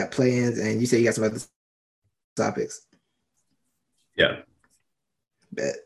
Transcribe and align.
got 0.00 0.10
plans, 0.10 0.58
and 0.58 0.80
you 0.80 0.86
said 0.86 0.98
you 0.98 1.04
got 1.04 1.14
some 1.14 1.24
other 1.24 1.40
topics. 2.36 2.86
Yeah. 4.16 4.40
Bet. 5.52 5.76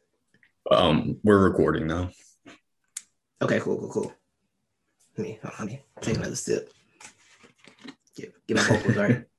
Um, 0.71 1.19
we're 1.23 1.43
recording 1.43 1.87
now. 1.87 2.11
Okay, 3.41 3.61
cool, 3.61 3.79
cool, 3.79 3.91
cool. 3.91 4.13
Let 5.17 5.27
me, 5.27 5.39
let 5.43 5.67
me 5.67 5.81
take 6.01 6.17
another 6.17 6.37
sip. 6.37 6.73
Get, 8.17 8.35
get 8.47 8.57
my 8.57 8.63
vocals 8.63 8.97
right. 8.97 9.25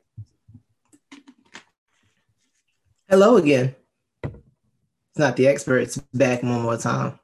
Hello 3.10 3.38
again. 3.38 3.76
It's 4.24 5.20
not 5.20 5.36
the 5.36 5.48
experts 5.48 5.98
back 6.14 6.42
one 6.44 6.62
more 6.62 6.78
time. 6.78 7.20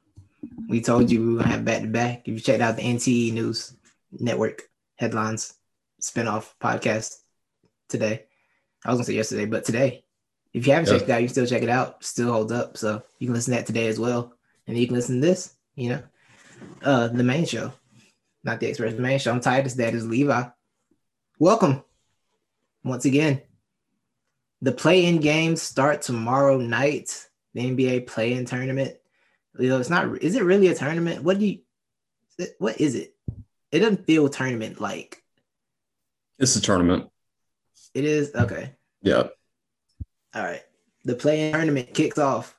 We 0.67 0.81
told 0.81 1.09
you 1.09 1.21
we 1.21 1.33
were 1.33 1.41
gonna 1.41 1.51
have 1.51 1.65
back 1.65 1.81
to 1.81 1.87
back. 1.87 2.27
If 2.27 2.33
you 2.33 2.39
checked 2.39 2.61
out 2.61 2.75
the 2.75 2.83
NTE 2.83 3.33
News 3.33 3.75
Network 4.11 4.63
headlines 4.95 5.53
spinoff 6.01 6.53
podcast 6.61 7.15
today, 7.89 8.25
I 8.85 8.89
was 8.89 8.97
gonna 8.97 9.05
say 9.05 9.13
yesterday, 9.13 9.45
but 9.45 9.65
today. 9.65 10.05
If 10.53 10.65
you 10.65 10.73
haven't 10.73 10.91
Yeah. 10.91 10.97
checked 10.97 11.09
it 11.09 11.13
out, 11.13 11.21
you 11.21 11.27
can 11.27 11.33
still 11.33 11.45
check 11.45 11.63
it 11.63 11.69
out. 11.69 12.03
Still 12.03 12.31
holds 12.31 12.51
up, 12.51 12.77
so 12.77 13.03
you 13.19 13.27
can 13.27 13.35
listen 13.35 13.53
to 13.53 13.59
that 13.59 13.67
today 13.67 13.87
as 13.87 13.99
well, 13.99 14.33
and 14.65 14.77
you 14.77 14.87
can 14.87 14.95
listen 14.95 15.21
to 15.21 15.27
this. 15.27 15.55
You 15.75 15.89
know, 15.89 16.03
uh, 16.81 17.07
the 17.09 17.23
main 17.23 17.45
show, 17.45 17.73
not 18.43 18.59
the 18.59 18.67
Express 18.67 18.93
The 18.95 19.01
main 19.01 19.19
show. 19.19 19.31
I'm 19.31 19.41
Titus. 19.41 19.75
That 19.75 19.93
is 19.93 20.07
Levi. 20.07 20.43
Welcome 21.37 21.83
once 22.83 23.05
again. 23.05 23.41
The 24.61 24.71
play-in 24.71 25.19
games 25.19 25.61
start 25.61 26.01
tomorrow 26.01 26.57
night. 26.57 27.27
The 27.53 27.61
NBA 27.61 28.01
play-in 28.07 28.45
tournament. 28.45 28.97
You 29.57 29.69
know, 29.69 29.79
it's 29.79 29.89
not. 29.89 30.21
Is 30.21 30.35
it 30.35 30.43
really 30.43 30.67
a 30.67 30.75
tournament? 30.75 31.23
What 31.23 31.39
do 31.39 31.45
you? 31.45 31.59
What 32.57 32.79
is 32.81 32.95
it? 32.95 33.15
It 33.71 33.79
doesn't 33.79 34.05
feel 34.05 34.27
tournament 34.29 34.81
like. 34.81 35.23
It's 36.39 36.55
a 36.55 36.61
tournament. 36.61 37.09
It 37.93 38.05
is 38.05 38.33
okay. 38.35 38.73
Yeah. 39.01 39.27
All 40.35 40.43
right. 40.43 40.63
The 41.05 41.15
play-in 41.15 41.53
tournament 41.53 41.93
kicks 41.93 42.17
off 42.17 42.55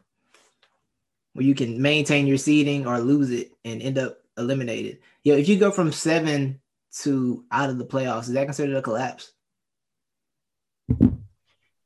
where 1.34 1.44
you 1.44 1.54
can 1.54 1.80
maintain 1.80 2.26
your 2.26 2.38
seeding 2.38 2.86
or 2.86 2.98
lose 2.98 3.30
it 3.30 3.52
and 3.64 3.80
end 3.80 3.98
up 3.98 4.18
eliminated. 4.36 4.98
Yo, 5.22 5.36
if 5.36 5.48
you 5.48 5.58
go 5.58 5.70
from 5.70 5.92
seven 5.92 6.60
to 7.02 7.44
out 7.52 7.70
of 7.70 7.78
the 7.78 7.84
playoffs, 7.84 8.22
is 8.22 8.32
that 8.32 8.46
considered 8.46 8.76
a 8.76 8.82
collapse? 8.82 9.32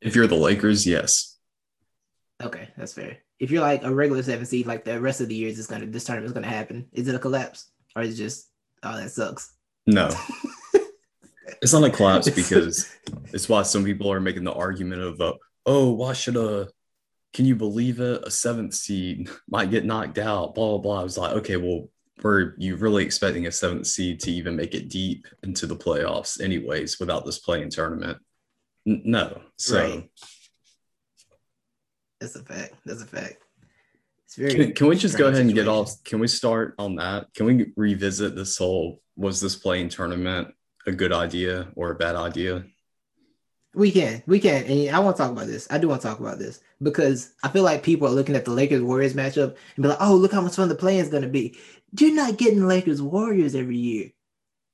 If 0.00 0.14
you're 0.14 0.26
the 0.26 0.34
Lakers, 0.34 0.86
yes. 0.86 1.36
Okay, 2.42 2.68
that's 2.76 2.92
fair. 2.92 3.18
If 3.38 3.50
you're 3.50 3.62
like 3.62 3.84
a 3.84 3.94
regular 3.94 4.22
seven 4.22 4.46
seed, 4.46 4.66
like 4.66 4.84
the 4.84 5.00
rest 5.00 5.20
of 5.20 5.28
the 5.28 5.34
years, 5.34 5.58
it's 5.58 5.68
gonna 5.68 5.86
this 5.86 6.04
tournament's 6.04 6.32
gonna 6.32 6.46
happen. 6.46 6.88
Is 6.92 7.08
it 7.08 7.14
a 7.14 7.18
collapse 7.18 7.70
or 7.96 8.02
is 8.02 8.14
it 8.14 8.22
just 8.22 8.48
oh 8.82 8.96
that 8.96 9.10
sucks? 9.10 9.52
No. 9.86 10.08
it's 11.62 11.72
not 11.72 11.84
a 11.84 11.90
collapse 11.90 12.28
because 12.34 12.90
it's 13.32 13.48
why 13.48 13.62
some 13.62 13.84
people 13.84 14.10
are 14.10 14.20
making 14.20 14.44
the 14.44 14.52
argument 14.52 15.02
of, 15.02 15.20
uh, 15.20 15.34
oh, 15.66 15.92
why 15.92 16.12
should 16.12 16.36
a, 16.36 16.68
can 17.32 17.46
you 17.46 17.56
believe 17.56 18.00
it? 18.00 18.22
A 18.24 18.30
seventh 18.30 18.74
seed 18.74 19.28
might 19.48 19.70
get 19.70 19.84
knocked 19.84 20.18
out, 20.18 20.54
blah, 20.54 20.68
blah, 20.68 20.78
blah. 20.78 21.00
I 21.00 21.02
was 21.02 21.18
like, 21.18 21.32
okay, 21.36 21.56
well, 21.56 21.88
were 22.22 22.54
you 22.58 22.76
really 22.76 23.04
expecting 23.04 23.46
a 23.46 23.52
seventh 23.52 23.86
seed 23.86 24.20
to 24.20 24.30
even 24.30 24.54
make 24.54 24.74
it 24.74 24.88
deep 24.88 25.26
into 25.42 25.66
the 25.66 25.76
playoffs, 25.76 26.40
anyways, 26.40 27.00
without 27.00 27.26
this 27.26 27.40
play-in 27.40 27.70
tournament? 27.70 28.18
N- 28.86 29.02
no. 29.04 29.40
So 29.58 29.80
Right. 29.80 30.10
That's 32.20 32.36
a 32.36 32.44
fact. 32.44 32.74
That's 32.86 33.02
a 33.02 33.06
fact. 33.06 33.42
It's 34.24 34.36
very. 34.36 34.54
can, 34.54 34.72
can 34.72 34.86
we 34.86 34.96
just 34.96 35.18
go 35.18 35.26
ahead 35.26 35.40
and 35.40 35.52
get 35.52 35.68
off? 35.68 36.02
Can 36.04 36.20
we 36.20 36.28
start 36.28 36.74
on 36.78 36.94
that? 36.96 37.26
Can 37.34 37.46
we 37.46 37.72
revisit 37.76 38.34
this 38.34 38.56
whole 38.56 39.02
was 39.16 39.40
this 39.40 39.56
play-in 39.56 39.88
tournament 39.88 40.54
a 40.86 40.92
good 40.92 41.12
idea 41.12 41.68
or 41.76 41.90
a 41.90 41.94
bad 41.94 42.16
idea? 42.16 42.64
We 43.74 43.90
can, 43.90 44.22
we 44.26 44.38
can, 44.38 44.62
and 44.64 44.94
I 44.94 45.00
want 45.00 45.16
to 45.16 45.22
talk 45.22 45.32
about 45.32 45.48
this. 45.48 45.66
I 45.68 45.78
do 45.78 45.88
want 45.88 46.00
to 46.02 46.06
talk 46.06 46.20
about 46.20 46.38
this 46.38 46.60
because 46.80 47.32
I 47.42 47.48
feel 47.48 47.64
like 47.64 47.82
people 47.82 48.06
are 48.06 48.12
looking 48.12 48.36
at 48.36 48.44
the 48.44 48.52
Lakers 48.52 48.82
Warriors 48.82 49.14
matchup 49.14 49.56
and 49.74 49.82
be 49.82 49.88
like, 49.88 49.98
"Oh, 50.00 50.14
look 50.14 50.32
how 50.32 50.40
much 50.40 50.54
fun 50.54 50.68
the 50.68 50.76
play 50.76 50.98
is 50.98 51.08
going 51.08 51.24
to 51.24 51.28
be." 51.28 51.58
You're 51.98 52.14
not 52.14 52.38
getting 52.38 52.68
Lakers 52.68 53.02
Warriors 53.02 53.56
every 53.56 53.76
year. 53.76 54.10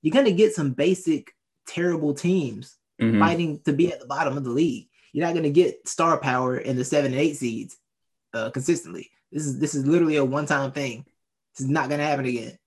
You're 0.03 0.12
going 0.12 0.26
to 0.26 0.32
get 0.32 0.54
some 0.54 0.72
basic 0.72 1.34
terrible 1.66 2.12
teams 2.15 2.76
Mhm. 3.00 3.19
fighting 3.20 3.60
to 3.65 3.72
be 3.72 3.91
at 3.91 4.00
the 4.00 4.06
bottom 4.06 4.37
of 4.37 4.44
the 4.44 4.50
league. 4.50 4.88
You're 5.12 5.25
not 5.25 5.32
going 5.32 5.44
to 5.44 5.50
get 5.50 5.88
star 5.88 6.19
power 6.19 6.59
in 6.59 6.76
the 6.76 6.84
seven 6.84 7.12
and 7.12 7.20
eight 7.20 7.37
seeds 7.37 7.78
uh, 8.34 8.50
consistently. 8.50 9.10
This 9.32 9.47
is 9.47 9.59
this 9.59 9.75
is 9.75 9.87
literally 9.87 10.16
a 10.16 10.25
one 10.25 10.44
time 10.44 10.72
thing. 10.72 11.06
This 11.56 11.65
is 11.65 11.70
not 11.70 11.88
going 11.88 12.00
to 12.00 12.06
happen 12.06 12.26
again. 12.26 12.59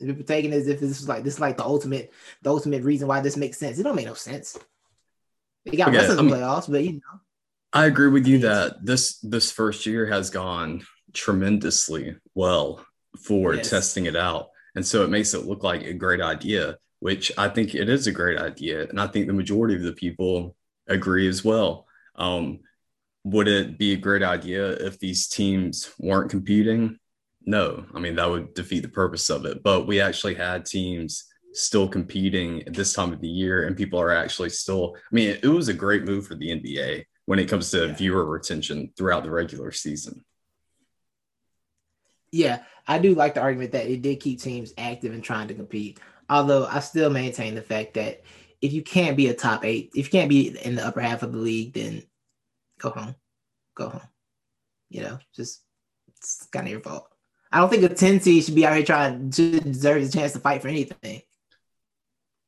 People 0.00 0.24
taking 0.24 0.52
it 0.52 0.56
as 0.56 0.68
if 0.68 0.80
this 0.80 1.00
is 1.00 1.08
like 1.08 1.22
this 1.24 1.34
is 1.34 1.40
like 1.40 1.56
the 1.56 1.64
ultimate 1.64 2.12
the 2.42 2.50
ultimate 2.50 2.82
reason 2.82 3.06
why 3.08 3.20
this 3.20 3.36
makes 3.36 3.58
sense. 3.58 3.78
It 3.78 3.82
don't 3.82 3.96
make 3.96 4.06
no 4.06 4.14
sense. 4.14 4.58
They 5.64 5.76
got 5.76 5.88
Okay, 5.94 6.06
the 6.06 6.14
I'm- 6.16 6.28
playoffs, 6.28 6.70
but 6.70 6.82
you 6.84 6.94
know, 6.94 7.20
I 7.72 7.86
agree 7.86 8.08
with 8.08 8.26
you 8.26 8.38
that 8.40 8.84
this 8.84 9.18
this 9.18 9.50
first 9.52 9.86
year 9.86 10.06
has 10.06 10.30
gone 10.30 10.82
tremendously 11.12 12.16
well 12.34 12.84
for 13.18 13.54
Yes. 13.54 13.70
testing 13.70 14.06
it 14.06 14.16
out. 14.16 14.48
And 14.74 14.86
so 14.86 15.04
it 15.04 15.10
makes 15.10 15.34
it 15.34 15.44
look 15.46 15.62
like 15.62 15.82
a 15.82 15.92
great 15.92 16.20
idea, 16.20 16.78
which 17.00 17.32
I 17.36 17.48
think 17.48 17.74
it 17.74 17.88
is 17.88 18.06
a 18.06 18.12
great 18.12 18.38
idea. 18.38 18.88
And 18.88 19.00
I 19.00 19.06
think 19.08 19.26
the 19.26 19.32
majority 19.32 19.74
of 19.74 19.82
the 19.82 19.92
people 19.92 20.56
agree 20.88 21.28
as 21.28 21.44
well. 21.44 21.86
Um, 22.14 22.60
would 23.24 23.48
it 23.48 23.78
be 23.78 23.92
a 23.92 23.96
great 23.96 24.22
idea 24.22 24.70
if 24.70 24.98
these 24.98 25.28
teams 25.28 25.92
weren't 25.98 26.30
competing? 26.30 26.98
No, 27.46 27.86
I 27.94 28.00
mean, 28.00 28.16
that 28.16 28.28
would 28.30 28.54
defeat 28.54 28.80
the 28.80 28.88
purpose 28.88 29.30
of 29.30 29.44
it. 29.46 29.62
But 29.62 29.86
we 29.86 30.00
actually 30.00 30.34
had 30.34 30.66
teams 30.66 31.24
still 31.52 31.88
competing 31.88 32.62
at 32.66 32.74
this 32.74 32.92
time 32.92 33.12
of 33.12 33.20
the 33.20 33.28
year, 33.28 33.66
and 33.66 33.76
people 33.76 34.00
are 34.00 34.12
actually 34.12 34.50
still, 34.50 34.94
I 34.96 35.14
mean, 35.14 35.38
it, 35.42 35.46
was 35.48 35.68
a 35.68 35.74
great 35.74 36.04
move 36.04 36.26
for 36.26 36.34
the 36.36 36.50
NBA 36.50 37.04
when 37.26 37.38
it 37.38 37.48
comes 37.48 37.70
to 37.70 37.88
Yeah. 37.88 37.94
viewer 37.94 38.24
retention 38.26 38.92
throughout 38.96 39.24
the 39.24 39.30
regular 39.30 39.72
season. 39.72 40.24
yeah, 42.32 42.64
I 42.86 42.98
do 42.98 43.14
like 43.14 43.34
the 43.34 43.40
argument 43.40 43.72
that 43.72 43.86
it 43.88 44.02
did 44.02 44.20
keep 44.20 44.40
teams 44.40 44.72
active 44.78 45.12
and 45.12 45.22
trying 45.24 45.48
to 45.48 45.54
compete. 45.54 45.98
Although 46.28 46.66
I 46.66 46.80
still 46.80 47.10
maintain 47.10 47.54
the 47.54 47.62
fact 47.62 47.94
that 47.94 48.22
if 48.60 48.72
you 48.72 48.82
can't 48.82 49.16
be 49.16 49.28
a 49.28 49.34
top 49.34 49.64
eight, 49.64 49.90
if 49.94 50.06
you 50.06 50.10
can't 50.10 50.28
be 50.28 50.48
in 50.64 50.76
the 50.76 50.86
upper 50.86 51.00
half 51.00 51.22
of 51.22 51.32
the 51.32 51.38
league, 51.38 51.72
then 51.74 52.04
go 52.78 52.90
home, 52.90 53.16
go 53.74 53.88
home. 53.90 54.08
You 54.90 55.02
know, 55.02 55.18
just 55.34 55.62
it's 56.16 56.46
kind 56.52 56.66
of 56.66 56.70
your 56.72 56.80
fault. 56.80 57.09
I 57.52 57.58
don't 57.58 57.70
think 57.70 57.82
a 57.82 57.94
ten 57.94 58.20
seed 58.20 58.44
should 58.44 58.54
be 58.54 58.66
out 58.66 58.76
here 58.76 58.84
trying 58.84 59.30
to 59.30 59.60
deserve 59.60 60.02
a 60.02 60.08
chance 60.08 60.32
to 60.32 60.40
fight 60.40 60.62
for 60.62 60.68
anything. 60.68 61.22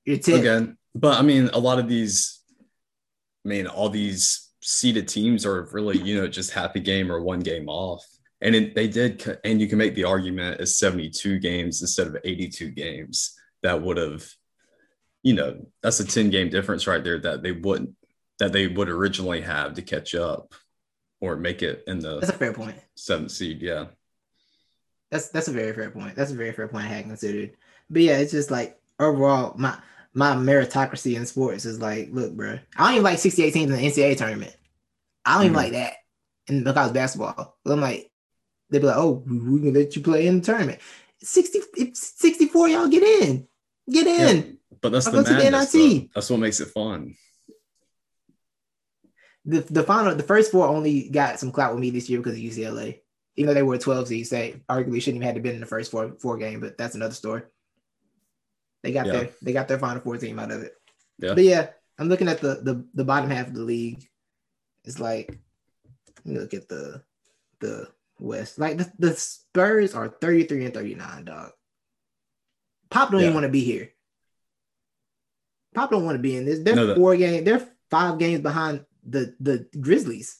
You're 0.05 0.19
ten. 0.19 0.41
Again, 0.41 0.79
but 0.95 1.19
I 1.19 1.23
mean, 1.23 1.51
a 1.53 1.59
lot 1.59 1.79
of 1.79 1.89
these, 1.89 2.41
I 3.45 3.49
mean, 3.49 3.67
all 3.67 3.89
these 3.89 4.51
seeded 4.61 5.09
teams 5.09 5.45
are 5.45 5.69
really, 5.73 5.99
you 5.99 6.21
know, 6.21 6.29
just 6.29 6.53
half 6.53 6.77
a 6.77 6.81
game 6.81 7.11
or 7.11 7.21
one 7.21 7.41
game 7.41 7.69
off. 7.69 8.05
And 8.41 8.55
it, 8.55 8.75
they 8.75 8.89
did, 8.89 9.39
and 9.45 9.61
you 9.61 9.69
can 9.69 9.79
make 9.79 9.95
the 9.95 10.05
argument 10.05 10.61
as 10.61 10.77
72 10.77 11.39
games 11.39 11.81
instead 11.81 12.09
of 12.09 12.17
82 12.25 12.71
games. 12.71 13.39
That 13.63 13.83
would 13.83 13.97
have, 13.97 14.25
you 15.23 15.35
know, 15.35 15.67
that's 15.83 16.01
a 16.01 16.05
10 16.05 16.31
game 16.31 16.49
difference 16.49 16.87
right 16.87 17.03
there 17.03 17.21
that 17.21 17.43
they 17.43 17.53
wouldn't, 17.53 17.95
that 18.39 18.53
they 18.53 18.67
would 18.67 18.89
originally 18.89 19.41
have 19.43 19.75
to 19.75 19.83
catch 19.83 20.17
up 20.17 20.55
or 21.21 21.37
make 21.37 21.63
it 21.63 21.85
in 21.87 22.01
the. 22.01 22.19
That's 22.19 22.33
a 22.33 22.39
fair 22.39 22.53
point. 22.53 22.77
seventh 22.97 23.31
seed. 23.31 23.63
Yeah. 23.63 23.87
That's 25.13 25.29
that's 25.29 25.49
a 25.49 25.53
very 25.53 25.75
fair 25.75 25.91
point. 25.91 26.17
That's 26.17 26.33
a 26.33 26.35
very 26.35 26.53
fair 26.53 26.67
point 26.69 26.87
I 26.87 26.89
hadn't 26.89 27.11
considered. 27.11 27.53
But 27.91 28.01
yeah, 28.03 28.17
it's 28.17 28.33
just 28.33 28.51
like 28.51 28.81
overall, 28.99 29.55
my 29.59 29.77
my 30.15 30.35
meritocracy 30.35 31.17
in 31.17 31.27
sports 31.27 31.67
is 31.67 31.81
like, 31.81 32.09
look, 32.11 32.33
bro, 32.33 32.59
I 32.77 32.85
don't 32.85 32.93
even 32.95 33.05
like 33.05 33.19
68 33.19 33.51
teams 33.53 33.71
in 33.71 33.77
the 33.77 33.83
NCAA 33.87 34.17
tournament. 34.17 34.57
I 35.27 35.35
don't 35.35 35.45
even 35.45 35.53
Mhm. 35.55 35.57
like 35.57 35.73
that 35.73 35.93
in 36.49 36.65
college 36.65 36.95
basketball. 36.95 37.59
I'm 37.67 37.81
like, 37.81 38.11
they'd 38.71 38.81
be 38.81 38.87
like, 38.87 38.97
oh, 38.97 39.23
we 39.27 39.61
can 39.61 39.75
let 39.75 39.95
you 39.95 40.03
play 40.03 40.27
in 40.27 40.41
the 40.41 40.45
tournament. 40.47 40.81
60, 41.21 41.93
64, 41.95 42.69
y'all 42.71 42.89
get 42.89 43.03
in. 43.03 43.47
Get 43.91 44.07
in. 44.07 44.59
But 44.81 44.93
that's 44.93 45.07
I'll 45.07 45.13
the 45.13 45.23
to 45.25 45.29
the 45.29 45.39
madness. 45.39 45.75
NIT. 45.75 46.11
That's 46.15 46.31
what 46.31 46.41
makes 46.41 46.61
it 46.61 46.69
fun. 46.69 47.15
The 49.45 49.61
the 49.61 49.83
final, 49.83 50.15
the 50.15 50.23
first 50.23 50.53
four 50.53 50.67
only 50.67 51.11
got 51.11 51.39
some 51.39 51.53
clout 51.53 51.73
with 51.75 51.81
me 51.81 51.91
this 51.91 52.09
year 52.09 52.19
because 52.21 52.35
of 52.35 52.43
UCLA. 52.43 53.02
Even 53.37 53.49
though 53.49 53.55
they 53.55 53.63
were 53.63 53.75
a 53.77 53.79
12 53.79 54.09
seeds, 54.09 54.31
they 54.31 54.61
arguably 54.69 55.01
shouldn't 55.01 55.17
even 55.17 55.23
had 55.23 55.35
to 55.37 55.41
been 55.41 55.55
in 55.55 55.61
the 55.61 55.67
first 55.67 55.91
four 55.91 56.15
four 56.21 56.37
game, 56.37 56.61
but 56.61 56.77
that's 56.77 56.95
another 56.95 57.15
story. 57.15 57.43
They 58.83 58.93
got 58.93 59.07
Yeah. 59.07 59.13
their 59.13 59.31
they 59.41 59.53
got 59.53 59.69
their 59.69 59.79
final 59.79 60.03
four 60.03 60.17
team 60.19 60.39
out 60.39 60.51
of 60.51 60.63
it. 60.63 60.75
Yeah. 61.19 61.35
But 61.35 61.45
yeah, 61.45 61.69
I'm 61.99 62.09
looking 62.09 62.29
at 62.29 62.41
the 62.41 62.57
the, 62.63 62.87
the 62.95 63.05
bottom 63.05 63.31
half 63.31 63.49
of 63.49 63.55
the 63.55 63.63
league. 63.63 64.07
It's 64.85 64.99
like 65.01 65.39
let 66.25 66.27
me 66.35 66.39
look 66.41 66.55
at 66.55 66.69
the 66.69 67.03
the 67.61 67.89
West. 68.19 68.59
Like 68.59 68.77
the, 68.79 68.93
the 68.99 69.15
Spurs 69.15 69.95
are 69.95 70.09
33 70.09 70.67
and 70.67 70.75
39, 70.75 71.25
dog. 71.25 71.51
Pop 72.91 73.11
don't 73.11 73.21
Yeah. 73.21 73.27
even 73.29 73.35
want 73.35 73.45
to 73.45 73.51
be 73.53 73.65
here. 73.65 73.91
Pop 75.75 75.91
don't 75.91 76.05
want 76.05 76.17
to 76.17 76.23
be 76.23 76.37
in 76.37 76.45
this. 76.45 76.59
They're 76.61 76.77
No, 76.77 76.95
four 76.95 77.17
games, 77.17 77.45
they're 77.45 77.67
five 77.91 78.19
games 78.19 78.43
behind 78.43 78.85
the 79.09 79.35
the 79.41 79.67
Grizzlies. 79.81 80.39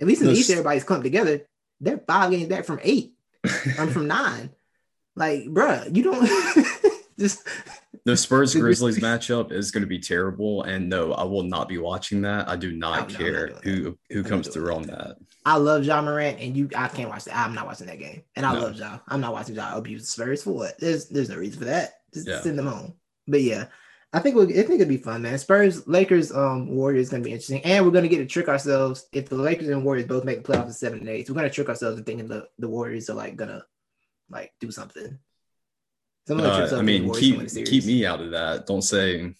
At 0.00 0.06
least 0.06 0.20
in 0.20 0.28
the 0.28 0.34
East, 0.34 0.50
everybody's 0.50 0.84
clumped 0.84 1.04
together. 1.04 1.48
They're 1.80 1.98
five 1.98 2.30
games 2.30 2.48
back 2.48 2.64
from 2.64 2.80
eight. 2.82 3.12
I'm 3.78 3.88
from 3.90 4.06
nine. 4.18 4.50
Like, 5.16 5.44
bruh, 5.44 5.94
you 5.94 6.02
don't 6.04 6.26
just 7.18 7.46
the 8.04 8.16
Spurs 8.16 8.54
Grizzlies 8.54 9.00
matchup 9.00 9.50
is 9.52 9.70
going 9.70 9.82
to 9.82 9.88
be 9.88 9.98
terrible, 9.98 10.62
and 10.62 10.88
no, 10.88 11.12
I 11.12 11.24
will 11.24 11.42
not 11.42 11.68
be 11.68 11.78
watching 11.78 12.22
that. 12.22 12.48
I 12.48 12.56
do 12.56 12.72
not 12.72 12.94
I'm 13.02 13.08
not 13.08 13.18
care 13.18 13.48
who 13.64 13.98
who 14.10 14.22
comes 14.22 14.48
through 14.48 14.66
doing 14.66 14.76
on 14.76 14.82
that. 14.84 15.16
I 15.44 15.56
love 15.56 15.84
Ja 15.84 16.00
Morant, 16.02 16.38
and 16.40 16.56
you 16.56 16.68
I 16.76 16.88
can't 16.88 17.08
watch 17.08 17.24
that. 17.24 17.36
I'm 17.36 17.54
not 17.54 17.66
watching 17.66 17.86
that 17.88 17.98
game, 17.98 18.22
and 18.36 18.46
I 18.46 18.54
No. 18.54 18.60
love 18.60 18.76
Ja. 18.76 18.98
I'm 19.08 19.20
not 19.20 19.32
watching 19.32 19.54
John 19.56 19.76
abuse 19.76 20.08
Spurs 20.08 20.42
for 20.44 20.52
what? 20.52 20.78
There's 20.78 21.08
there's 21.08 21.30
no 21.30 21.36
reason 21.36 21.58
for 21.58 21.64
that. 21.66 22.00
Just 22.14 22.28
Yeah. 22.28 22.40
send 22.40 22.58
them 22.58 22.66
home. 22.66 22.94
But 23.26 23.42
yeah, 23.42 23.66
I 24.12 24.20
think 24.20 24.36
we'll, 24.36 24.48
I 24.48 24.62
think 24.62 24.76
it'd 24.76 24.88
be 24.88 24.96
fun, 24.96 25.22
man. 25.22 25.38
Spurs 25.38 25.86
Lakers 25.86 26.32
um 26.32 26.68
Warriors 26.68 27.06
is 27.06 27.10
gonna 27.10 27.22
be 27.22 27.32
interesting, 27.32 27.62
and 27.64 27.84
we're 27.84 27.92
gonna 27.92 28.08
get 28.08 28.18
to 28.18 28.26
trick 28.26 28.48
ourselves 28.48 29.06
if 29.12 29.28
the 29.28 29.36
Lakers 29.36 29.68
and 29.68 29.84
Warriors 29.84 30.06
both 30.06 30.24
make 30.24 30.42
the 30.42 30.52
playoffs 30.52 30.66
in 30.66 30.72
seven 30.72 31.00
and 31.00 31.08
eight. 31.08 31.28
We're 31.28 31.36
gonna 31.36 31.50
trick 31.50 31.68
ourselves 31.68 31.98
into 31.98 32.06
thinking 32.06 32.28
the 32.28 32.48
the 32.58 32.68
Warriors 32.68 33.10
are 33.10 33.14
like 33.14 33.36
gonna 33.36 33.64
like 34.30 34.52
do 34.60 34.70
something. 34.70 35.18
Uh, 36.30 36.68
I 36.72 36.82
mean, 36.82 37.10
keep 37.14 37.34
gonna 37.34 37.36
win 37.36 37.44
the 37.44 37.50
series. 37.50 37.70
keep 37.70 37.84
me 37.84 38.04
out 38.04 38.20
of 38.20 38.30
that. 38.32 38.66
Don't 38.66 38.82
say 38.82 39.34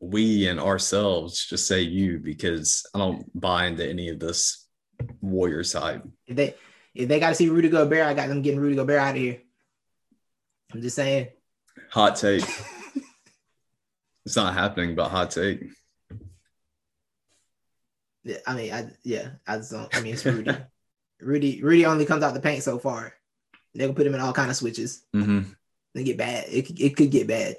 we 0.00 0.48
and 0.48 0.60
ourselves. 0.60 1.44
Just 1.46 1.66
say 1.66 1.82
you 1.82 2.18
because 2.18 2.84
I 2.94 2.98
don't 2.98 3.28
buy 3.38 3.66
into 3.66 3.88
any 3.88 4.08
of 4.08 4.18
this 4.18 4.66
Warrior 5.20 5.64
side. 5.64 6.02
If 6.26 6.36
they 6.36 6.54
if 6.94 7.08
they 7.08 7.20
got 7.20 7.30
to 7.30 7.34
see 7.34 7.48
Rudy 7.48 7.68
Gobert, 7.68 8.06
I 8.06 8.14
got 8.14 8.28
them 8.28 8.42
getting 8.42 8.60
Rudy 8.60 8.76
Gobert 8.76 8.98
out 8.98 9.14
of 9.14 9.22
here. 9.22 9.40
I'm 10.72 10.82
just 10.82 10.96
saying. 10.96 11.28
Hot 11.90 12.16
take. 12.16 12.44
it's 14.28 14.36
not 14.36 14.52
happening, 14.52 14.94
but 14.94 15.08
hot 15.08 15.30
take. 15.30 15.62
Yeah, 18.24 18.36
I 18.46 18.54
mean, 18.54 18.72
I 18.74 18.90
yeah, 19.04 19.30
I 19.46 19.56
just 19.56 19.72
don't. 19.72 19.94
I 19.96 20.00
mean, 20.02 20.12
it's 20.12 20.24
Rudy. 20.26 20.50
Rudy, 21.20 21.62
Rudy 21.62 21.86
only 21.86 22.04
comes 22.04 22.22
out 22.22 22.34
the 22.34 22.40
paint 22.40 22.62
so 22.62 22.78
far. 22.78 23.14
They 23.74 23.80
gonna 23.84 23.94
put 23.94 24.06
him 24.06 24.14
in 24.14 24.20
all 24.20 24.34
kind 24.34 24.50
of 24.50 24.56
switches. 24.56 25.02
hmm 25.14 25.40
They 25.94 26.04
get 26.04 26.18
bad. 26.18 26.44
It, 26.50 26.66
could- 26.66 26.78
it 26.80 26.94
could 26.94 27.10
get 27.10 27.26
bad, 27.26 27.56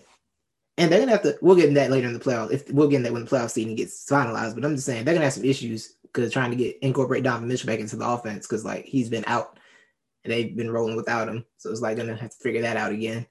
and 0.77 0.91
they're 0.91 0.99
gonna 0.99 1.11
have 1.13 1.23
to. 1.23 1.39
We'll 1.41 1.55
get 1.55 1.69
into 1.69 1.79
that 1.79 1.89
later 1.89 2.07
in 2.07 2.13
the 2.13 2.19
playoffs. 2.19 2.51
If 2.51 2.71
we'll 2.71 2.87
get 2.87 2.97
into 2.97 3.09
that 3.09 3.13
when 3.13 3.25
the 3.25 3.29
playoff 3.31 3.49
season 3.49 3.73
gets 3.75 4.05
finalized. 4.07 4.53
But 4.53 4.63
I'm 4.63 4.75
just 4.75 4.85
saying 4.85 5.05
they're 5.05 5.15
gonna 5.15 5.25
have 5.25 5.33
some 5.33 5.43
issues 5.45 5.95
because 6.03 6.31
trying 6.31 6.51
to 6.51 6.55
get 6.57 6.77
incorporate 6.83 7.23
Donovan 7.23 7.47
Mitchell 7.47 7.65
back 7.67 7.79
into 7.79 7.95
the 7.95 8.07
offense 8.07 8.45
because 8.45 8.63
like 8.63 8.85
he's 8.85 9.09
been 9.09 9.23
out 9.25 9.57
and 10.23 10.31
they've 10.31 10.55
been 10.55 10.69
rolling 10.71 10.95
without 10.95 11.27
him. 11.27 11.45
So 11.57 11.71
it's 11.71 11.81
like 11.81 11.97
gonna 11.97 12.15
have 12.15 12.29
to 12.29 12.37
figure 12.37 12.61
that 12.61 12.77
out 12.77 12.91
again. 12.91 13.25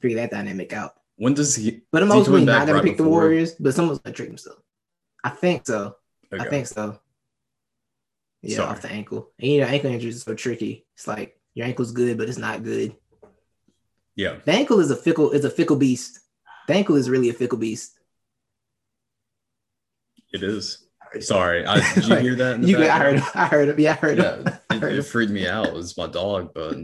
Figure 0.00 0.18
that 0.20 0.30
dynamic 0.30 0.72
out. 0.72 0.94
When 1.16 1.34
does 1.34 1.54
he? 1.56 1.82
But 1.92 2.02
I'm 2.02 2.12
ultimately 2.12 2.44
not 2.44 2.60
gonna 2.66 2.74
right 2.74 2.84
pick 2.84 2.96
the? 2.96 3.04
Warriors. 3.04 3.54
But 3.58 3.74
someone's 3.74 3.98
gonna 4.00 4.14
trick 4.14 4.28
himself. 4.28 4.58
I 5.24 5.30
think 5.30 5.66
so. 5.66 5.96
I 6.32 6.48
think 6.48 6.66
so. 6.66 6.98
Yeah, 8.42 8.56
Sorry. 8.56 8.68
off 8.68 8.82
the 8.82 8.90
ankle. 8.90 9.30
And 9.40 9.50
you 9.50 9.60
know, 9.60 9.66
ankle 9.66 9.90
injuries 9.90 10.16
are 10.18 10.30
so 10.30 10.34
tricky. 10.34 10.86
It's 10.94 11.08
like 11.08 11.40
your 11.54 11.66
ankle's 11.66 11.92
good, 11.92 12.18
but 12.18 12.28
it's 12.28 12.38
not 12.38 12.62
good. 12.62 12.94
Yeah. 14.14 14.36
The 14.44 14.52
ankle 14.52 14.78
is 14.80 14.90
a 14.90 14.96
fickle, 14.96 15.30
is 15.32 15.44
a 15.44 15.50
fickle 15.50 15.76
beast. 15.76 16.20
The 16.68 16.74
ankle 16.74 16.96
is 16.96 17.08
really 17.10 17.28
a 17.30 17.32
fickle 17.32 17.58
beast. 17.58 17.98
It 20.32 20.42
is. 20.42 20.86
Sorry, 21.20 21.64
I, 21.64 21.94
did 21.94 22.04
you 22.04 22.10
Like, 22.14 22.20
hear 22.22 22.34
that? 22.36 22.54
In 22.56 22.60
the 22.62 22.68
You, 22.68 22.78
I 22.84 22.98
heard? 22.98 23.22
I 23.34 23.46
heard 23.46 23.68
him. 23.70 23.80
Yeah, 23.80 23.92
I 23.92 23.94
heard 23.94 24.18
him. 24.18 24.42
Yeah, 24.44 24.58
I 24.70 24.74
it, 24.76 24.82
heard 24.82 24.92
it 24.92 24.98
him. 24.98 25.04
freaked 25.04 25.32
me 25.32 25.46
out. 25.46 25.66
It 25.68 25.74
was 25.74 25.96
my 25.96 26.06
dog, 26.08 26.52
but 26.54 26.76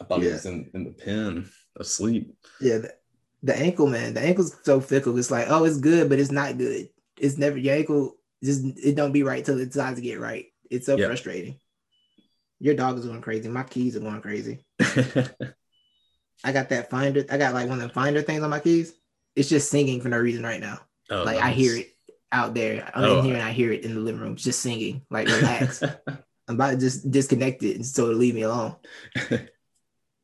I 0.00 0.04
thought 0.04 0.20
he 0.22 0.28
was 0.28 0.46
in, 0.46 0.70
in 0.74 0.84
the 0.84 0.90
pen 0.92 1.48
asleep. 1.78 2.34
Yeah, 2.60 2.78
the, 2.78 2.94
the 3.42 3.56
ankle, 3.56 3.86
man. 3.86 4.14
The 4.14 4.20
ankle's 4.20 4.56
so 4.62 4.80
fickle. 4.80 5.18
It's 5.18 5.30
like, 5.30 5.46
oh, 5.50 5.64
it's 5.64 5.78
good, 5.78 6.08
but 6.08 6.18
it's 6.18 6.30
not 6.30 6.58
good. 6.58 6.88
It's 7.18 7.38
never 7.38 7.56
your 7.58 7.74
ankle. 7.74 8.16
Just 8.42 8.64
it 8.82 8.94
don't 8.96 9.12
be 9.12 9.22
right 9.22 9.44
till 9.44 9.60
it 9.60 9.66
decides 9.66 9.96
to 9.96 10.02
get 10.02 10.20
right. 10.20 10.46
It's 10.70 10.86
so 10.86 10.96
Yeah. 10.96 11.06
frustrating. 11.06 11.58
Your 12.60 12.74
dog 12.74 12.98
is 12.98 13.06
going 13.06 13.20
crazy. 13.20 13.48
My 13.48 13.64
keys 13.64 13.96
are 13.96 14.00
going 14.00 14.20
crazy. 14.20 14.64
I 16.44 16.52
got 16.52 16.68
that 16.70 16.90
finder. 16.90 17.24
I 17.30 17.38
got 17.38 17.54
like 17.54 17.68
one 17.68 17.80
of 17.80 17.88
the 17.88 17.94
finder 17.94 18.22
things 18.22 18.42
on 18.42 18.50
my 18.50 18.60
keys. 18.60 18.94
It's 19.36 19.48
just 19.48 19.70
singing 19.70 20.00
for 20.00 20.08
no 20.08 20.18
reason 20.18 20.42
right 20.44 20.60
now. 20.60 20.80
Oh, 21.10 21.22
like 21.24 21.38
I 21.38 21.50
hear 21.50 21.76
it 21.76 21.96
out 22.30 22.54
there. 22.54 22.90
I'm 22.94 23.04
Oh, 23.04 23.18
in 23.18 23.24
here 23.24 23.34
and 23.34 23.42
I 23.42 23.52
hear 23.52 23.72
it 23.72 23.84
in 23.84 23.94
the 23.94 24.00
living 24.00 24.20
room. 24.20 24.34
It's 24.34 24.42
just 24.44 24.60
singing. 24.60 25.02
Like 25.10 25.28
relax. 25.32 25.82
I'm 25.82 26.54
about 26.56 26.72
to 26.72 26.76
just 26.78 27.10
disconnect 27.10 27.62
it 27.62 27.76
and 27.76 27.86
so 27.86 28.04
it'll 28.06 28.16
leave 28.16 28.34
me 28.34 28.42
alone. 28.42 28.76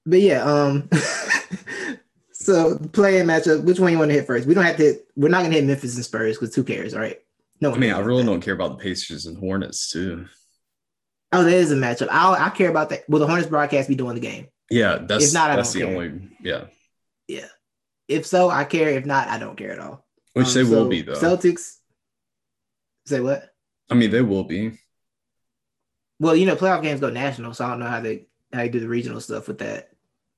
But 0.07 0.21
yeah, 0.23 0.43
um 0.43 0.89
so 2.49 2.79
play-in 2.93 3.27
matchup, 3.27 3.63
which 3.65 3.79
one 3.79 3.93
you 3.93 3.99
want 3.99 4.11
to 4.11 4.15
hit 4.15 4.27
first? 4.27 4.47
We 4.47 4.55
don't 4.55 4.65
have 4.65 4.77
to 4.79 4.83
hit, 4.83 5.07
we're 5.17 5.29
not 5.29 5.43
gonna 5.43 5.55
hit 5.55 5.65
Memphis 5.65 5.97
and 5.97 6.05
Spurs 6.05 6.39
because 6.39 6.55
who 6.55 6.65
cares, 6.65 6.95
right? 6.97 7.19
No 7.61 7.75
I 7.75 7.79
mean, 7.79 7.93
I 7.93 7.99
really 7.99 8.23
that. 8.23 8.31
don't 8.31 8.41
care 8.41 8.55
about 8.55 8.71
the 8.79 8.83
Pacers 8.83 9.27
and 9.27 9.37
Hornets 9.37 9.91
too. 9.91 10.27
Oh, 11.33 11.45
that 11.45 11.53
is 11.53 11.73
a 11.73 11.77
matchup. 11.77 12.09
I 12.11 12.47
I 12.47 12.51
care 12.51 12.71
about 12.71 12.89
that. 12.91 13.09
Will 13.09 13.19
the 13.19 13.27
Hornets 13.27 13.49
broadcast 13.49 13.89
be 13.89 13.95
doing 13.95 14.15
the 14.15 14.21
game? 14.21 14.49
Yeah, 14.71 14.99
that's 14.99 15.27
If 15.29 15.35
not, 15.35 15.51
I 15.51 15.57
that's 15.57 15.73
the 15.73 15.81
care. 15.81 15.89
only 15.95 16.29
yeah, 16.41 16.65
Yeah. 17.27 17.49
If 18.09 18.25
so, 18.27 18.49
I 18.49 18.65
care. 18.65 18.89
If 18.89 19.05
not, 19.05 19.29
I 19.29 19.39
don't 19.39 19.57
care 19.57 19.73
at 19.73 19.79
all. 19.81 20.07
which 20.33 20.47
Um, 20.49 20.55
they 20.55 20.63
will 20.65 20.89
be 20.89 21.03
though. 21.03 21.13
Celtics. 21.13 21.77
Say 23.07 23.21
what? 23.21 23.51
I 23.91 23.95
mean, 23.95 24.11
they 24.11 24.23
will 24.23 24.45
be. 24.45 24.79
Well, 26.21 26.35
you 26.35 26.47
know, 26.47 26.57
playoff 26.57 26.83
games 26.83 27.01
go 27.01 27.11
national, 27.11 27.53
so 27.55 27.65
I 27.67 27.71
don't 27.71 27.81
know 27.81 27.87
how 27.87 28.01
they 28.01 28.27
how 28.53 28.61
they 28.61 28.69
do 28.71 28.81
the 28.81 28.89
regional 28.89 29.21
stuff 29.21 29.47
with 29.49 29.59
that. 29.59 29.91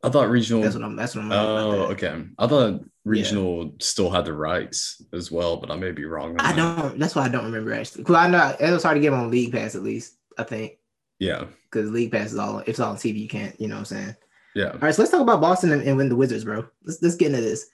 I 0.02 0.08
thought 0.08 0.30
regional. 0.30 0.62
That's 0.62 0.74
what 0.74 0.84
I'm. 0.84 0.96
That's 0.96 1.14
what 1.14 1.24
I'm. 1.24 1.32
oh, 1.32 1.86
okay. 1.92 2.22
I 2.38 2.46
thought 2.46 2.80
regional 3.04 3.74
still 3.80 4.10
had 4.10 4.24
the 4.24 4.32
rights 4.32 5.02
as 5.12 5.30
well, 5.30 5.56
but 5.58 5.70
I 5.70 5.76
may 5.76 5.92
be 5.92 6.04
wrong. 6.04 6.30
on 6.32 6.40
I 6.40 6.52
that. 6.52 6.56
don't. 6.82 6.98
That's 6.98 7.14
why 7.14 7.24
I 7.24 7.28
don't 7.28 7.44
remember 7.44 7.72
actually. 7.74 8.04
Well, 8.04 8.16
I 8.16 8.28
know 8.28 8.56
it 8.58 8.70
was 8.72 8.82
hard 8.82 8.96
to 8.96 9.00
get 9.00 9.10
them 9.10 9.20
on 9.20 9.30
League 9.30 9.52
Pass 9.52 9.74
at 9.74 9.82
least. 9.82 10.16
I 10.38 10.44
think 10.44 10.78
Yeah, 11.18 11.44
because 11.70 11.90
League 11.90 12.12
Pass 12.12 12.32
is 12.32 12.38
all. 12.38 12.60
If 12.60 12.68
it's 12.70 12.80
all 12.80 12.92
on 12.92 12.96
TV, 12.96 13.20
you 13.20 13.28
can't. 13.28 13.60
You 13.60 13.68
know 13.68 13.74
what 13.74 13.80
I'm 13.80 13.84
saying? 13.86 14.16
yeah. 14.54 14.70
All 14.70 14.78
right, 14.80 14.94
so 14.94 15.02
let's 15.02 15.12
talk 15.12 15.20
about 15.20 15.40
Boston 15.40 15.72
and, 15.72 15.82
and 15.82 15.96
win 15.96 16.08
the 16.08 16.16
Wizards, 16.16 16.44
bro. 16.44 16.64
Let's 16.84 17.02
let's 17.02 17.16
get 17.16 17.26
into 17.28 17.40
this. 17.42 17.66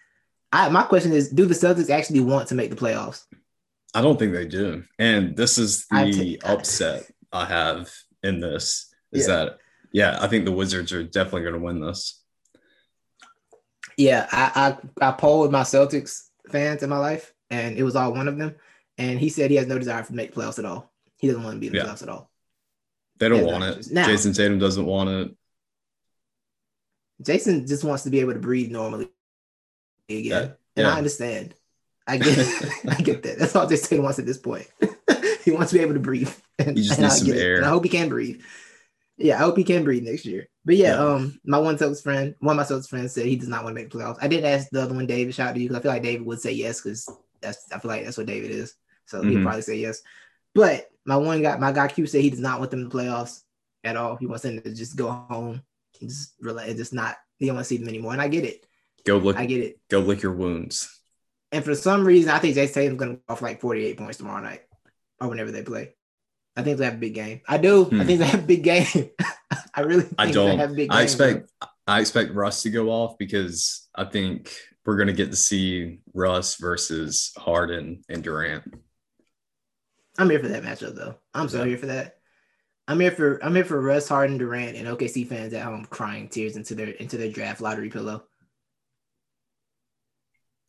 I, 0.52 0.68
my 0.68 0.82
question 0.82 1.12
is, 1.12 1.28
do 1.30 1.44
the 1.46 1.54
Celtics 1.54 1.90
actually 1.90 2.20
want 2.20 2.48
to 2.48 2.54
make 2.54 2.70
the 2.70 2.76
playoffs? 2.76 3.24
I 3.94 4.02
don't 4.02 4.18
think 4.18 4.32
they 4.32 4.46
do. 4.46 4.84
And 4.98 5.36
this 5.36 5.58
is 5.58 5.86
the 5.88 6.40
upset 6.44 7.10
I 7.32 7.44
have 7.46 7.92
in 8.22 8.40
this 8.40 8.92
is 9.12 9.26
Yeah. 9.28 9.34
that 9.36 9.58
yeah, 9.96 10.18
I 10.20 10.26
think 10.28 10.44
the 10.44 10.52
Wizards 10.52 10.92
are 10.92 11.02
definitely 11.02 11.40
going 11.40 11.54
to 11.54 11.58
win 11.60 11.80
this. 11.80 12.22
Yeah, 13.96 14.28
I, 14.30 14.76
I 15.00 15.08
I 15.08 15.12
polled 15.12 15.50
my 15.50 15.62
Celtics 15.62 16.24
fans 16.50 16.82
in 16.82 16.90
my 16.90 16.98
life, 16.98 17.32
and 17.48 17.78
it 17.78 17.82
was 17.82 17.96
all 17.96 18.12
one 18.12 18.28
of 18.28 18.36
them, 18.36 18.54
and 18.98 19.18
he 19.18 19.30
said 19.30 19.50
he 19.50 19.56
has 19.56 19.66
no 19.66 19.78
desire 19.78 20.02
to 20.02 20.14
make 20.14 20.34
playoffs 20.34 20.58
at 20.58 20.66
all. 20.66 20.92
He 21.16 21.28
doesn't 21.28 21.42
want 21.42 21.56
to 21.56 21.60
be 21.60 21.68
in 21.68 21.72
the 21.72 21.78
Yeah. 21.78 21.84
playoffs 21.86 22.02
at 22.02 22.10
all. 22.10 22.30
They 23.18 23.30
don't 23.30 23.46
want 23.46 23.64
it. 23.64 23.90
now- 23.90 24.06
Jayson 24.06 24.34
Tatum 24.36 24.58
doesn't 24.58 24.84
want 24.84 25.08
it. 25.08 25.34
Jayson 27.22 27.66
just 27.66 27.84
wants 27.84 28.02
to 28.02 28.10
be 28.10 28.20
able 28.20 28.34
to 28.34 28.38
breathe 28.38 28.70
normally 28.70 29.08
again, 30.10 30.24
Yeah, 30.24 30.40
and 30.76 30.86
yeah. 30.86 30.90
I 30.94 30.98
understand. 30.98 31.54
I 32.06 32.18
get, 32.18 32.36
I 32.90 32.96
get 32.96 33.22
that. 33.22 33.38
That's 33.38 33.56
all 33.56 33.66
Jayson 33.66 34.02
wants 34.02 34.18
at 34.18 34.26
this 34.26 34.36
point. 34.36 34.66
he 35.42 35.52
wants 35.52 35.70
to 35.72 35.78
be 35.78 35.82
able 35.82 35.94
to 35.94 36.00
breathe. 36.00 36.30
And, 36.58 36.76
He 36.76 36.82
just 36.84 36.98
and 36.98 37.04
needs 37.04 37.14
I 37.14 37.18
some 37.18 37.26
get 37.28 37.36
it. 37.38 37.42
air. 37.42 37.56
And 37.56 37.64
I 37.64 37.70
hope 37.70 37.84
he 37.84 37.88
can 37.88 38.10
breathe. 38.10 38.42
Yeah, 39.18 39.36
I 39.36 39.38
hope 39.38 39.56
he 39.56 39.64
can 39.64 39.84
breathe 39.84 40.04
next 40.04 40.26
year. 40.26 40.48
But 40.64 40.76
yeah, 40.76 40.92
Yeah. 40.94 40.98
um, 41.14 41.40
my 41.44 41.58
one 41.58 41.76
Celtics 41.78 42.02
friend, 42.02 42.34
one 42.40 42.58
of 42.58 42.68
my 42.68 42.74
Celtics 42.76 42.88
friends 42.88 43.12
said 43.12 43.24
he 43.26 43.36
does 43.36 43.48
not 43.48 43.64
want 43.64 43.74
to 43.76 43.82
make 43.82 43.90
the 43.90 43.98
playoffs. 43.98 44.18
I 44.20 44.28
did 44.28 44.44
ask 44.44 44.68
the 44.70 44.82
other 44.82 44.94
one, 44.94 45.06
David. 45.06 45.34
Shout 45.34 45.48
out 45.48 45.54
to 45.54 45.60
you 45.60 45.68
because 45.68 45.80
I 45.80 45.82
feel 45.82 45.92
like 45.92 46.02
David 46.02 46.26
would 46.26 46.40
say 46.40 46.52
yes 46.52 46.80
because 46.82 47.08
that's 47.40 47.70
I 47.72 47.78
feel 47.78 47.88
like 47.90 48.04
that's 48.04 48.18
what 48.18 48.26
David 48.26 48.50
is. 48.50 48.74
So 49.06 49.22
he'd 49.22 49.38
Mhm. 49.38 49.42
probably 49.42 49.62
say 49.62 49.76
yes. 49.76 50.02
But 50.54 50.90
my 51.04 51.16
one 51.16 51.40
guy, 51.42 51.56
my 51.56 51.72
guy 51.72 51.88
Q 51.88 52.06
said 52.06 52.20
he 52.22 52.30
does 52.30 52.40
not 52.40 52.58
want 52.58 52.70
them 52.70 52.80
in 52.80 52.88
the 52.88 52.94
playoffs 52.94 53.42
at 53.84 53.96
all. 53.96 54.16
He 54.16 54.26
wants 54.26 54.42
them 54.42 54.60
to 54.60 54.74
just 54.74 54.96
go 54.96 55.10
home, 55.10 55.62
and 56.00 56.10
just 56.10 56.34
relax, 56.40 56.74
just 56.74 56.92
not. 56.92 57.16
He 57.38 57.46
don't 57.46 57.54
want 57.56 57.64
to 57.64 57.68
see 57.68 57.76
them 57.78 57.88
anymore, 57.88 58.12
and 58.12 58.20
I 58.20 58.28
get 58.28 58.44
it. 58.44 58.66
Go 59.04 59.18
lick 59.18 59.36
I 59.36 59.46
get 59.46 59.62
it. 59.62 59.78
go 59.88 60.00
lick 60.00 60.22
your 60.22 60.32
wounds. 60.32 61.00
And 61.52 61.64
for 61.64 61.74
some 61.76 62.04
reason, 62.04 62.30
I 62.30 62.38
think 62.40 62.56
Jayson 62.56 62.74
Tatum's 62.74 62.98
going 62.98 63.10
to 63.12 63.16
go 63.16 63.22
off 63.32 63.40
like 63.40 63.60
48 63.60 63.96
points 63.96 64.18
tomorrow 64.18 64.42
night 64.42 64.62
or 65.20 65.28
whenever 65.28 65.52
they 65.52 65.62
play. 65.62 65.94
I 66.56 66.62
think 66.62 66.78
they 66.78 66.84
have 66.86 66.94
a 66.94 66.98
big 66.98 67.14
game. 67.14 67.40
I 67.46 67.58
do. 67.58 67.86
I 67.86 67.88
Hmm. 67.88 68.02
think 68.02 68.18
they 68.20 68.26
have 68.26 68.44
a 68.44 68.46
big 68.46 68.62
game. 68.62 69.10
I 69.74 69.80
really 69.82 70.02
think 70.04 70.14
I 70.18 70.30
don't. 70.30 70.58
have 70.58 70.72
a 70.72 70.74
big 70.74 70.90
I 70.90 71.02
expect 71.02 71.50
I 71.86 72.00
expect 72.00 72.32
Russ 72.32 72.62
to 72.62 72.70
go 72.70 72.88
off 72.90 73.18
because 73.18 73.86
I 73.94 74.04
think 74.04 74.52
we're 74.84 74.96
going 74.96 75.06
to 75.08 75.12
get 75.12 75.30
to 75.30 75.36
see 75.36 76.00
Russ 76.14 76.56
versus 76.56 77.32
Harden 77.36 78.02
and 78.08 78.22
Durant. 78.24 78.64
I'm 80.18 80.30
here 80.30 80.40
for 80.40 80.48
that 80.48 80.62
matchup 80.62 80.94
though. 80.96 81.16
I'm 81.34 81.48
so 81.48 81.58
Yeah. 81.60 81.66
here 81.68 81.78
for 81.78 81.86
that. 81.86 82.14
I'm 82.88 83.00
here 83.00 83.10
for 83.10 83.42
I'm 83.44 83.54
here 83.54 83.64
for 83.64 83.80
Russ 83.80 84.08
Harden, 84.08 84.38
Durant, 84.38 84.76
and 84.76 84.88
OKC 84.88 85.28
fans 85.28 85.52
at 85.52 85.62
home 85.64 85.84
crying 85.90 86.28
tears 86.28 86.56
into 86.56 86.74
their 86.74 86.88
into 86.88 87.18
their 87.18 87.30
draft 87.30 87.60
lottery 87.60 87.90
pillow. 87.90 88.24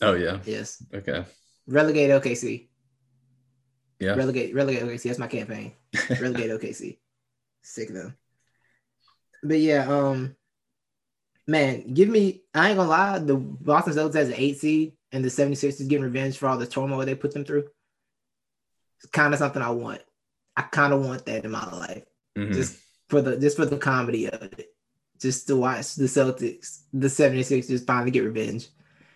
Oh 0.02 0.14
yeah. 0.14 0.40
Yes. 0.46 0.84
Okay. 0.94 1.24
Relegate 1.68 2.10
OKC. 2.12 2.68
Yeah. 4.00 4.14
Relegate 4.14 4.54
relegate 4.54 4.84
OKC. 4.84 5.04
That's 5.04 5.20
my 5.20 5.28
campaign. 5.28 5.74
Relegate 6.10 6.52
OKC. 6.52 6.98
Sick 7.64 7.90
of 7.90 7.96
them. 7.96 8.18
But 9.44 9.60
yeah, 9.60 9.88
um, 9.88 10.36
man, 11.48 11.94
give 11.94 12.10
me. 12.10 12.44
I 12.54 12.70
ain't 12.70 12.78
gonna 12.78 12.90
lie. 12.90 13.20
The 13.20 13.36
Boston 13.36 13.94
Celtics 13.94 14.16
has 14.16 14.30
an 14.30 14.36
eight 14.38 14.60
seed, 14.60 14.94
and 15.12 15.24
the 15.24 15.30
76ers 15.30 15.88
getting 15.88 16.04
revenge 16.04 16.38
for 16.38 16.48
all 16.48 16.58
the 16.58 16.68
turmoil 16.68 17.06
they 17.06 17.16
put 17.16 17.34
them 17.34 17.46
through. 17.46 17.68
It's 19.00 19.12
kind 19.12 19.34
of 19.34 19.40
something 19.40 19.62
I 19.62 19.70
want. 19.72 20.02
I 20.56 20.64
kind 20.64 20.94
of 20.94 21.06
want 21.06 21.26
that 21.28 21.46
in 21.46 21.52
my 21.52 21.66
life, 21.72 22.04
Mhm. 22.38 22.54
just 22.54 22.78
for 23.10 23.22
the 23.22 23.38
just 23.38 23.58
for 23.58 23.66
the 23.66 23.78
comedy 23.78 24.28
of 24.30 24.42
it. 24.44 24.74
just 25.20 25.48
to 25.48 25.56
watch 25.56 25.96
the 25.96 26.04
Celtics, 26.06 26.82
the 26.94 27.08
76ers 27.08 27.84
finally 27.88 28.12
get 28.12 28.24
revenge. 28.24 28.68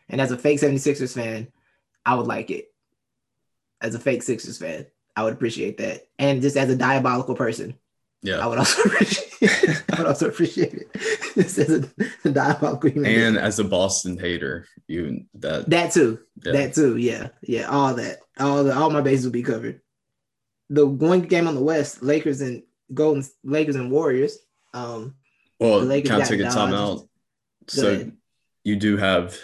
And 0.10 0.20
as 0.20 0.32
a 0.32 0.38
fake 0.38 0.60
76ers 0.60 1.14
fan, 1.14 1.48
I 2.04 2.16
would 2.16 2.26
like 2.26 2.50
it. 2.50 2.71
As 3.82 3.96
a 3.96 4.00
fake 4.00 4.24
Sixers 4.24 4.58
fan, 4.58 4.86
I 5.16 5.24
would 5.24 5.34
appreciate 5.34 5.78
that. 5.80 6.04
And 6.20 6.42
just 6.42 6.56
as 6.56 6.70
a 6.70 6.76
diabolical 6.76 7.36
person, 7.36 7.76
Yeah. 8.22 8.38
I 8.38 8.48
would 8.48 8.60
also 8.60 8.82
appreciate 8.86 9.84
I 9.92 9.98
would 9.98 10.08
also 10.08 10.28
appreciate 10.28 10.74
it. 10.74 10.88
Just 11.36 11.58
as 11.60 11.70
a, 11.70 11.90
a 12.26 12.30
diabolical 12.30 12.90
human. 12.92 13.10
And 13.12 13.38
as 13.38 13.58
a 13.58 13.64
Boston 13.64 14.18
hater, 14.20 14.68
you 14.88 15.22
that 15.36 15.70
That 15.70 15.92
too. 15.94 16.20
yeah. 16.46 16.52
That 16.52 16.74
too. 16.76 16.98
Yeah. 16.98 17.30
Yeah. 17.42 17.64
All 17.70 17.94
that. 17.96 18.20
All 18.40 18.64
the 18.64 18.76
all 18.76 18.90
my 18.92 19.02
bases 19.02 19.26
will 19.26 19.32
be 19.32 19.42
covered. 19.44 19.82
The 20.70 20.86
one 20.86 21.22
game 21.22 21.48
on 21.48 21.56
the 21.56 21.64
West, 21.64 22.04
Lakers 22.04 22.42
and 22.42 22.64
Golden 22.94 23.24
Lakers 23.44 23.76
and 23.78 23.90
Warriors. 23.92 24.38
Um, 24.74 25.16
well, 25.60 25.80
the 25.80 25.86
Lakers 25.88 26.10
can 26.12 26.16
I 26.18 26.24
got 26.24 26.30
take 26.30 26.40
a 26.42 26.44
timeout? 26.44 27.08
So 27.68 27.92
ahead. 27.92 28.12
you 28.64 28.76
do 28.76 28.98
have 28.98 29.38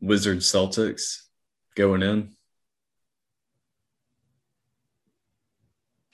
Wizards 0.00 0.50
Celtics 0.50 1.22
going 1.76 2.02
in. 2.02 2.36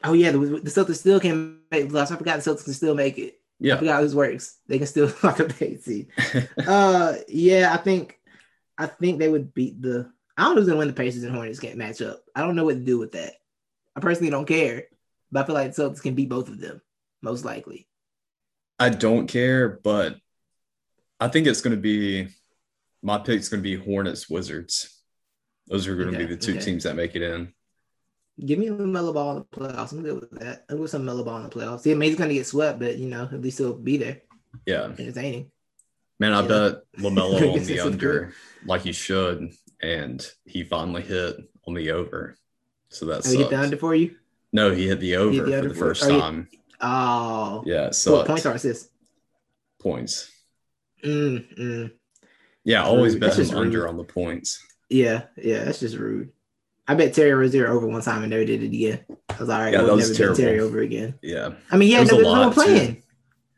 Oh 0.05 0.13
yeah, 0.13 0.31
the, 0.31 0.39
the 0.39 0.71
Celtics 0.71 0.97
still 0.97 1.19
can 1.21 1.61
make 1.71 1.89
the 1.89 1.95
playoffs. 1.95 2.13
I 2.13 2.17
forgot 2.17 2.41
the 2.41 2.51
Celtics 2.51 2.65
can 2.65 2.75
still 2.75 2.95
make 2.95 3.19
it. 3.19 3.41
Yeah, 3.59 3.75
I 3.75 3.79
forgot 3.79 4.03
this 4.03 4.15
works. 4.15 4.59
They 4.69 4.79
can 4.79 4.87
still 4.87 5.07
lock 5.23 5.41
up 5.41 5.49
the 5.49 5.65
eight 5.65 5.83
seed. 5.85 6.09
Uh, 6.67 7.15
yeah, 7.29 7.73
I 7.73 7.79
think, 7.79 8.19
I 8.79 8.87
think 8.87 9.19
they 9.19 9.29
would 9.29 9.55
beat 9.55 9.81
the. 9.81 10.11
I 10.37 10.45
don't 10.45 10.55
know 10.55 10.61
who's 10.61 10.67
gonna 10.69 10.79
win 10.79 10.89
the 10.89 10.95
Pacers 10.95 11.23
and 11.23 11.35
Hornets 11.35 11.61
can't 11.61 11.79
match 11.79 12.03
up. 12.03 12.23
I 12.35 12.41
don't 12.41 12.57
know 12.57 12.65
what 12.65 12.75
to 12.75 12.81
do 12.81 12.99
with 12.99 13.13
that. 13.13 13.35
I 13.97 14.01
personally 14.01 14.31
don't 14.31 14.47
care, 14.47 14.87
but 15.31 15.43
I 15.43 15.47
feel 15.47 15.55
like 15.55 15.75
the 15.75 15.83
Celtics 15.83 16.03
can 16.03 16.15
beat 16.15 16.29
both 16.29 16.49
of 16.49 16.61
them 16.61 16.81
most 17.23 17.45
likely. 17.45 17.89
I 18.79 18.89
don't 18.91 19.29
care, 19.29 19.69
but 19.83 20.17
I 21.21 21.29
think 21.29 21.47
it's 21.47 21.61
going 21.61 21.77
to 21.77 21.81
be 21.81 22.29
my 23.03 23.19
pick's 23.19 23.49
going 23.49 23.63
to 23.63 23.69
be 23.69 23.77
Hornets 23.77 24.29
Wizards. 24.29 25.01
Those 25.69 25.87
are 25.87 25.95
going 25.95 26.11
to 26.11 26.17
Okay, 26.17 26.27
be 26.27 26.35
the 26.35 26.41
two 26.41 26.55
okay. 26.57 26.61
teams 26.61 26.85
that 26.85 26.97
make 26.97 27.15
it 27.15 27.23
in. 27.23 27.53
Give 28.45 28.59
me 28.59 28.67
a 28.67 28.73
Melo 28.73 29.13
Ball 29.13 29.31
in 29.31 29.37
the 29.39 29.45
playoffs. 29.45 29.93
I'm 29.93 30.03
good 30.03 30.21
with 30.21 30.31
that. 30.41 30.65
I'm 30.69 30.79
with 30.81 30.91
some 30.91 31.05
Melo 31.05 31.25
Ball 31.25 31.37
in 31.39 31.43
the 31.45 31.49
playoffs. 31.51 31.87
Yeah, 31.87 31.95
maybe 31.95 32.11
he's 32.11 32.19
gonna 32.19 32.35
get 32.35 32.47
swept, 32.47 32.79
but 32.81 32.97
you 32.99 33.09
know, 33.09 33.25
at 33.25 33.41
least 33.41 33.59
he'll 33.59 33.75
be 33.75 33.97
there, 33.97 34.23
Yeah, 34.67 34.87
entertaining. 34.99 35.51
man, 36.19 36.33
I 36.33 36.43
Yeah. 36.43 36.49
bet 36.49 36.75
LaMelo 36.99 37.53
on 37.61 37.65
the 37.65 37.81
under 37.81 38.33
like 38.65 38.83
he 38.83 38.93
should, 38.93 39.53
and 39.81 40.27
he 40.45 40.65
finally 40.65 41.03
hit 41.03 41.37
on 41.67 41.75
the 41.75 41.93
over. 41.93 42.37
So 42.89 43.07
that's. 43.07 43.31
He 43.31 43.39
hit 43.39 43.51
the 43.51 43.59
under 43.59 43.77
for 43.77 43.95
you? 43.95 44.17
No, 44.53 44.73
he 44.73 44.89
hit 44.89 45.01
the 45.01 45.17
over 45.17 45.51
the 45.51 45.59
for 45.63 45.69
the 45.69 45.75
first 45.75 46.03
time. 46.03 46.49
Oh, 46.81 47.63
Yeah, 47.67 47.91
so 47.91 48.25
points 48.25 48.47
or 48.47 48.53
assists? 48.53 48.91
points. 49.81 50.31
Mm, 51.05 51.59
mm. 51.59 51.93
Yeah, 52.65 52.85
always 52.85 53.15
bet 53.15 53.39
him 53.39 53.51
under 53.57 53.87
on 53.87 53.97
the 53.97 54.05
points. 54.05 54.65
Yeah, 54.89 55.25
yeah, 55.37 55.65
that's 55.65 55.81
just 55.81 55.97
rude. 55.97 56.33
I 56.87 56.95
bet 56.95 57.15
Terry 57.15 57.33
Rozier 57.33 57.69
over 57.69 57.87
one 57.87 58.03
time 58.03 58.23
and 58.23 58.31
never 58.31 58.45
did 58.45 58.63
it 58.63 58.67
again. 58.67 59.05
I 59.31 59.37
was 59.39 59.49
like, 59.49 59.57
all 59.59 59.65
right. 59.65 59.73
Yeah, 59.73 59.79
we'll 59.81 59.87
that 59.89 59.95
was 60.09 60.19
never 60.21 60.35
Terry 60.35 60.61
over 60.61 60.81
again. 60.81 61.15
Yeah, 61.23 61.51
I 61.71 61.77
mean, 61.77 61.91
yeah, 61.91 62.03
no, 62.05 62.19
no 62.19 62.29
one 62.31 62.41
lot, 62.41 62.55
too. 62.55 62.63
playing. 62.63 63.03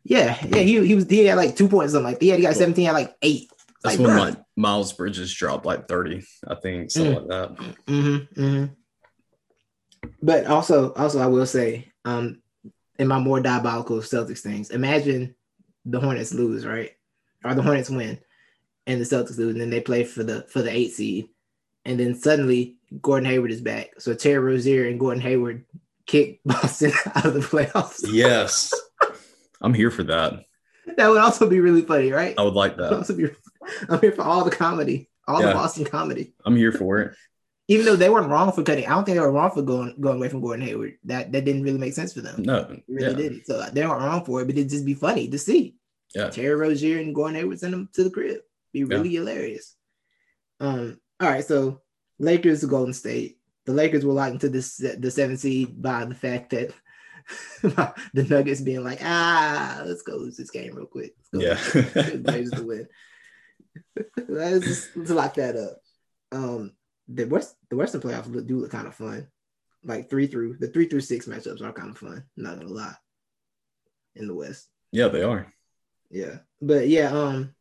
Yeah, 0.04 0.38
yeah, 0.46 0.58
he, 0.62 0.86
he 0.86 0.94
was 0.94 1.08
he 1.08 1.24
had 1.26 1.36
like 1.36 1.56
two 1.56 1.68
points 1.68 1.92
something 1.92 2.04
like 2.04 2.20
that. 2.20 2.24
Yeah, 2.26 2.36
he 2.36 2.42
got 2.42 2.50
Well, 2.50 2.58
17, 2.60 2.86
had 2.86 2.92
like 2.92 3.16
eight. 3.22 3.50
that's 3.82 3.98
Like, 3.98 4.06
when 4.06 4.16
bruh. 4.16 4.20
like 4.20 4.36
Miles 4.54 4.92
Bridges 4.92 5.34
dropped 5.34 5.66
like 5.66 5.88
thirty, 5.88 6.22
I 6.46 6.54
think, 6.54 6.90
something 6.92 7.14
Mm. 7.14 7.16
like 7.16 7.28
that. 7.28 7.56
Mm-hmm, 7.86 8.40
mm-hmm. 8.40 8.64
But 10.22 10.46
also, 10.46 10.92
also, 10.94 11.18
I 11.20 11.26
will 11.26 11.46
say, 11.46 11.90
um, 12.04 12.40
in 12.98 13.08
my 13.08 13.18
more 13.18 13.40
diabolical 13.40 13.98
Celtics 13.98 14.38
things, 14.40 14.70
imagine 14.70 15.34
the 15.84 16.00
Hornets 16.00 16.32
lose, 16.32 16.64
right, 16.64 16.92
or 17.44 17.54
the 17.54 17.62
Hornets 17.62 17.90
win, 17.90 18.18
and 18.86 19.00
the 19.00 19.04
Celtics 19.04 19.36
lose, 19.38 19.52
and 19.52 19.60
then 19.60 19.70
they 19.70 19.80
play 19.80 20.04
for 20.04 20.22
the 20.22 20.46
for 20.48 20.62
the 20.62 20.70
eight 20.70 20.92
seed, 20.92 21.28
and 21.84 21.98
then 21.98 22.14
suddenly 22.14 22.75
Gordon 23.00 23.28
Hayward 23.28 23.50
is 23.50 23.60
back. 23.60 24.00
So 24.00 24.14
Terry 24.14 24.38
Rozier 24.38 24.86
and 24.86 25.00
Gordon 25.00 25.22
Hayward 25.22 25.64
kick 26.06 26.40
Boston 26.44 26.92
out 27.14 27.26
of 27.26 27.34
the 27.34 27.40
playoffs. 27.40 28.04
Yes, 28.04 28.72
I'm 29.60 29.74
here 29.74 29.90
for 29.90 30.04
that. 30.04 30.44
That 30.96 31.08
would 31.08 31.18
also 31.18 31.48
be 31.48 31.60
really 31.60 31.82
funny, 31.82 32.12
right? 32.12 32.34
I 32.38 32.42
would 32.42 32.54
like 32.54 32.76
That 32.76 32.92
would 33.08 33.16
be, 33.16 33.28
I'm 33.88 34.00
here 34.00 34.12
for 34.12 34.22
all 34.22 34.44
the 34.44 34.50
comedy, 34.50 35.10
all 35.26 35.42
the 35.42 35.52
Boston 35.52 35.84
comedy. 35.84 36.32
I'm 36.44 36.56
here 36.56 36.72
for 36.72 37.00
it. 37.00 37.14
even 37.68 37.84
though 37.84 37.96
they 37.96 38.08
weren't 38.08 38.30
wrong 38.30 38.52
for 38.52 38.62
cutting, 38.62 38.86
I 38.86 38.90
don't 38.90 39.04
think 39.04 39.16
they 39.16 39.20
were 39.20 39.32
wrong 39.32 39.50
for 39.50 39.62
going 39.62 39.96
going 40.00 40.16
away 40.16 40.28
from 40.28 40.40
Gordon 40.40 40.64
Hayward. 40.64 40.98
That 41.04 41.32
that 41.32 41.44
didn't 41.44 41.64
really 41.64 41.78
make 41.78 41.94
sense 41.94 42.12
for 42.12 42.20
them. 42.20 42.42
No, 42.42 42.58
It 42.58 42.84
really 42.88 43.10
yeah, 43.10 43.16
didn't. 43.16 43.46
So 43.46 43.60
they 43.72 43.84
weren't 43.84 44.02
wrong 44.02 44.24
for 44.24 44.40
it, 44.40 44.46
but 44.46 44.56
it'd 44.56 44.70
just 44.70 44.86
be 44.86 44.94
funny 44.94 45.28
to 45.28 45.38
see. 45.38 45.74
Yeah. 46.14 46.30
Terry 46.30 46.54
Rozier 46.54 47.00
and 47.00 47.14
Gordon 47.14 47.36
Hayward 47.36 47.58
send 47.58 47.72
them 47.72 47.88
to 47.94 48.04
the 48.04 48.10
crib. 48.10 48.40
Be 48.72 48.84
really 48.84 49.12
hilarious. 49.12 49.74
Um, 50.60 51.00
all 51.20 51.28
right, 51.28 51.44
so 51.44 51.82
Lakers 52.18 52.60
to 52.60 52.66
Golden 52.66 52.92
State. 52.92 53.38
The 53.64 53.72
Lakers 53.72 54.04
were 54.04 54.12
locked 54.12 54.32
into 54.32 54.48
this 54.48 54.76
the 54.76 55.10
seven 55.10 55.36
seed 55.36 55.80
by 55.80 56.04
the 56.04 56.14
fact 56.14 56.50
that 56.50 56.72
the 57.62 58.24
Nuggets 58.24 58.60
being 58.60 58.84
like, 58.84 59.00
ah, 59.02 59.82
let's 59.84 60.02
go 60.02 60.16
lose 60.16 60.36
this 60.36 60.50
game 60.50 60.74
real 60.74 60.86
quick. 60.86 61.14
Let's 61.32 61.64
go 61.64 61.80
yeah. 61.80 62.02
the 62.02 62.56
to 62.56 62.62
win. 62.62 62.88
let's 64.28 64.64
just 64.64 64.96
let's 64.96 65.10
lock 65.10 65.34
that 65.34 65.56
up. 65.56 65.80
Um, 66.32 66.72
the 67.08 67.24
West 67.24 67.56
the 67.70 67.76
Western 67.76 68.00
playoffs 68.00 68.32
look, 68.32 68.46
do 68.46 68.60
look 68.60 68.70
kind 68.70 68.86
of 68.86 68.94
fun. 68.94 69.28
Like 69.84 70.10
three 70.10 70.26
through 70.26 70.56
the 70.58 70.68
three 70.68 70.88
through 70.88 71.00
six 71.00 71.26
matchups 71.26 71.62
are 71.62 71.72
kind 71.72 71.90
of 71.90 71.98
fun. 71.98 72.24
Not 72.36 72.58
gonna 72.58 72.72
lie. 72.72 72.94
In 74.14 74.26
the 74.26 74.34
West, 74.34 74.68
yeah, 74.92 75.08
they 75.08 75.22
are. 75.22 75.52
yeah, 76.10 76.38
but 76.62 76.88
yeah, 76.88 77.10
um, 77.10 77.54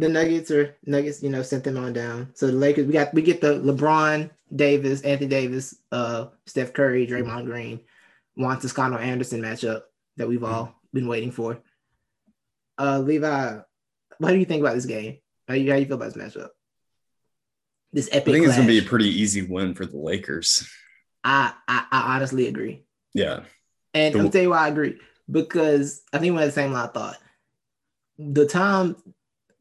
the 0.00 0.08
Nuggets 0.08 0.50
are 0.50 0.76
Nuggets. 0.86 1.22
You 1.22 1.30
know, 1.30 1.42
sent 1.42 1.64
them 1.64 1.76
on 1.76 1.92
down. 1.92 2.30
So 2.34 2.46
the 2.46 2.52
Lakers, 2.52 2.86
we 2.86 2.92
got 2.92 3.12
we 3.14 3.22
get 3.22 3.40
the 3.40 3.54
LeBron 3.60 4.30
Davis, 4.54 5.02
Anthony 5.02 5.28
Davis, 5.28 5.76
uh, 5.92 6.26
Steph 6.46 6.72
Curry, 6.72 7.06
Draymond 7.06 7.44
Green, 7.44 7.80
Juan 8.36 8.58
Toscano 8.60 8.96
Anderson 8.96 9.40
matchup 9.42 9.82
that 10.16 10.28
we've 10.28 10.44
all 10.44 10.74
been 10.92 11.06
waiting 11.06 11.30
for. 11.30 11.58
Uh, 12.78 12.98
Levi, 12.98 13.58
what 14.18 14.30
do 14.30 14.36
you 14.38 14.44
think 14.44 14.60
about 14.60 14.74
this 14.74 14.86
game? 14.86 15.18
How 15.46 15.54
you 15.54 15.70
how 15.70 15.76
you 15.76 15.86
feel 15.86 15.96
about 15.96 16.14
this 16.14 16.22
matchup? 16.22 16.48
This 17.92 18.08
epic. 18.12 18.28
I 18.28 18.32
think 18.32 18.46
it's 18.46 18.56
gonna 18.56 18.68
be 18.68 18.78
a 18.78 18.82
pretty 18.82 19.08
easy 19.08 19.42
win 19.42 19.74
for 19.74 19.84
the 19.84 19.98
Lakers. 19.98 20.68
I, 21.22 21.52
I 21.68 21.84
I 21.90 22.14
honestly 22.16 22.46
agree, 22.48 22.84
Yeah, 23.12 23.40
and 23.92 24.14
The- 24.14 24.20
I'll 24.20 24.30
tell 24.30 24.42
you 24.42 24.50
why 24.50 24.64
I 24.64 24.68
agree 24.68 24.98
because 25.30 26.02
I 26.12 26.18
think 26.18 26.32
we 26.32 26.40
had 26.40 26.48
the 26.48 26.52
same 26.52 26.72
line 26.72 26.86
of 26.86 26.94
thought. 26.94 27.18
The 28.18 28.46
time 28.46 28.96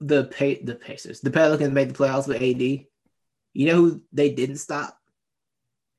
the 0.01 0.25
pay 0.25 0.61
the 0.61 0.75
Pacers, 0.75 1.19
the 1.21 1.31
Pelicans 1.31 1.73
made 1.73 1.89
the 1.89 1.93
playoffs 1.93 2.27
with 2.27 2.41
AD, 2.41 2.61
you 2.61 2.85
know 3.67 3.75
who 3.75 4.01
they 4.13 4.29
didn't 4.31 4.57
stop? 4.57 4.97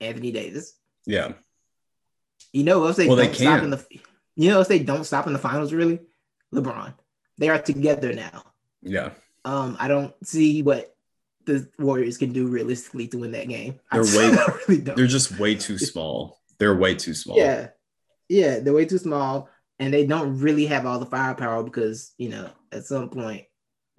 Anthony 0.00 0.32
Davis. 0.32 0.74
yeah, 1.06 1.32
You 2.52 2.64
know 2.64 2.86
if 2.86 2.96
they 2.96 3.06
well, 3.06 3.16
don't 3.16 3.34
stop 3.34 3.62
in 3.62 3.70
the 3.70 3.84
you 4.36 4.48
know 4.50 4.60
if 4.60 4.68
they 4.68 4.78
don't 4.78 5.04
stop 5.04 5.26
in 5.26 5.32
the 5.34 5.38
finals 5.38 5.72
really, 5.72 6.00
LeBron. 6.54 6.94
They 7.38 7.48
are 7.48 7.60
together 7.60 8.12
now. 8.14 8.42
yeah. 8.82 9.10
Um, 9.44 9.76
I 9.80 9.88
don't 9.88 10.14
see 10.26 10.62
what 10.62 10.94
the 11.46 11.66
Warriors 11.78 12.18
can 12.18 12.32
do 12.32 12.46
realistically 12.46 13.08
to 13.08 13.18
win 13.18 13.32
that 13.32 13.48
game. 13.48 13.80
They're 13.92 14.02
just- 14.04 14.16
way- 14.16 14.54
really. 14.68 14.80
They're 14.82 15.06
just 15.06 15.38
way 15.38 15.54
too 15.54 15.78
small. 15.78 16.40
They're 16.58 16.76
way 16.76 16.94
too 16.94 17.14
small. 17.14 17.38
Yeah, 17.38 17.68
yeah, 18.28 18.58
they're 18.60 18.74
way 18.74 18.84
too 18.84 18.98
small, 18.98 19.48
and 19.78 19.92
they 19.92 20.06
don't 20.06 20.38
really 20.40 20.66
have 20.66 20.84
all 20.86 20.98
the 20.98 21.06
firepower 21.06 21.62
because 21.62 22.12
you 22.18 22.28
know 22.30 22.50
at 22.72 22.84
some 22.84 23.08
point 23.10 23.44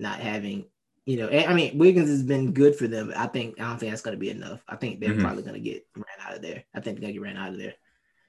not 0.01 0.19
having 0.19 0.65
you 1.05 1.17
know 1.17 1.29
I 1.29 1.53
mean 1.53 1.77
Wiggins 1.77 2.09
has 2.09 2.23
been 2.23 2.51
good 2.53 2.75
for 2.75 2.87
them, 2.87 3.13
I 3.15 3.27
think 3.27 3.59
I 3.59 3.67
don't 3.69 3.77
think 3.79 3.91
that's 3.91 4.01
going 4.01 4.15
to 4.17 4.19
be 4.19 4.29
enough. 4.29 4.61
I 4.67 4.75
think 4.75 4.99
they're 4.99 5.13
Mhm. 5.13 5.21
probably 5.21 5.43
going 5.43 5.55
to 5.55 5.59
get 5.59 5.85
ran 5.95 6.05
out 6.27 6.35
of 6.35 6.41
there. 6.41 6.63
I 6.75 6.79
think 6.79 6.97
they're 6.97 7.01
going 7.01 7.13
to 7.13 7.19
get 7.19 7.21
ran 7.21 7.37
out 7.37 7.53
of 7.53 7.57
there. 7.59 7.75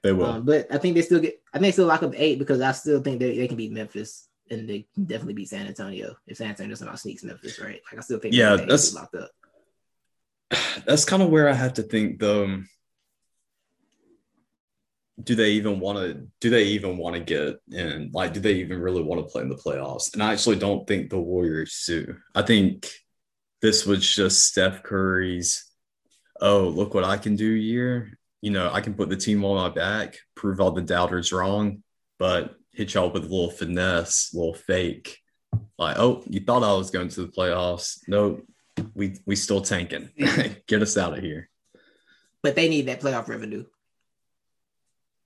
they 0.03 0.11
will. 0.13 0.25
Um, 0.25 0.45
but 0.45 0.67
I 0.71 0.77
think 0.77 0.95
they 0.95 1.01
still 1.01 1.19
get. 1.19 1.41
I 1.53 1.57
think 1.57 1.67
they 1.67 1.71
still 1.71 1.85
lock 1.87 2.03
up 2.03 2.13
eight 2.15 2.39
because 2.39 2.61
I 2.61 2.71
still 2.71 3.01
think 3.01 3.19
they, 3.19 3.37
they 3.37 3.47
can 3.47 3.57
beat 3.57 3.71
Memphis 3.71 4.27
and 4.49 4.67
they 4.69 4.85
can 4.93 5.05
definitely 5.05 5.33
beat 5.35 5.49
San 5.49 5.67
Antonio 5.67 6.15
if 6.27 6.37
San 6.37 6.49
Antonio 6.49 6.75
somehow 6.75 6.95
sneaks 6.95 7.23
Memphis, 7.23 7.59
right? 7.59 7.81
Like 7.91 7.99
I 7.99 8.01
still 8.01 8.19
think 8.19 8.33
Yeah, 8.33 8.55
that's- 8.55 8.93
locked 8.93 9.15
up. 9.15 9.31
That's 10.85 11.05
kind 11.05 11.23
of 11.23 11.29
where 11.29 11.47
I 11.49 11.53
have 11.53 11.73
to 11.75 11.83
think 11.83 12.19
though. 12.19 12.61
Do 15.21 15.35
they 15.35 15.51
even 15.51 15.79
want 15.79 15.99
to? 15.99 16.27
Do 16.39 16.49
they 16.49 16.63
even 16.65 16.97
want 16.97 17.15
to 17.15 17.21
get 17.21 17.59
in? 17.71 18.09
Like, 18.13 18.33
do 18.33 18.39
they 18.39 18.53
even 18.53 18.79
really 18.79 19.03
want 19.03 19.21
to 19.21 19.31
play 19.31 19.43
in 19.43 19.49
the 19.49 19.55
playoffs? 19.55 20.13
And 20.13 20.23
I 20.23 20.31
actually 20.33 20.55
don't 20.55 20.87
think 20.87 21.09
the 21.09 21.19
Warriors 21.19 21.83
do. 21.85 22.15
I 22.33 22.41
think 22.41 22.89
this 23.61 23.85
was 23.85 24.07
just 24.07 24.45
Steph 24.45 24.81
Curry's. 24.83 25.69
Oh, 26.41 26.63
look 26.63 26.93
what 26.93 27.03
I 27.03 27.17
can 27.17 27.35
do 27.35 27.45
year. 27.45 28.17
You 28.41 28.51
know, 28.51 28.71
I 28.73 28.81
can 28.81 28.95
put 28.95 29.09
the 29.09 29.15
team 29.15 29.45
on 29.45 29.55
my 29.55 29.69
back, 29.69 30.17
prove 30.35 30.59
all 30.59 30.71
the 30.71 30.81
doubters 30.81 31.31
wrong, 31.31 31.83
but 32.17 32.55
hit 32.71 32.93
y'all 32.93 33.11
with 33.11 33.23
a 33.23 33.27
little 33.27 33.51
finesse, 33.51 34.33
a 34.33 34.37
little 34.37 34.55
fake. 34.55 35.19
Like, 35.77 35.97
oh, 35.97 36.23
you 36.27 36.39
thought 36.39 36.63
I 36.63 36.73
was 36.73 36.91
going 36.91 37.09
to 37.09 37.21
the 37.21 37.31
playoffs? 37.31 37.99
No, 38.07 38.41
we 38.93 39.15
we 39.25 39.35
still 39.35 39.61
tanking. 39.61 40.09
Get 40.67 40.81
us 40.81 40.97
out 40.97 41.17
of 41.17 41.23
here. 41.23 41.49
But 42.41 42.55
they 42.55 42.67
need 42.67 42.87
that 42.87 42.99
playoff 42.99 43.27
revenue. 43.27 43.65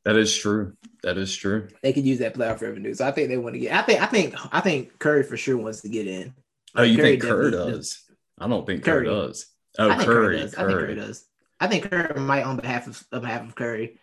That 0.08 0.16
is 0.16 0.34
true. 0.34 0.72
That 1.04 1.18
is 1.18 1.36
true. 1.36 1.68
They 1.82 1.92
could 1.92 2.06
use 2.06 2.20
that 2.20 2.34
playoff 2.34 2.62
revenue. 2.62 2.94
So 2.94 3.06
I 3.06 3.12
think 3.12 3.28
they 3.28 3.36
want 3.36 3.56
to 3.56 3.60
get. 3.60 3.74
I 3.74 3.82
think. 3.82 4.02
I 4.02 4.06
think. 4.06 4.36
I 4.56 4.62
think 4.62 4.98
Curry 5.00 5.24
for 5.24 5.36
sure 5.36 5.58
wants 5.58 5.82
to 5.82 5.90
get 5.90 6.08
in. 6.08 6.34
Oh, 6.76 6.84
you 6.84 6.96
Curry 6.96 7.20
think 7.20 7.24
Kerr 7.24 7.52
does? 7.52 8.04
I 8.40 8.48
don't 8.48 8.66
think 8.66 8.86
Curry, 8.86 9.06
Curry 9.06 9.16
does. 9.18 9.48
Oh, 9.78 9.90
Curry. 9.90 10.06
Curry, 10.06 10.40
does. 10.40 10.56
Curry. 10.56 10.64
I 10.64 10.68
think 10.68 10.80
Curry 10.80 10.96
does. 10.96 11.26
I 11.60 11.68
think 11.68 11.92
Curry 11.92 12.22
might 12.22 12.44
on 12.44 12.56
behalf 12.56 12.88
of 12.88 13.04
on 13.12 13.20
behalf 13.20 13.50
of 13.50 13.56
Curry. 13.56 14.00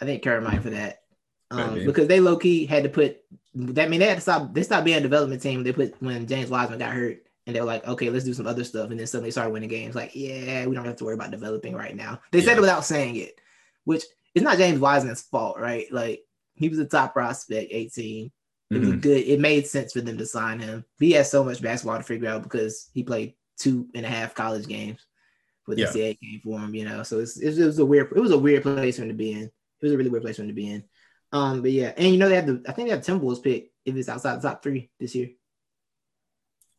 I 0.00 0.06
think 0.06 0.24
Curry 0.24 0.40
might 0.40 0.60
for 0.60 0.70
that. 0.70 1.02
Um, 1.52 1.84
because 1.84 2.08
they 2.08 2.18
low 2.18 2.36
key 2.36 2.66
had 2.66 2.82
to 2.82 2.88
put 2.88 3.22
that. 3.54 3.86
I 3.86 3.88
mean, 3.88 4.00
they 4.00 4.08
had 4.08 4.16
to 4.16 4.20
stop. 4.20 4.52
They 4.52 4.64
stopped 4.64 4.84
being 4.86 4.98
a 4.98 5.00
development 5.00 5.40
team. 5.40 5.62
They 5.62 5.72
put 5.72 6.02
when 6.02 6.26
James 6.26 6.50
Wiseman 6.50 6.80
got 6.80 6.92
hurt, 6.92 7.22
and 7.46 7.54
they 7.54 7.60
were 7.60 7.66
like, 7.66 7.86
okay, 7.86 8.10
let's 8.10 8.24
do 8.24 8.34
some 8.34 8.48
other 8.48 8.64
stuff. 8.64 8.90
And 8.90 8.98
then 8.98 9.06
suddenly 9.06 9.30
started 9.30 9.52
winning 9.52 9.68
games. 9.68 9.94
Like, 9.94 10.16
yeah, 10.16 10.66
we 10.66 10.74
don't 10.74 10.84
have 10.84 10.96
to 10.96 11.04
worry 11.04 11.14
about 11.14 11.30
developing 11.30 11.76
right 11.76 11.94
now. 11.94 12.20
They 12.32 12.40
yeah. 12.40 12.46
said 12.46 12.56
it 12.56 12.60
without 12.60 12.84
saying 12.84 13.14
it, 13.14 13.40
which 13.84 14.02
is 14.34 14.42
not 14.42 14.58
James 14.58 14.78
Wiseman's 14.78 15.22
fault, 15.22 15.58
right? 15.58 15.90
Like, 15.92 16.20
he 16.54 16.68
was 16.68 16.78
a 16.78 16.84
top 16.84 17.12
prospect, 17.12 17.72
18. 17.72 18.30
It 18.70 18.78
was 18.78 18.88
mm-hmm. 18.88 19.00
good. 19.00 19.24
It 19.24 19.40
made 19.40 19.66
sense 19.66 19.92
for 19.92 20.00
them 20.00 20.18
to 20.18 20.26
sign 20.26 20.60
him. 20.60 20.84
He 20.98 21.12
has 21.12 21.30
so 21.30 21.42
much 21.42 21.60
basketball 21.60 21.96
to 21.96 22.04
figure 22.04 22.28
out 22.28 22.44
because 22.44 22.88
he 22.94 23.02
played 23.02 23.34
two 23.58 23.88
and 23.94 24.06
a 24.06 24.08
half 24.08 24.34
college 24.34 24.68
games 24.68 25.04
with 25.66 25.78
the 25.78 25.86
CA 25.86 26.14
game 26.14 26.40
for 26.44 26.58
him, 26.60 26.74
you 26.74 26.84
know. 26.84 27.02
So 27.02 27.18
it's, 27.18 27.38
it 27.38 27.64
was 27.64 27.78
a 27.78 27.84
weird. 27.84 28.12
It 28.14 28.20
was 28.20 28.30
a 28.30 28.38
weird 28.38 28.62
place 28.62 28.96
for 28.96 29.02
him 29.02 29.08
to 29.08 29.14
be 29.14 29.32
in. 29.32 29.42
It 29.42 29.52
was 29.82 29.92
a 29.92 29.96
really 29.96 30.10
weird 30.10 30.22
place 30.22 30.36
for 30.36 30.42
him 30.42 30.48
to 30.48 30.54
be 30.54 30.70
in. 30.70 30.84
Um, 31.32 31.62
but 31.62 31.72
yeah, 31.72 31.92
and 31.96 32.08
you 32.08 32.18
know 32.18 32.28
they 32.28 32.36
have 32.36 32.46
the. 32.46 32.62
I 32.68 32.72
think 32.72 32.88
they 32.88 32.94
have 32.94 33.04
Timberwolves 33.04 33.42
pick 33.42 33.72
if 33.84 33.96
it's 33.96 34.08
outside 34.08 34.40
the 34.40 34.48
top 34.48 34.62
three 34.62 34.90
this 35.00 35.14
year. 35.14 35.30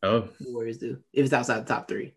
Oh, 0.03 0.29
the 0.39 0.51
Warriors 0.51 0.77
do 0.77 0.99
if 1.13 1.25
it's 1.25 1.33
outside 1.33 1.65
the 1.65 1.73
top 1.73 1.87
three. 1.87 2.13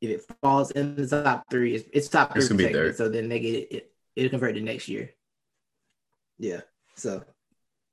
If 0.00 0.10
it 0.10 0.24
falls 0.40 0.70
in 0.70 0.94
the 0.94 1.22
top 1.22 1.50
three, 1.50 1.74
it's, 1.74 1.88
it's 1.92 2.08
top 2.08 2.32
three. 2.34 2.66
It's. 2.66 2.98
So 2.98 3.08
then 3.08 3.28
they 3.28 3.40
get 3.40 3.54
it. 3.54 3.72
it 3.72 3.92
it'll 4.18 4.30
convert 4.30 4.54
to 4.56 4.60
next 4.60 4.88
year. 4.88 5.10
Yeah. 6.38 6.60
So 6.96 7.22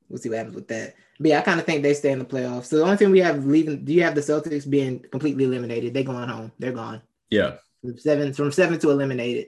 we'll 0.10 0.20
see 0.20 0.30
what 0.30 0.40
happens 0.40 0.56
with 0.56 0.68
that. 0.70 0.96
But 1.20 1.30
yeah, 1.30 1.40
I 1.40 1.42
kind 1.42 1.60
of 1.60 1.66
think 1.66 1.84
they 1.84 1.94
stay 1.94 2.12
in 2.12 2.20
the 2.20 2.26
playoffs. 2.26 2.66
So 2.66 2.78
the 2.78 2.84
only 2.84 2.98
thing 2.98 3.12
we 3.12 3.20
have 3.20 3.46
leaving, 3.46 3.86
do 3.86 3.94
you 3.94 4.04
have 4.04 4.16
the 4.16 4.22
Celtics 4.22 4.70
being 4.70 5.00
completely 5.00 5.46
eliminated? 5.46 5.94
They're 5.94 6.04
going 6.04 6.28
home. 6.28 6.52
They're 6.60 6.72
gone. 6.72 7.02
Yeah. 7.30 7.56
From 7.82 7.98
seven 7.98 8.34
from 8.34 8.52
seven 8.52 8.80
to 8.80 8.90
eliminated. 8.90 9.48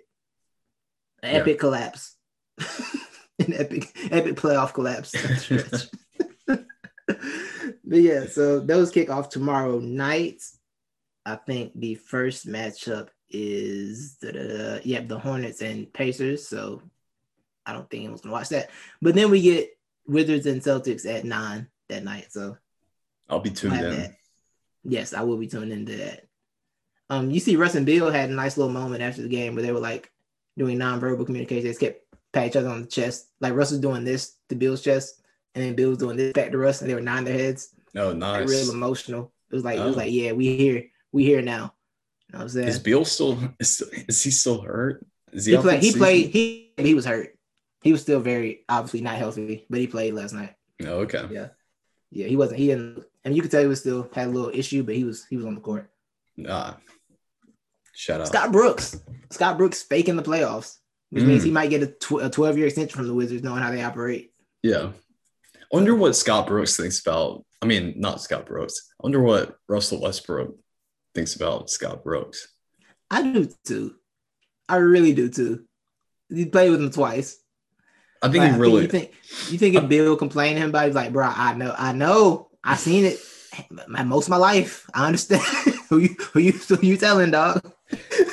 An 1.24 1.34
yeah. 1.34 1.40
epic 1.40 1.60
collapse. 1.60 2.16
An 3.40 3.54
epic 3.54 3.92
epic 4.12 4.36
playoff 4.36 4.74
collapse. 4.74 5.14
but 7.08 8.00
yeah, 8.00 8.26
so 8.26 8.60
those 8.60 8.92
kick 8.92 9.10
off 9.10 9.30
tomorrow 9.30 9.80
night. 9.80 10.44
I 11.28 11.36
think 11.36 11.74
the 11.76 11.96
first 11.96 12.48
matchup 12.48 13.10
is 13.30 14.18
the 14.18 14.80
yeah 14.86 15.02
the 15.02 15.20
Hornets 15.20 15.62
and 15.62 15.92
Pacers. 15.92 16.48
So 16.48 16.82
I 17.66 17.74
don't 17.74 17.90
think 17.90 18.04
anyone's 18.04 18.22
gonna 18.22 18.34
watch 18.34 18.50
that. 18.50 18.70
But 19.02 19.14
then 19.14 19.30
we 19.30 19.42
get 19.42 19.70
Wizards 20.06 20.46
and 20.46 20.62
Celtics 20.62 21.06
at 21.06 21.26
nine 21.26 21.68
that 21.90 22.06
night. 22.06 22.32
So 22.32 22.58
I'll 23.30 23.42
be 23.42 23.50
tuned 23.50 23.76
in. 23.76 23.90
That. 23.90 24.16
Yes, 24.86 25.14
I 25.14 25.22
will 25.24 25.38
be 25.38 25.48
tuned 25.48 25.74
into 25.74 25.98
that. 25.98 26.28
Um, 27.10 27.30
you 27.30 27.42
see, 27.42 27.58
Russ 27.58 27.76
and 27.76 27.86
Beal 27.86 28.10
had 28.10 28.30
a 28.30 28.34
nice 28.34 28.56
little 28.56 28.72
moment 28.72 29.04
after 29.04 29.22
the 29.22 29.28
game 29.28 29.54
where 29.54 29.64
they 29.64 29.74
were 29.74 29.82
like 29.82 30.10
doing 30.58 30.78
nonverbal 30.78 31.26
communication. 31.26 31.70
They 31.70 31.74
kept 31.74 32.06
pat 32.32 32.48
each 32.48 32.56
other 32.56 32.70
on 32.70 32.82
the 32.82 32.88
chest. 32.88 33.28
Like 33.42 33.54
Russ 33.54 33.72
was 33.72 33.82
doing 33.82 34.06
this 34.06 34.38
to 34.48 34.56
Beal's 34.56 34.82
chest, 34.82 35.22
and 35.56 35.64
then 35.64 35.76
Beal 35.76 35.90
was 35.90 35.98
doing 35.98 36.16
this 36.16 36.32
back 36.32 36.52
to 36.52 36.58
Russ, 36.58 36.80
and 36.80 36.90
they 36.90 36.96
were 36.96 37.02
nodding 37.02 37.26
their 37.26 37.38
heads. 37.38 37.76
Oh, 37.98 38.14
nice. 38.14 38.42
Like, 38.42 38.50
real 38.50 38.72
emotional. 38.72 39.34
It 39.52 39.56
was 39.56 39.66
like 39.66 39.78
oh. 39.80 39.84
it 39.84 39.88
was 39.88 39.96
oh. 39.96 40.00
like, 40.00 40.12
yeah, 40.12 40.32
we 40.32 40.56
here, 40.56 40.86
we 41.12 41.24
here 41.24 41.42
now. 41.42 41.74
You 42.28 42.34
know 42.34 42.40
what 42.40 42.44
I'm 42.44 42.50
saying? 42.50 42.68
Is 42.68 42.80
Beal 42.80 43.06
still 43.06 43.40
is, 43.60 43.82
is 44.08 44.24
he 44.24 44.32
still 44.32 44.62
hurt? 44.62 45.06
Is 45.32 45.46
he, 45.46 45.56
he 45.56 45.62
played 45.62 45.84
he 45.84 45.94
played 45.94 46.30
he 46.30 46.74
he 46.78 46.94
was 46.94 47.06
hurt. 47.06 47.38
He 47.84 47.92
was 47.92 48.02
still 48.02 48.20
very 48.20 48.66
obviously 48.68 49.02
not 49.02 49.16
healthy, 49.16 49.66
but 49.70 49.80
he 49.80 49.88
played 49.88 50.14
last 50.14 50.34
night. 50.34 50.56
Oh, 50.84 51.00
okay. 51.02 51.28
Yeah. 51.32 51.48
Yeah, 52.10 52.28
he 52.28 52.36
wasn't 52.38 52.60
he 52.60 52.68
didn't 52.68 53.04
and 53.24 53.36
you 53.36 53.42
could 53.42 53.52
tell 53.52 53.62
he 53.62 53.68
was 53.68 53.82
still 53.82 54.10
had 54.14 54.28
a 54.28 54.32
little 54.32 54.52
issue, 54.54 54.84
but 54.84 54.96
he 54.96 55.04
was 55.04 55.26
he 55.26 55.38
was 55.38 55.46
on 55.46 55.56
the 55.56 55.62
court. 55.62 55.90
Nah. 56.38 56.76
Shut 57.94 58.22
up. 58.22 58.28
Scott 58.28 58.52
Brooks. 58.52 59.00
Scott 59.32 59.58
Brooks 59.58 59.82
faking 59.84 60.16
the 60.16 60.24
playoffs, 60.24 60.78
which 61.10 61.24
mm. 61.24 61.28
means 61.28 61.44
he 61.44 61.52
might 61.52 61.70
get 61.70 61.82
a, 61.82 61.88
tw- 61.88 62.24
a 62.24 62.30
12 62.30 62.58
year 62.58 62.68
extension 62.68 62.96
from 62.96 63.08
the 63.08 63.14
Wizards, 63.14 63.44
knowing 63.44 63.62
how 63.62 63.72
they 63.72 63.84
operate. 63.84 64.32
Yeah. 64.62 64.91
I 65.56 65.63
wonder 65.72 65.96
what 65.96 66.15
Scott 66.15 66.48
Brooks 66.48 66.78
thinks 66.78 67.02
about. 67.02 67.43
I 67.62 67.65
mean, 67.65 67.96
not 67.98 68.22
Scott 68.22 68.46
Brooks. 68.46 68.88
I 68.91 69.04
wonder 69.04 69.22
what 69.22 69.58
Russell 69.67 70.00
Westbrook 70.00 70.56
thinks 71.17 71.36
about 71.36 71.71
Scott 71.71 72.03
Brooks. 72.03 72.47
I 73.10 73.23
do 73.23 73.49
too. 73.65 73.95
I 74.69 74.75
really 74.75 75.13
do 75.13 75.30
too. 75.30 75.65
You 76.30 76.45
played 76.45 76.69
with 76.69 76.80
him 76.80 76.91
twice. 76.91 77.39
I 78.21 78.30
think 78.30 78.43
he 78.43 78.51
really. 78.51 78.84
you 78.84 78.88
think 78.88 79.15
you 79.49 79.58
think 79.58 79.73
if 79.73 79.89
Beal 79.89 80.15
complained 80.15 80.58
to 80.58 80.63
him 80.63 80.69
about, 80.69 80.86
he's 80.86 80.93
like, 80.95 81.12
bro, 81.12 81.25
I 81.25 81.56
know, 81.56 81.73
I 81.75 81.91
know, 81.91 82.49
I 82.63 82.75
seen 82.75 83.06
it 83.06 83.19
most 84.06 84.27
of 84.27 84.30
my 84.30 84.38
life. 84.38 84.88
I 84.93 85.08
understand 85.08 85.41
who 85.89 85.97
you 85.97 86.15
who 86.34 86.39
you 86.39 86.51
who 86.51 86.77
you 86.84 86.97
telling, 86.97 87.32
dog. 87.32 87.67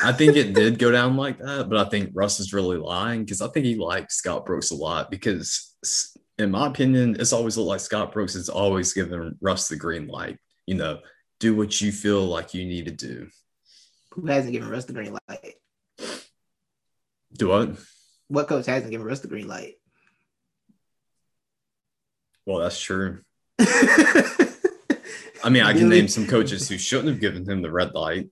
I 0.05 0.13
think 0.13 0.37
it 0.37 0.53
did 0.53 0.79
go 0.79 0.91
down 0.91 1.17
like 1.17 1.39
that, 1.39 1.71
but 1.71 1.79
I 1.79 1.89
think 1.89 2.11
Russ 2.13 2.39
is 2.39 2.53
really 2.53 2.77
lying 2.77 3.25
because 3.25 3.41
I 3.41 3.49
think 3.49 3.65
he 3.65 3.77
likes 3.77 4.17
Scott 4.17 4.45
Brooks 4.45 4.73
a 4.73 4.75
lot 4.75 5.11
because, 5.11 5.75
in 6.39 6.51
my 6.51 6.67
opinion, 6.67 7.17
it's 7.19 7.33
always 7.33 7.57
looked 7.57 7.69
like 7.69 7.81
Scott 7.81 8.13
Brooks 8.13 8.35
is 8.35 8.51
always 8.51 8.93
giving 8.93 9.39
Russ 9.41 9.69
the 9.69 9.77
green 9.77 10.07
light. 10.07 10.37
You 10.67 10.75
know, 10.75 10.99
do 11.45 11.55
what 11.55 11.79
you 11.79 11.93
feel 11.93 12.25
like 12.25 12.55
you 12.55 12.65
need 12.65 12.87
to 12.87 12.91
do. 12.91 13.29
Who 14.13 14.25
hasn't 14.25 14.55
given 14.55 14.71
Russ 14.71 14.87
the 14.87 14.95
green 14.95 15.13
light? 15.29 15.57
Do 17.37 17.49
what? 17.49 17.77
What 18.29 18.49
coach 18.49 18.65
hasn't 18.65 18.91
given 18.91 19.07
Russ 19.07 19.21
the 19.21 19.29
green 19.29 19.47
light? 19.47 19.75
Well, 22.47 22.61
that's 22.61 22.81
true. 22.81 23.21
I 23.59 25.51
mean, 25.51 25.65
I 25.65 25.73
can 25.73 25.91
Billy, 25.91 26.01
name 26.01 26.09
some 26.09 26.27
coaches 26.27 26.67
who 26.67 26.79
shouldn't 26.79 27.11
have 27.11 27.21
given 27.21 27.45
him 27.45 27.61
the 27.61 27.71
red 27.71 27.93
light. 27.93 28.31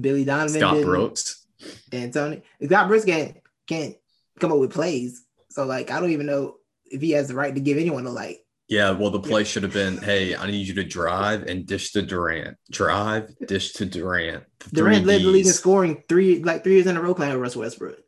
Billy 0.00 0.24
Donovan, 0.24 0.60
Scott 0.60 0.82
Brooks, 0.82 1.44
and 1.90 2.12
Tony. 2.12 2.42
Scott 2.64 2.86
Brooks 2.86 3.04
can't 3.04 3.38
can't 3.66 3.96
come 4.38 4.52
up 4.52 4.58
with 4.58 4.72
plays. 4.72 5.24
So 5.50 5.64
like, 5.64 5.90
I 5.90 5.98
don't 5.98 6.10
even 6.10 6.26
know 6.26 6.58
if 6.84 7.00
he 7.00 7.10
has 7.12 7.26
the 7.26 7.34
right 7.34 7.52
to 7.52 7.60
give 7.60 7.76
anyone 7.76 8.06
a 8.06 8.10
light. 8.10 8.38
Yeah, 8.68 8.90
well, 8.90 9.10
the 9.10 9.20
play 9.20 9.44
should 9.44 9.62
have 9.62 9.72
been, 9.72 9.98
"Hey, 9.98 10.34
I 10.34 10.50
need 10.50 10.66
you 10.66 10.74
to 10.74 10.84
drive 10.84 11.44
and 11.44 11.64
dish 11.64 11.92
to 11.92 12.02
Durant. 12.02 12.56
Drive, 12.70 13.32
dish 13.46 13.72
to 13.74 13.86
Durant." 13.86 14.42
Durant 14.72 15.06
led 15.06 15.20
the 15.20 15.26
league 15.26 15.46
in 15.46 15.52
scoring 15.52 16.02
three 16.08 16.42
like 16.42 16.64
three 16.64 16.74
years 16.74 16.86
in 16.86 16.96
a 16.96 17.02
row 17.02 17.14
playing 17.14 17.32
with 17.32 17.42
Russell 17.42 17.60
Westbrook. 17.60 17.98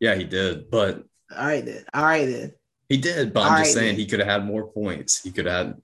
Yeah, 0.00 0.14
he 0.14 0.24
did, 0.24 0.70
but 0.70 1.04
all 1.36 1.46
right 1.46 1.64
then. 1.64 1.84
All 1.92 2.04
right 2.04 2.26
then. 2.26 2.52
He 2.88 2.96
did, 2.96 3.34
but 3.34 3.40
All 3.40 3.50
I'm 3.50 3.58
just 3.58 3.76
right, 3.76 3.82
saying 3.82 3.92
then. 3.94 4.00
he 4.00 4.06
could 4.06 4.20
have 4.20 4.28
had 4.28 4.46
more 4.46 4.66
points. 4.66 5.20
He 5.20 5.30
could 5.30 5.44
have 5.44 5.66
had 5.66 5.82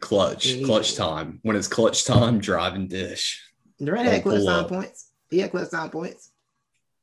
clutch, 0.00 0.46
yeah, 0.46 0.66
clutch 0.66 0.96
time. 0.96 1.38
When 1.42 1.54
it's 1.54 1.68
clutch 1.68 2.04
time, 2.04 2.40
drive 2.40 2.74
and 2.74 2.88
dish. 2.88 3.40
Durant 3.78 4.08
had 4.08 4.22
clutch 4.22 4.44
time 4.44 4.64
points. 4.66 5.10
He 5.30 5.38
had 5.38 5.52
clutch 5.52 5.70
time 5.70 5.90
points 5.90 6.30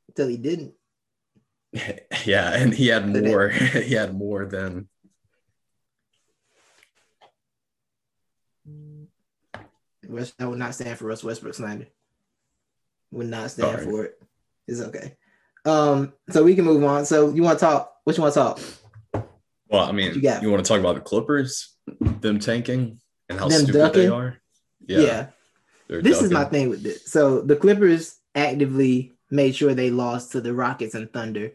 until 0.08 0.28
he 0.28 0.36
didn't. 0.36 0.74
yeah, 2.26 2.52
and 2.52 2.74
he 2.74 2.88
had 2.88 3.08
more. 3.08 3.48
he 3.48 3.94
had 3.94 4.14
more 4.14 4.44
than. 4.44 4.88
Russ, 10.12 10.32
I 10.38 10.46
would 10.46 10.58
not 10.58 10.74
stand 10.74 10.98
for 10.98 11.06
Russ 11.06 11.24
Westbrook 11.24 11.54
slander. 11.54 11.88
Would 13.10 13.28
not 13.28 13.50
stand 13.50 13.80
Sorry. 13.80 13.84
for 13.84 14.04
it. 14.04 14.22
It's 14.66 14.80
okay. 14.80 15.16
Um, 15.64 16.12
so 16.30 16.42
we 16.42 16.54
can 16.54 16.64
move 16.64 16.82
on. 16.84 17.04
So 17.04 17.32
you 17.32 17.42
want 17.42 17.58
to 17.58 17.64
talk? 17.64 17.92
What 18.04 18.16
you 18.16 18.22
want 18.22 18.34
to 18.34 18.40
talk? 18.40 18.60
Well, 19.68 19.84
I 19.84 19.92
mean, 19.92 20.14
you, 20.14 20.22
got? 20.22 20.42
you, 20.42 20.50
want 20.50 20.64
to 20.64 20.68
talk 20.68 20.80
about 20.80 20.96
the 20.96 21.00
Clippers, 21.00 21.74
them 22.00 22.38
tanking, 22.38 22.98
and 23.28 23.38
how 23.38 23.48
them 23.48 23.62
stupid 23.62 23.78
ducking? 23.78 24.02
they 24.02 24.08
are? 24.08 24.38
Yeah. 24.86 24.98
yeah. 24.98 25.26
This 25.88 26.18
ducking. 26.18 26.24
is 26.26 26.30
my 26.30 26.44
thing 26.44 26.68
with 26.68 26.82
this. 26.82 27.06
So 27.10 27.40
the 27.40 27.56
Clippers 27.56 28.16
actively 28.34 29.12
made 29.30 29.56
sure 29.56 29.74
they 29.74 29.90
lost 29.90 30.32
to 30.32 30.40
the 30.40 30.52
Rockets 30.52 30.94
and 30.94 31.10
Thunder 31.12 31.52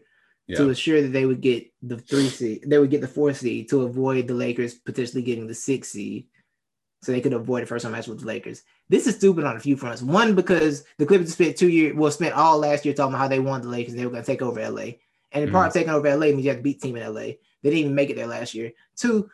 yeah. 0.48 0.56
to 0.56 0.70
assure 0.70 1.02
that 1.02 1.08
they 1.08 1.26
would 1.26 1.40
get 1.40 1.70
the 1.82 1.98
three 1.98 2.28
seed, 2.28 2.64
they 2.66 2.78
would 2.78 2.90
get 2.90 3.00
the 3.00 3.08
four 3.08 3.32
seed 3.32 3.68
to 3.68 3.82
avoid 3.82 4.26
the 4.26 4.34
Lakers 4.34 4.74
potentially 4.74 5.22
getting 5.22 5.46
the 5.46 5.54
six 5.54 5.90
seed. 5.90 6.26
So 7.02 7.12
they 7.12 7.20
could 7.20 7.32
avoid 7.32 7.62
the 7.62 7.66
first 7.66 7.84
round 7.84 7.94
match 7.94 8.08
with 8.08 8.20
the 8.20 8.26
Lakers. 8.26 8.62
This 8.88 9.06
is 9.06 9.16
stupid 9.16 9.44
on 9.44 9.56
a 9.56 9.60
few 9.60 9.76
fronts. 9.76 10.02
One, 10.02 10.34
because 10.34 10.84
the 10.98 11.06
Clippers 11.06 11.32
spent 11.32 11.56
two 11.56 11.68
years, 11.68 11.94
well, 11.94 12.10
spent 12.10 12.34
all 12.34 12.58
last 12.58 12.84
year 12.84 12.92
talking 12.92 13.14
about 13.14 13.20
how 13.20 13.28
they 13.28 13.38
wanted 13.38 13.64
the 13.64 13.70
Lakers 13.70 13.92
and 13.92 14.00
they 14.00 14.04
were 14.04 14.10
going 14.10 14.24
to 14.24 14.26
take 14.26 14.42
over 14.42 14.60
LA. 14.60 14.82
And 15.30 15.42
in 15.42 15.44
mm-hmm. 15.44 15.52
part, 15.52 15.72
taking 15.72 15.90
over 15.90 16.10
LA 16.10 16.26
means 16.26 16.44
you 16.44 16.50
have 16.50 16.58
to 16.58 16.62
beat 16.62 16.82
team 16.82 16.96
in 16.96 17.06
LA. 17.06 17.20
They 17.20 17.38
didn't 17.62 17.78
even 17.78 17.94
make 17.94 18.10
it 18.10 18.16
there 18.16 18.26
last 18.26 18.54
year. 18.54 18.72
Two, 18.96 19.30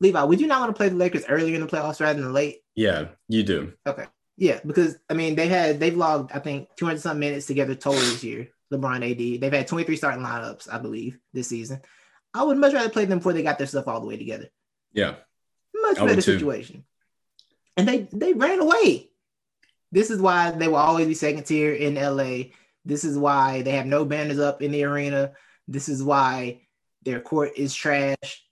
Levi, 0.00 0.22
would 0.22 0.40
you 0.40 0.46
not 0.46 0.60
want 0.60 0.74
to 0.74 0.76
play 0.76 0.88
the 0.88 0.96
Lakers 0.96 1.24
earlier 1.28 1.54
in 1.54 1.60
the 1.60 1.66
playoffs 1.66 2.00
rather 2.00 2.20
than 2.20 2.32
late? 2.32 2.62
Yeah, 2.74 3.06
you 3.28 3.42
do. 3.42 3.72
Okay. 3.86 4.06
Yeah, 4.36 4.60
because 4.64 4.96
I 5.10 5.14
mean 5.14 5.34
they 5.34 5.46
had 5.46 5.78
they've 5.78 5.96
logged 5.96 6.32
I 6.32 6.38
think 6.38 6.74
200 6.76 7.00
some 7.00 7.18
minutes 7.18 7.46
together 7.46 7.74
total 7.74 8.00
this 8.00 8.24
year. 8.24 8.48
LeBron 8.72 9.08
AD. 9.08 9.40
They've 9.40 9.52
had 9.52 9.66
23 9.68 9.96
starting 9.96 10.24
lineups, 10.24 10.72
I 10.72 10.78
believe, 10.78 11.18
this 11.32 11.48
season. 11.48 11.82
I 12.34 12.42
would 12.42 12.56
much 12.56 12.72
rather 12.72 12.88
play 12.88 13.04
them 13.04 13.18
before 13.18 13.34
they 13.34 13.42
got 13.42 13.58
their 13.58 13.66
stuff 13.66 13.86
all 13.86 14.00
the 14.00 14.06
way 14.06 14.16
together. 14.16 14.48
Yeah. 14.92 15.16
Much 15.74 15.98
I 15.98 16.06
better 16.06 16.22
situation. 16.22 16.84
And 17.76 17.88
they 17.88 18.08
they 18.12 18.32
ran 18.32 18.60
away. 18.60 19.10
This 19.90 20.10
is 20.10 20.20
why 20.20 20.50
they 20.50 20.68
will 20.68 20.76
always 20.76 21.06
be 21.06 21.14
second 21.14 21.44
tier 21.44 21.72
in 21.74 21.94
LA. 21.94 22.54
This 22.84 23.04
is 23.04 23.16
why 23.16 23.62
they 23.62 23.72
have 23.72 23.86
no 23.86 24.04
banners 24.04 24.38
up 24.38 24.62
in 24.62 24.72
the 24.72 24.84
arena. 24.84 25.32
This 25.68 25.88
is 25.88 26.02
why 26.02 26.62
their 27.02 27.20
court 27.20 27.52
is 27.56 27.74
trash. 27.74 28.42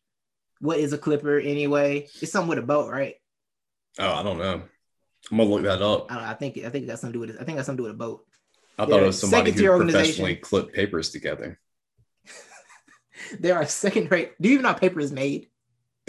What 0.60 0.78
is 0.78 0.92
a 0.92 0.98
Clipper 0.98 1.38
anyway? 1.38 2.08
It's 2.20 2.32
something 2.32 2.48
with 2.48 2.58
a 2.58 2.62
boat, 2.62 2.90
right? 2.90 3.14
Oh, 3.98 4.12
I 4.12 4.22
don't 4.22 4.38
know. 4.38 4.62
I'm 5.30 5.36
gonna 5.36 5.50
look 5.50 5.62
that 5.62 5.82
up. 5.82 6.12
I, 6.12 6.32
I 6.32 6.34
think 6.34 6.58
I 6.58 6.68
think 6.68 6.84
it 6.84 6.88
got 6.88 6.98
something 6.98 7.12
to 7.12 7.16
do 7.16 7.20
with 7.20 7.30
it. 7.30 7.40
I 7.40 7.44
think 7.44 7.56
it 7.56 7.60
got 7.60 7.66
something 7.66 7.84
to 7.84 7.90
do 7.90 7.94
with 7.94 8.00
a 8.00 8.04
boat. 8.04 8.26
I 8.78 8.86
thought 8.86 9.02
it 9.02 9.06
was 9.06 9.20
somebody 9.20 9.52
who 9.52 9.76
professionally 9.76 10.36
clipped 10.36 10.74
papers 10.74 11.10
together. 11.10 11.58
There 13.38 13.54
are 13.54 13.66
second 13.66 14.10
rate. 14.10 14.32
Do 14.40 14.48
you 14.48 14.54
even 14.54 14.62
know 14.62 14.70
how 14.70 14.78
paper 14.78 14.98
is 14.98 15.12
made? 15.12 15.48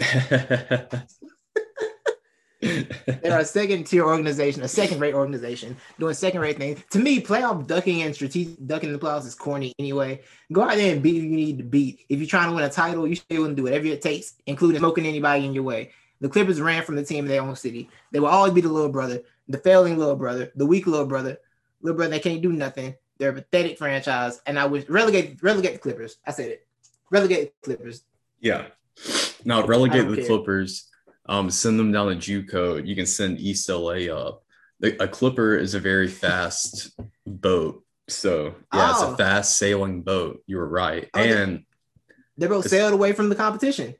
There 2.62 3.32
are 3.32 3.40
a 3.40 3.44
second 3.44 3.84
tier 3.88 4.04
organization, 4.04 4.62
a 4.62 4.68
second 4.68 5.00
rate 5.00 5.14
organization 5.14 5.76
doing 5.98 6.14
second 6.14 6.40
rate 6.40 6.58
things. 6.58 6.80
To 6.90 7.00
me, 7.00 7.20
playoff 7.20 7.66
ducking 7.66 8.02
and 8.02 8.14
strategic 8.14 8.64
ducking 8.66 8.90
in 8.90 8.92
the 8.92 8.98
playoffs 9.00 9.26
is 9.26 9.34
corny 9.34 9.72
anyway. 9.80 10.20
Go 10.52 10.62
out 10.62 10.76
there 10.76 10.92
and 10.92 11.02
beat 11.02 11.20
who 11.20 11.26
you 11.26 11.36
need 11.36 11.58
to 11.58 11.64
beat. 11.64 12.06
If 12.08 12.20
you're 12.20 12.28
trying 12.28 12.50
to 12.50 12.54
win 12.54 12.64
a 12.64 12.70
title, 12.70 13.06
you 13.06 13.16
should 13.16 13.26
be 13.26 13.34
able 13.34 13.48
to 13.48 13.54
do 13.54 13.64
whatever 13.64 13.86
it 13.86 14.00
takes, 14.00 14.34
including 14.46 14.78
smoking 14.78 15.06
anybody 15.06 15.44
in 15.44 15.54
your 15.54 15.64
way. 15.64 15.90
The 16.20 16.28
Clippers 16.28 16.60
ran 16.60 16.84
from 16.84 16.94
the 16.94 17.04
team 17.04 17.24
in 17.24 17.30
their 17.30 17.42
own 17.42 17.56
city. 17.56 17.90
They 18.12 18.20
will 18.20 18.28
always 18.28 18.52
be 18.52 18.60
the 18.60 18.68
little 18.68 18.92
brother, 18.92 19.22
the 19.48 19.58
failing 19.58 19.98
little 19.98 20.14
brother, 20.14 20.52
the 20.54 20.66
weak 20.66 20.86
little 20.86 21.06
brother, 21.06 21.38
little 21.80 21.96
brother 21.96 22.12
that 22.12 22.22
can't 22.22 22.42
do 22.42 22.52
nothing. 22.52 22.94
They're 23.18 23.30
a 23.30 23.34
pathetic 23.34 23.76
franchise, 23.76 24.40
and 24.46 24.56
I 24.56 24.66
would 24.66 24.88
relegate 24.88 25.42
relegate 25.42 25.72
the 25.72 25.78
Clippers. 25.80 26.18
I 26.24 26.30
said 26.30 26.50
it. 26.50 26.66
Relegate 27.10 27.54
the 27.60 27.66
Clippers. 27.66 28.04
yeah. 28.40 28.66
Now 29.44 29.66
relegate 29.66 30.08
the 30.08 30.16
care. 30.16 30.26
Clippers. 30.26 30.84
Um, 31.26 31.50
send 31.50 31.78
them 31.78 31.92
down 31.92 32.08
to 32.08 32.16
JUCO. 32.16 32.86
You 32.86 32.94
can 32.96 33.06
send 33.06 33.38
East 33.40 33.68
LA 33.68 34.08
up. 34.12 34.42
A 34.82 35.06
Clipper 35.06 35.56
is 35.56 35.74
a 35.74 35.80
very 35.80 36.08
fast 36.08 36.98
boat. 37.26 37.84
So 38.08 38.54
yeah, 38.74 38.90
it's 38.90 39.02
Oh. 39.02 39.14
a 39.14 39.16
fast 39.16 39.56
sailing 39.56 40.02
boat. 40.02 40.42
You 40.46 40.56
were 40.56 40.68
right. 40.68 41.08
Oh, 41.14 41.22
they- 41.22 41.30
and 41.42 41.64
They 42.36 42.48
both 42.48 42.68
sailed 42.68 42.92
away 42.92 43.12
from 43.12 43.28
the 43.28 43.36
competition. 43.36 43.94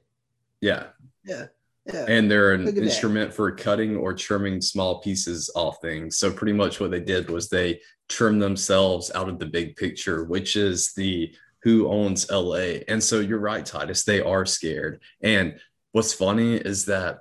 yeah, 0.61 0.89
Yeah. 1.25 1.47
Yeah. 1.87 2.07
and 2.09 2.29
they're 2.31 2.53
an 2.53 2.67
at 2.67 2.75
that. 2.75 2.83
instrument 2.83 3.33
for 3.33 3.53
cutting 3.53 3.97
or 3.97 4.13
trimming 4.15 4.61
small 4.61 5.01
pieces 5.01 5.51
off 5.55 5.81
things. 5.81 6.17
So 6.19 6.33
pretty 6.33 6.53
much 6.53 6.81
what 6.81 6.91
they 6.91 7.01
did 7.01 7.31
was 7.31 7.49
they 7.49 7.81
trimmed 8.09 8.43
themselves 8.43 9.13
out 9.15 9.29
of 9.29 9.39
the 9.39 9.47
big 9.47 9.77
picture, 9.77 10.25
which 10.25 10.57
is 10.57 10.93
the 10.95 11.33
who 11.63 11.87
owns 11.89 12.29
LA. 12.29 12.83
And 12.89 13.03
so 13.03 13.21
you're 13.21 13.39
right, 13.39 13.65
Titus, 13.65 14.03
they 14.03 14.21
are 14.21 14.45
scared. 14.45 15.01
And 15.21 15.61
what's 15.93 16.13
funny 16.13 16.57
is 16.57 16.87
that 16.87 17.21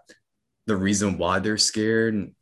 the 0.66 0.76
reason 0.76 1.18
why 1.18 1.40
they're 1.40 1.58
scared, 1.58 2.34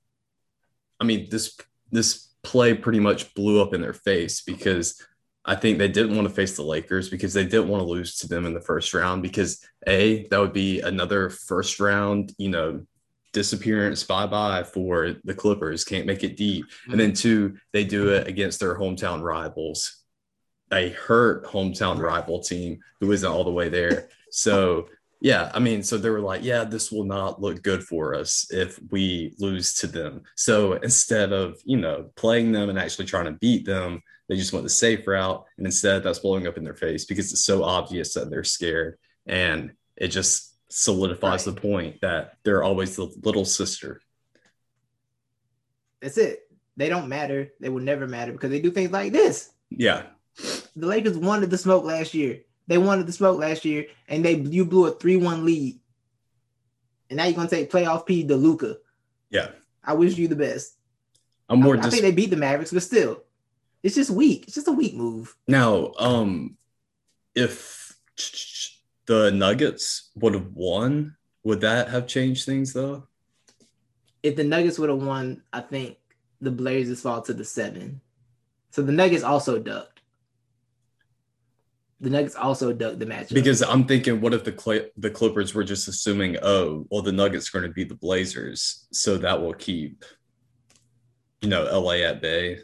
I 1.00 1.04
mean, 1.04 1.28
this 1.30 1.58
this 1.92 2.30
play 2.44 2.74
pretty 2.74 3.00
much 3.00 3.34
blew 3.34 3.62
up 3.62 3.74
in 3.74 3.82
their 3.82 3.94
face 3.94 4.42
because 4.42 5.04
I 5.46 5.56
think 5.56 5.78
they 5.78 5.88
didn't 5.88 6.15
want 6.15 6.28
to 6.28 6.34
face 6.34 6.56
the 6.56 6.63
Lakers 6.63 7.10
because 7.10 7.34
they 7.34 7.44
didn't 7.44 7.70
want 7.70 7.82
to 7.82 7.88
lose 7.88 8.18
to 8.20 8.28
them 8.28 8.46
in 8.46 8.54
the 8.54 8.62
first 8.62 8.94
round 8.94 9.24
because 9.24 9.65
a 9.88 10.28
that 10.28 10.39
would 10.39 10.54
be 10.54 10.82
another 10.82 11.30
first 11.30 11.80
round, 11.80 12.34
you 12.38 12.50
know, 12.50 12.86
disappearance 13.32 14.04
bye 14.04 14.28
bye 14.28 14.63
for 14.63 15.15
the 15.24 15.34
Clippers. 15.34 15.84
Can't 15.84 16.06
make 16.06 16.24
it 16.24 16.38
deep, 16.38 16.65
and 16.89 17.00
then 17.00 17.13
two, 17.13 17.58
they 17.74 17.84
do 17.84 18.10
it 18.10 18.28
against 18.28 18.60
their 18.60 18.78
hometown 18.78 19.22
rivals, 19.22 20.04
a 20.72 20.89
hurt 20.89 21.46
hometown 21.46 22.00
rival 22.00 22.39
team 22.39 22.80
who 23.00 23.12
isn't 23.12 23.30
all 23.30 23.44
the 23.44 23.52
way 23.52 23.70
there. 23.70 24.10
So 24.32 24.88
yeah, 25.21 25.51
I 25.53 25.60
mean, 25.60 25.84
so 25.84 25.97
they 25.97 26.10
were 26.10 26.21
like, 26.21 26.43
yeah, 26.43 26.63
this 26.63 26.91
will 26.91 27.03
not 27.03 27.41
look 27.41 27.62
good 27.62 27.84
for 27.84 28.15
us 28.15 28.47
if 28.51 28.79
we 28.89 29.36
lose 29.38 29.73
to 29.75 29.88
them. 29.88 30.23
So 30.36 30.73
instead 30.73 31.34
of, 31.34 31.60
you 31.65 31.77
know, 31.77 32.10
playing 32.15 32.53
them 32.53 32.69
and 32.69 32.79
actually 32.79 33.05
trying 33.05 33.25
to 33.25 33.34
beat 33.34 33.65
them, 33.65 34.01
they 34.29 34.38
just 34.38 34.53
went 34.53 34.63
the 34.63 34.69
safe 34.69 35.05
route. 35.05 35.43
And 35.58 35.65
instead, 35.65 36.03
that's 36.03 36.19
blowing 36.19 36.47
up 36.47 36.58
in 36.58 36.63
their 36.63 36.75
face 36.75 37.03
because 37.05 37.32
it's 37.34 37.43
so 37.43 37.63
obvious 37.63 38.13
that 38.13 38.29
they're 38.29 38.43
scared. 38.45 38.97
And 39.25 39.71
it 39.97 40.08
just 40.08 40.55
solidifies 40.69 41.45
Right. 41.45 41.55
the 41.55 41.62
point 41.62 42.01
that 42.01 42.38
they're 42.43 42.63
always 42.63 42.95
the 42.95 43.12
little 43.23 43.45
sister. 43.45 44.01
That's 46.01 46.17
it. 46.17 46.49
They 46.77 46.88
don't 46.88 47.10
matter. 47.10 47.51
They 47.60 47.67
will 47.67 47.82
never 47.82 48.08
matter 48.08 48.32
because 48.32 48.51
they 48.51 48.62
do 48.62 48.71
things 48.71 48.91
like 48.91 49.12
this. 49.12 49.49
Yeah. 49.69 50.03
The 50.75 50.88
Lakers 50.88 51.17
wanted 51.17 51.49
the 51.49 51.58
smoke 51.58 51.84
last 51.84 52.13
year. 52.13 52.41
They 52.69 52.77
wanted 52.77 53.08
the 53.08 53.12
smoke 53.12 53.39
last 53.39 53.65
year, 53.65 53.88
and 54.08 54.23
they 54.23 54.36
you 54.36 54.63
blew 54.63 54.86
a 54.86 54.91
three-one 54.91 55.43
lead. 55.43 55.79
And 57.10 57.17
now 57.17 57.25
you're 57.25 57.34
gonna 57.34 57.49
take 57.49 57.71
playoff 57.71 58.05
P 58.05 58.25
to 58.27 58.36
Luka. 58.36 58.77
Yeah. 59.32 59.49
I 59.84 59.93
wish 59.93 60.17
you 60.17 60.27
the 60.27 60.36
best. 60.36 60.77
I'm 61.49 61.62
more 61.62 61.75
I, 61.75 61.79
I 61.79 61.89
think 61.89 62.03
they 62.03 62.12
beat 62.12 62.29
the 62.29 62.36
Mavericks, 62.36 62.71
but 62.71 62.84
still, 62.84 63.23
it's 63.82 63.95
just 63.95 64.12
weak. 64.12 64.43
It's 64.43 64.53
just 64.53 64.67
a 64.67 64.71
weak 64.71 64.93
move. 64.93 65.36
now. 65.47 65.93
Um, 65.97 66.58
if 67.34 67.97
the 69.08 69.32
Nuggets 69.32 70.12
would 70.15 70.36
have 70.36 70.53
won, 70.53 71.15
would 71.43 71.62
that 71.62 71.89
have 71.89 72.05
changed 72.05 72.45
things 72.45 72.73
though? 72.73 73.08
If 74.21 74.36
the 74.36 74.43
Nuggets 74.43 74.77
would 74.77 74.89
have 74.89 75.01
won, 75.01 75.41
I 75.51 75.62
think 75.62 75.97
the 76.39 76.51
Blazers 76.51 77.01
fall 77.01 77.23
to 77.23 77.34
the 77.34 77.45
seven. 77.45 77.99
So 78.69 78.84
the 78.84 78.91
Nuggets 78.91 79.23
also 79.23 79.58
ducked. 79.58 79.98
The 82.01 82.09
Nuggets 82.09 82.35
also 82.35 82.71
dug 82.71 82.99
the 82.99 83.05
matchup. 83.05 83.33
Because 83.33 83.62
I'm 83.62 83.85
thinking, 83.85 84.21
what 84.21 84.33
if 84.33 84.45
the 84.45 84.57
Cl- 84.57 84.88
the 84.95 85.09
Clippers 85.09 85.53
were 85.53 85.65
just 85.65 85.88
assuming, 85.88 86.38
oh, 86.41 86.88
well, 86.89 87.01
the 87.01 87.12
Nuggets 87.12 87.49
are 87.49 87.59
going 87.59 87.69
to 87.69 87.73
beat 87.73 87.89
the 87.89 87.95
Blazers, 87.95 88.88
so 88.91 89.17
that 89.17 89.41
will 89.41 89.53
keep, 89.53 90.05
you 91.41 91.49
know, 91.49 91.63
LA 91.65 92.05
at 92.05 92.21
bay. 92.21 92.59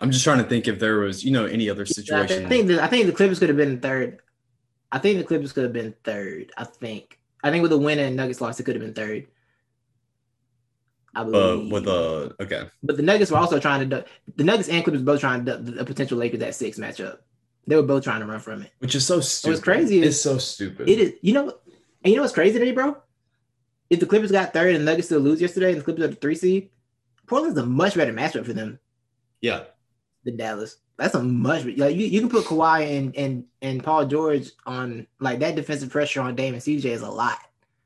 I'm 0.00 0.10
just 0.10 0.24
trying 0.24 0.38
to 0.38 0.44
think 0.44 0.68
if 0.68 0.78
there 0.78 0.98
was, 0.98 1.24
you 1.24 1.30
know, 1.30 1.46
any 1.46 1.70
other 1.70 1.86
situation. 1.86 2.44
I 2.44 2.48
think 2.48 2.66
the, 2.66 2.82
I 2.82 2.88
think 2.88 3.06
the 3.06 3.12
Clippers 3.12 3.38
could 3.38 3.48
have 3.48 3.56
been 3.56 3.80
third. 3.80 4.20
I 4.92 4.98
think 4.98 5.18
the 5.18 5.24
Clippers 5.24 5.52
could 5.52 5.64
have 5.64 5.72
been 5.72 5.94
third. 6.04 6.52
I 6.58 6.64
think. 6.64 7.18
I 7.42 7.50
think 7.50 7.62
with 7.62 7.72
a 7.72 7.78
win 7.78 7.98
and 7.98 8.16
Nuggets 8.16 8.40
loss, 8.40 8.60
it 8.60 8.64
could 8.64 8.74
have 8.74 8.84
been 8.84 8.94
third. 8.94 9.28
I 11.14 11.20
uh, 11.20 11.24
believe. 11.24 11.72
with 11.72 11.86
a 11.86 12.34
okay, 12.40 12.64
but 12.82 12.96
the 12.96 13.02
Nuggets 13.02 13.30
were 13.30 13.38
also 13.38 13.58
trying 13.58 13.80
to 13.80 13.86
duck. 13.86 14.06
The 14.36 14.44
Nuggets 14.44 14.68
and 14.68 14.84
Clippers 14.84 15.02
both 15.02 15.20
trying 15.20 15.44
to 15.44 15.58
duck 15.58 15.80
a 15.80 15.84
potential 15.84 16.18
Lakers 16.18 16.42
at 16.42 16.54
six 16.54 16.78
matchup. 16.78 17.18
They 17.66 17.76
were 17.76 17.82
both 17.82 18.04
trying 18.04 18.20
to 18.20 18.26
run 18.26 18.40
from 18.40 18.62
it. 18.62 18.70
which 18.78 18.94
is 18.94 19.06
so 19.06 19.20
stupid. 19.20 19.62
crazy 19.62 20.00
is- 20.00 20.08
It's 20.08 20.20
so 20.20 20.38
stupid. 20.38 20.88
It 20.88 20.98
is. 20.98 21.12
You 21.22 21.32
know. 21.34 21.58
And 22.02 22.10
you 22.10 22.16
know 22.16 22.22
what's 22.22 22.34
crazy 22.34 22.58
today, 22.58 22.72
bro? 22.72 22.96
If 23.88 24.00
the 24.00 24.06
Clippers 24.06 24.30
got 24.32 24.52
third 24.52 24.74
and 24.74 24.86
the 24.86 24.90
Nuggets 24.90 25.08
still 25.08 25.20
lose 25.20 25.40
yesterday, 25.40 25.70
and 25.72 25.80
the 25.80 25.84
Clippers 25.84 26.04
are 26.04 26.08
the 26.08 26.16
three 26.16 26.34
seed, 26.34 26.70
Portland's 27.26 27.58
a 27.58 27.64
much 27.64 27.94
better 27.94 28.12
matchup 28.12 28.44
for 28.44 28.52
them 28.52 28.78
Yeah, 29.40 29.64
than 30.24 30.36
Dallas. 30.36 30.76
That's 30.98 31.14
a 31.14 31.22
much. 31.22 31.64
Like 31.64 31.96
you, 31.96 32.06
you 32.06 32.20
can 32.20 32.28
put 32.28 32.44
Kawhi 32.44 32.98
and 32.98 33.16
and 33.16 33.44
and 33.62 33.82
Paul 33.82 34.06
George 34.06 34.50
on 34.66 35.06
like 35.18 35.38
that 35.40 35.56
defensive 35.56 35.90
pressure 35.90 36.20
on 36.20 36.34
Dame 36.36 36.54
and 36.54 36.62
CJ 36.62 36.84
is 36.84 37.02
a 37.02 37.10
lot 37.10 37.38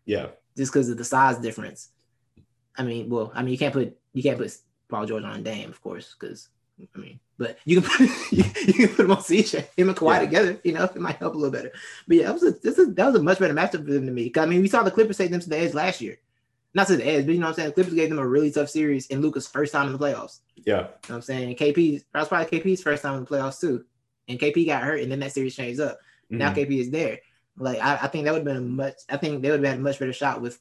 yeah, 0.05 0.29
just 0.57 0.73
because 0.73 0.88
of 0.88 0.99
the 0.99 1.05
size 1.05 1.38
difference. 1.38 1.88
I 2.77 2.83
mean, 2.83 3.09
well, 3.09 3.31
I 3.35 3.43
mean 3.43 3.53
you 3.53 3.59
can't 3.59 3.73
put 3.73 3.97
you 4.12 4.23
can't 4.23 4.38
put 4.38 4.53
Paul 4.88 5.07
George 5.07 5.25
on 5.25 5.43
Dame, 5.45 5.71
of 5.71 5.81
course, 5.81 6.14
because 6.19 6.49
I 6.95 6.99
mean, 6.99 7.19
but 7.38 7.59
you 7.64 7.81
can 7.81 7.88
put 7.90 8.01
you, 8.33 8.44
can 8.44 8.88
put 8.88 9.05
him 9.05 9.11
on 9.12 9.18
CJ, 9.18 9.66
him 9.77 9.88
and 9.88 9.96
Kawhi 9.96 10.14
Yeah. 10.14 10.20
together. 10.20 10.61
You 10.64 10.72
know, 10.72 10.85
it 10.85 10.96
might 10.96 11.16
help 11.16 11.35
a 11.35 11.38
little 11.38 11.53
better. 11.53 11.72
But 12.07 12.16
yeah, 12.16 12.24
that 12.24 12.35
was 12.35 12.42
a, 12.42 12.51
this 12.53 12.79
is, 12.79 12.94
that 12.94 13.07
was 13.07 13.14
a 13.14 13.22
much 13.22 13.38
better 13.38 13.55
matchup 13.55 13.85
for 13.87 13.92
them 13.92 14.07
to 14.07 14.12
me. 14.12 14.33
I 14.37 14.46
mean, 14.46 14.61
we 14.62 14.68
saw 14.68 14.83
the 14.83 14.90
Clippers 14.90 15.16
take 15.18 15.31
them 15.31 15.40
to 15.40 15.48
the 15.48 15.57
edge 15.59 15.74
last 15.74 16.01
year. 16.01 16.18
Not 16.74 16.88
to 16.88 16.96
the 16.96 17.07
edge, 17.07 17.24
but 17.24 17.33
you 17.33 17.38
know 17.40 17.46
what 17.46 17.51
I'm 17.51 17.55
saying. 17.55 17.68
The 17.68 17.74
Clippers 17.74 17.94
gave 17.94 18.09
them 18.11 18.18
a 18.18 18.27
really 18.27 18.51
tough 18.51 18.68
series 18.68 19.07
in 19.07 19.22
Luka's 19.22 19.46
first 19.48 19.72
time 19.72 19.87
in 19.87 19.92
the 19.92 19.98
playoffs. 19.98 20.40
yeah. 20.57 20.64
You 20.74 20.81
know 20.83 20.88
what 21.07 21.14
I'm 21.16 21.22
saying? 21.22 21.57
KP, 21.57 22.05
that 22.12 22.18
was 22.20 22.29
probably 22.29 22.59
KP's 22.61 22.83
first 22.83 23.03
time 23.03 23.14
in 23.14 23.24
the 23.24 23.31
playoffs 23.31 23.61
too. 23.61 23.85
And 24.29 24.38
KP 24.38 24.66
got 24.66 24.83
hurt, 24.83 25.01
and 25.01 25.11
then 25.11 25.20
that 25.20 25.33
series 25.33 25.57
changed 25.57 25.81
up. 25.81 25.98
Now 26.29 26.53
Mhm. 26.53 26.57
KP 26.68 26.81
is 26.81 26.90
there. 26.90 27.20
Like 27.57 27.79
I, 27.81 27.94
I 28.03 28.07
think 28.09 28.24
that 28.27 28.33
would 28.33 28.40
have 28.40 28.44
been 28.44 28.57
a 28.59 28.61
much. 28.61 28.94
I 29.09 29.16
think 29.16 29.40
they 29.42 29.51
would 29.51 29.61
have 29.61 29.68
had 29.70 29.79
a 29.79 29.83
much 29.83 29.98
better 29.98 30.12
shot 30.12 30.42
with 30.42 30.59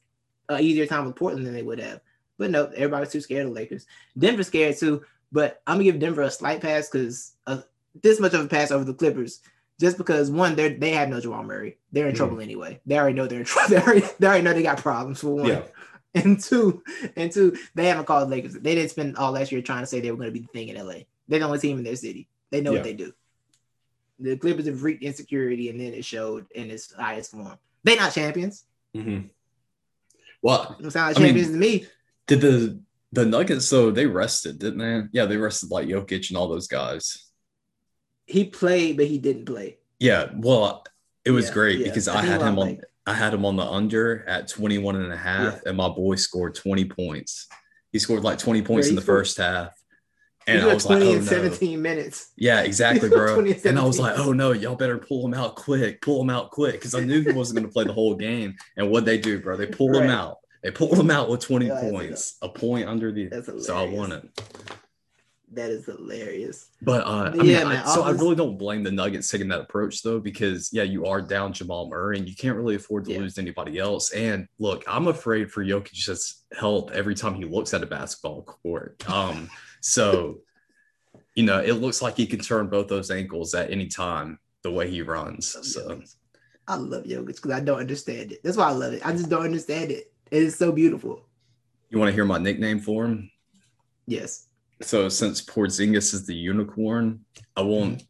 an 0.48 0.62
easier 0.62 0.86
time 0.86 1.06
with 1.06 1.16
Portland 1.18 1.46
than 1.46 1.54
they 1.54 1.62
would 1.64 1.80
have. 1.80 2.00
But 2.38 2.52
no, 2.52 2.68
everybody's 2.68 3.12
too 3.12 3.20
scared 3.20 3.44
of 3.48 3.50
the 3.50 3.56
Lakers. 3.56 3.86
Denver's 4.18 4.48
scared 4.48 4.78
too. 4.78 5.04
But 5.32 5.62
I'm 5.68 5.76
gonna 5.76 5.84
give 5.86 6.00
Denver 6.00 6.22
a 6.24 6.32
slight 6.32 6.62
pass 6.62 6.90
because 6.90 7.34
uh, 7.48 7.62
this 8.02 8.20
much 8.20 8.34
of 8.34 8.44
a 8.46 8.48
pass 8.48 8.72
over 8.72 8.84
the 8.86 8.94
Clippers, 8.94 9.42
just 9.80 9.98
because 9.98 10.32
one, 10.32 10.56
they 10.56 10.74
they 10.74 10.92
have 10.92 11.10
no 11.10 11.20
Jamal 11.20 11.44
Murray. 11.44 11.78
They're 11.92 12.08
in 12.08 12.14
Mhm. 12.14 12.18
trouble 12.18 12.40
anyway. 12.40 12.80
They 12.86 12.98
already 12.98 13.16
know 13.16 13.28
they're 13.28 13.40
in 13.40 13.46
trouble. 13.46 13.70
They 13.76 13.82
already, 13.82 14.08
they 14.20 14.28
already 14.28 14.44
know 14.44 14.54
they 14.54 14.64
got 14.64 14.78
problems 14.78 15.20
for 15.22 15.30
one. 15.36 15.48
Yeah. 15.48 15.64
And 16.16 16.40
two, 16.42 16.82
and 17.16 17.32
two, 17.32 17.56
they 17.76 17.86
haven't 17.86 18.06
called 18.06 18.30
Lakers. 18.30 18.54
They 18.54 18.74
didn't 18.74 18.90
spend 18.90 19.18
all 19.18 19.34
last 19.34 19.52
year 19.52 19.62
trying 19.62 19.82
to 19.84 19.86
say 19.86 20.00
they 20.00 20.10
were 20.10 20.18
going 20.18 20.30
to 20.30 20.34
be 20.34 20.40
the 20.40 20.48
thing 20.48 20.70
in 20.70 20.76
LA. 20.84 21.00
They're 21.28 21.38
the 21.40 21.46
only 21.46 21.60
team 21.60 21.78
in 21.78 21.84
their 21.84 21.96
city. 21.98 22.28
They 22.50 22.60
know 22.62 22.72
Yeah. 22.72 22.78
what 22.78 22.86
they 22.86 22.94
do. 22.94 23.14
The 24.20 24.36
Clippers 24.38 24.66
have 24.66 24.82
reaped 24.82 25.04
insecurity, 25.04 25.70
and 25.70 25.80
then 25.80 25.94
it 25.94 26.04
showed 26.06 26.48
in 26.56 26.72
its 26.72 26.92
highest 26.94 27.32
form. 27.32 27.60
They're 27.84 27.98
not 27.98 28.14
champions. 28.14 28.64
Mhm. 28.96 29.30
Well, 30.42 30.76
They 30.80 30.84
don't 30.90 30.96
like 30.96 30.96
I 30.96 31.08
mean- 31.08 31.16
champions 31.28 31.52
to 31.52 31.58
me. 31.58 31.86
did 32.26 32.42
the 32.42 32.80
the 33.18 33.26
Nuggets 33.26 33.66
so 33.68 33.90
they 33.90 34.06
rested, 34.06 34.60
didn't 34.60 34.78
they? 34.78 35.08
Yeah, 35.12 35.26
they 35.26 35.38
rested 35.38 35.72
like 35.72 35.88
Jokic 35.88 36.30
and 36.30 36.38
all 36.38 36.48
those 36.48 36.68
guys. 36.68 37.26
He 38.26 38.46
played, 38.46 38.98
but 38.98 39.08
he 39.08 39.18
didn't 39.18 39.46
play. 39.46 39.78
Yeah, 40.00 40.30
well, 40.36 40.84
it 41.26 41.32
was 41.32 41.48
Yeah, 41.48 41.54
great 41.54 41.80
yeah. 41.80 41.86
because 41.88 42.08
I 42.08 42.20
I, 42.20 42.26
had 42.26 42.42
him 42.42 42.60
on 42.60 42.68
like- 42.70 42.82
I 43.08 43.14
had 43.14 43.34
him 43.34 43.44
on 43.46 43.56
the 43.56 43.64
under 43.64 44.24
at 44.28 44.48
21 44.50 44.98
and 44.98 45.12
a 45.12 45.18
half 45.18 45.54
Yeah. 45.56 45.70
and 45.70 45.78
my 45.78 45.90
boy 45.90 46.16
scored 46.16 46.54
20 46.54 46.86
points. 46.86 47.48
He 47.92 47.98
scored 48.00 48.24
like 48.24 48.38
20 48.38 48.62
points 48.62 48.90
in 48.90 48.96
the 48.96 49.02
scored- 49.02 49.20
first 49.20 49.38
half. 49.38 49.72
And 50.46 50.62
I 50.62 50.74
was 50.74 50.86
like, 50.86 51.00
20 51.00 51.12
oh 51.12 51.18
in 51.18 51.26
no. 51.26 51.32
17 51.32 51.82
minutes. 51.82 52.32
Yeah, 52.38 52.62
exactly, 52.62 53.10
bro. 53.10 53.40
and 53.40 53.66
And 53.66 53.80
I 53.80 53.84
was 53.84 53.98
like, 54.00 54.18
oh 54.20 54.32
no, 54.32 54.52
y'all 54.52 54.76
better 54.76 54.98
pull 55.00 55.26
him 55.26 55.34
out 55.34 55.56
quick, 55.56 56.02
pull 56.02 56.22
him 56.22 56.30
out 56.30 56.52
quick, 56.52 56.74
because 56.74 56.94
I 56.96 57.00
knew 57.02 57.22
he 57.22 57.32
wasn't 57.32 57.58
going 57.60 57.68
to 57.68 57.74
play 57.74 57.84
the 57.86 57.94
whole 57.94 58.16
game. 58.16 58.56
And 58.78 58.92
what 58.92 59.04
they 59.06 59.18
do, 59.18 59.40
bro, 59.42 59.58
they 59.58 59.66
pull 59.68 59.94
him 59.98 60.10
out. 60.10 60.38
They 60.64 60.72
pull 60.72 60.96
him 60.96 61.12
out 61.12 61.30
with 61.30 61.42
20 61.42 61.68
Yeah, 61.68 61.80
points, 61.80 62.38
a 62.42 62.50
point 62.50 62.88
under 62.88 63.12
the. 63.12 63.30
So 63.60 63.78
I 63.78 63.84
won 63.84 64.12
it. 64.12 64.24
That 65.54 65.70
is 65.70 65.86
hilarious. 65.86 66.70
But 66.82 67.06
uh, 67.06 67.32
I 67.32 67.36
Yeah, 67.36 67.60
mean, 67.64 67.70
man, 67.70 67.84
I, 67.86 67.94
so 67.94 68.04
I 68.04 68.12
really 68.12 68.36
don't 68.36 68.58
blame 68.58 68.84
the 68.84 68.92
Nuggets 68.92 69.30
taking 69.32 69.48
that 69.48 69.62
approach 69.62 70.04
though, 70.04 70.20
because 70.20 70.70
yeah, 70.74 70.84
you 70.84 71.06
are 71.06 71.22
down 71.22 71.54
Jamal 71.54 71.90
Murray, 71.90 72.18
and 72.18 72.28
you 72.28 72.36
can't 72.36 72.58
really 72.58 72.76
afford 72.76 73.06
to 73.06 73.12
Yeah. 73.14 73.20
lose 73.20 73.36
to 73.36 73.42
anybody 73.42 73.80
else. 73.80 74.12
And 74.12 74.48
look, 74.60 74.84
I'm 74.88 75.08
afraid 75.08 75.52
for 75.52 75.64
Jokic's 75.64 76.44
health 76.58 76.92
every 76.92 77.16
time 77.16 77.36
he 77.36 77.46
looks 77.46 77.74
at 77.74 77.82
a 77.82 77.88
basketball 77.88 78.44
court. 78.44 79.02
Um, 79.08 79.50
so 79.82 80.42
you 81.36 81.44
know, 81.44 81.60
it 81.62 81.74
looks 81.74 82.02
like 82.02 82.18
he 82.18 82.26
can 82.26 82.40
turn 82.40 82.68
both 82.68 82.88
those 82.88 83.12
ankles 83.12 83.54
at 83.54 83.72
any 83.72 83.88
time 83.88 84.40
the 84.64 84.72
way 84.72 84.90
he 84.90 85.02
runs. 85.04 85.56
So 85.72 86.02
I 86.68 86.76
love 86.76 87.04
Jokic 87.06 87.28
because 87.28 87.52
I 87.52 87.60
don't 87.60 87.80
understand 87.80 88.32
it. 88.34 88.44
That's 88.44 88.58
why 88.58 88.68
I 88.68 88.72
love 88.72 88.94
it. 88.94 89.06
I 89.06 89.12
just 89.14 89.30
don't 89.30 89.44
understand 89.44 89.92
it. 89.92 90.12
It 90.32 90.44
is 90.44 90.56
so 90.58 90.72
beautiful. 90.72 91.26
you 91.90 91.98
want 92.00 92.10
to 92.10 92.14
hear 92.14 92.26
my 92.26 92.38
nickname 92.38 92.80
for 92.80 93.06
him? 93.06 93.30
Yes. 94.08 94.48
So 94.82 95.10
since 95.10 95.42
Porzingis 95.44 96.14
is 96.14 96.26
the 96.26 96.36
unicorn, 96.36 97.22
I 97.56 97.62
won't. 97.62 98.04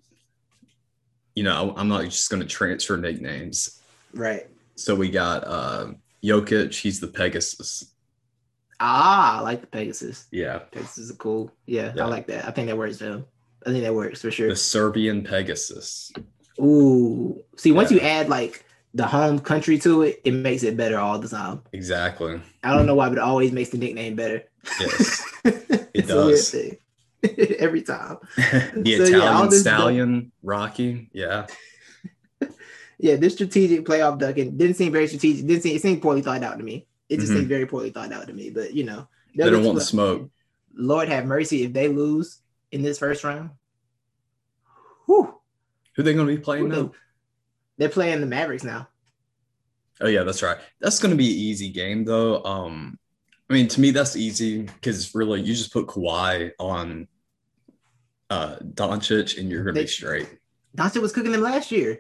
You 1.36 1.44
know, 1.44 1.74
I'm 1.78 1.88
not 1.88 2.04
just 2.06 2.30
going 2.30 2.42
to 2.42 2.48
transfer 2.48 2.98
nicknames. 2.98 3.80
Right. 4.14 4.48
So 4.76 4.96
we 4.96 5.10
got 5.10 5.44
uh 5.46 5.88
Jokic, 6.24 6.74
he's 6.74 7.00
the 7.00 7.08
Pegasus. 7.08 7.94
Ah, 8.80 9.40
I 9.40 9.42
like 9.42 9.62
the 9.62 9.68
Pegasus. 9.68 10.26
Yeah. 10.32 10.60
Pegasus 10.72 10.98
is 10.98 11.12
cool. 11.18 11.52
Yeah, 11.66 11.94
Yeah. 11.96 12.04
I 12.04 12.08
like 12.08 12.28
that. 12.28 12.46
I 12.48 12.52
think 12.52 12.68
that 12.68 12.78
works 12.78 12.98
though. 12.98 13.24
I 13.66 13.70
think 13.72 13.84
that 13.84 13.94
works 13.94 14.22
for 14.22 14.32
sure. 14.32 14.50
The 14.50 14.56
Serbian 14.56 15.24
Pegasus. 15.24 16.12
Ooh. 16.60 17.42
See, 17.56 17.72
once 17.72 17.92
Yeah. 17.92 17.98
you 17.98 18.02
add 18.04 18.30
like 18.30 18.64
the 18.98 19.06
home 19.08 19.40
country 19.40 19.78
to 19.80 20.02
it, 20.02 20.22
it 20.26 20.32
makes 20.32 20.64
it 20.64 20.76
better 20.76 20.98
all 20.98 21.20
the 21.20 21.28
time. 21.30 21.62
Exactly. 21.72 22.42
I 22.64 22.76
don't 22.76 22.86
know 22.88 22.96
why, 22.96 23.10
but 23.10 23.18
it 23.20 23.24
always 23.24 23.52
makes 23.52 23.70
the 23.70 23.78
nickname 23.78 24.16
better. 24.16 24.44
Yes. 24.80 25.24
it's 25.94 26.08
does. 26.08 26.54
a 26.54 26.58
weird 26.58 26.78
thing. 27.24 27.56
Every 27.60 27.82
time. 27.84 28.18
the 28.38 28.96
So, 28.98 29.04
Italian 29.04 29.50
this 29.50 29.62
stallion, 29.62 30.32
Rocky. 30.44 31.10
Yeah. 31.14 31.46
Yeah, 33.00 33.16
this 33.16 33.34
strategic 33.34 33.86
playoff 33.86 34.18
ducking 34.18 34.58
didn't 34.58 34.76
seem 34.76 34.92
very 34.92 35.08
strategic. 35.08 35.46
Didn't 35.46 35.62
seem 35.62 35.76
it 35.76 35.82
seemed 35.84 36.02
poorly 36.02 36.24
thought 36.24 36.42
out 36.44 36.58
to 36.58 36.64
me. 36.64 36.88
It 37.10 37.20
just 37.20 37.32
Mhm. 37.32 37.36
seemed 37.38 37.48
very 37.48 37.68
poorly 37.68 37.92
thought 37.92 38.12
out 38.12 38.26
to 38.28 38.34
me. 38.34 38.50
But 38.50 38.74
you 38.74 38.84
know, 38.86 39.08
They 39.36 39.50
don't 39.50 39.64
want 39.64 39.78
the 39.78 39.84
smoke. 39.86 40.30
Lord 40.74 41.08
have 41.10 41.26
mercy 41.26 41.64
if 41.64 41.74
they 41.74 41.88
lose 41.90 42.40
in 42.72 42.82
this 42.82 42.98
first 42.98 43.24
round. 43.24 43.52
Whew. 45.06 45.34
Who 45.96 46.02
are 46.02 46.04
they 46.04 46.14
going 46.16 46.28
to 46.28 46.36
be 46.36 46.42
playing 46.42 46.66
Who 46.66 46.70
they- 46.72 46.82
now? 46.82 46.92
They're 47.78 47.90
playing 47.90 48.22
the 48.22 48.28
Mavericks 48.28 48.64
now. 48.64 48.88
Oh 50.02 50.08
yeah, 50.08 50.24
that's 50.24 50.44
right. 50.44 50.58
That's 50.80 51.00
going 51.00 51.12
to 51.12 51.18
be 51.18 51.32
an 51.32 51.38
easy 51.38 51.70
game 51.70 52.06
though. 52.06 52.44
Um, 52.44 53.00
I 53.50 53.54
mean, 53.54 53.68
to 53.70 53.82
me, 53.82 53.92
that's 53.92 54.16
easy 54.16 54.64
because 54.64 55.14
really, 55.16 55.42
you 55.42 55.54
just 55.56 55.74
put 55.74 55.88
Kawhi 55.88 56.52
on 56.60 57.08
uh 58.30 58.58
Doncic, 58.58 59.40
and 59.40 59.50
you're 59.50 59.64
going 59.64 59.76
to 59.76 59.82
be 59.82 59.88
straight. 59.88 60.28
Doncic 60.76 61.02
was 61.02 61.12
cooking 61.14 61.32
them 61.32 61.42
last 61.42 61.72
year. 61.72 62.00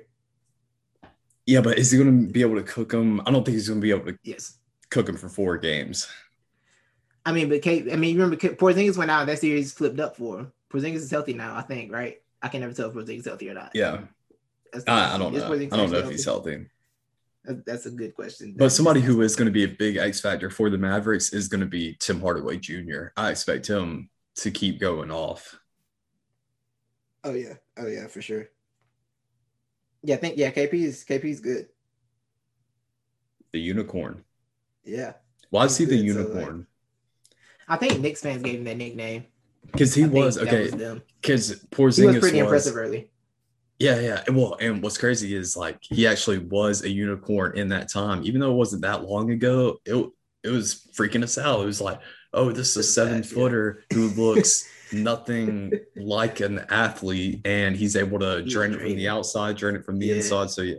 Yeah, 1.46 1.62
but 1.62 1.78
is 1.78 1.92
he 1.92 1.98
going 1.98 2.28
to 2.28 2.32
be 2.34 2.42
able 2.42 2.56
to 2.56 2.63
cook 2.63 2.90
them? 2.90 3.22
I 3.22 3.32
don't 3.32 3.46
think 3.46 3.56
he's 3.56 3.70
going 3.70 3.80
to 3.80 3.84
be 3.86 3.92
able 3.92 4.06
to 4.12 4.20
Yes. 4.24 4.58
cook 4.90 5.06
them 5.06 5.16
for 5.16 5.30
four 5.30 5.58
games. 5.58 6.08
I 7.26 7.32
mean, 7.32 7.48
but 7.50 7.62
Kate, 7.62 7.92
I 7.92 7.96
mean, 7.96 8.16
you 8.16 8.22
remember 8.22 8.36
Porzingis 8.56 8.98
went 8.98 9.12
out. 9.12 9.26
That 9.28 9.40
series 9.40 9.74
flipped 9.74 10.00
up 10.00 10.18
for 10.18 10.40
him. 10.40 10.52
Porzingis 10.70 10.96
is 10.96 11.12
healthy 11.12 11.34
now, 11.34 11.56
I 11.56 11.62
think, 11.62 11.92
right? 11.92 12.22
I 12.42 12.50
can 12.50 12.60
never 12.62 12.74
tell 12.74 12.90
if 12.90 12.96
Porzingis 12.96 13.20
is 13.20 13.26
healthy 13.26 13.50
or 13.50 13.54
not. 13.54 13.72
Yeah, 13.74 14.02
That's 14.73 14.88
I, 14.88 15.15
I 15.15 15.17
don't 15.17 15.34
know. 15.34 15.53
I 15.53 15.65
don't 15.65 15.91
know 15.91 15.99
if 15.99 16.10
he's 16.10 16.25
healthy? 16.25 16.65
That's 17.43 17.86
a 17.86 17.91
good 17.91 18.13
question. 18.13 18.56
But 18.58 18.71
somebody 18.71 18.99
who 18.99 19.21
is 19.21 19.36
going 19.36 19.45
to 19.45 19.51
be 19.51 19.63
a 19.63 19.69
big 19.69 19.95
X 19.97 20.19
factor 20.19 20.49
for 20.49 20.69
the 20.69 20.77
Mavericks 20.77 21.32
is 21.32 21.47
going 21.47 21.62
to 21.62 21.67
be 21.67 21.95
Tim 21.99 22.19
Hardaway 22.19 22.58
Jr. 22.58 23.08
I 23.15 23.30
expect 23.30 23.67
him 23.67 24.10
to 24.36 24.51
keep 24.51 24.80
going 24.80 25.12
off. 25.12 25.58
Oh 27.23 27.34
yeah. 27.34 27.53
Oh 27.77 27.88
yeah, 27.88 28.08
for 28.08 28.21
sure. 28.21 28.49
Yeah, 30.03 30.15
I 30.15 30.17
think 30.17 30.38
yeah, 30.38 30.51
KP 30.51 30.73
is 30.73 31.06
KP 31.08 31.25
is 31.25 31.39
good. 31.39 31.67
The 33.53 33.60
unicorn. 33.60 34.23
Yeah. 34.84 35.13
Why 35.49 35.65
is 35.65 35.77
he 35.77 35.86
the 35.86 36.01
Good, 36.01 36.13
so, 36.13 36.19
like- 36.21 36.27
unicorn? 36.34 36.67
I 37.69 37.75
think 37.75 37.99
Knicks 37.99 38.21
fans 38.21 38.43
gave 38.43 38.60
him 38.60 38.63
that 38.65 38.77
nickname. 38.77 39.25
Because 39.65 39.93
he 39.93 40.06
I 40.06 40.08
was 40.08 40.38
okay. 40.38 40.69
Because 41.21 41.49
He 41.49 41.53
was 41.53 41.65
Porzingis 41.65 42.19
pretty 42.21 42.41
was, 42.41 42.45
impressive 42.45 42.77
early. 42.77 43.10
Yeah, 43.80 44.00
yeah. 44.00 44.24
Well, 44.32 44.58
and 44.60 44.82
what's 44.82 44.98
crazy 44.98 45.36
is 45.36 45.56
like 45.56 45.78
he 45.82 46.08
actually 46.08 46.40
was 46.40 46.84
a 46.84 46.90
unicorn 46.90 47.58
in 47.58 47.70
that 47.70 47.90
time, 47.92 48.24
even 48.24 48.42
though 48.42 48.52
it 48.52 48.56
wasn't 48.56 48.82
that 48.84 49.04
long 49.04 49.32
ago. 49.32 49.78
It 49.86 50.10
it 50.44 50.50
was 50.50 50.88
freaking 50.96 51.24
us 51.24 51.38
out. 51.38 51.62
It 51.62 51.66
was 51.66 51.82
like, 51.82 52.00
oh, 52.34 52.52
this 52.52 52.70
is 52.72 52.78
a 52.78 52.84
seven 52.84 53.18
yeah. 53.18 53.22
footer 53.24 53.84
who 53.94 54.08
looks 54.10 54.68
nothing 54.92 55.74
like 55.96 56.40
an 56.40 56.60
athlete, 56.70 57.42
and 57.46 57.76
he's 57.76 57.96
able 57.96 58.20
to 58.20 58.42
He's 58.44 58.54
drain 58.54 58.74
it 58.74 58.80
from 58.82 58.96
the 58.96 59.10
outside, 59.10 59.58
drain 59.58 59.76
it 59.76 59.86
from 59.86 60.00
the 60.00 60.08
Yeah. 60.08 60.16
inside. 60.16 60.50
So 60.50 60.62
yeah, 60.63 60.76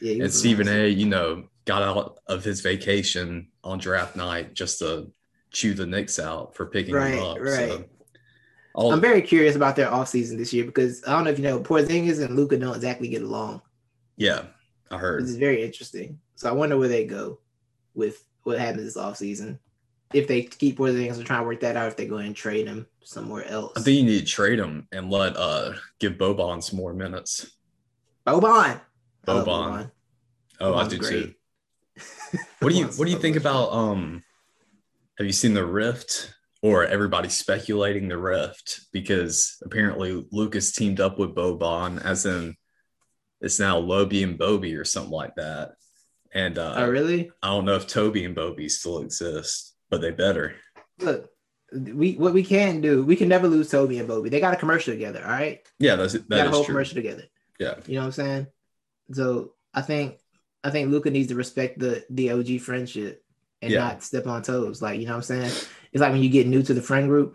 Yeah, 0.00 0.24
and 0.24 0.32
Stephen. 0.32 0.68
A, 0.68 0.88
you 0.88 1.06
know, 1.06 1.44
got 1.64 1.82
out 1.82 2.18
of 2.26 2.42
his 2.42 2.60
vacation 2.60 3.48
on 3.62 3.78
draft 3.78 4.16
night 4.16 4.54
just 4.54 4.78
to 4.80 5.12
chew 5.52 5.74
the 5.74 5.86
Knicks 5.86 6.18
out 6.18 6.54
for 6.56 6.66
picking 6.66 6.94
Right, 6.94 7.14
him 7.14 7.22
up. 7.22 7.38
right. 7.40 7.70
So, 7.70 7.84
I'll- 8.76 8.92
I'm 8.92 9.00
very 9.00 9.22
curious 9.22 9.56
about 9.56 9.76
their 9.76 9.88
offseason 9.88 10.36
this 10.38 10.52
year 10.52 10.64
because 10.64 11.02
I 11.06 11.12
don't 11.12 11.24
know 11.24 11.30
if 11.30 11.38
you 11.38 11.44
know 11.44 11.60
Porzingis 11.60 12.24
and 12.24 12.36
Luka 12.36 12.56
don't 12.56 12.74
exactly 12.74 13.08
get 13.08 13.22
along. 13.22 13.62
yeah, 14.16 14.42
I 14.90 14.98
heard. 14.98 15.22
This 15.22 15.30
is 15.30 15.36
very 15.36 15.62
interesting. 15.64 16.18
So 16.36 16.48
I 16.48 16.52
wonder 16.52 16.76
where 16.78 16.88
they 16.88 17.04
go 17.04 17.40
with 17.94 18.24
what 18.44 18.58
happens 18.58 18.84
this 18.84 18.96
offseason. 18.96 19.58
If 20.12 20.26
they 20.26 20.42
keep 20.42 20.78
Porzingis 20.78 21.16
and 21.16 21.26
try 21.26 21.38
to 21.38 21.42
work 21.44 21.60
that 21.60 21.76
out, 21.76 21.88
if 21.88 21.96
they 21.96 22.06
go 22.06 22.16
and 22.16 22.34
trade 22.34 22.66
him 22.66 22.86
somewhere 23.04 23.44
else. 23.46 23.72
I 23.76 23.80
think 23.82 23.98
you 23.98 24.04
need 24.04 24.20
to 24.20 24.24
trade 24.26 24.58
him 24.58 24.86
and 24.92 25.10
let 25.10 25.36
uh 25.36 25.74
give 25.98 26.14
Boban 26.14 26.62
some 26.62 26.78
more 26.78 26.92
minutes. 26.92 27.50
Boban. 28.26 28.80
I 29.28 29.32
love 29.32 29.46
Boban. 29.46 29.90
Oh, 30.60 30.74
I 30.74 30.86
do 30.88 30.98
too. 30.98 31.34
What 32.60 32.70
do 32.72 32.78
you 32.78 32.86
what 32.96 33.04
do 33.06 33.10
you 33.10 33.18
think 33.18 33.36
about 33.36 33.72
um 33.72 34.22
have 35.18 35.26
you 35.26 35.32
seen 35.32 35.54
the 35.54 35.64
rift 35.64 36.32
or 36.62 36.84
everybody 36.84 37.28
speculating 37.28 38.08
the 38.08 38.18
rift 38.18 38.80
because 38.92 39.56
apparently 39.64 40.26
Luka's 40.30 40.72
teamed 40.72 41.00
up 41.00 41.18
with 41.18 41.34
Boban 41.34 42.02
as 42.04 42.26
in 42.26 42.54
it's 43.40 43.58
now 43.58 43.80
Lobie 43.80 44.22
and 44.22 44.36
Bobby 44.36 44.74
or 44.74 44.84
something 44.84 45.12
like 45.12 45.34
that. 45.36 45.72
And 46.32 46.58
uh 46.58 46.74
Oh, 46.76 46.88
really? 46.90 47.30
I 47.42 47.48
don't 47.48 47.64
know 47.64 47.76
if 47.76 47.86
Toby 47.86 48.24
and 48.24 48.34
Bobby 48.34 48.68
still 48.68 48.98
exist, 49.00 49.74
but 49.88 50.00
they 50.02 50.10
better. 50.10 50.54
Look, 50.98 51.30
we 51.72 52.12
what 52.14 52.34
we 52.34 52.44
can 52.44 52.80
do, 52.82 53.02
we 53.02 53.16
can 53.16 53.28
never 53.28 53.48
lose 53.48 53.70
Toby 53.70 53.98
and 53.98 54.06
Bobby. 54.08 54.28
They 54.28 54.40
got 54.40 54.52
a 54.54 54.58
commercial 54.58 54.92
together, 54.92 55.22
all 55.24 55.30
right? 55.30 55.60
Yeah, 55.78 55.96
that's 55.96 56.12
They 56.12 56.18
got 56.18 56.28
that 56.28 56.46
a 56.48 56.50
whole 56.50 56.64
true. 56.64 56.74
commercial 56.74 56.96
together. 56.96 57.24
Yeah. 57.58 57.76
You 57.86 57.94
know 57.94 58.00
what 58.00 58.06
I'm 58.06 58.12
saying? 58.12 58.46
So 59.12 59.54
I 59.72 59.80
think 59.82 60.18
I 60.62 60.68
think 60.70 60.90
Luka 60.90 61.10
needs 61.10 61.28
to 61.28 61.34
respect 61.34 61.78
the 61.78 62.04
the 62.10 62.30
OG 62.32 62.58
friendship 62.60 63.24
and 63.62 63.72
Yeah. 63.72 63.78
not 63.80 64.02
step 64.02 64.26
on 64.26 64.42
toes. 64.42 64.82
Like, 64.82 65.00
you 65.00 65.06
know 65.06 65.12
what 65.16 65.30
I'm 65.30 65.50
saying? 65.50 65.52
It's 65.92 66.00
like 66.00 66.12
when 66.12 66.22
you 66.22 66.30
get 66.30 66.46
new 66.46 66.62
to 66.62 66.74
the 66.74 66.82
friend 66.82 67.08
group, 67.08 67.34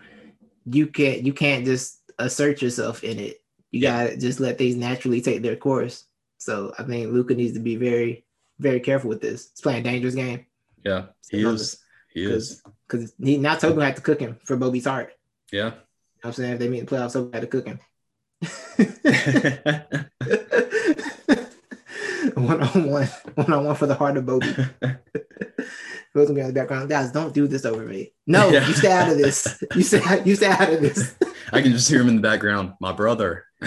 you 0.66 0.88
can't 0.88 1.26
you 1.26 1.34
can't 1.34 1.66
just 1.66 2.00
assert 2.20 2.62
yourself 2.62 3.04
in 3.04 3.20
it. 3.20 3.42
You 3.72 3.82
Yeah. 3.82 4.06
gotta 4.06 4.18
just 4.18 4.40
let 4.40 4.58
things 4.58 4.76
naturally 4.76 5.22
take 5.22 5.42
their 5.42 5.56
course. 5.56 6.06
So 6.38 6.74
I 6.78 6.84
think 6.84 7.12
Luka 7.12 7.34
needs 7.36 7.54
to 7.54 7.60
be 7.60 7.76
very, 7.76 8.26
very 8.60 8.80
careful 8.80 9.10
with 9.10 9.22
this. 9.22 9.50
He's 9.52 9.62
playing 9.62 9.82
a 9.82 9.90
dangerous 9.90 10.16
game 10.16 10.46
Yeah, 10.84 11.06
he 11.30 11.42
Step 11.42 11.54
is. 11.54 11.78
He 12.14 12.24
is. 12.24 12.62
because 12.88 13.14
he 13.22 13.38
now 13.38 13.56
Toby 13.56 13.82
have 13.82 13.96
to 13.96 14.02
cook 14.02 14.20
him 14.22 14.38
for 14.46 14.56
Bobby's 14.56 14.86
heart. 14.86 15.14
Yeah. 15.52 15.66
You 15.66 15.70
know 15.72 15.76
what 16.22 16.30
I'm 16.30 16.34
saying? 16.34 16.54
If 16.54 16.60
they 16.60 16.70
meet 16.70 16.80
in 16.80 16.86
the 16.86 16.96
playoffs, 16.96 17.14
Toby 17.14 17.32
had 17.34 17.42
to 17.42 17.48
cook 17.48 17.68
him. 17.68 17.80
one 22.36 22.62
on 22.62 22.90
one, 22.90 23.08
one 23.36 23.54
on 23.54 23.66
one 23.66 23.76
for 23.76 23.88
the 23.88 23.96
heart 23.96 24.18
of 24.18 24.26
Bobby. 24.26 24.54
Gonna 26.24 26.34
be 26.34 26.42
on 26.42 26.48
the 26.48 26.54
background. 26.54 26.90
Guys, 26.90 27.12
don't 27.12 27.34
do 27.34 27.46
this 27.48 27.66
over 27.66 27.84
me. 27.84 28.14
No, 28.26 28.50
Yeah. 28.50 28.66
you 28.68 28.74
stay 28.74 28.92
out 28.92 29.12
of 29.12 29.18
this. 29.18 29.62
You 29.76 29.84
stay. 29.84 30.02
You 30.24 30.36
stay 30.36 30.48
out 30.48 30.72
of 30.74 30.82
this. 30.82 31.14
I 31.52 31.62
can 31.62 31.72
just 31.74 31.90
hear 31.90 32.00
him 32.02 32.08
in 32.08 32.16
the 32.16 32.22
background. 32.22 32.74
My 32.80 32.92
brother, 32.94 33.46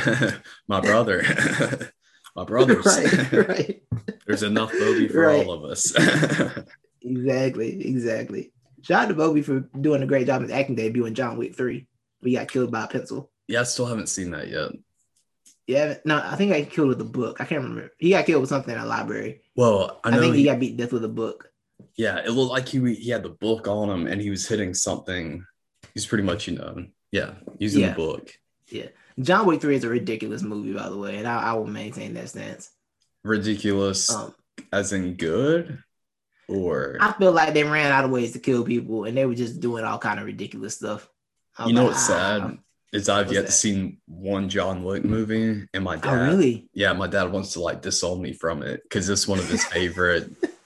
my 0.67 0.81
brother, 0.81 1.23
my 2.37 2.45
brothers. 2.45 2.87
right, 2.87 3.33
right. 3.49 3.83
There's 4.27 4.43
enough 4.43 4.73
Bobby 4.73 5.09
for 5.09 5.21
Right. 5.27 5.47
all 5.47 5.53
of 5.53 5.65
us. 5.71 5.93
Exactly, 7.01 7.87
exactly. 7.89 8.53
Shout 8.83 9.05
out 9.05 9.09
to 9.09 9.15
Bobby 9.15 9.41
for 9.43 9.61
doing 9.81 10.03
a 10.03 10.07
great 10.07 10.27
job 10.27 10.43
in 10.43 10.51
acting 10.51 10.75
debut 10.75 11.07
in 11.07 11.15
John 11.15 11.39
Wick 11.39 11.55
Three. 11.55 11.87
We 12.23 12.35
got 12.35 12.49
killed 12.49 12.73
by 12.73 12.85
a 12.85 12.89
pencil. 12.89 13.31
yeah, 13.47 13.61
I 13.61 13.63
still 13.65 13.87
haven't 13.87 14.09
seen 14.09 14.33
that 14.33 14.49
yet. 14.49 14.73
Yeah, 15.67 15.95
no, 16.05 16.21
I 16.23 16.35
think 16.37 16.53
I 16.53 16.63
killed 16.65 16.89
with 16.89 17.01
a 17.01 17.05
book. 17.05 17.41
I 17.41 17.45
can't 17.45 17.63
remember. 17.63 17.93
He 17.99 18.11
got 18.11 18.27
killed 18.27 18.41
with 18.41 18.51
something 18.51 18.75
in 18.75 18.81
a 18.81 18.85
library. 18.87 19.43
Well, 19.55 20.01
I 20.03 20.09
I, 20.11 20.19
think 20.19 20.35
he, 20.35 20.41
he 20.41 20.45
got 20.47 20.59
beat 20.59 20.77
death 20.77 20.93
with 20.93 21.05
a 21.05 21.09
book. 21.09 21.48
Yeah, 21.99 22.19
it 22.25 22.31
looked 22.31 22.53
like 22.53 22.67
he 22.69 22.95
he 22.95 23.11
had 23.11 23.23
the 23.23 23.29
book 23.29 23.69
on 23.69 23.91
him 23.91 24.07
and 24.07 24.23
he 24.23 24.31
was 24.31 24.49
hitting 24.49 24.73
something. 24.73 25.45
He's 25.93 26.07
pretty 26.07 26.25
much, 26.25 26.49
you 26.49 26.57
know, 26.57 26.87
Yeah, 27.13 27.35
using 27.59 27.83
Yeah. 27.83 27.91
the 27.91 27.95
book. 27.97 28.33
Yeah, 28.69 28.87
John 29.21 29.47
Wick 29.47 29.61
3 29.61 29.77
is 29.77 29.85
a 29.85 29.89
ridiculous 29.89 30.43
movie, 30.43 30.73
by 30.73 30.89
the 30.89 30.97
way, 30.97 31.17
and 31.19 31.27
I, 31.29 31.51
I 31.51 31.53
will 31.55 31.67
maintain 31.67 32.15
that 32.15 32.29
stance. 32.31 32.71
Ridiculous, 33.25 34.09
Um, 34.11 34.35
as 34.73 34.93
in 34.93 35.15
good, 35.15 35.83
or 36.49 36.97
I 37.01 37.13
feel 37.13 37.33
like 37.33 37.53
they 37.55 37.65
ran 37.65 37.91
out 37.93 38.05
of 38.05 38.11
ways 38.11 38.33
to 38.33 38.39
kill 38.39 38.65
people, 38.65 39.05
and 39.05 39.17
they 39.17 39.27
were 39.27 39.35
just 39.35 39.61
doing 39.61 39.85
all 39.85 39.99
kind 39.99 40.21
of 40.21 40.27
ridiculous 40.27 40.77
stuff. 40.77 41.09
I 41.57 41.65
was 41.65 41.71
you 41.71 41.75
know 41.77 41.85
like, 41.85 41.93
what's 41.95 42.07
sad 42.07 42.59
is 42.93 43.09
I've 43.09 43.33
yet 43.33 43.43
that? 43.43 43.47
to 43.47 43.53
see 43.53 43.99
one 44.07 44.49
John 44.49 44.85
Wick 44.85 45.05
movie, 45.05 45.67
and 45.75 45.85
my 45.85 45.97
dad, 45.97 46.09
Oh, 46.09 46.17
dad, 46.17 46.29
really? 46.33 46.69
yeah, 46.75 46.93
my 46.93 47.07
dad 47.07 47.33
wants 47.33 47.53
to 47.55 47.61
like 47.61 47.83
disown 47.83 48.21
me 48.23 48.33
from 48.33 48.63
it 48.63 48.83
because 48.83 49.09
it's 49.09 49.27
one 49.27 49.39
of 49.39 49.49
his 49.49 49.65
favorite 49.65 50.31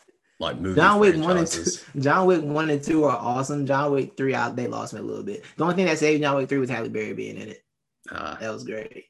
like 0.42 0.58
movie 0.58 0.78
John 0.80 1.00
Wick 1.00 1.16
one 1.16 1.38
and 1.38 1.46
two. 1.46 1.64
John 1.98 2.26
Wick 2.26 2.42
one 2.42 2.68
and 2.70 2.82
two 2.82 3.04
are 3.04 3.16
awesome. 3.16 3.64
John 3.66 3.92
Wick 3.92 4.16
three, 4.16 4.34
I, 4.34 4.50
they 4.50 4.66
lost 4.66 4.92
me 4.92 5.00
a 5.00 5.02
little 5.02 5.22
bit. 5.24 5.44
The 5.56 5.62
only 5.64 5.76
thing 5.76 5.86
that 5.86 5.98
saved 5.98 6.22
John 6.22 6.36
Wick 6.36 6.48
three 6.48 6.58
was 6.58 6.68
Halle 6.70 6.88
Berry 6.88 7.14
being 7.14 7.36
in 7.38 7.48
it. 7.48 7.64
Uh, 8.10 8.36
That 8.38 8.52
was 8.52 8.64
great. 8.64 9.04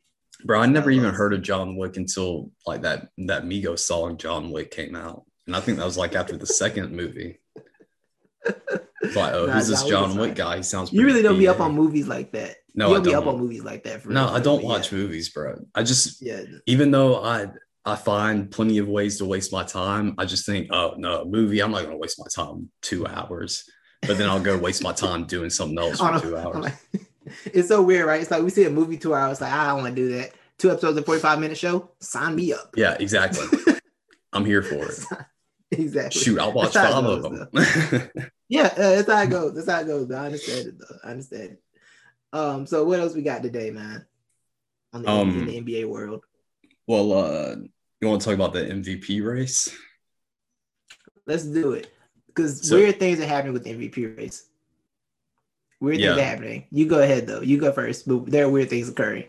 bro, 0.45 0.61
I 0.61 0.67
never 0.67 0.91
even 0.91 1.13
heard 1.15 1.33
of 1.35 1.43
John 1.43 1.77
Wick 1.77 1.97
until 1.97 2.51
like 2.67 2.83
that 2.83 3.09
that 3.27 3.45
Migos 3.45 3.81
song 3.81 4.17
John 4.19 4.51
Wick 4.51 4.71
came 4.71 4.95
out, 4.95 5.25
and 5.47 5.57
I 5.57 5.61
think 5.61 5.79
that 5.79 5.85
was 5.85 5.99
like 5.99 6.15
after 6.15 6.37
the 6.37 6.47
second 6.47 6.93
movie. 6.93 7.41
It's 9.05 9.17
like, 9.17 9.33
oh, 9.35 9.47
Nah, 9.47 9.53
who's 9.55 9.69
this 9.69 9.85
John 9.85 10.17
Wick 10.17 10.35
guy? 10.35 10.59
He 10.59 10.63
sounds. 10.63 10.93
You 10.93 11.05
really 11.05 11.23
don't 11.23 11.39
be 11.39 11.49
up 11.49 11.61
on 11.61 11.75
movies 11.75 12.07
like 12.07 12.33
that. 12.33 12.57
No, 12.75 12.89
you 12.89 12.93
I 12.95 12.97
don't 12.99 13.05
be 13.05 13.15
up 13.15 13.27
on 13.27 13.39
movies 13.39 13.63
like 13.65 13.85
that. 13.85 14.03
For 14.03 14.11
No, 14.11 14.27
real, 14.27 14.35
I 14.35 14.41
don't 14.41 14.65
watch 14.65 14.93
yeah. 14.93 14.99
movies, 14.99 15.29
bro. 15.31 15.65
I 15.75 15.83
just 15.83 16.23
Yeah, 16.23 16.43
even 16.67 16.91
though 16.91 17.23
I 17.23 17.47
I 17.85 17.97
find 17.97 18.51
plenty 18.51 18.79
of 18.79 18.89
ways 18.89 19.19
to 19.19 19.25
waste 19.25 19.53
my 19.53 19.65
time, 19.65 20.15
I 20.19 20.25
just 20.25 20.47
think, 20.47 20.69
oh 20.73 20.95
no, 20.97 21.25
movie, 21.25 21.61
I'm 21.61 21.73
not 21.73 21.83
gonna 21.85 21.97
waste 21.97 22.19
my 22.19 22.27
time 22.35 22.71
two 22.81 23.07
hours. 23.07 23.65
But 24.07 24.19
then 24.19 24.29
I'll 24.29 24.41
go 24.41 24.57
waste 24.59 24.83
my 24.83 24.93
time 24.93 25.27
doing 25.27 25.51
something 25.51 25.79
else 25.79 25.99
for 25.99 26.19
two 26.21 26.37
hours. 26.43 26.57
like- 26.65 26.75
it's 27.47 27.69
so 27.69 27.83
weird, 27.83 28.07
right? 28.07 28.21
It's 28.21 28.31
like 28.31 28.43
we 28.43 28.51
see 28.51 28.65
a 28.65 28.71
movie 28.71 28.97
two 28.97 29.15
hours, 29.15 29.41
like 29.41 29.53
I 29.53 29.67
don't 29.69 29.83
want 29.83 29.95
to 29.97 30.03
do 30.03 30.17
that. 30.17 30.33
Two 30.59 30.71
episodes 30.71 30.97
of 30.99 31.07
45 31.07 31.39
minute 31.41 31.59
show, 31.59 31.91
sign 32.01 32.37
me 32.37 32.53
up. 32.53 32.73
Yeah, 32.77 32.97
exactly. 33.01 33.47
I'm 34.33 34.45
here 34.45 34.63
for 34.63 34.87
it. 34.87 35.05
exactly. 35.73 36.21
Shoot, 36.21 36.39
I'll 36.39 36.53
watch 36.53 36.73
five 36.75 37.05
it 37.05 37.11
of 37.11 37.23
them. 37.23 38.11
Yeah, 38.49 38.67
uh, 38.77 39.03
that's 39.03 39.11
how 39.11 39.23
it 39.23 39.31
goes. 39.31 39.55
That's 39.55 39.69
how 39.71 39.81
it 39.81 39.87
goes. 39.87 40.11
I 40.11 40.27
understand 40.27 40.69
it 40.69 40.75
though. 40.79 40.97
I 41.05 41.11
understand 41.11 41.43
it. 41.53 41.63
Um, 42.33 42.67
so 42.67 42.85
what 42.85 43.01
else 43.01 43.15
we 43.15 43.23
got 43.23 43.43
today, 43.43 43.71
man? 43.71 44.07
On 44.93 45.03
the, 45.03 45.09
Um, 45.11 45.31
in 45.31 45.47
the 45.47 45.61
NBA 45.61 45.89
world. 45.89 46.25
Well, 46.87 47.13
uh, 47.13 47.57
you 48.01 48.09
want 48.09 48.21
to 48.21 48.25
talk 48.25 48.35
about 48.35 48.53
the 48.53 48.65
MVP 48.65 49.25
race? 49.25 49.75
Let's 51.27 51.45
do 51.45 51.73
it. 51.73 51.89
Because 52.27 52.67
So- 52.69 52.77
weird 52.77 52.99
things 52.99 53.21
are 53.21 53.27
happening 53.27 53.53
with 53.53 53.65
the 53.65 53.71
MVP 53.71 54.07
race. 54.17 54.47
Weird 55.81 55.97
things 55.99 56.05
Yeah. 56.07 56.17
are 56.17 56.25
happening. 56.25 56.67
You 56.71 56.87
go 56.87 57.03
ahead 57.03 57.27
though. 57.27 57.41
You 57.43 57.59
go 57.59 57.73
first. 57.73 58.07
But 58.09 58.27
there 58.27 58.45
are 58.47 58.49
weird 58.51 58.71
things 58.71 58.89
occurring. 58.89 59.25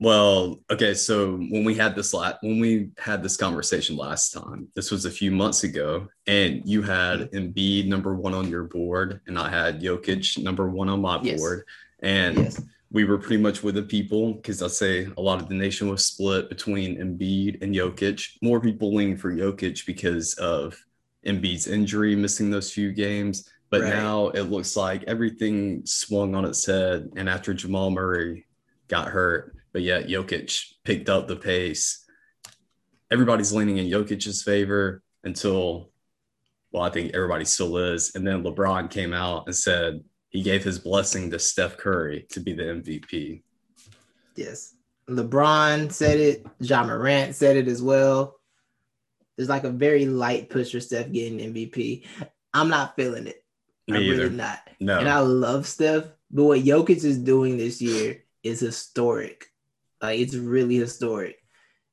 Well, 0.00 0.60
okay, 0.70 0.92
so 0.92 1.36
when 1.36 1.64
we 1.64 1.74
had 1.76 1.94
this 1.94 2.12
la- 2.12 2.34
when 2.42 2.58
we 2.58 2.90
had 2.98 3.22
this 3.22 3.36
conversation 3.36 3.96
last 3.96 4.32
time, 4.32 4.68
this 4.74 4.90
was 4.90 5.04
a 5.04 5.10
few 5.10 5.30
months 5.30 5.62
ago, 5.64 6.08
and 6.26 6.62
you 6.68 6.82
had 6.82 7.30
Embiid 7.30 7.86
number 7.86 8.14
one 8.14 8.34
on 8.34 8.48
your 8.48 8.64
board, 8.64 9.20
and 9.26 9.38
I 9.38 9.48
had 9.48 9.80
Jokic 9.80 10.42
number 10.42 10.68
one 10.68 10.88
on 10.88 11.00
my 11.00 11.22
Yes. 11.22 11.38
board, 11.38 11.64
and 12.00 12.36
Yes. 12.36 12.60
We 12.94 13.04
were 13.04 13.18
pretty 13.18 13.42
much 13.42 13.64
with 13.64 13.74
the 13.74 13.82
people 13.82 14.34
because 14.34 14.62
I'd 14.62 14.70
say 14.70 15.08
a 15.16 15.20
lot 15.20 15.42
of 15.42 15.48
the 15.48 15.54
nation 15.56 15.88
was 15.88 16.04
split 16.04 16.48
between 16.48 16.96
Embiid 16.98 17.60
and 17.60 17.74
Jokic. 17.74 18.24
More 18.40 18.60
people 18.60 18.94
leaning 18.94 19.16
for 19.16 19.32
Jokic 19.32 19.84
because 19.84 20.34
of 20.34 20.80
Embiid's 21.26 21.66
injury, 21.66 22.14
missing 22.14 22.50
those 22.50 22.70
few 22.72 22.92
games. 22.92 23.50
But 23.68 23.80
Right. 23.80 23.94
now 23.94 24.28
it 24.28 24.42
looks 24.42 24.76
like 24.76 25.02
everything 25.08 25.84
swung 25.84 26.36
on 26.36 26.44
its 26.44 26.64
head. 26.64 27.10
And 27.16 27.28
after 27.28 27.52
Jamal 27.52 27.90
Murray 27.90 28.46
got 28.86 29.08
hurt, 29.08 29.56
but 29.72 29.82
yet 29.82 30.06
Jokic 30.06 30.74
picked 30.84 31.08
up 31.08 31.26
the 31.26 31.34
pace. 31.34 32.04
Everybody's 33.10 33.52
leaning 33.52 33.78
in 33.78 33.86
Jokic's 33.88 34.44
favor 34.44 35.02
until, 35.24 35.90
well, 36.70 36.84
I 36.84 36.90
think 36.90 37.12
everybody 37.12 37.44
still 37.44 37.76
is. 37.76 38.14
And 38.14 38.24
then 38.24 38.44
LeBron 38.44 38.88
came 38.88 39.12
out 39.12 39.46
and 39.46 39.56
said 39.56 40.04
he 40.34 40.42
gave 40.42 40.64
his 40.64 40.80
blessing 40.80 41.30
to 41.30 41.38
Steph 41.38 41.76
Curry 41.76 42.26
to 42.32 42.40
be 42.40 42.52
the 42.52 42.64
MVP. 42.64 43.42
Yes. 44.34 44.74
LeBron 45.08 45.92
said 45.92 46.18
it. 46.18 46.44
Ja 46.58 46.82
Morant 46.82 47.36
said 47.36 47.56
it 47.56 47.68
as 47.68 47.80
well. 47.80 48.40
There's 49.36 49.48
like 49.48 49.62
a 49.62 49.70
very 49.70 50.06
light 50.06 50.50
push 50.50 50.72
for 50.72 50.80
Steph 50.80 51.12
getting 51.12 51.38
MVP. 51.38 52.04
I'm 52.52 52.68
not 52.68 52.96
feeling 52.96 53.28
it. 53.28 53.44
Me 53.86 53.96
I'm 53.96 54.02
either. 54.02 54.22
really 54.24 54.34
not. 54.34 54.58
No. 54.80 54.98
And 54.98 55.08
I 55.08 55.20
love 55.20 55.68
Steph, 55.68 56.06
but 56.32 56.44
what 56.44 56.60
Jokic 56.62 57.04
is 57.04 57.18
doing 57.18 57.56
this 57.56 57.80
year 57.80 58.24
is 58.42 58.58
historic. 58.58 59.46
Like 60.02 60.18
it's 60.18 60.34
really 60.34 60.74
historic. 60.76 61.36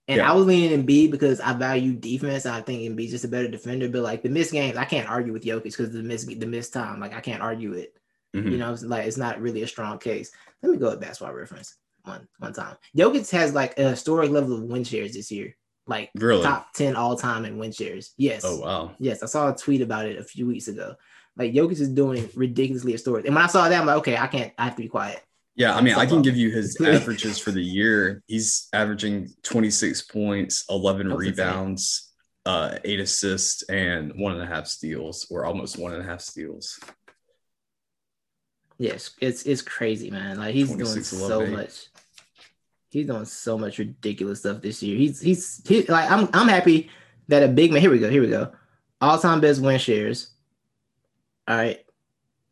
And 0.08 0.17
Yeah. 0.17 0.32
I 0.32 0.34
was 0.36 0.47
leaning 0.47 0.84
Embiid 0.84 1.12
because 1.12 1.39
I 1.39 1.54
value 1.54 1.93
defense. 1.93 2.47
I 2.47 2.62
think 2.62 2.82
Embiid's 2.82 3.12
just 3.12 3.25
a 3.25 3.27
better 3.27 3.47
defender. 3.49 3.88
But 3.88 4.01
like 4.01 4.23
the 4.23 4.30
missed 4.30 4.51
games, 4.51 4.77
I 4.77 4.86
can't 4.86 5.08
argue 5.10 5.32
with 5.32 5.43
Jokic 5.43 5.63
because 5.63 5.91
the 5.91 6.01
miss 6.01 6.25
the 6.25 6.47
missed 6.47 6.73
time. 6.73 6.99
Like 6.99 7.13
I 7.13 7.21
can't 7.21 7.43
argue 7.43 7.73
it. 7.73 7.93
Mhm. 8.35 8.51
You 8.51 8.57
know, 8.57 8.71
it's 8.73 8.83
like 8.83 9.05
it's 9.05 9.17
not 9.17 9.41
really 9.41 9.63
a 9.63 9.67
strong 9.67 9.97
case. 9.97 10.31
Let 10.61 10.71
me 10.71 10.77
go 10.77 10.89
with 10.91 11.01
basketball 11.01 11.33
reference 11.35 11.75
one 12.03 12.27
one 12.39 12.53
time. 12.53 12.77
Jokic 12.97 13.29
has 13.31 13.53
like 13.53 13.77
a 13.77 13.89
historic 13.89 14.31
level 14.31 14.53
of 14.55 14.63
win 14.63 14.83
shares 14.83 15.13
this 15.13 15.31
year, 15.31 15.55
like 15.87 16.11
Really? 16.15 16.43
top 16.43 16.73
ten 16.73 16.95
all 16.95 17.15
time 17.15 17.45
in 17.45 17.57
win 17.57 17.71
shares. 17.71 18.13
Yes. 18.17 18.43
Oh 18.45 18.59
wow. 18.59 18.95
Yes, 18.99 19.21
I 19.21 19.25
saw 19.25 19.51
a 19.51 19.55
tweet 19.55 19.81
about 19.81 20.05
it 20.05 20.17
a 20.17 20.23
few 20.23 20.47
weeks 20.47 20.67
ago. 20.67 20.95
Like 21.37 21.53
Jokic 21.53 21.79
is 21.79 21.89
doing 21.89 22.29
ridiculously 22.35 22.93
historic. 22.93 23.25
And 23.25 23.35
when 23.35 23.43
I 23.43 23.47
saw 23.47 23.67
that, 23.67 23.79
I'm 23.79 23.85
like, 23.87 23.97
okay, 23.97 24.17
I 24.17 24.27
can't. 24.27 24.53
I 24.57 24.65
have 24.65 24.75
to 24.75 24.81
be 24.81 24.87
quiet. 24.89 25.21
Yeah, 25.55 25.75
I 25.75 25.81
mean, 25.81 25.95
I 25.95 26.05
can 26.05 26.21
give 26.21 26.37
you 26.37 26.49
his 26.49 26.79
averages 26.85 27.37
for 27.37 27.51
the 27.51 27.61
year. 27.61 28.23
He's 28.27 28.67
averaging 28.71 29.29
26 29.43 30.03
points, 30.03 30.63
11 30.69 31.13
rebounds, 31.13 32.09
uh, 32.45 32.77
eight 32.85 33.01
assists, 33.01 33.61
and 33.63 34.13
one 34.15 34.33
and 34.33 34.41
a 34.41 34.45
half 34.45 34.67
steals, 34.67 35.27
or 35.29 35.45
almost 35.45 35.77
one 35.77 35.93
and 35.93 36.01
a 36.01 36.05
half 36.05 36.21
steals. 36.21 36.79
Yes, 38.81 39.11
it's 39.21 39.43
it's 39.43 39.61
crazy, 39.61 40.09
man. 40.09 40.39
Like 40.39 40.55
he's 40.55 40.71
doing 40.71 41.03
so 41.03 41.43
eight. 41.43 41.49
much. 41.51 41.85
He's 42.89 43.05
doing 43.05 43.25
so 43.25 43.55
much 43.55 43.77
ridiculous 43.77 44.39
stuff 44.39 44.59
this 44.63 44.81
year. 44.81 44.97
He's 44.97 45.21
he's 45.21 45.61
he, 45.67 45.83
like 45.83 46.09
I'm 46.09 46.27
I'm 46.33 46.47
happy 46.47 46.89
that 47.27 47.43
a 47.43 47.47
big 47.47 47.71
man. 47.71 47.79
Here 47.81 47.91
we 47.91 47.99
go. 47.99 48.09
Here 48.09 48.23
we 48.23 48.29
go. 48.29 48.51
All 48.99 49.19
time 49.19 49.39
best 49.39 49.61
win 49.61 49.77
shares. 49.77 50.31
All 51.47 51.57
right. 51.57 51.85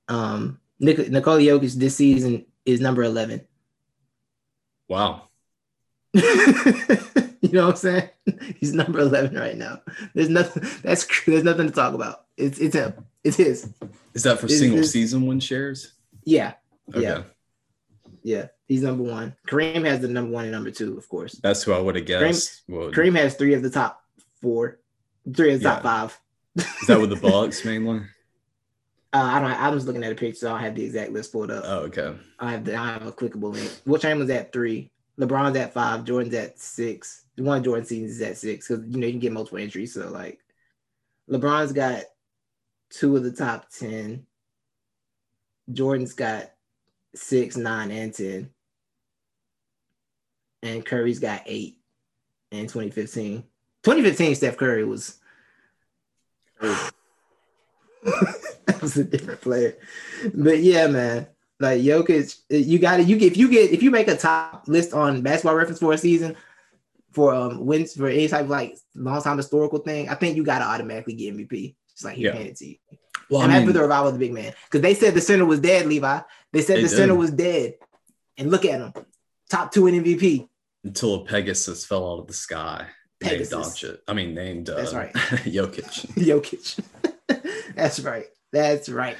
Um, 0.07 0.59
Nik- 0.79 1.09
Nikola 1.09 1.39
Jokic 1.39 1.73
this 1.73 1.95
season 1.95 2.45
is 2.63 2.79
number 2.79 3.01
eleven. 3.01 3.41
Wow. 4.87 5.29
you 6.13 6.21
know 7.51 7.65
what 7.65 7.71
I'm 7.71 7.75
saying? 7.75 8.09
He's 8.59 8.75
number 8.75 8.99
eleven 8.99 9.35
right 9.35 9.57
now. 9.57 9.81
There's 10.13 10.29
nothing. 10.29 10.61
That's 10.83 11.07
there's 11.25 11.43
nothing 11.43 11.65
to 11.65 11.73
talk 11.73 11.95
about. 11.95 12.25
It's 12.37 12.59
it's 12.59 12.75
him. 12.75 12.93
It's 13.23 13.37
his. 13.37 13.67
Is 14.13 14.21
that 14.23 14.37
for 14.37 14.45
Is 14.45 14.59
single 14.59 14.77
this- 14.77 14.91
season 14.91 15.25
win 15.25 15.39
shares? 15.39 15.93
Yeah. 16.23 16.53
Okay. 16.93 17.01
Yeah. 17.01 17.23
Yeah. 18.23 18.47
He's 18.67 18.83
number 18.83 19.03
one. 19.03 19.35
Kareem 19.47 19.85
has 19.85 19.99
the 19.99 20.07
number 20.07 20.31
one 20.31 20.43
and 20.45 20.51
number 20.51 20.71
two, 20.71 20.97
of 20.97 21.07
course. 21.09 21.33
That's 21.41 21.63
who 21.63 21.73
I 21.73 21.79
would 21.79 21.95
have 21.95 22.05
guessed. 22.05 22.61
would. 22.67 22.93
Kareem 22.93 23.15
has 23.15 23.35
three 23.35 23.53
of 23.53 23.63
the 23.63 23.69
top 23.69 24.03
four, 24.41 24.79
three 25.35 25.53
of 25.53 25.61
the 25.61 25.69
top 25.69 25.83
five. 25.83 26.19
Is 26.55 26.87
that 26.87 26.99
with 26.99 27.09
the 27.09 27.15
Bucks 27.29 27.65
mainly? 27.65 28.01
Uh, 29.11 29.17
I 29.23 29.39
don't. 29.39 29.51
I 29.51 29.69
was 29.69 29.87
looking 29.87 30.03
at 30.03 30.11
a 30.11 30.15
picture, 30.15 30.39
so 30.39 30.49
I 30.49 30.51
don't 30.51 30.61
have 30.61 30.75
the 30.75 30.85
exact 30.85 31.11
list 31.11 31.31
pulled 31.31 31.49
up. 31.49 31.63
Oh, 31.65 31.79
okay. 31.85 32.15
I 32.39 32.51
have 32.51 32.65
the, 32.65 32.75
I 32.75 32.93
have 32.93 33.07
a 33.07 33.11
clickable 33.11 33.51
link. 33.53 33.71
Wilt 33.85 34.01
Chamberlain's 34.03 34.29
at 34.29 34.53
three. 34.53 34.91
LeBron's 35.19 35.57
at 35.57 35.73
five. 35.73 36.05
Jordan's 36.05 36.35
at 36.35 36.59
six. 36.59 37.25
One 37.37 37.57
of 37.57 37.63
Jordan 37.63 37.85
seasons 37.85 38.11
is 38.11 38.21
at 38.21 38.37
six 38.37 38.67
because 38.67 38.85
you 38.87 38.99
know 38.99 39.07
you 39.07 39.13
can 39.13 39.19
get 39.19 39.31
multiple 39.31 39.57
entries. 39.57 39.95
So 39.95 40.09
like, 40.09 40.39
LeBron's 41.29 41.73
got 41.73 42.03
two 42.91 43.17
of 43.17 43.23
the 43.23 43.31
top 43.31 43.69
ten. 43.71 44.27
Jordan's 45.71 46.13
got 46.13 46.51
six, 47.15 47.57
nine, 47.57 47.91
and 47.91 48.13
ten. 48.13 48.49
And 50.61 50.85
Curry's 50.85 51.19
got 51.19 51.43
eight 51.45 51.77
in 52.51 52.63
2015. 52.67 53.43
2015, 53.83 54.35
Steph 54.35 54.57
Curry 54.57 54.83
was 54.83 55.17
that 56.61 56.91
was 58.81 58.97
a 58.97 59.03
different 59.03 59.41
player. 59.41 59.77
But 60.33 60.59
yeah, 60.59 60.87
man. 60.87 61.27
Like 61.61 61.81
Jokic, 61.81 62.37
you 62.49 62.79
got 62.79 62.97
to 62.97 63.03
You 63.03 63.17
get 63.17 63.33
if 63.33 63.37
you 63.37 63.49
get 63.49 63.71
if 63.71 63.83
you 63.83 63.91
make 63.91 64.07
a 64.07 64.15
top 64.15 64.67
list 64.67 64.93
on 64.93 65.21
Basketball 65.21 65.55
Reference 65.55 65.79
for 65.79 65.91
a 65.91 65.97
season 65.97 66.37
for 67.11 67.33
um 67.33 67.65
wins 67.65 67.95
for 67.95 68.07
any 68.07 68.27
type 68.29 68.45
of 68.45 68.49
like 68.49 68.77
long 68.95 69.21
time 69.21 69.35
historical 69.37 69.79
thing, 69.79 70.07
I 70.07 70.15
think 70.15 70.37
you 70.37 70.43
got 70.43 70.59
to 70.59 70.65
automatically 70.65 71.15
get 71.15 71.35
MVP. 71.35 71.75
Just 71.91 72.05
like 72.05 72.15
he 72.15 72.23
Yeah. 72.23 72.33
handed 72.33 72.55
to 72.57 72.67
you. 72.69 72.75
Well, 73.29 73.41
I'm 73.41 73.51
I 73.51 73.59
happy 73.59 73.71
the 73.71 73.81
revival 73.81 74.07
of 74.07 74.13
the 74.13 74.19
big 74.19 74.33
man 74.33 74.53
because 74.65 74.81
they 74.81 74.93
said 74.93 75.13
the 75.13 75.21
center 75.21 75.45
was 75.45 75.59
dead. 75.59 75.85
Levi, 75.85 76.21
they 76.51 76.61
said 76.61 76.77
They 76.77 76.83
the 76.83 76.89
center 76.89 77.15
was 77.15 77.31
dead, 77.31 77.75
and 78.37 78.49
look 78.49 78.65
at 78.65 78.79
him, 78.79 78.93
top 79.49 79.71
two 79.71 79.87
in 79.87 80.03
MVP. 80.03 80.47
until 80.83 81.15
a 81.15 81.25
Pegasus 81.25 81.85
fell 81.85 82.11
out 82.11 82.19
of 82.21 82.27
the 82.27 82.33
sky. 82.33 82.87
Pegasus. 83.19 83.51
Named 83.51 83.65
Doncic. 83.65 83.97
I 84.07 84.13
mean, 84.13 84.33
named 84.33 84.69
uh, 84.69 84.75
That's 84.75 84.93
right. 84.93 85.13
Jokic. 85.13 86.07
Jokic. 86.15 86.79
That's 87.75 87.99
right. 87.99 88.25
That's 88.51 88.89
right. 88.89 89.17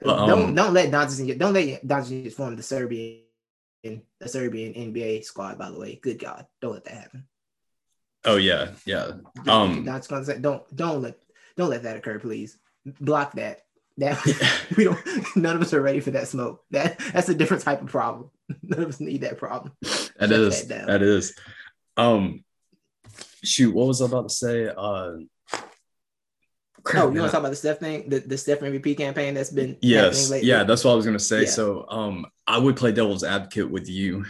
But, 0.00 0.18
um, 0.18 0.28
don't 0.28 0.54
don't 0.54 0.74
let 0.74 0.90
Doncic 0.90 1.38
don't 1.38 1.54
let 1.54 1.86
Doncic 1.86 2.32
form 2.32 2.56
the 2.56 2.62
Serbian 2.62 3.22
the 3.82 4.28
Serbian 4.28 4.74
NBA 4.74 5.24
squad. 5.24 5.58
By 5.58 5.70
the 5.70 5.78
way, 5.78 5.98
good 6.02 6.18
God, 6.18 6.46
don't 6.60 6.74
let 6.74 6.84
that 6.84 6.94
happen. 6.94 7.24
Oh 8.24 8.36
yeah, 8.36 8.70
yeah. 8.84 9.12
Um, 9.48 9.84
Doncic 9.84 10.42
don't 10.42 10.76
don't 10.76 11.02
let 11.02 11.18
don't 11.56 11.70
let 11.70 11.82
that 11.84 11.96
occur, 11.96 12.18
please. 12.18 12.58
Block 12.84 13.32
that. 13.34 13.62
That 13.98 14.18
we 14.76 14.84
don't. 14.84 15.36
None 15.36 15.56
of 15.56 15.62
us 15.62 15.74
are 15.74 15.82
ready 15.82 16.00
for 16.00 16.12
that 16.12 16.28
smoke. 16.28 16.64
That 16.70 16.98
that's 17.12 17.28
a 17.28 17.34
different 17.34 17.62
type 17.62 17.82
of 17.82 17.88
problem. 17.88 18.30
None 18.62 18.82
of 18.82 18.88
us 18.88 19.00
need 19.00 19.20
that 19.20 19.38
problem. 19.38 19.72
That 19.82 20.00
Shut 20.18 20.32
is. 20.32 20.68
That, 20.68 20.86
that 20.86 21.02
is. 21.02 21.34
Um, 21.96 22.44
shoot, 23.44 23.74
what 23.74 23.86
was 23.86 24.00
I 24.00 24.06
about 24.06 24.28
to 24.28 24.34
say? 24.34 24.68
Uh, 24.68 24.74
oh, 24.74 25.20
you 26.86 27.02
want 27.02 27.14
to 27.14 27.20
talk 27.28 27.34
about 27.34 27.50
the 27.50 27.56
Steph 27.56 27.78
thing, 27.78 28.08
the, 28.08 28.20
the 28.20 28.38
Steph 28.38 28.60
MVP 28.60 28.96
campaign 28.96 29.34
that's 29.34 29.50
been 29.50 29.76
yes, 29.82 30.32
yeah, 30.42 30.64
that's 30.64 30.84
what 30.84 30.92
I 30.92 30.94
was 30.94 31.04
gonna 31.04 31.18
say. 31.18 31.42
Yeah. 31.42 31.50
So, 31.50 31.86
um, 31.88 32.26
I 32.46 32.58
would 32.58 32.76
play 32.76 32.92
devil's 32.92 33.24
advocate 33.24 33.70
with 33.70 33.88
you. 33.88 34.24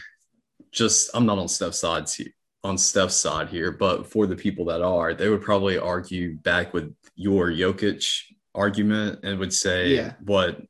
Just, 0.72 1.11
I'm 1.14 1.26
not 1.26 1.38
on 1.38 1.48
Steph's 1.48 1.78
side 1.78 2.09
here, 2.09 2.32
on 2.64 2.78
Steph's 2.78 3.16
side 3.16 3.48
here, 3.48 3.70
but 3.70 4.11
for 4.11 4.26
the 4.26 4.36
people 4.36 4.66
that 4.66 4.82
are, 4.82 5.14
they 5.14 5.28
would 5.28 5.42
probably 5.42 5.78
argue 5.78 6.36
back 6.36 6.72
with 6.72 6.94
your 7.14 7.48
Jokic 7.50 8.22
argument 8.55 9.20
and 9.22 9.38
would 9.38 9.53
say 9.53 9.94
yeah. 9.94 10.14
what 10.24 10.61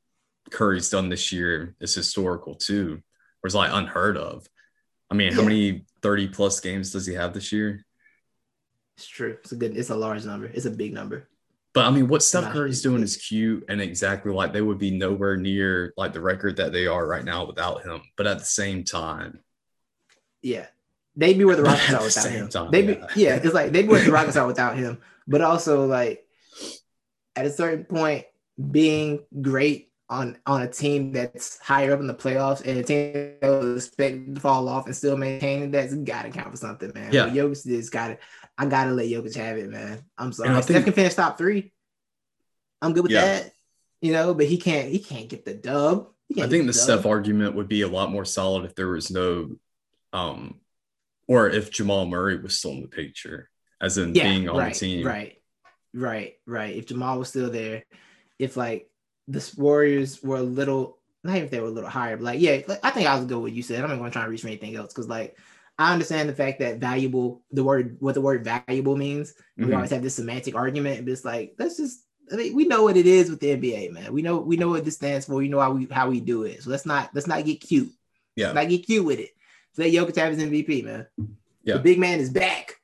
Curry's 0.51 0.89
done 0.89 1.09
this 1.09 1.31
year 1.31 1.75
is 1.79 1.93
historical 1.93 2.55
too, 2.55 3.01
or 3.43 3.47
is 3.47 3.55
like 3.55 3.71
unheard 3.73 4.17
of. 4.17 4.47
I 5.09 5.15
mean, 5.15 5.31
yeah. 5.31 5.35
how 5.35 5.43
many 5.43 5.85
30 6.01 6.29
plus 6.29 6.59
games 6.59 6.91
does 6.91 7.05
he 7.05 7.13
have 7.13 7.33
this 7.33 7.51
year? 7.51 7.85
It's 8.97 9.07
true. 9.07 9.37
It's 9.41 9.51
a 9.51 9.55
good, 9.55 9.75
it's 9.75 9.89
a 9.89 9.95
large 9.95 10.25
number. 10.25 10.47
It's 10.47 10.65
a 10.65 10.71
big 10.71 10.93
number. 10.93 11.27
But 11.73 11.85
I 11.85 11.89
mean, 11.89 12.07
what 12.07 12.21
Steph 12.21 12.53
Curry's 12.53 12.83
doing 12.83 13.01
is 13.01 13.17
cute 13.17 13.65
and 13.67 13.81
exactly 13.81 14.31
like 14.31 14.53
they 14.53 14.61
would 14.61 14.77
be 14.77 14.91
nowhere 14.91 15.37
near 15.37 15.91
like 15.97 16.13
the 16.13 16.21
record 16.21 16.57
that 16.57 16.71
they 16.71 16.85
are 16.85 17.05
right 17.05 17.25
now 17.25 17.45
without 17.45 17.83
him. 17.83 18.01
But 18.15 18.27
at 18.27 18.37
the 18.37 18.45
same 18.45 18.83
time, 18.83 19.39
yeah, 20.43 20.67
they'd 21.15 21.37
be 21.37 21.45
where 21.45 21.55
the 21.55 21.63
Rockets 21.63 21.93
are 21.93 22.03
without 22.03 22.31
him. 22.31 22.49
Time, 22.49 22.71
they'd 22.71 22.87
be, 22.87 22.93
yeah. 22.93 23.07
yeah, 23.15 23.35
it's 23.37 23.55
like 23.55 23.71
they'd 23.71 23.83
be 23.83 23.87
where 23.87 24.03
the 24.03 24.11
Rockets 24.11 24.37
are 24.37 24.45
without 24.45 24.77
him. 24.77 24.99
But 25.27 25.41
also, 25.41 25.87
like 25.87 26.22
at 27.35 27.45
a 27.45 27.51
certain 27.51 27.85
point, 27.85 28.25
being 28.71 29.23
great 29.41 29.89
on 30.09 30.37
on 30.45 30.61
a 30.61 30.67
team 30.67 31.11
that's 31.11 31.57
higher 31.59 31.93
up 31.93 31.99
in 31.99 32.07
the 32.07 32.13
playoffs 32.13 32.61
and 32.65 32.77
a 32.77 32.83
team 32.83 33.35
that 33.41 33.49
was 33.49 33.87
expected 33.87 34.35
to 34.35 34.41
fall 34.41 34.67
off 34.69 34.85
and 34.85 34.95
still 34.95 35.17
maintain 35.17 35.71
that's 35.71 35.93
got 35.95 36.23
to 36.23 36.29
count 36.29 36.51
for 36.51 36.57
something, 36.57 36.91
man. 36.93 37.11
Yeah, 37.11 37.25
but 37.25 37.33
Jokic 37.33 37.65
just 37.65 37.91
got 37.91 38.07
to. 38.09 38.17
I 38.57 38.65
gotta 38.67 38.91
let 38.91 39.07
Jokic 39.07 39.35
have 39.35 39.57
it, 39.57 39.69
man. 39.69 40.03
I'm 40.17 40.31
sorry. 40.31 40.49
Steph 40.61 40.65
think, 40.65 40.85
can 40.85 40.93
finish 40.93 41.15
top 41.15 41.37
three. 41.37 41.73
I'm 42.81 42.93
good 42.93 43.03
with 43.03 43.11
yeah. 43.11 43.21
that. 43.21 43.51
You 44.01 44.11
know, 44.11 44.33
but 44.33 44.45
he 44.45 44.57
can't. 44.57 44.89
He 44.89 44.99
can't 44.99 45.29
get 45.29 45.45
the 45.45 45.53
dub. 45.53 46.09
I 46.31 46.47
think 46.47 46.63
the, 46.63 46.67
the 46.67 46.73
Steph 46.73 47.05
argument 47.05 47.55
would 47.55 47.67
be 47.67 47.81
a 47.81 47.87
lot 47.87 48.11
more 48.11 48.25
solid 48.25 48.65
if 48.65 48.75
there 48.75 48.89
was 48.89 49.11
no, 49.11 49.55
um, 50.13 50.59
or 51.27 51.49
if 51.49 51.71
Jamal 51.71 52.05
Murray 52.05 52.37
was 52.37 52.57
still 52.57 52.71
in 52.71 52.81
the 52.81 52.87
picture, 52.87 53.49
as 53.79 53.97
in 53.97 54.15
yeah, 54.15 54.23
being 54.23 54.49
on 54.49 54.57
right, 54.57 54.73
the 54.73 54.79
team. 54.79 55.05
Right, 55.05 55.41
right, 55.93 56.33
right. 56.45 56.75
If 56.75 56.87
Jamal 56.87 57.19
was 57.19 57.29
still 57.29 57.49
there, 57.49 57.83
if 58.39 58.57
like 58.57 58.89
the 59.27 59.53
Warriors 59.57 60.21
were 60.21 60.37
a 60.37 60.43
little, 60.43 60.99
not 61.23 61.35
even 61.35 61.45
if 61.45 61.51
they 61.51 61.59
were 61.59 61.67
a 61.67 61.71
little 61.71 61.89
higher, 61.89 62.17
but 62.17 62.23
like 62.23 62.39
yeah, 62.39 62.61
like, 62.67 62.79
I 62.83 62.91
think 62.91 63.07
I 63.07 63.15
was 63.15 63.25
good 63.25 63.35
with 63.35 63.43
what 63.43 63.53
you 63.53 63.63
said. 63.63 63.83
I'm 63.83 63.89
not 63.89 63.97
going 63.97 64.11
to 64.11 64.13
try 64.13 64.23
to 64.23 64.29
reach 64.29 64.41
for 64.41 64.47
anything 64.47 64.75
else 64.75 64.93
because 64.93 65.07
like 65.07 65.37
I 65.77 65.91
understand 65.91 66.29
the 66.29 66.35
fact 66.35 66.59
that 66.59 66.77
valuable, 66.77 67.41
the 67.51 67.63
word, 67.63 67.97
what 67.99 68.13
the 68.13 68.21
word 68.21 68.43
valuable 68.43 68.95
means. 68.95 69.31
Mm-hmm. 69.31 69.67
We 69.67 69.73
always 69.73 69.89
have 69.89 70.03
this 70.03 70.15
semantic 70.15 70.55
argument, 70.55 71.03
but 71.05 71.11
it's 71.11 71.25
like, 71.25 71.55
let's 71.57 71.77
just, 71.77 72.05
I 72.31 72.35
mean, 72.35 72.55
we 72.55 72.65
know 72.65 72.83
what 72.83 72.97
it 72.97 73.07
is 73.07 73.29
with 73.29 73.39
the 73.39 73.57
NBA, 73.57 73.91
man. 73.91 74.13
We 74.13 74.21
know, 74.21 74.37
we 74.37 74.55
know 74.55 74.69
what 74.69 74.85
this 74.85 74.95
stands 74.95 75.25
for. 75.25 75.35
We 75.35 75.49
know 75.49 75.59
how 75.59 75.71
we, 75.71 75.87
how 75.89 76.09
we 76.09 76.19
do 76.19 76.43
it. 76.43 76.61
So 76.61 76.69
let's 76.69 76.85
not, 76.85 77.09
let's 77.13 77.27
not 77.27 77.43
get 77.43 77.59
cute. 77.59 77.91
Yeah. 78.35 78.47
Let's 78.47 78.55
not 78.55 78.69
get 78.69 78.85
cute 78.85 79.05
with 79.05 79.19
it. 79.19 79.31
So 79.73 79.81
let 79.81 79.91
Jokic 79.91 80.15
have 80.15 80.33
his 80.33 80.43
MVP, 80.43 80.83
man. 80.83 81.07
Yeah. 81.63 81.75
The 81.75 81.79
big 81.79 81.99
man 81.99 82.19
is 82.19 82.29
back. 82.29 82.75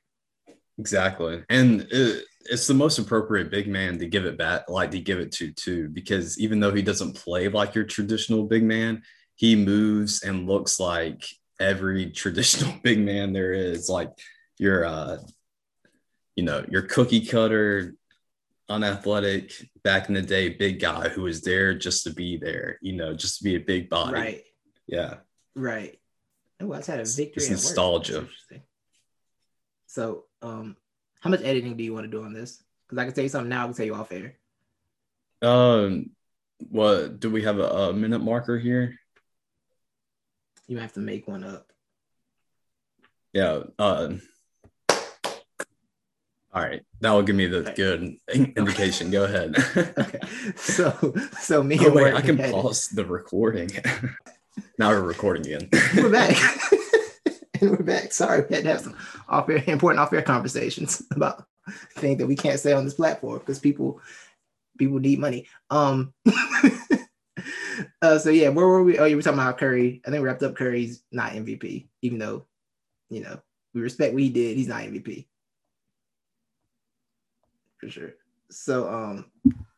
Exactly. 0.78 1.44
And 1.48 1.86
it, 1.90 2.24
it's 2.50 2.66
the 2.66 2.74
most 2.74 2.98
appropriate 2.98 3.48
big 3.48 3.68
man 3.68 3.96
to 4.00 4.06
give 4.06 4.24
it 4.26 4.36
back, 4.36 4.68
like 4.68 4.90
to 4.90 4.98
give 4.98 5.20
it 5.20 5.30
to 5.30 5.52
too, 5.52 5.88
because 5.88 6.38
even 6.40 6.58
though 6.58 6.74
he 6.74 6.82
doesn't 6.82 7.14
play 7.14 7.48
like 7.48 7.76
your 7.76 7.84
traditional 7.84 8.44
big 8.44 8.64
man, 8.64 9.02
he 9.36 9.54
moves 9.54 10.24
and 10.24 10.48
looks 10.48 10.80
like 10.80 11.24
every 11.60 12.10
traditional 12.22 12.74
big 12.82 12.98
man 12.98 13.32
there 13.32 13.52
is. 13.52 13.88
Like 13.88 14.10
your 14.58 14.84
uh 14.84 15.18
you 16.34 16.42
know 16.42 16.64
your 16.68 16.82
cookie 16.82 17.24
cutter 17.24 17.94
unathletic 18.68 19.70
back 19.82 20.08
in 20.08 20.14
the 20.14 20.22
day 20.22 20.48
big 20.50 20.80
guy 20.80 21.08
who 21.08 21.22
was 21.22 21.42
there 21.42 21.74
just 21.74 22.04
to 22.04 22.12
be 22.12 22.36
there 22.36 22.78
you 22.82 22.92
know 22.92 23.14
just 23.14 23.38
to 23.38 23.44
be 23.44 23.54
a 23.54 23.60
big 23.60 23.88
body. 23.88 24.12
Right. 24.12 24.44
Yeah. 24.88 25.14
Right. 25.54 25.98
Oh 26.60 26.72
i 26.72 26.76
had 26.76 27.00
a 27.00 27.04
victory 27.04 27.44
it's 27.44 27.48
nostalgia. 27.48 28.28
So 29.86 30.24
um 30.42 30.76
how 31.20 31.30
much 31.30 31.40
editing 31.42 31.76
do 31.76 31.84
you 31.84 31.94
want 31.94 32.04
to 32.04 32.10
do 32.10 32.22
on 32.22 32.32
this 32.32 32.62
because 32.86 32.98
i 32.98 33.04
can 33.04 33.14
tell 33.14 33.24
you 33.24 33.30
something 33.30 33.48
now 33.48 33.62
i 33.62 33.64
can 33.64 33.74
tell 33.74 33.86
you 33.86 33.94
off 33.94 34.12
air 34.12 34.34
um 35.42 36.10
what 36.70 37.20
do 37.20 37.30
we 37.30 37.42
have 37.42 37.58
a, 37.58 37.64
a 37.64 37.92
minute 37.92 38.20
marker 38.20 38.58
here 38.58 38.94
you 40.70 40.78
have 40.78 40.92
to 40.92 41.00
make 41.00 41.26
one 41.26 41.42
up. 41.42 41.66
Yeah. 43.32 43.62
Uh, 43.76 44.12
all 44.88 46.62
right, 46.62 46.82
that 47.00 47.10
will 47.10 47.22
give 47.22 47.34
me 47.34 47.46
the 47.46 47.72
good 47.74 48.16
indication. 48.56 49.10
Go 49.10 49.24
ahead. 49.24 49.56
okay. 49.76 50.20
So, 50.54 51.12
so 51.40 51.64
me. 51.64 51.76
Oh 51.80 51.92
wait, 51.92 52.14
I 52.14 52.20
can 52.20 52.38
pause 52.38 52.86
the 52.86 53.04
recording. 53.04 53.68
now 54.78 54.90
we're 54.90 55.02
recording 55.02 55.52
again. 55.52 55.68
we're 55.96 56.08
back. 56.08 56.36
and 57.60 57.70
we're 57.78 57.84
back. 57.84 58.12
Sorry, 58.12 58.44
we 58.48 58.54
had 58.54 58.64
to 58.64 58.70
have 58.70 58.80
some 58.80 58.96
off-air, 59.28 59.62
important 59.66 60.00
off-air 60.00 60.22
conversations 60.22 61.02
about 61.10 61.44
things 61.96 62.18
that 62.18 62.26
we 62.26 62.36
can't 62.36 62.60
say 62.60 62.72
on 62.72 62.84
this 62.84 62.94
platform 62.94 63.38
because 63.38 63.58
people 63.58 64.00
people 64.78 64.98
need 64.98 65.18
money. 65.18 65.46
Um. 65.70 66.12
Uh, 68.02 68.18
so 68.18 68.28
yeah, 68.28 68.48
where 68.48 68.66
were 68.66 68.82
we? 68.82 68.98
Oh, 68.98 69.04
you 69.06 69.16
were 69.16 69.22
talking 69.22 69.38
about 69.38 69.56
Curry. 69.56 70.02
I 70.04 70.10
think 70.10 70.20
we 70.20 70.28
wrapped 70.28 70.42
up 70.42 70.54
Curry's 70.54 71.02
not 71.12 71.32
MVP, 71.32 71.86
even 72.02 72.18
though, 72.18 72.46
you 73.08 73.22
know, 73.22 73.40
we 73.72 73.80
respect 73.80 74.12
what 74.12 74.22
he 74.22 74.28
did. 74.28 74.56
He's 74.56 74.68
not 74.68 74.82
MVP 74.82 75.26
for 77.80 77.88
sure. 77.88 78.10
So, 78.50 78.88
um, 78.88 79.24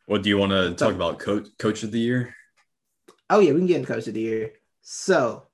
what 0.07 0.22
do 0.22 0.28
you 0.28 0.37
want 0.37 0.53
to 0.53 0.74
talk 0.74 0.95
about? 0.95 1.18
Coach, 1.18 1.49
coach 1.59 1.83
of 1.83 1.93
the 1.93 2.01
year? 2.01 2.35
Oh 3.30 3.39
yeah, 3.39 3.53
we 3.53 3.61
can 3.61 3.66
get 3.66 3.78
in 3.78 3.87
coach 3.87 4.09
of 4.09 4.14
the 4.14 4.20
year. 4.20 4.53
So, 4.83 5.45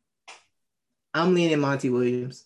I'm 1.19 1.35
leaning 1.35 1.61
Monty 1.61 1.91
Williams. 1.91 2.45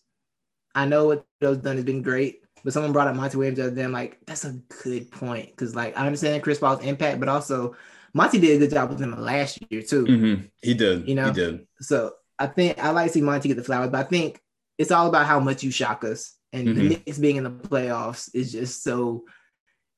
I 0.74 0.86
know 0.86 1.06
what 1.06 1.24
Joe's 1.42 1.58
done 1.58 1.76
has 1.76 1.84
been 1.84 2.02
great, 2.02 2.42
but 2.64 2.72
someone 2.72 2.92
brought 2.92 3.08
up 3.08 3.16
Monty 3.16 3.36
Williams 3.36 3.58
the 3.58 3.66
other 3.66 3.74
day. 3.74 3.84
I'm 3.84 3.92
like, 3.92 4.18
that's 4.26 4.44
a 4.44 4.58
good 4.82 5.10
point 5.10 5.50
because, 5.50 5.74
like, 5.74 5.96
I 5.98 6.06
understand 6.06 6.42
Chris 6.42 6.58
Paul's 6.58 6.82
impact, 6.82 7.20
but 7.20 7.28
also 7.28 7.76
Monty 8.14 8.38
did 8.38 8.56
a 8.56 8.58
good 8.58 8.74
job 8.74 8.90
with 8.90 9.00
him 9.00 9.18
last 9.20 9.58
year 9.70 9.82
too. 9.82 10.04
Mm-hmm. 10.04 10.42
He 10.62 10.74
did. 10.74 11.08
You 11.08 11.14
know, 11.14 11.26
he 11.26 11.32
did. 11.32 11.66
So 11.80 12.14
I 12.38 12.46
think 12.46 12.78
I 12.78 12.90
like 12.90 13.08
to 13.08 13.12
see 13.12 13.20
Monty 13.20 13.48
get 13.48 13.56
the 13.56 13.64
flowers, 13.64 13.90
but 13.90 14.06
I 14.06 14.08
think 14.08 14.40
it's 14.78 14.90
all 14.90 15.08
about 15.08 15.26
how 15.26 15.40
much 15.40 15.62
you 15.62 15.70
shock 15.70 16.04
us. 16.04 16.34
And 16.52 16.68
mm-hmm. 16.68 16.78
the 16.78 16.88
Knicks 16.88 17.18
being 17.18 17.36
in 17.36 17.44
the 17.44 17.50
playoffs 17.50 18.30
is 18.34 18.52
just 18.52 18.82
so 18.82 19.24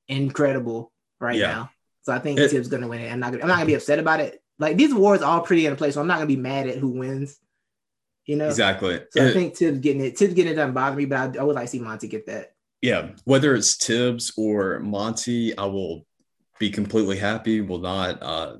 incredible 0.09 0.93
right 1.20 1.37
yeah. 1.37 1.47
now. 1.47 1.70
So 2.03 2.12
I 2.12 2.18
think 2.18 2.39
it, 2.39 2.51
Tibbs 2.51 2.68
gonna 2.68 2.87
win 2.87 3.01
it. 3.01 3.11
I'm 3.11 3.18
not 3.18 3.33
gonna, 3.33 3.43
I'm 3.43 3.49
not 3.49 3.57
gonna 3.57 3.66
be 3.66 3.75
upset 3.75 3.99
about 3.99 4.20
it. 4.20 4.41
Like 4.59 4.77
these 4.77 4.93
awards 4.93 5.22
are 5.22 5.39
all 5.39 5.45
pretty 5.45 5.66
in 5.66 5.72
a 5.72 5.77
place, 5.77 5.95
so 5.95 6.01
I'm 6.01 6.07
not 6.07 6.16
gonna 6.16 6.27
be 6.27 6.37
mad 6.37 6.68
at 6.68 6.79
who 6.79 6.91
wins. 6.91 7.39
You 8.27 8.37
know 8.37 8.47
exactly. 8.47 9.01
So 9.11 9.22
it, 9.22 9.31
I 9.31 9.33
think 9.33 9.55
Tibbs 9.55 9.81
getting 9.81 10.05
it, 10.05 10.16
Tibbs 10.16 10.35
getting 10.35 10.53
it 10.53 10.57
doesn't 10.57 10.75
bother 10.75 10.97
me, 10.97 11.05
but 11.05 11.37
I, 11.37 11.41
I 11.41 11.43
would 11.43 11.55
like 11.55 11.66
to 11.66 11.70
see 11.70 11.79
Monty 11.79 12.09
get 12.09 12.27
that. 12.27 12.55
Yeah, 12.81 13.11
whether 13.25 13.55
it's 13.55 13.77
Tibbs 13.77 14.33
or 14.37 14.79
Monty, 14.81 15.57
I 15.57 15.64
will 15.64 16.07
be 16.59 16.70
completely 16.70 17.18
happy, 17.18 17.61
will 17.61 17.79
not, 17.79 18.22
uh, 18.22 18.57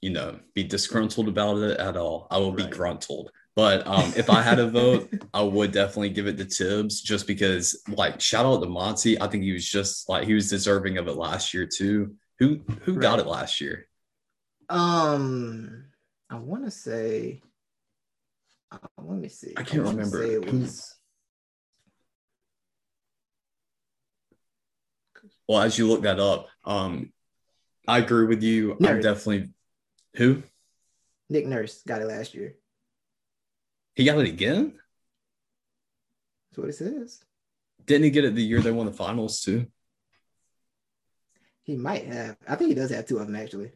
you 0.00 0.10
know, 0.10 0.38
be 0.54 0.64
disgruntled 0.64 1.28
about 1.28 1.58
it 1.58 1.78
at 1.78 1.96
all. 1.96 2.26
I 2.30 2.38
will 2.38 2.54
right. 2.54 2.70
be 2.70 2.76
gruntled. 2.76 3.30
But 3.56 3.86
um, 3.86 4.12
if 4.16 4.30
I 4.30 4.42
had 4.42 4.58
a 4.58 4.66
vote, 4.70 5.12
I 5.34 5.42
would 5.42 5.72
definitely 5.72 6.10
give 6.10 6.26
it 6.26 6.38
to 6.38 6.44
Tibbs 6.44 7.00
just 7.00 7.26
because, 7.26 7.82
like, 7.88 8.20
shout 8.20 8.46
out 8.46 8.62
to 8.62 8.68
Monty. 8.68 9.20
I 9.20 9.26
think 9.26 9.44
he 9.44 9.52
was 9.52 9.68
just 9.68 10.08
like 10.08 10.26
he 10.26 10.34
was 10.34 10.48
deserving 10.48 10.98
of 10.98 11.08
it 11.08 11.16
last 11.16 11.52
year 11.52 11.66
too. 11.66 12.16
Who 12.38 12.60
who 12.82 12.94
right. 12.94 13.02
got 13.02 13.18
it 13.18 13.26
last 13.26 13.60
year? 13.60 13.86
Um, 14.68 15.84
I 16.30 16.36
want 16.36 16.64
to 16.64 16.70
say. 16.70 17.42
Uh, 18.72 18.78
let 18.98 19.18
me 19.18 19.28
see. 19.28 19.54
I 19.56 19.62
can't 19.62 19.86
I 19.86 19.90
remember. 19.90 20.22
It 20.22 20.52
was. 20.52 20.94
Well, 25.48 25.60
as 25.60 25.76
you 25.76 25.88
look 25.88 26.02
that 26.02 26.20
up, 26.20 26.48
um, 26.64 27.12
I 27.88 27.98
agree 27.98 28.26
with 28.26 28.42
you. 28.42 28.76
Nurse. 28.78 28.90
I'm 28.90 29.00
definitely 29.00 29.50
who? 30.14 30.42
Nick 31.28 31.46
Nurse 31.46 31.82
got 31.86 32.02
it 32.02 32.06
last 32.06 32.34
year. 32.34 32.54
He 33.94 34.04
got 34.04 34.18
it 34.18 34.28
again? 34.28 34.78
That's 36.50 36.58
what 36.58 36.68
it 36.68 36.74
says. 36.74 37.20
Didn't 37.84 38.04
he 38.04 38.10
get 38.10 38.24
it 38.24 38.34
the 38.34 38.42
year 38.42 38.60
they 38.60 38.70
won 38.70 38.86
the 38.86 38.92
finals 38.92 39.40
too? 39.40 39.66
He 41.62 41.76
might 41.76 42.06
have. 42.06 42.36
I 42.48 42.56
think 42.56 42.68
he 42.68 42.74
does 42.74 42.90
have 42.90 43.06
two 43.06 43.18
of 43.18 43.26
them 43.26 43.36
actually. 43.36 43.72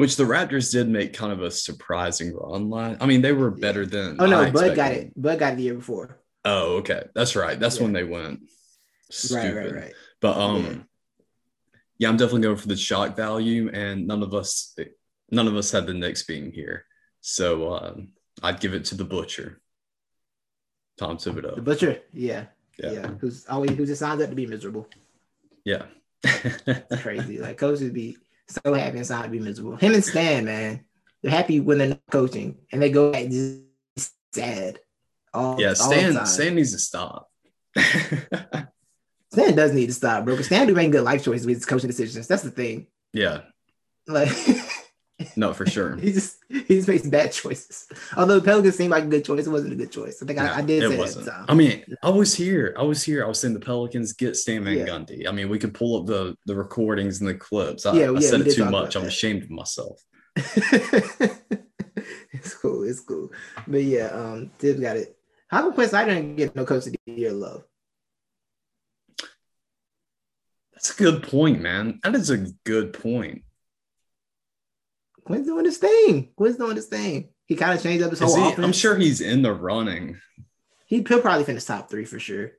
Which 0.00 0.16
the 0.16 0.24
Raptors 0.24 0.72
did 0.72 0.88
make 0.88 1.12
kind 1.12 1.32
of 1.32 1.42
a 1.42 1.50
surprising 1.50 2.34
run 2.34 2.70
line. 2.70 2.96
I 3.00 3.06
mean, 3.06 3.22
they 3.22 3.32
were 3.32 3.50
better 3.50 3.84
than. 3.86 4.16
Oh 4.18 4.26
no, 4.26 4.40
I 4.40 4.50
Bud 4.50 4.74
got 4.74 4.92
it. 4.92 5.12
Bud 5.20 5.38
got 5.38 5.52
it 5.52 5.56
the 5.56 5.62
year 5.64 5.74
before. 5.74 6.18
Oh, 6.44 6.76
okay, 6.78 7.02
that's 7.14 7.36
right. 7.36 7.58
That's 7.60 7.76
Yeah. 7.76 7.82
when 7.84 7.92
they 7.92 8.04
went. 8.04 8.40
Stupid. 9.10 9.54
Right, 9.56 9.64
right, 9.66 9.74
right. 9.84 9.94
But 10.20 10.36
um, 10.38 10.64
Yeah. 10.64 10.74
yeah. 11.98 12.08
I'm 12.08 12.16
definitely 12.16 12.42
going 12.42 12.56
for 12.56 12.68
the 12.68 12.76
shock 12.76 13.14
value, 13.16 13.68
and 13.72 14.06
none 14.06 14.22
of 14.22 14.32
us, 14.34 14.74
none 15.30 15.46
of 15.48 15.54
us 15.56 15.70
had 15.70 15.86
the 15.86 15.94
Knicks 15.94 16.22
being 16.22 16.50
here, 16.52 16.86
so 17.20 17.74
um, 17.74 18.08
I'd 18.42 18.60
give 18.60 18.72
it 18.72 18.86
to 18.86 18.94
the 18.94 19.04
butcher, 19.04 19.60
Tom 20.96 21.18
The 21.18 21.60
butcher, 21.62 22.00
yeah, 22.12 22.46
yeah, 22.78 22.92
Yeah, 22.92 23.06
Who's 23.20 23.46
always 23.46 23.72
who 23.72 23.84
just 23.84 23.98
signs 24.00 24.22
up 24.22 24.30
to 24.30 24.36
be 24.36 24.46
miserable. 24.46 24.86
yeah, 25.64 25.86
crazy. 27.02 27.38
like 27.38 27.58
coaches 27.58 27.90
be 27.90 28.16
so 28.50 28.74
happy 28.74 28.98
and 28.98 29.06
sign 29.06 29.24
to 29.24 29.28
be 29.28 29.38
miserable. 29.40 29.76
Him 29.76 29.94
and 29.94 30.04
Stan, 30.04 30.44
man, 30.44 30.84
they're 31.22 31.30
happy 31.30 31.60
when 31.60 31.78
they're 31.78 31.88
not 31.88 32.00
coaching, 32.10 32.56
and 32.72 32.80
they 32.80 32.90
go 32.90 33.12
back 33.12 33.28
just 33.28 33.62
sad. 34.32 34.78
All, 35.32 35.60
yeah. 35.60 35.74
Stan, 35.74 36.14
time. 36.14 36.26
Stan 36.26 36.54
needs 36.54 36.72
to 36.72 36.78
stop. 36.78 37.30
Stan 37.76 39.54
does 39.54 39.72
need 39.72 39.86
to 39.86 39.92
stop, 39.92 40.24
bro. 40.24 40.34
Because 40.34 40.46
Stan 40.46 40.66
do 40.66 40.74
making 40.74 40.90
good 40.90 41.04
life 41.04 41.24
choices 41.24 41.46
with 41.46 41.56
his 41.56 41.66
coaching 41.66 41.88
decisions. 41.88 42.26
That's 42.26 42.42
the 42.42 42.50
thing. 42.50 42.86
yeah, 43.12 43.42
Like 44.06 44.28
no, 45.36 45.52
for 45.52 45.66
sure. 45.66 45.96
he 45.96 46.12
just 46.12 46.38
he 46.48 46.76
just 46.76 46.88
makes 46.88 47.06
bad 47.06 47.32
choices. 47.32 47.86
Although 48.16 48.38
the 48.40 48.44
Pelicans 48.44 48.76
seemed 48.76 48.90
like 48.90 49.04
a 49.04 49.08
good 49.08 49.24
choice, 49.24 49.46
it 49.46 49.50
wasn't 49.50 49.72
a 49.72 49.76
good 49.76 49.92
choice. 49.92 50.22
I 50.22 50.26
think 50.26 50.38
I, 50.38 50.54
I 50.54 50.60
No, 50.60 50.66
did 50.66 50.82
it 50.84 50.88
say 50.90 50.98
wasn't. 50.98 51.24
that 51.26 51.32
time. 51.32 51.46
I 51.48 51.54
mean, 51.54 51.84
I 52.02 52.10
was 52.10 52.34
here. 52.34 52.74
I 52.78 52.82
was 52.82 53.02
here. 53.02 53.24
I 53.24 53.28
was 53.28 53.40
saying 53.40 53.54
the 53.54 53.60
Pelicans 53.60 54.12
get 54.12 54.36
Stan 54.36 54.64
Van 54.64 54.76
Yeah. 54.78 54.86
Gundy. 54.86 55.26
I 55.28 55.32
mean, 55.32 55.48
we 55.48 55.58
could 55.58 55.74
pull 55.74 56.00
up 56.00 56.06
the 56.06 56.36
the 56.46 56.54
recordings 56.54 57.20
and 57.20 57.28
the 57.28 57.34
clips. 57.34 57.86
I, 57.86 57.94
Yeah, 57.96 58.10
I 58.10 58.14
yeah, 58.14 58.20
said 58.20 58.40
it 58.42 58.54
too 58.54 58.70
much. 58.70 58.96
I'm 58.96 59.04
ashamed 59.04 59.44
of 59.44 59.50
myself. 59.50 60.00
it's 60.36 60.54
cool. 62.54 62.84
It's 62.84 63.00
cool. 63.00 63.30
But 63.66 63.82
yeah, 63.82 64.06
um, 64.06 64.50
Tibbs 64.58 64.80
got 64.80 64.96
it. 64.96 65.16
How 65.48 65.62
come 65.62 65.72
Quinn 65.72 65.88
Snyder 65.88 66.14
didn't 66.14 66.36
get 66.36 66.54
no 66.54 66.64
coach 66.64 66.86
of 66.86 66.92
the 66.92 67.12
year 67.12 67.32
love? 67.32 67.64
That's 70.72 70.98
a 70.98 71.02
good 71.02 71.22
point, 71.24 71.60
man. 71.60 72.00
That 72.02 72.14
is 72.14 72.30
a 72.30 72.38
good 72.64 72.94
point. 72.94 73.42
Quinn's 75.24 75.46
doing 75.46 75.64
his 75.64 75.78
thing. 75.78 76.30
Quinn's 76.36 76.56
doing 76.56 76.76
his 76.76 76.86
thing. 76.86 77.28
He 77.46 77.56
kind 77.56 77.74
of 77.76 77.82
changed 77.82 78.04
up 78.04 78.10
his 78.10 78.20
Is 78.20 78.34
whole 78.34 78.44
he, 78.44 78.52
offense. 78.52 78.64
I'm 78.64 78.72
sure 78.72 78.96
he's 78.96 79.20
in 79.20 79.42
the 79.42 79.52
running. 79.52 80.18
he, 80.86 81.04
he'll 81.06 81.20
probably 81.20 81.44
finish 81.44 81.64
top 81.64 81.90
three 81.90 82.04
for 82.04 82.18
sure. 82.18 82.52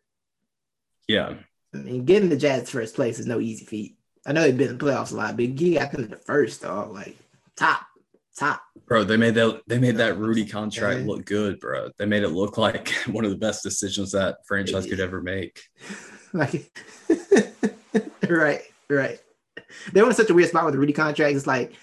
Yeah. 1.08 1.36
I 1.74 1.78
mean, 1.78 2.06
getting 2.06 2.30
the 2.30 2.36
Jazz 2.38 2.70
first 2.70 2.96
place 2.96 3.18
is 3.20 3.26
no 3.26 3.40
easy 3.40 3.66
feat. 3.66 3.98
I 4.26 4.34
know 4.34 4.42
they've 4.42 4.58
been 4.58 4.70
in 4.72 4.78
the 4.78 4.86
playoffs 4.86 5.12
a 5.14 5.16
lot, 5.16 5.36
but 5.36 5.46
he 5.46 5.74
got 5.76 5.92
them 5.92 6.08
the 6.10 6.18
first, 6.18 6.62
dog. 6.62 6.94
Like 6.94 7.18
top, 7.56 7.82
top. 8.38 8.62
Bro, 8.86 9.06
they 9.06 9.18
made 9.18 9.36
that 9.36 9.62
they 9.68 9.80
made 9.80 9.96
that 9.98 10.18
Rudy 10.18 10.46
contract 10.46 10.98
Okay. 10.98 11.06
look 11.08 11.26
good, 11.26 11.60
bro. 11.60 11.90
They 11.98 12.06
made 12.06 12.24
it 12.24 12.30
look 12.30 12.58
like 12.58 12.90
one 13.08 13.24
of 13.26 13.32
the 13.32 13.38
best 13.38 13.64
decisions 13.64 14.12
that 14.12 14.38
franchise 14.46 14.86
could 14.86 15.00
ever 15.00 15.22
make. 15.22 15.62
Like, 16.34 16.72
right, 18.30 18.62
right. 18.90 19.20
They 19.92 20.02
were 20.02 20.08
in 20.08 20.16
such 20.16 20.30
a 20.30 20.34
weird 20.34 20.48
spot 20.48 20.64
with 20.64 20.74
the 20.74 20.80
Rudy 20.80 20.94
contract. 20.94 21.36
It's 21.36 21.46
like 21.46 21.74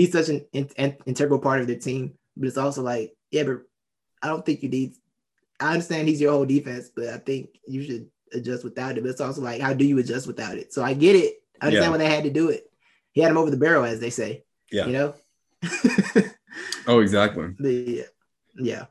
he's 0.00 0.12
such 0.12 0.28
an 0.30 0.46
in, 0.52 0.68
in- 0.76 0.96
integral 1.06 1.38
part 1.38 1.60
of 1.60 1.66
their 1.66 1.78
team, 1.78 2.14
but 2.36 2.48
it's 2.48 2.56
also 2.56 2.80
like, 2.82 3.12
yeah, 3.30 3.42
but 3.44 3.58
I 4.22 4.28
don't 4.28 4.44
think 4.46 4.62
you 4.62 4.68
need. 4.68 4.94
I 5.60 5.72
understand 5.74 6.08
he's 6.08 6.20
your 6.20 6.32
whole 6.32 6.46
defense, 6.46 6.90
but 6.94 7.08
I 7.08 7.18
think 7.18 7.50
you 7.68 7.82
should 7.84 8.06
adjust 8.32 8.64
without 8.64 8.96
it. 8.96 9.02
But 9.02 9.10
it's 9.10 9.20
also 9.20 9.42
like, 9.42 9.60
how 9.60 9.74
do 9.74 9.84
you 9.84 9.98
adjust 9.98 10.26
without 10.26 10.56
it? 10.56 10.72
So 10.72 10.82
I 10.82 10.94
get 10.94 11.16
it. 11.16 11.34
I 11.60 11.66
understand 11.66 11.84
Yeah. 11.84 11.90
when 11.90 12.00
they 12.00 12.08
had 12.14 12.24
to 12.24 12.30
do 12.30 12.48
it. 12.48 12.64
He 13.12 13.20
had 13.20 13.30
him 13.30 13.36
over 13.38 13.50
the 13.50 13.56
barrel, 13.58 13.84
as 13.84 14.00
they 14.00 14.10
say. 14.10 14.44
Yeah. 14.72 14.86
You 14.86 14.92
know. 14.92 15.14
Oh, 16.86 17.00
exactly. 17.00 17.54
Yeah, 17.60 18.04
yeah, 18.56 18.86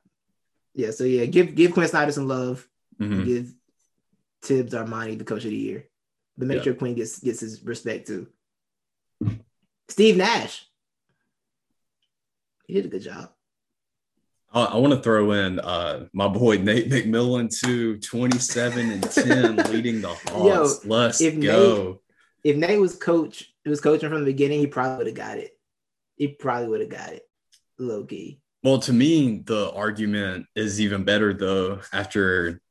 yeah. 0.74 0.92
So 0.92 1.04
yeah, 1.04 1.26
give 1.26 1.56
give 1.56 1.74
Quinn 1.74 1.88
Snyder 1.88 2.12
some 2.12 2.28
love. 2.28 2.66
Mhm. 3.02 3.26
Give 3.26 3.54
Tibbs 4.44 4.74
Armani 4.74 5.18
the 5.18 5.26
coach 5.26 5.44
of 5.44 5.50
the 5.50 5.58
year, 5.58 5.88
but 6.38 6.48
make 6.48 6.58
Yeah. 6.58 6.64
sure 6.64 6.74
Quinn 6.76 6.94
gets 6.96 7.20
gets 7.20 7.42
his 7.42 7.62
respect 7.64 8.08
too. 8.08 8.28
Steve 9.90 10.16
Nash, 10.18 10.66
he 12.70 12.76
did 12.76 12.86
a 12.86 12.90
good 12.90 13.02
job. 13.02 13.32
I, 14.54 14.66
I 14.66 14.78
want 14.78 14.94
to 14.94 15.02
throw 15.02 15.32
in 15.32 15.60
uh, 15.60 16.06
my 16.14 16.28
boy 16.28 16.58
Nate 16.58 16.88
McMillan 16.88 17.50
too, 17.50 17.98
27 17.98 18.92
and 18.92 19.04
10, 19.12 19.56
leading 19.72 20.02
the 20.02 20.10
Hawks. 20.10 20.86
Let's 20.86 21.20
if 21.20 21.40
go. 21.42 22.02
If 22.44 22.58
Nate 22.58 22.80
was 22.80 22.96
coach, 22.96 23.52
was 23.66 23.82
coaching 23.82 24.10
from 24.10 24.20
the 24.20 24.26
beginning, 24.32 24.60
he 24.60 24.68
probably 24.68 24.98
would 24.98 25.08
have 25.08 25.16
got 25.16 25.38
it. 25.40 25.58
He 26.16 26.28
probably 26.28 26.68
would 26.70 26.82
have 26.82 26.90
got 26.90 27.12
it, 27.12 27.24
low 27.80 28.04
key. 28.04 28.40
Well, 28.64 28.78
to 28.80 28.94
me, 28.94 29.42
the 29.46 29.72
argument 29.72 30.46
is 30.56 30.80
even 30.80 31.04
better 31.04 31.34
though 31.34 31.80
after 31.92 32.62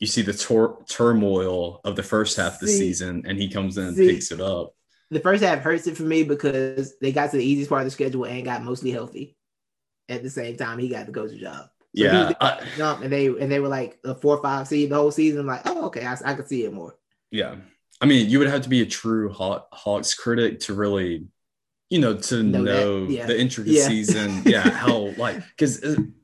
you 0.00 0.08
see 0.08 0.22
the 0.22 0.32
tor- 0.34 0.82
turmoil 0.88 1.80
of 1.84 1.94
the 1.94 2.02
first 2.02 2.36
half 2.36 2.54
of 2.54 2.60
the 2.60 2.66
See- 2.66 2.78
season 2.78 3.22
and 3.26 3.38
he 3.38 3.48
comes 3.48 3.78
in 3.78 3.84
and 3.86 3.96
see- 3.96 4.08
picks 4.08 4.32
it 4.32 4.40
up. 4.40 4.74
The 5.10 5.20
first 5.20 5.42
half 5.42 5.60
hurts 5.60 5.86
it 5.86 5.96
for 5.96 6.04
me 6.04 6.22
because 6.22 6.96
they 7.00 7.12
got 7.12 7.30
to 7.32 7.36
the 7.36 7.44
easiest 7.44 7.68
part 7.68 7.80
of 7.82 7.86
the 7.86 7.90
schedule 7.90 8.24
and 8.26 8.44
got 8.44 8.62
mostly 8.62 8.90
healthy. 8.92 9.36
At 10.08 10.22
the 10.22 10.30
same 10.30 10.56
time, 10.56 10.78
he 10.78 10.88
got 10.88 11.06
the 11.06 11.12
coach's 11.12 11.40
job. 11.40 11.66
So 11.96 12.04
Yeah. 12.04 12.32
I, 12.40 12.64
jump 12.76 13.02
and 13.02 13.12
they 13.12 13.26
and 13.26 13.50
they 13.50 13.58
were 13.60 13.68
like 13.68 13.98
a 14.04 14.14
four 14.14 14.36
or 14.36 14.42
five 14.42 14.68
seed 14.68 14.90
the 14.90 14.96
whole 14.96 15.10
season. 15.10 15.40
I'm 15.40 15.46
like, 15.46 15.62
oh, 15.66 15.86
okay, 15.86 16.04
I, 16.06 16.16
I 16.24 16.34
could 16.34 16.48
see 16.48 16.64
it 16.64 16.72
more. 16.72 16.94
yeah. 17.30 17.56
I 18.02 18.06
mean, 18.06 18.30
you 18.30 18.38
would 18.38 18.48
have 18.48 18.62
to 18.62 18.68
be 18.70 18.80
a 18.80 18.86
true 18.86 19.30
Haw- 19.30 19.66
Hawks 19.72 20.14
critic 20.14 20.60
to 20.60 20.72
really, 20.74 21.26
you 21.90 21.98
know, 21.98 22.16
to 22.16 22.42
Know 22.42 22.62
know, 22.62 23.02
yeah. 23.10 23.26
the 23.26 23.38
intricacies 23.38 24.14
Yeah. 24.14 24.22
and 24.22 24.46
yeah, 24.46 24.70
how 24.70 25.12
like 25.18 25.36
because 25.48 25.82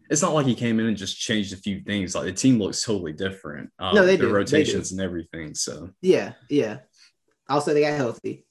it's 0.08 0.22
not 0.22 0.32
like 0.32 0.46
he 0.46 0.54
came 0.54 0.80
in 0.80 0.86
and 0.86 0.96
just 0.96 1.18
changed 1.20 1.52
a 1.52 1.56
few 1.58 1.80
things. 1.82 2.14
Like 2.14 2.24
the 2.26 2.32
team 2.32 2.58
looks 2.58 2.82
totally 2.82 3.12
different. 3.12 3.70
Um, 3.78 3.94
No, 3.94 4.06
they 4.06 4.16
the 4.16 4.22
do. 4.22 4.26
They 4.28 4.30
do. 4.30 4.36
rotations 4.36 4.92
and 4.92 5.00
everything. 5.02 5.54
So 5.54 5.90
Yeah, 6.00 6.32
yeah. 6.48 6.78
Also, 7.48 7.74
they 7.74 7.82
got 7.82 7.96
healthy. 7.96 8.45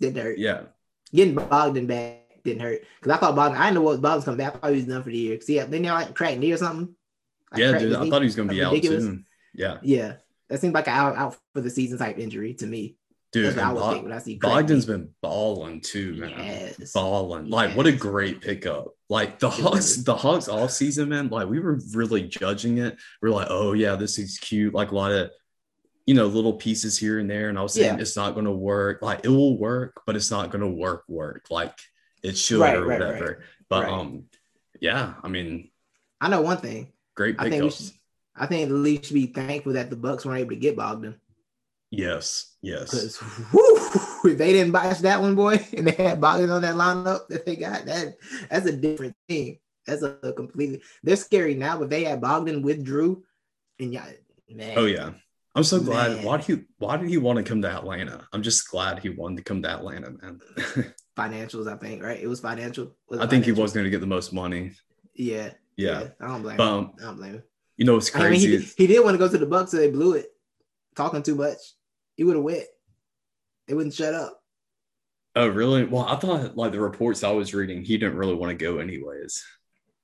Didn't 0.00 0.22
hurt. 0.22 0.38
yeah, 0.38 0.62
Getting 1.12 1.34
Bogdan 1.34 1.86
back 1.86 2.22
didn't 2.44 2.62
hurt 2.62 2.82
because 3.00 3.16
I 3.16 3.20
thought 3.20 3.34
Bogdan. 3.36 3.60
I 3.60 3.64
didn't 3.66 3.74
know 3.76 3.82
what 3.82 4.00
Bogdan's 4.02 4.24
coming 4.24 4.38
back. 4.38 4.54
I 4.56 4.58
thought 4.58 4.70
he 4.70 4.76
was 4.76 4.84
done 4.86 5.02
for 5.02 5.10
the 5.10 5.16
year. 5.16 5.34
Because 5.34 5.48
yeah, 5.48 5.64
then 5.64 5.82
they 5.82 5.90
like 5.90 6.14
cracked 6.14 6.38
knee 6.38 6.52
or 6.52 6.56
something. 6.56 6.94
Like, 7.52 7.60
yeah, 7.60 7.78
dude. 7.78 7.94
I 7.94 8.02
knee. 8.04 8.10
thought 8.10 8.22
he 8.22 8.26
was 8.26 8.36
gonna 8.36 8.52
be 8.52 8.62
Like, 8.64 8.78
out 8.78 8.84
soon. 8.84 9.26
Yeah, 9.54 9.78
Yeah, 9.82 10.14
that 10.48 10.60
seemed 10.60 10.74
like 10.74 10.86
an 10.88 10.94
out, 10.94 11.16
out 11.16 11.36
for 11.54 11.60
the 11.62 11.70
season 11.70 11.98
type 11.98 12.18
injury 12.18 12.54
to 12.54 12.66
me. 12.66 12.96
dude. 13.32 13.46
That's 13.46 13.56
what 13.56 13.64
I 13.64 13.94
Bo- 13.96 14.02
when 14.02 14.12
I 14.12 14.18
see 14.18 14.38
Bogdan's 14.38 14.84
been 14.86 15.08
balling 15.22 15.80
too, 15.80 16.14
man. 16.14 16.30
Yes. 16.78 16.92
Balling. 16.92 17.48
Like 17.48 17.74
what 17.76 17.86
a 17.86 17.92
great 17.92 18.40
pickup. 18.42 18.88
Like 19.08 19.38
the 19.38 19.48
Hawks, 19.50 19.96
the 19.96 20.14
Hawks 20.16 20.48
all 20.48 20.68
season, 20.68 21.08
man. 21.08 21.28
Like 21.28 21.48
we 21.48 21.58
were 21.60 21.80
really 21.94 22.22
judging 22.22 22.78
it. 22.78 22.96
We 23.22 23.28
are 23.30 23.32
like, 23.32 23.48
oh 23.50 23.72
yeah, 23.72 23.96
this 23.96 24.18
is 24.18 24.38
cute. 24.38 24.74
Like 24.74 24.90
a 24.90 24.94
lot 24.94 25.12
of 25.12 25.30
you 26.06 26.14
know, 26.14 26.26
little 26.26 26.52
pieces 26.54 26.96
here 26.96 27.18
and 27.18 27.28
there. 27.28 27.48
And 27.48 27.58
I 27.58 27.62
was 27.62 27.74
saying 27.74 27.96
Yeah. 27.96 28.00
it's 28.00 28.16
not 28.16 28.34
gonna 28.34 28.52
work. 28.52 29.02
Like 29.02 29.24
it 29.24 29.28
will 29.28 29.58
work, 29.58 30.02
but 30.06 30.16
it's 30.16 30.30
not 30.30 30.50
gonna 30.50 30.70
work 30.70 31.04
work 31.08 31.46
like 31.50 31.76
it 32.22 32.36
should 32.38 32.60
Right, 32.60 32.76
or 32.76 32.86
right, 32.86 33.00
whatever. 33.00 33.24
right. 33.26 33.36
But 33.68 33.88
um 33.88 34.24
yeah, 34.80 35.14
I 35.22 35.28
mean, 35.28 35.70
I 36.20 36.28
know 36.28 36.42
one 36.42 36.58
thing. 36.58 36.92
great 37.14 37.36
I 37.38 37.50
think 37.50 37.64
we 37.64 37.70
should. 37.70 37.90
I 38.36 38.46
think 38.46 38.68
the 38.68 38.74
league 38.74 39.04
should 39.04 39.14
be 39.14 39.26
thankful 39.28 39.72
that 39.74 39.88
the 39.90 39.96
Bucks 39.96 40.24
weren't 40.26 40.40
able 40.40 40.50
to 40.50 40.56
get 40.56 40.76
Bogdan 40.76 41.18
Yes, 41.90 42.54
yes. 42.62 42.90
because 42.90 43.22
if 44.24 44.36
they 44.38 44.52
didn't 44.52 44.72
botch 44.72 44.98
that 45.00 45.20
one, 45.20 45.34
boy, 45.36 45.64
and 45.76 45.86
they 45.86 45.92
had 45.92 46.20
Bogdan 46.20 46.50
on 46.50 46.62
that 46.62 46.74
lineup 46.74 47.28
that 47.28 47.46
they 47.46 47.56
got, 47.56 47.86
that 47.86 48.16
that's 48.50 48.66
a 48.66 48.76
different 48.76 49.14
thing. 49.28 49.58
That's 49.86 50.02
a, 50.02 50.18
a 50.22 50.32
completely. 50.32 50.82
They're 51.04 51.16
scary 51.16 51.54
now, 51.54 51.78
but 51.78 51.88
they 51.88 52.02
had 52.04 52.20
Bogdan 52.20 52.62
with 52.62 52.84
Drew, 52.84 53.22
and 53.78 53.92
yeah, 53.92 54.04
man. 54.50 54.74
Oh 54.76 54.84
yeah. 54.86 55.10
I'm 55.56 55.64
so 55.64 55.80
glad. 55.80 56.16
Man. 56.16 56.24
Why 56.24 56.36
did 56.36 56.46
he 56.46 56.64
why 56.78 56.96
did 56.98 57.08
he 57.08 57.16
want 57.18 57.38
to 57.38 57.42
come 57.42 57.62
to 57.62 57.68
Atlanta? 57.70 58.26
I'm 58.32 58.42
just 58.42 58.68
glad 58.70 58.98
he 59.00 59.08
wanted 59.08 59.38
to 59.38 59.42
come 59.42 59.62
to 59.62 59.70
Atlanta, 59.70 60.10
man. 60.10 60.40
financials. 61.16 61.66
I 61.72 61.76
think 61.78 62.02
right. 62.02 62.20
It 62.20 62.26
was 62.26 62.40
financial. 62.40 62.94
Was 63.08 63.20
it 63.20 63.22
I 63.22 63.26
think 63.26 63.44
he 63.46 63.52
was 63.52 63.72
going 63.72 63.84
to 63.84 63.90
get 63.90 64.00
the 64.00 64.06
most 64.06 64.32
money. 64.32 64.72
Yeah, 65.14 65.50
Yeah. 65.76 66.08
I 66.20 66.26
don't 66.28 66.42
blame. 66.42 66.58
But, 66.58 66.68
him. 66.68 66.74
um, 66.74 66.92
I 67.00 67.04
don't 67.04 67.16
blame 67.16 67.34
him. 67.36 67.42
You 67.78 67.86
know 67.86 67.94
what's 67.94 68.14
I 68.14 68.18
mean, 68.18 68.28
crazy? 68.28 68.48
he, 68.48 68.54
is- 68.56 68.74
he 68.76 68.86
did 68.86 69.02
want 69.02 69.14
to 69.14 69.18
go 69.18 69.28
to 69.28 69.38
the 69.38 69.46
Bucks, 69.46 69.70
so 69.70 69.78
they 69.78 69.90
blew 69.90 70.12
it. 70.12 70.26
Talking 70.94 71.22
too 71.22 71.34
much. 71.34 71.56
He 72.16 72.24
would 72.24 72.36
have 72.36 72.44
went. 72.44 72.64
They 73.66 73.74
wouldn't 73.74 73.94
shut 73.94 74.14
up. 74.14 74.40
oh, 75.36 75.48
really? 75.48 75.84
Well, 75.84 76.04
I 76.04 76.16
thought 76.16 76.56
like 76.56 76.72
the 76.72 76.80
reports 76.80 77.24
I 77.24 77.30
was 77.32 77.52
reading, 77.54 77.82
he 77.84 77.96
didn't 77.98 78.16
really 78.16 78.34
want 78.34 78.50
to 78.50 78.62
go 78.64 78.78
anyways. 78.78 79.42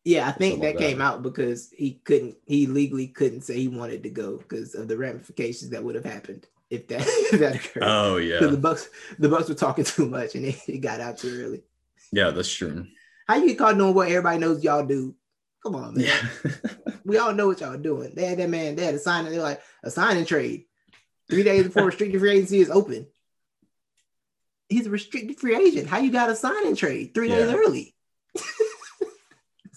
Yeah, 0.05 0.29
I 0.29 0.33
think 0.33 0.63
that 0.63 0.79
came 0.79 1.01
out 1.01 1.23
because 1.23 1.71
he 1.71 2.01
couldn't, 2.05 2.37
he 2.45 2.67
legally 2.67 3.07
couldn't 3.07 3.43
say 3.43 3.55
he 3.61 3.69
wanted 3.69 4.03
to 4.03 4.11
go 4.11 4.37
because 4.37 4.75
of 4.75 4.89
the 4.89 4.97
ramifications 4.97 5.71
that 5.71 5.85
would 5.85 5.95
have 5.95 6.05
happened 6.05 6.47
if 6.71 6.89
that 6.89 7.03
if 7.07 7.39
that 7.39 7.55
occurred. 7.55 7.85
Oh 7.87 8.17
yeah, 8.17 8.41
the 8.41 8.57
Bucks, 8.57 8.89
the 9.19 9.29
Bucks 9.29 9.49
were 9.49 9.55
talking 9.55 9.85
too 9.97 10.09
much 10.09 10.35
and 10.35 10.45
it, 10.47 10.57
it 10.69 10.79
got 10.79 11.01
out 11.01 11.19
too 11.19 11.43
early. 11.45 11.63
yeah, 12.11 12.31
that's 12.31 12.53
true. 12.53 12.87
How 13.29 13.37
you 13.37 13.47
get 13.47 13.59
caught 13.59 13.79
doing 13.79 13.95
what 13.95 14.09
everybody 14.09 14.39
knows 14.39 14.65
y'all 14.65 14.85
do? 14.85 15.15
Come 15.63 15.77
on, 15.77 15.95
man. 15.95 16.05
Yeah, 16.05 16.51
We 17.05 17.19
all 17.19 17.33
know 17.33 17.47
what 17.47 17.61
y'all 17.61 17.77
doing. 17.79 18.13
They 18.17 18.25
had 18.27 18.39
that 18.39 18.51
man, 18.51 18.75
they 18.75 18.85
had 18.85 18.97
a 18.97 18.99
sign, 18.99 19.27
they're 19.27 19.41
like 19.41 19.63
a 19.85 19.91
sign 19.93 20.17
and 20.17 20.27
trade. 20.27 20.65
Three 21.31 21.45
days 21.45 21.63
before 21.65 21.85
restricted 21.85 22.21
free 22.21 22.33
agency 22.33 22.59
is 22.61 22.69
open. 22.71 23.07
he's 24.69 24.87
a 24.87 24.91
restricted 24.91 25.39
free 25.39 25.55
agent. 25.57 25.87
How 25.89 25.99
you 25.99 26.11
got 26.11 26.31
a 26.31 26.35
signing 26.35 26.75
trade 26.75 27.15
three 27.15 27.29
days 27.29 27.53
early? 27.55 27.95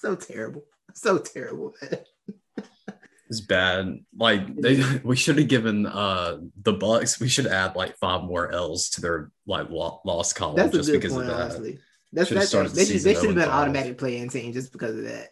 So 0.05 0.15
terrible. 0.15 0.63
So 0.93 1.17
terrible, 1.17 1.73
man. 1.81 1.99
It's 3.27 3.41
bad. 3.41 4.05
Like 4.15 4.55
they, 4.55 4.83
we 5.03 5.15
should 5.15 5.39
have 5.39 5.47
given 5.47 5.87
uh 5.87 6.37
the 6.61 6.73
Bucks. 6.73 7.19
We 7.19 7.27
should 7.27 7.47
add 7.47 7.75
like 7.75 7.97
five 7.97 8.23
more 8.23 8.51
L's 8.51 8.89
to 8.91 9.01
their 9.01 9.31
like 9.47 9.67
lost 9.71 10.35
column 10.35 10.57
That's 10.57 10.71
just 10.73 10.91
because 10.91 11.11
point, 11.11 11.29
of 11.29 11.35
that. 11.35 11.43
honestly. 11.43 11.79
That's 12.13 12.29
that's 12.29 12.51
they 12.73 12.85
should 12.85 13.01
they 13.01 13.13
should 13.15 13.25
have 13.25 13.35
been 13.35 13.49
0-5. 13.49 13.51
automatic 13.51 13.97
play-in 13.97 14.29
team 14.29 14.53
just 14.53 14.71
because 14.71 14.95
of 14.95 15.05
that. 15.05 15.29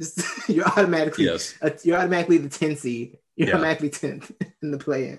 Just 0.00 0.22
you're 0.48 0.66
automatically 0.66 1.26
Yes, 1.26 1.54
uh, 1.60 1.70
you're 1.84 1.98
automatically 1.98 2.38
the 2.38 2.48
10 2.48 2.76
seed. 2.76 3.18
You're 3.36 3.48
Yeah. 3.48 3.54
automatically 3.56 3.90
10th 3.90 4.32
in 4.62 4.70
the 4.70 4.78
play-in. 4.78 5.18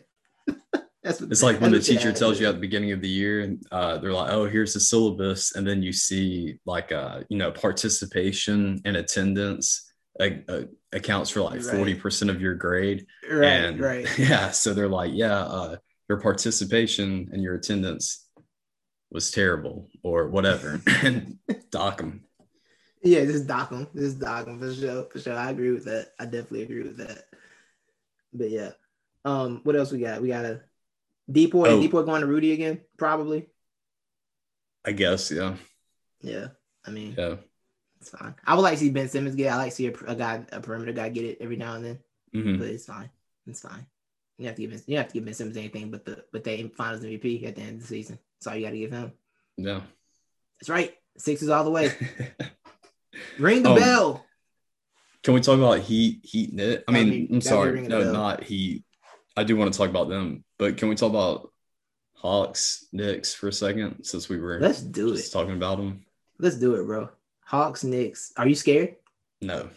That's 1.07 1.21
what 1.21 1.31
it's 1.31 1.43
like 1.43 1.59
when 1.61 1.71
the 1.71 1.79
teacher 1.79 2.11
tells 2.11 2.39
you 2.39 2.47
at 2.47 2.53
the 2.55 2.59
beginning 2.61 2.91
of 2.91 3.01
the 3.01 3.09
year, 3.09 3.41
and 3.41 3.63
uh, 3.71 3.97
they're 3.97 4.13
like, 4.13 4.31
"Oh, 4.31 4.45
here's 4.45 4.73
the 4.73 4.79
syllabus," 4.79 5.55
and 5.55 5.65
then 5.65 5.81
you 5.81 5.91
see 5.93 6.59
like 6.65 6.91
uh, 6.91 7.21
you 7.29 7.37
know 7.37 7.51
participation 7.51 8.81
and 8.85 8.97
attendance 8.97 9.91
uh, 10.19 10.29
uh, 10.49 10.61
accounts 10.91 11.29
for 11.29 11.41
like 11.41 11.63
Right. 11.65 11.75
forty 11.75 11.95
percent 11.95 12.31
of 12.31 12.41
your 12.41 12.55
grade. 12.55 13.05
right, 13.29 13.45
and 13.45 13.79
right. 13.79 14.19
yeah 14.19 14.51
so 14.51 14.73
they're 14.73 14.87
like 14.87 15.11
yeah 15.13 15.39
uh, 15.43 15.75
your 16.09 16.19
participation 16.21 17.29
and 17.31 17.41
your 17.41 17.55
attendance 17.55 18.25
was 19.11 19.31
terrible 19.31 19.89
or 20.03 20.27
whatever 20.29 20.81
and 21.03 21.37
dock 21.71 21.97
them 21.97 22.23
Yeah, 23.03 23.23
just 23.25 23.47
dock 23.47 23.69
them. 23.69 23.87
Just 23.95 24.19
dock 24.19 24.45
them 24.45 24.59
for 24.59 24.73
sure. 24.73 25.03
For 25.11 25.19
sure. 25.19 25.33
I 25.37 25.51
agree 25.51 25.71
with 25.71 25.85
that. 25.85 26.09
I 26.19 26.25
definitely 26.25 26.63
agree 26.63 26.83
with 26.83 26.97
that. 26.97 27.25
But 28.33 28.49
yeah. 28.49 28.71
Um, 29.23 29.61
what 29.63 29.75
else 29.75 29.91
we 29.91 29.99
got? 29.99 30.21
We 30.21 30.29
got 30.29 30.45
a 30.45 30.61
DPOY. 31.31 31.67
Oh. 31.67 31.79
DPOY 31.81 32.05
going 32.05 32.21
to 32.21 32.27
Rudy 32.27 32.51
again, 32.53 32.81
probably. 32.97 33.47
i 34.85 34.91
guess 34.91 35.29
yeah 35.31 35.55
Yeah. 36.21 36.47
I 36.85 36.91
mean, 36.91 37.15
yeah 37.17 37.35
it's 37.99 38.09
fine. 38.11 38.35
I 38.45 38.53
would 38.55 38.61
like 38.61 38.73
to 38.75 38.79
see 38.79 38.89
Ben 38.91 39.09
Simmons 39.09 39.35
get. 39.35 39.47
it. 39.47 39.49
I 39.49 39.57
like 39.57 39.69
to 39.71 39.75
see 39.75 39.87
a, 39.87 39.93
a 40.07 40.15
guy, 40.15 40.45
a 40.51 40.61
perimeter 40.61 40.93
guy, 40.93 41.09
get 41.09 41.25
it 41.25 41.37
every 41.41 41.57
now 41.57 41.73
and 41.75 41.83
then. 41.85 41.99
Mhm. 42.33 42.59
But 42.59 42.67
it's 42.69 42.85
fine. 42.85 43.09
It's 43.47 43.61
fine. 43.61 43.85
You 44.37 44.45
have 44.45 44.55
to 44.55 44.61
give 44.61 44.71
Ben, 44.71 44.81
you 44.85 44.97
have 44.97 45.07
to 45.07 45.13
give 45.15 45.25
Ben 45.25 45.33
Simmons 45.33 45.57
anything 45.57 45.89
but 45.91 46.05
the 46.05 46.23
but 46.31 46.43
they 46.43 46.61
Finals 46.77 47.01
MVP 47.03 47.45
at 47.47 47.55
the 47.55 47.61
end 47.63 47.75
of 47.77 47.81
the 47.81 47.87
season. 47.87 48.19
That's 48.39 48.47
all 48.47 48.55
you 48.55 48.65
got 48.65 48.71
to 48.71 48.77
give 48.77 48.91
him. 48.91 49.11
yeah 49.57 49.81
That's 50.59 50.69
right. 50.69 50.93
Sixers 51.17 51.49
all 51.49 51.63
the 51.63 51.71
way. 51.71 51.91
Ring 53.39 53.63
the 53.63 53.71
Um, 53.71 53.79
bell. 53.79 54.25
can 55.23 55.33
we 55.33 55.41
talk 55.41 55.57
about 55.57 55.79
heat 55.79 56.19
heat 56.23 56.53
knit 56.53 56.83
i 56.87 56.91
That'd 56.93 57.07
mean 57.09 57.27
i'm 57.31 57.41
sorry 57.41 57.81
no 57.81 58.01
bell. 58.03 58.13
not 58.13 58.43
heat 58.43 58.85
i 59.35 59.43
do 59.43 59.55
want 59.57 59.73
to 59.73 59.77
talk 59.77 59.89
about 59.89 60.07
them 60.07 60.43
but 60.57 60.77
can 60.77 60.89
we 60.89 60.95
talk 60.95 61.09
about 61.09 61.51
hawks 62.13 62.85
Knicks 62.91 63.33
for 63.33 63.47
a 63.49 63.53
second 63.53 64.03
since 64.03 64.27
we 64.29 64.39
were 64.39 64.59
Let's 64.59 64.81
do 64.81 65.13
just 65.15 65.29
it. 65.29 65.33
talking 65.33 65.53
about 65.55 65.77
them 65.77 66.03
Let's 66.39 66.57
do 66.57 66.75
it, 66.75 66.85
bro. 66.85 67.09
Hawks, 67.45 67.83
Knicks. 67.83 68.31
Are 68.37 68.47
you 68.47 68.55
scared? 68.55 68.95
no 69.41 69.69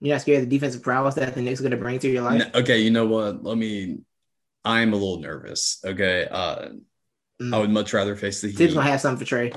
You're 0.00 0.14
not 0.14 0.22
scared 0.22 0.42
of 0.44 0.50
the 0.50 0.56
defensive 0.56 0.82
prowess 0.82 1.14
that 1.16 1.34
the 1.34 1.42
Knicks 1.42 1.60
are 1.60 1.62
going 1.64 1.70
to 1.72 1.76
bring 1.76 1.98
to 2.00 2.08
your 2.10 2.22
life? 2.22 2.38
No, 2.52 2.60
okay 2.60 2.80
you 2.80 2.90
know 2.90 3.06
what 3.06 3.42
let 3.44 3.56
me 3.58 3.98
i'm 4.64 4.92
a 4.92 4.96
little 4.96 5.20
nervous 5.20 5.80
okay 5.84 6.26
uh 6.30 6.68
Mm. 7.42 7.52
I 7.52 7.58
would 7.58 7.70
much 7.70 7.92
rather 7.92 8.14
face 8.14 8.40
the 8.40 8.46
Heat. 8.46 8.56
Tibbs 8.58 8.74
gonna 8.74 8.88
have 8.88 9.00
something 9.00 9.26
for 9.26 9.34
Trae. 9.34 9.52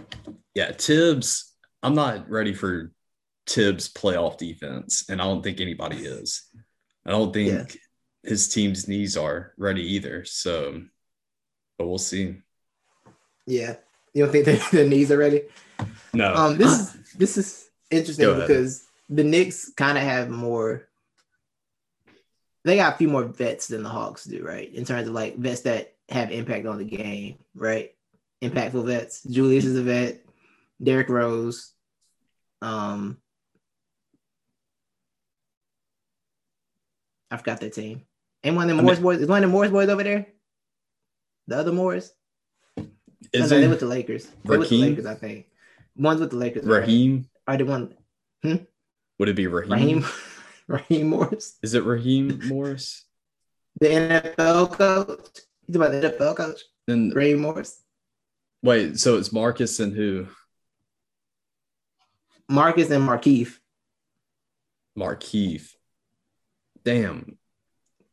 yeah, 0.56 0.72
Tibbs. 0.72 1.54
I'm 1.84 1.94
not 1.94 2.28
ready 2.28 2.52
for 2.52 2.92
Tibbs 3.46 3.88
playoff 3.94 4.38
defense, 4.38 5.06
and 5.10 5.22
I 5.22 5.26
don't 5.26 5.44
think 5.44 5.62
anybody 5.62 5.98
is. 5.98 6.42
I 7.06 7.12
don't 7.12 7.32
think 7.32 7.52
Yeah. 7.52 7.66
His 8.28 8.50
team's 8.50 8.88
knees 8.88 9.16
are 9.16 9.54
ready 9.58 9.82
either. 9.96 10.26
So, 10.26 10.84
but 11.78 11.88
we'll 11.88 11.98
see. 11.98 12.36
Yeah, 13.46 13.76
you 14.14 14.24
don't 14.24 14.32
think 14.32 14.46
their, 14.46 14.60
their 14.72 14.88
knees 14.88 15.12
are 15.12 15.18
ready? 15.18 15.44
No, 16.14 16.34
Um, 16.34 16.58
this 16.58 16.72
is 16.72 17.14
this 17.14 17.38
is 17.38 17.70
interesting 17.90 18.36
because 18.40 18.86
the 19.10 19.24
Knicks 19.24 19.72
kind 19.74 19.98
of 19.98 20.04
have 20.04 20.30
more. 20.30 20.88
They 22.66 22.76
got 22.76 22.96
a 22.96 22.98
few 22.98 23.08
more 23.08 23.24
vets 23.24 23.68
than 23.68 23.84
the 23.84 23.90
Hawks 23.90 24.26
do, 24.26 24.44
right? 24.44 24.74
In 24.74 24.84
terms 24.84 25.08
of 25.08 25.14
like 25.14 25.38
vets 25.38 25.62
that 25.62 25.94
have 26.10 26.32
impact 26.32 26.66
on 26.66 26.78
the 26.78 26.84
game, 26.84 27.38
right? 27.56 27.94
Impactful 28.42 28.86
vets. 28.86 29.24
Julius 29.24 29.64
is 29.64 29.78
a 29.78 29.84
vet. 29.84 30.26
Derrick 30.84 31.08
Rose. 31.08 31.72
Um, 32.62 33.18
I 37.32 37.38
forgot 37.38 37.60
their 37.60 37.70
team. 37.70 38.07
And 38.48 38.56
one 38.56 38.70
of 38.70 38.76
the 38.78 38.82
I 38.82 38.84
Morris 38.86 39.00
mean- 39.00 39.04
boys 39.04 39.20
is 39.22 39.28
one 39.28 39.44
of 39.44 39.50
the 39.50 39.52
Morris 39.54 39.72
boys 39.72 39.90
over 39.90 40.04
there. 40.04 40.28
The 41.48 41.58
other 41.58 41.72
Morris. 41.74 42.12
is 43.34 43.52
no, 43.52 43.58
no, 43.58 43.62
they 43.62 43.68
with 43.68 43.80
the 43.80 43.86
Lakers. 43.86 44.26
They 44.44 44.58
with 44.58 44.70
the 44.70 44.82
Lakers, 44.82 45.06
I 45.06 45.16
think. 45.16 45.46
One's 45.96 46.20
with 46.22 46.32
the 46.32 46.38
Lakers. 46.38 46.66
right? 46.66 46.80
Raheem? 46.82 47.30
I 47.46 47.58
did 47.58 47.68
one. 47.68 47.94
Hmm? 48.44 48.56
Would 49.20 49.30
it 49.30 49.36
be 49.36 49.48
Raheem? 49.48 49.72
Raheem. 49.72 50.06
Raheem 50.68 51.08
Morris, 51.08 51.58
Is 51.64 51.74
it 51.74 51.84
Raheem 51.86 52.42
Morris? 52.48 53.06
the 53.80 53.88
NFL 53.88 54.72
coach. 54.74 55.40
He's 55.66 55.76
about 55.78 55.92
the 55.92 56.02
NFL 56.02 56.36
coach. 56.36 56.60
Then 56.88 57.12
Raheem 57.16 57.40
Morris, 57.40 57.82
wait, 58.62 59.00
so 59.00 59.18
it's 59.18 59.32
Marcus 59.32 59.80
and 59.80 59.94
who? 59.96 60.28
Marcus 62.50 62.90
and 62.92 63.08
Markieff. 63.08 63.58
Markieff. 64.98 65.70
Damn, 66.84 67.38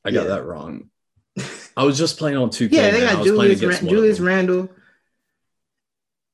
I 0.04 0.10
got 0.10 0.22
Yeah. 0.24 0.34
that 0.34 0.44
wrong. 0.44 0.90
I 1.76 1.84
was 1.84 1.98
just 1.98 2.18
playing 2.18 2.36
on 2.36 2.50
2K. 2.50 2.68
Yeah, 2.72 2.90
they. 2.90 3.06
I 3.06 3.14
got 3.14 3.24
Julius 3.24 3.62
Ran- 3.62 3.88
Julius. 3.88 4.20
Randle. 4.20 4.68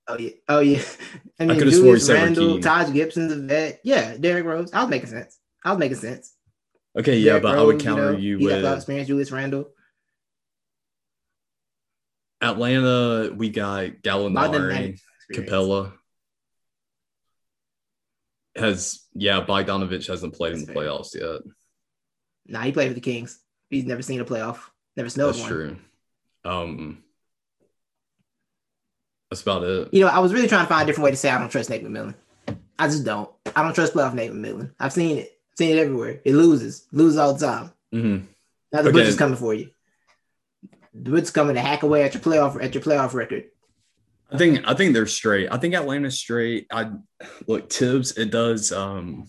Oh 0.08 0.18
yeah, 0.18 0.30
oh 0.48 0.60
yeah. 0.60 0.82
I 1.40 1.46
mean, 1.46 1.54
he 1.62 1.70
Julius 1.70 2.08
Randle, 2.10 2.60
Taj 2.60 2.92
Gibson's 2.92 3.32
a 3.32 3.36
vet. 3.36 3.80
Yeah, 3.84 4.16
Derrick 4.18 4.44
Rose. 4.44 4.72
I 4.72 4.80
was 4.82 4.90
making 4.90 5.08
sense. 5.08 5.38
I 5.64 5.70
was 5.70 5.78
making 5.78 5.98
sense. 5.98 6.34
Okay, 6.98 7.18
yeah, 7.18 7.30
Derrick 7.38 7.42
but 7.44 7.58
I 7.58 7.62
would 7.62 7.74
Rose, 7.74 7.82
counter 7.82 8.12
know, 8.12 8.18
you, 8.18 8.38
a 8.38 8.42
lot 8.56 8.62
with 8.62 8.76
experience. 8.78 9.06
Julius 9.08 9.30
Randle. 9.30 9.70
Atlanta. 12.42 13.32
We 13.34 13.50
got 13.50 13.84
Gallinari, 14.02 14.98
Capela. 15.32 15.92
Has 18.56 19.06
yeah, 19.14 19.44
Bogdanovich 19.46 20.08
hasn't 20.08 20.34
played 20.34 20.54
in 20.54 20.60
the 20.60 20.66
fair. 20.66 20.74
playoffs 20.74 21.14
yet. 21.14 21.40
Nah, 22.46 22.62
he 22.62 22.72
played 22.72 22.88
for 22.88 22.94
the 22.94 23.00
Kings. 23.00 23.38
He's 23.70 23.84
never 23.84 24.02
seen 24.02 24.20
a 24.20 24.24
playoff. 24.24 24.58
Never 24.96 25.08
snowed 25.08 25.28
That's 25.28 25.40
one. 25.40 25.48
true. 25.48 25.76
Um, 26.44 27.04
that's 29.30 29.42
about 29.42 29.62
it. 29.62 29.88
You 29.94 30.00
know, 30.02 30.08
I 30.08 30.18
was 30.18 30.32
really 30.32 30.48
trying 30.48 30.64
to 30.64 30.68
find 30.68 30.82
a 30.82 30.86
different 30.86 31.04
way 31.04 31.10
to 31.12 31.16
say 31.16 31.30
I 31.30 31.38
don't 31.38 31.48
trust 31.50 31.70
Nate 31.70 31.84
McMillan. 31.84 32.14
I 32.78 32.88
just 32.88 33.04
don't. 33.04 33.30
I 33.54 33.62
don't 33.62 33.74
trust 33.74 33.94
playoff 33.94 34.14
Nate 34.14 34.32
McMillan. 34.32 34.72
I've 34.80 34.92
seen 34.92 35.18
it. 35.18 35.38
Seen 35.56 35.76
it 35.76 35.80
everywhere. 35.80 36.20
It 36.24 36.34
loses. 36.34 36.86
Loses 36.92 37.18
all 37.18 37.34
the 37.34 37.46
time. 37.46 37.70
Mhm. 37.94 38.26
Now 38.72 38.82
the 38.82 38.88
Okay. 38.88 38.98
butcher's 38.98 39.16
coming 39.16 39.36
for 39.36 39.54
you. 39.54 39.70
The 40.94 41.10
butcher's 41.10 41.30
coming 41.30 41.54
to 41.54 41.60
hack 41.60 41.82
away 41.84 42.02
at 42.02 42.14
your 42.14 42.22
playoff 42.22 42.62
at 42.62 42.74
your 42.74 42.82
playoff 42.82 43.14
record. 43.14 43.44
I 44.32 44.38
think 44.38 44.60
I 44.66 44.74
think 44.74 44.94
they're 44.94 45.06
straight. 45.06 45.48
I 45.52 45.58
think 45.58 45.74
Atlanta's 45.74 46.18
straight. 46.18 46.66
I 46.72 46.90
look 47.46 47.68
Tibbs. 47.68 48.12
It 48.16 48.30
does. 48.30 48.72
Um, 48.72 49.26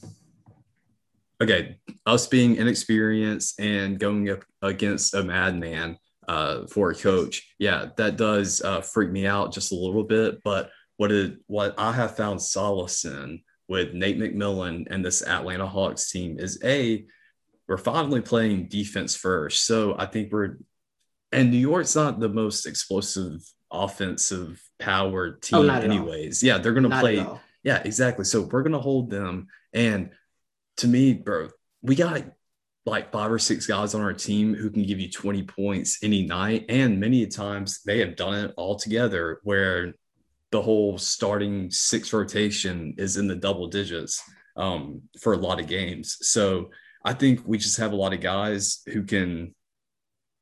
okay, 1.41 1.77
us 2.05 2.27
being 2.27 2.55
inexperienced 2.55 3.59
and 3.59 3.99
going 3.99 4.29
up 4.29 4.43
against 4.61 5.13
a 5.15 5.23
madman 5.23 5.97
uh, 6.27 6.67
for 6.67 6.91
a 6.91 6.95
coach, 6.95 7.53
yeah, 7.57 7.87
that 7.97 8.15
does 8.15 8.61
uh, 8.61 8.81
freak 8.81 9.11
me 9.11 9.25
out 9.25 9.53
just 9.53 9.71
a 9.71 9.75
little 9.75 10.03
bit. 10.03 10.41
But 10.43 10.69
what 10.97 11.11
it 11.11 11.37
what 11.47 11.73
I 11.77 11.91
have 11.91 12.15
found 12.15 12.41
solace 12.41 13.05
in 13.05 13.41
with 13.67 13.93
Nate 13.93 14.19
McMillan 14.19 14.87
and 14.91 15.03
this 15.03 15.25
Atlanta 15.25 15.65
Hawks 15.65 16.11
team 16.11 16.37
is 16.39 16.59
a 16.63 17.05
we're 17.67 17.77
finally 17.77 18.21
playing 18.21 18.67
defense 18.67 19.15
first. 19.15 19.65
So 19.65 19.95
I 19.97 20.05
think 20.05 20.31
we're 20.31 20.59
and 21.31 21.49
New 21.49 21.57
York's 21.57 21.95
not 21.95 22.19
the 22.19 22.29
most 22.29 22.65
explosive 22.65 23.41
offensive 23.71 24.61
power 24.79 25.31
team 25.31 25.59
Oh, 25.59 25.61
not 25.63 25.83
all. 25.83 25.91
anyways. 25.91 26.43
Yeah, 26.43 26.57
they're 26.57 26.73
going 26.73 26.83
to 26.83 26.89
Not 26.89 26.99
play 26.99 27.25
yeah, 27.63 27.81
exactly. 27.85 28.25
So 28.25 28.41
we're 28.41 28.63
gonna 28.63 28.79
hold 28.79 29.09
them. 29.09 29.47
And 29.73 30.11
to 30.81 30.87
me, 30.87 31.13
bro, 31.13 31.49
we 31.83 31.95
got 31.95 32.23
like 32.87 33.11
five 33.11 33.31
or 33.31 33.37
six 33.37 33.67
guys 33.67 33.93
on 33.93 34.01
our 34.01 34.13
team 34.13 34.55
who 34.55 34.69
can 34.71 34.83
give 34.83 34.99
you 34.99 35.09
20 35.09 35.43
points 35.43 35.99
any 36.03 36.25
night. 36.25 36.65
And 36.69 36.99
many 36.99 37.27
times 37.27 37.81
they 37.85 37.99
have 37.99 38.15
done 38.15 38.33
it 38.33 38.53
all 38.57 38.75
together 38.75 39.39
where 39.43 39.93
the 40.51 40.61
whole 40.61 40.97
starting 40.97 41.69
six 41.69 42.11
rotation 42.11 42.95
is 42.97 43.17
in 43.17 43.27
the 43.27 43.35
double 43.35 43.67
digits 43.67 44.21
um, 44.57 45.03
for 45.19 45.33
a 45.33 45.37
lot 45.37 45.59
of 45.59 45.67
games. 45.67 46.17
So 46.21 46.71
I 47.05 47.13
think 47.13 47.41
we 47.45 47.59
just 47.59 47.77
have 47.77 47.93
a 47.93 47.95
lot 47.95 48.13
of 48.13 48.19
guys 48.19 48.81
who 48.91 49.03
can 49.03 49.53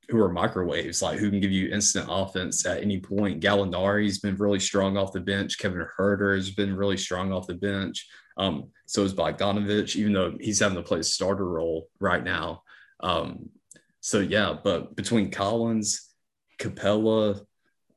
who 0.07 0.19
are 0.19 0.31
microwaves, 0.31 1.03
like 1.03 1.19
who 1.19 1.29
can 1.29 1.39
give 1.39 1.51
you 1.51 1.69
instant 1.69 2.07
offense 2.09 2.65
at 2.65 2.81
any 2.81 2.99
point. 2.99 3.43
Gallinari's 3.43 4.17
been 4.17 4.37
really 4.37 4.59
strong 4.59 4.97
off 4.97 5.13
the 5.13 5.19
bench. 5.19 5.59
Kevin 5.59 5.85
Huerter 5.99 6.35
has 6.35 6.49
been 6.49 6.75
really 6.75 6.97
strong 6.97 7.31
off 7.31 7.45
the 7.45 7.53
bench. 7.53 8.07
Um, 8.39 8.71
so 8.87 9.03
is 9.03 9.13
Bogdanovich, 9.13 9.95
even 9.95 10.13
though 10.13 10.35
he's 10.39 10.59
having 10.59 10.77
to 10.77 10.83
play 10.83 10.99
a 10.99 11.03
starter 11.03 11.47
role 11.47 11.89
right 11.99 12.23
now. 12.23 12.63
Um, 13.01 13.49
so 13.99 14.19
yeah, 14.19 14.55
but 14.63 14.95
between 14.95 15.29
Collins, 15.29 16.09
Capela, 16.59 17.41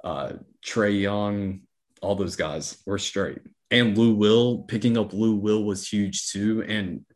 uh, 0.04 0.32
Trae 0.66 1.00
Young, 1.00 1.60
all 2.02 2.16
those 2.16 2.36
guys 2.36 2.82
were 2.84 2.98
straight. 2.98 3.38
And 3.70 3.96
Lou 3.96 4.14
Will 4.14 4.64
picking 4.64 4.98
up 4.98 5.12
Lou 5.14 5.36
Will 5.36 5.64
was 5.64 5.88
huge 5.88 6.28
too. 6.28 6.62
And 6.66 7.06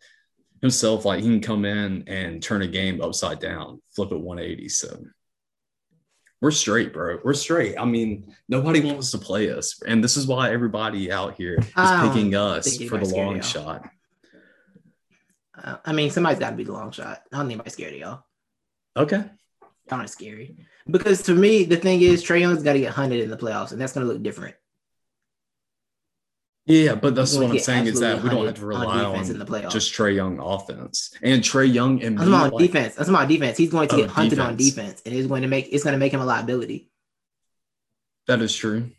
himself, 0.63 1.05
like 1.05 1.23
he 1.23 1.29
can 1.29 1.41
come 1.41 1.65
in 1.65 2.05
and 2.07 2.43
turn 2.43 2.63
a 2.63 2.67
game 2.67 3.03
upside 3.03 3.41
down, 3.41 3.83
flip 3.95 4.13
it 4.13 4.21
180. 4.21 4.69
So 4.69 5.05
we're 6.41 6.51
straight, 6.51 6.93
bro. 6.93 7.19
We're 7.25 7.35
straight. 7.35 7.79
I 7.79 7.85
mean, 7.85 8.35
nobody 8.49 8.81
wants 8.81 9.11
to 9.13 9.19
play 9.19 9.51
us. 9.51 9.81
And 9.83 10.05
this 10.05 10.17
is 10.17 10.27
why 10.27 10.53
everybody 10.53 11.11
out 11.11 11.35
here 11.35 11.55
is 11.55 11.67
picking 11.75 12.35
us 12.35 12.77
for 12.85 12.99
the 12.99 13.07
long 13.07 13.41
shot. 13.41 13.89
Uh, 15.63 15.77
I 15.85 15.93
mean, 15.93 16.11
somebody's 16.11 16.39
got 16.39 16.51
to 16.51 16.57
be 16.57 16.65
the 16.65 16.73
long 16.73 16.93
shot. 16.93 17.23
I 17.33 17.39
don't 17.39 17.47
think 17.47 17.53
anybody's 17.53 17.73
scared 17.73 17.95
of 17.95 17.99
y'all. 17.99 18.25
Okay. 18.97 19.25
Y'all 19.91 20.01
are 20.01 20.07
scary. 20.07 20.57
Because 20.91 21.23
to 21.23 21.35
me, 21.35 21.65
the 21.65 21.77
thing 21.77 22.03
is, 22.03 22.23
Trae 22.23 22.41
Young's 22.41 22.63
got 22.63 22.75
to 22.75 22.81
get 22.81 22.93
hunted 22.93 23.21
in 23.21 23.31
the 23.31 23.37
playoffs, 23.37 23.73
and 23.73 23.81
that's 23.81 23.93
going 23.93 24.07
to 24.07 24.13
look 24.13 24.23
different. 24.23 24.55
Yeah, 26.67 26.97
but 26.97 27.15
that's 27.15 27.37
what 27.37 27.49
I'm 27.49 27.59
saying 27.61 27.87
is 27.87 28.01
that 28.01 28.23
we 28.23 28.29
don't 28.29 28.45
have 28.45 28.57
to 28.57 28.67
rely 28.67 29.05
on, 29.05 29.17
on 29.17 29.31
in 29.31 29.39
the 29.39 29.47
playoffs. 29.47 29.71
just 29.71 29.93
Trae 29.95 30.17
Young 30.17 30.41
offense 30.41 31.17
and 31.23 31.41
Trae 31.41 31.73
Young 31.73 32.03
and 32.03 32.19
that's 32.19 32.29
my 32.29 32.49
like, 32.49 32.59
defense. 32.59 32.97
That's 32.97 33.09
my 33.09 33.25
defense. 33.25 33.57
He's 33.57 33.71
going 33.71 33.87
to 33.89 33.95
oh, 33.95 33.99
get 33.99 34.11
hunted 34.11 34.31
defense. 34.31 34.49
on 34.49 34.57
defense, 34.57 35.03
and 35.07 35.15
it's 35.15 35.29
going 35.29 35.43
to 35.43 35.49
make 35.49 35.69
it's 35.71 35.85
going 35.85 35.93
to 35.93 35.99
make 35.99 36.13
him 36.13 36.21
a 36.21 36.25
liability. 36.25 36.91
That 38.27 38.43
is 38.43 38.55
true. 38.55 38.91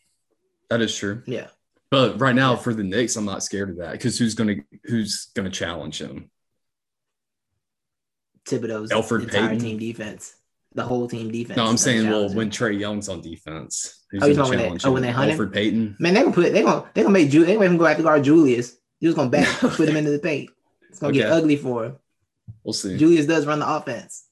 That 0.69 0.79
is 0.79 0.95
true. 0.95 1.23
Yeah. 1.25 1.47
But 1.91 2.21
right 2.21 2.35
now, 2.35 2.51
yeah. 2.51 2.59
for 2.59 2.73
the 2.73 2.83
Knicks, 2.85 3.17
I'm 3.17 3.25
not 3.25 3.43
scared 3.43 3.69
of 3.69 3.77
that 3.77 3.91
because 3.91 4.17
who's 4.17 4.33
going 4.33 4.47
to 4.47 4.63
who's 4.85 5.25
going 5.35 5.49
to 5.49 5.51
challenge 5.51 5.99
him? 5.99 6.31
Thibodeau's 8.45 8.91
Elfrid 8.91 9.23
entire 9.23 9.49
Payton? 9.49 9.59
team 9.59 9.77
defense, 9.77 10.35
the 10.77 10.83
whole 10.83 11.07
team 11.07 11.31
defense. 11.31 11.57
No, 11.57 11.65
I'm 11.65 11.75
saying, 11.75 12.07
well, 12.07 12.29
when 12.29 12.51
Trae 12.51 12.79
Young's 12.79 13.09
on 13.09 13.19
defense, 13.19 14.05
who's 14.11 14.21
oh, 14.21 14.27
going 14.27 14.35
to 14.37 14.57
challenge 14.57 14.83
they, 14.83 14.89
oh, 14.89 14.91
when 14.93 15.01
they 15.01 15.11
hunt 15.11 15.31
Elfrid 15.31 15.51
Payton? 15.51 15.97
Man, 15.99 16.13
they 16.13 16.21
gonna 16.21 16.33
put 16.33 16.53
they 16.53 16.61
gonna 16.61 16.87
they 16.93 17.01
gonna 17.01 17.11
make 17.11 17.31
Ju- 17.31 17.45
they 17.45 17.55
gonna 17.55 17.65
even 17.65 17.77
go 17.77 17.87
after 17.87 18.03
guard 18.03 18.23
Julius. 18.23 18.77
He 18.99 19.07
was 19.07 19.15
gonna 19.15 19.31
back 19.31 19.47
put 19.59 19.89
him 19.89 19.97
into 19.97 20.11
the 20.11 20.19
paint. 20.19 20.51
It's 20.89 20.99
gonna 20.99 21.09
okay. 21.09 21.21
get 21.21 21.31
ugly 21.31 21.55
for 21.55 21.85
him. 21.85 21.95
We'll 22.63 22.73
see. 22.73 22.95
Julius 22.95 23.25
does 23.25 23.47
run 23.47 23.59
the 23.59 23.67
offense. 23.67 24.27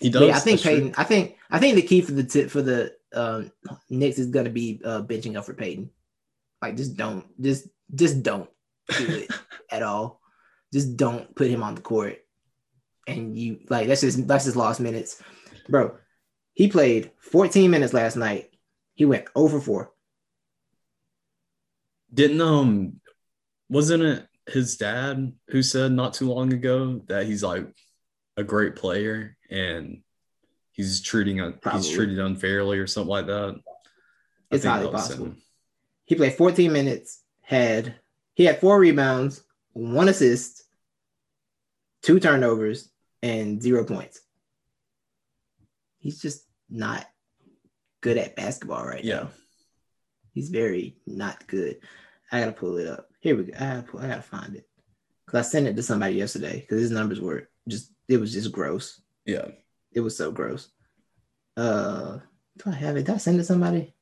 He 0.00 0.08
does. 0.08 0.22
Yeah, 0.22 0.36
I 0.36 0.40
think 0.40 0.62
Payton. 0.62 0.92
True. 0.92 1.02
I 1.02 1.04
think 1.04 1.36
I 1.50 1.58
think 1.58 1.74
the 1.74 1.82
key 1.82 2.00
for 2.00 2.12
the 2.12 2.24
tip 2.24 2.50
for 2.50 2.62
the 2.62 2.94
um, 3.12 3.52
Knicks 3.90 4.18
is 4.18 4.28
gonna 4.28 4.48
be 4.48 4.80
uh, 4.82 5.02
benching 5.02 5.36
up 5.36 5.44
for 5.44 5.52
Payton. 5.52 5.90
Like, 6.62 6.76
just 6.78 6.96
don't, 6.96 7.26
just 7.40 7.68
just 7.94 8.22
don't 8.22 8.48
do 8.96 9.06
it 9.06 9.30
at 9.70 9.82
all. 9.82 10.22
Just 10.72 10.96
don't 10.96 11.34
put 11.36 11.50
him 11.50 11.62
on 11.62 11.74
the 11.74 11.82
court 11.82 12.20
and 13.08 13.36
you 13.36 13.60
like 13.68 13.88
that's 13.88 14.02
just 14.02 14.26
that's 14.28 14.44
just 14.44 14.56
lost 14.56 14.80
minutes, 14.80 15.22
bro. 15.68 15.96
He 16.54 16.68
played 16.68 17.12
14 17.20 17.70
minutes 17.70 17.92
last 17.92 18.16
night. 18.16 18.50
He 18.94 19.04
went 19.04 19.26
over 19.34 19.60
4. 19.60 19.90
Didn't 22.12 22.40
um 22.40 23.00
wasn't 23.68 24.02
it 24.02 24.26
his 24.48 24.76
dad 24.76 25.32
who 25.48 25.62
said 25.62 25.92
not 25.92 26.14
too 26.14 26.30
long 26.32 26.52
ago 26.52 27.02
that 27.06 27.26
he's 27.26 27.42
like 27.42 27.66
a 28.36 28.44
great 28.44 28.76
player 28.76 29.36
and 29.50 30.02
he's 30.72 31.00
treating 31.00 31.38
Probably. 31.60 31.80
he's 31.80 31.90
treated 31.90 32.18
unfairly 32.18 32.78
or 32.78 32.86
something 32.86 33.10
like 33.10 33.26
that. 33.26 33.60
It's 34.50 34.64
highly 34.64 34.90
possible. 34.90 35.34
He 36.06 36.14
played 36.14 36.34
14 36.34 36.72
minutes, 36.72 37.22
had 37.42 37.96
he 38.34 38.44
had 38.44 38.60
four 38.60 38.78
rebounds, 38.78 39.42
one 39.72 40.08
assist, 40.08 40.64
two 42.02 42.18
turnovers, 42.18 42.90
and 43.22 43.62
zero 43.62 43.84
points. 43.84 44.20
He's 45.98 46.20
just 46.20 46.44
not 46.70 47.06
good 48.00 48.18
at 48.18 48.36
basketball 48.36 48.84
right 48.84 49.04
yeah. 49.04 49.14
now. 49.14 49.28
He's 50.32 50.50
very 50.50 50.96
not 51.06 51.46
good. 51.46 51.78
I 52.30 52.40
gotta 52.40 52.52
pull 52.52 52.76
it 52.76 52.86
up. 52.86 53.08
Here 53.20 53.36
we 53.36 53.44
go. 53.44 53.54
I 53.56 53.58
gotta, 53.58 53.82
pull, 53.82 54.00
I 54.00 54.08
gotta 54.08 54.22
find 54.22 54.54
it 54.54 54.68
because 55.26 55.46
I 55.46 55.48
sent 55.48 55.66
it 55.66 55.76
to 55.76 55.82
somebody 55.82 56.14
yesterday 56.14 56.60
because 56.60 56.80
his 56.80 56.90
numbers 56.90 57.20
were 57.20 57.48
just 57.68 57.92
it 58.08 58.18
was 58.18 58.32
just 58.32 58.52
gross. 58.52 59.00
Yeah, 59.24 59.48
it 59.92 60.00
was 60.00 60.16
so 60.16 60.30
gross. 60.30 60.68
Uh, 61.56 62.18
do 62.58 62.70
I 62.70 62.74
have 62.74 62.96
it? 62.96 63.06
Did 63.06 63.14
I 63.14 63.18
send 63.18 63.36
it 63.36 63.40
to 63.40 63.44
somebody? 63.44 63.94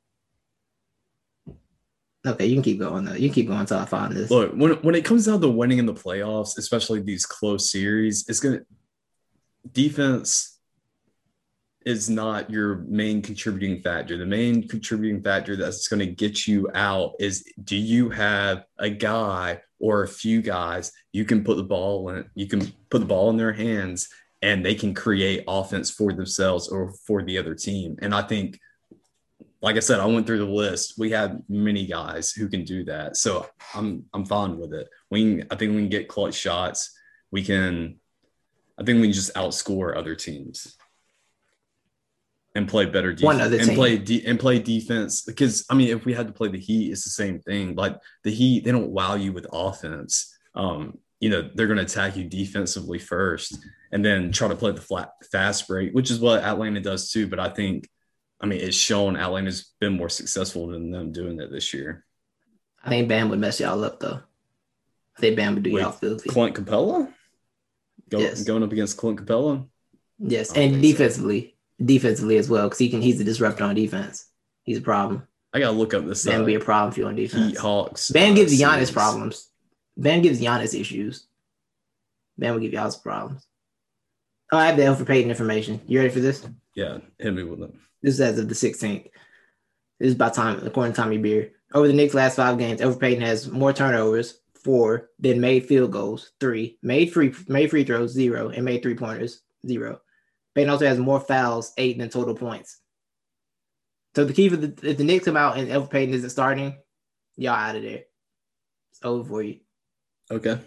Okay, 2.27 2.47
you 2.47 2.57
can 2.57 2.63
keep 2.63 2.81
going 2.81 3.05
though. 3.05 3.15
You 3.15 3.29
can 3.29 3.35
keep 3.35 3.47
going 3.47 3.61
until 3.61 3.79
I 3.79 3.85
find 3.85 4.13
this. 4.13 4.31
Look, 4.31 4.53
when 4.53 4.73
when 4.83 4.95
it 4.95 5.05
comes 5.05 5.27
down 5.27 5.41
to 5.41 5.49
winning 5.49 5.79
in 5.79 5.87
the 5.87 5.95
playoffs, 5.95 6.59
especially 6.59 7.01
these 7.01 7.25
close 7.25 7.71
series, 7.71 8.25
it's 8.29 8.41
gonna 8.41 8.61
defense 9.73 10.57
is 11.87 12.11
not 12.11 12.51
your 12.51 12.79
main 12.89 13.23
contributing 13.23 13.81
factor. 13.81 14.17
The 14.17 14.27
main 14.27 14.67
contributing 14.67 15.23
factor 15.23 15.55
that's 15.55 15.87
going 15.87 16.01
to 16.01 16.07
get 16.07 16.47
you 16.47 16.69
out 16.75 17.13
is 17.21 17.45
do 17.63 17.77
you 17.77 18.11
have 18.11 18.65
a 18.79 18.91
guy 18.91 19.61
or 19.79 20.03
a 20.03 20.09
few 20.09 20.43
guys 20.43 20.91
you 21.13 21.25
can 21.25 21.45
put 21.45 21.57
the 21.57 21.63
ball 21.63 22.09
in, 22.11 22.29
you 22.35 22.49
can 22.49 22.73
put 22.91 22.99
the 22.99 23.07
ball 23.07 23.31
in 23.31 23.37
their 23.37 23.53
hands 23.53 24.09
and 24.43 24.65
they 24.65 24.75
can 24.75 24.95
create 24.95 25.45
offense 25.47 25.91
for 25.91 26.13
themselves 26.13 26.69
or 26.69 26.93
for 27.07 27.23
the 27.23 27.39
other 27.39 27.55
team. 27.55 27.97
And 28.03 28.13
I 28.15 28.23
think, 28.23 28.59
like 29.63 29.77
I 29.77 29.81
said, 29.81 30.01
I 30.01 30.07
went 30.07 30.27
through 30.27 30.39
the 30.39 30.45
list. 30.45 30.95
We 30.99 31.11
have 31.13 31.39
many 31.49 31.87
guys 31.87 32.33
who 32.33 32.49
can 32.49 32.65
do 32.65 32.85
that. 32.85 33.17
So 33.17 33.47
I'm 33.75 34.05
I'm 34.13 34.25
fine 34.25 34.59
with 34.59 34.75
it. 34.75 34.89
We 35.11 35.23
can, 35.23 35.47
I 35.51 35.57
think 35.57 35.73
we 35.73 35.83
can 35.83 35.89
get 35.89 36.09
clutch 36.09 36.35
shots. 36.35 36.97
We 37.31 37.43
can 37.43 38.01
I 38.79 38.85
think 38.85 39.01
we 39.01 39.07
can 39.07 39.13
just 39.13 39.35
outscore 39.35 39.97
other 39.97 40.15
teams 40.15 40.77
and 42.55 42.67
play 42.69 42.87
better 42.87 43.13
defense 43.13 43.25
One 43.25 43.41
other 43.41 43.59
and 43.59 43.67
team. 43.67 43.75
play 43.77 43.99
de- 43.99 44.27
and 44.27 44.41
play 44.41 44.59
defense. 44.59 45.23
Because 45.23 45.65
I 45.71 45.75
mean, 45.75 45.89
if 45.89 46.05
we 46.05 46.15
had 46.15 46.27
to 46.27 46.33
play 46.33 46.49
the 46.49 46.59
Heat, 46.59 46.91
it's 46.91 47.05
the 47.05 47.11
same 47.11 47.39
thing. 47.41 47.75
Like 47.75 47.97
the 48.25 48.31
Heat, 48.31 48.65
they 48.65 48.73
don't 48.73 48.91
wow 48.91 49.15
you 49.15 49.33
with 49.33 49.47
offense. 49.53 50.35
Um, 50.55 50.99
you 51.21 51.31
know, 51.31 51.51
they're 51.55 51.67
going 51.67 51.79
to 51.79 51.85
attack 51.85 52.17
you 52.17 52.25
defensively 52.25 52.99
first, 52.99 53.59
and 53.93 54.05
then 54.05 54.33
try 54.33 54.49
to 54.49 54.57
play 54.57 54.73
the 54.73 54.81
flat 54.81 55.11
fast 55.31 55.69
break, 55.69 55.93
which 55.93 56.11
is 56.11 56.21
what 56.21 56.43
Atlanta 56.43 56.81
does 56.81 57.11
too. 57.11 57.27
But 57.27 57.41
I 57.41 57.49
think, 57.49 57.89
I 58.41 58.47
mean, 58.47 58.61
it's 58.61 58.77
shown 58.77 59.17
Atlanta's 59.17 59.73
been 59.81 59.95
more 59.95 60.11
successful 60.11 60.67
than 60.69 60.91
them 60.91 61.13
doing 61.13 61.37
that 61.39 61.51
this 61.51 61.73
year. 61.73 62.05
I 62.85 62.91
think 62.91 63.09
Bam 63.09 63.31
would 63.31 63.39
mess 63.39 63.61
y'all 63.61 63.83
up 63.85 64.01
though. 64.01 64.21
I 65.17 65.21
think 65.21 65.37
Bam 65.37 65.55
would 65.55 65.63
do 65.63 65.71
y'all 65.71 65.93
filthy. 65.93 66.29
Clint 66.29 66.55
Capela. 66.55 67.13
Go, 68.11 68.19
yes. 68.19 68.45
going 68.45 68.63
up 68.63 68.73
against 68.73 68.97
Clint 68.97 69.25
Capela. 69.25 69.67
Yes, 70.19 70.53
and 70.55 70.81
defensively, 70.81 71.57
so. 71.79 71.87
defensively 71.87 72.39
as 72.39 72.49
well, 72.49 72.65
because 72.65 72.79
he 72.79 72.89
can. 72.89 73.03
He's 73.03 73.21
a 73.21 73.25
disruptor 73.25 73.65
on 73.65 73.75
defense. 73.75 74.29
He's 74.63 74.79
a 74.79 74.83
problem. 74.83 75.27
I 75.53 75.61
gotta 75.61 75.77
look 75.77 75.95
up 75.95 76.07
this. 76.07 76.27
Uh, 76.27 76.43
be 76.43 76.55
a 76.55 76.61
problem 76.61 76.93
for 76.93 77.01
you 77.01 77.07
on 77.07 77.17
defense. 77.17 77.53
Heat 77.53 77.59
Hawks. 77.59 78.11
Bam 78.11 78.33
uh, 78.33 78.37
gives 78.37 78.59
Giannis 78.59 78.73
series. 78.75 78.91
problems. 78.91 79.51
Bam 79.97 80.23
gives 80.23 80.41
Giannis 80.41 80.79
issues. 80.79 81.27
Bam 82.39 82.55
will 82.55 82.61
give 82.61 82.73
y'all 82.73 82.93
problems. 83.03 83.47
Oh, 84.53 84.59
I 84.59 84.67
have 84.67 84.77
the 84.77 84.83
Elfrid 84.83 85.07
Payton 85.07 85.31
information. 85.31 85.81
You 85.87 85.99
ready 85.99 86.13
for 86.13 86.21
this? 86.21 86.47
Yeah, 86.75 86.99
hit 87.19 87.35
me 87.35 87.43
with 87.43 87.63
it. 87.63 87.75
This 88.03 88.15
is 88.15 88.21
as 88.21 88.39
of 88.39 88.49
the 88.49 88.55
16th. 88.55 89.09
This 89.99 90.11
is 90.11 90.15
by 90.15 90.29
time, 90.29 90.65
according 90.65 90.93
to 90.93 91.01
Tommy 91.01 91.19
Beer. 91.19 91.53
Over 91.73 91.89
the 91.89 91.95
Knicks' 91.95 92.15
last 92.15 92.37
five 92.37 92.59
games, 92.59 92.81
Elfrid 92.81 93.01
Payton 93.01 93.23
has 93.23 93.51
more 93.51 93.73
turnovers, 93.73 94.39
four, 94.67 95.11
then 95.21 95.41
made 95.41 95.67
field 95.67 95.93
goals, 95.93 96.33
three, 96.41 96.77
made 96.83 97.13
free 97.13 97.33
made 97.47 97.71
free 97.71 97.85
throws, 97.85 98.11
zero, 98.11 98.49
and 98.49 98.65
made 98.65 98.83
three 98.83 98.97
pointers, 98.97 99.41
zero. 99.65 100.01
Payton 100.57 100.71
also 100.71 100.87
has 100.87 100.99
more 100.99 101.21
fouls, 101.21 101.73
eight 101.79 101.99
than 101.99 102.11
total 102.11 102.35
points. 102.35 102.81
So 104.17 104.25
the 104.25 104.33
key 104.33 104.49
for 104.49 104.57
the 104.57 104.75
if 104.83 104.99
the 104.99 105.05
Knicks 105.05 105.25
come 105.25 105.37
out 105.37 105.57
and 105.57 105.69
Elfrid 105.69 105.91
Payton 105.91 106.15
isn't 106.15 106.31
starting, 106.31 106.77
y'all 107.37 107.55
out 107.55 107.77
of 107.77 107.83
there. 107.83 108.03
It's 108.91 109.01
over 109.05 109.29
for 109.29 109.43
you. 109.43 109.61
Okay. 110.31 110.59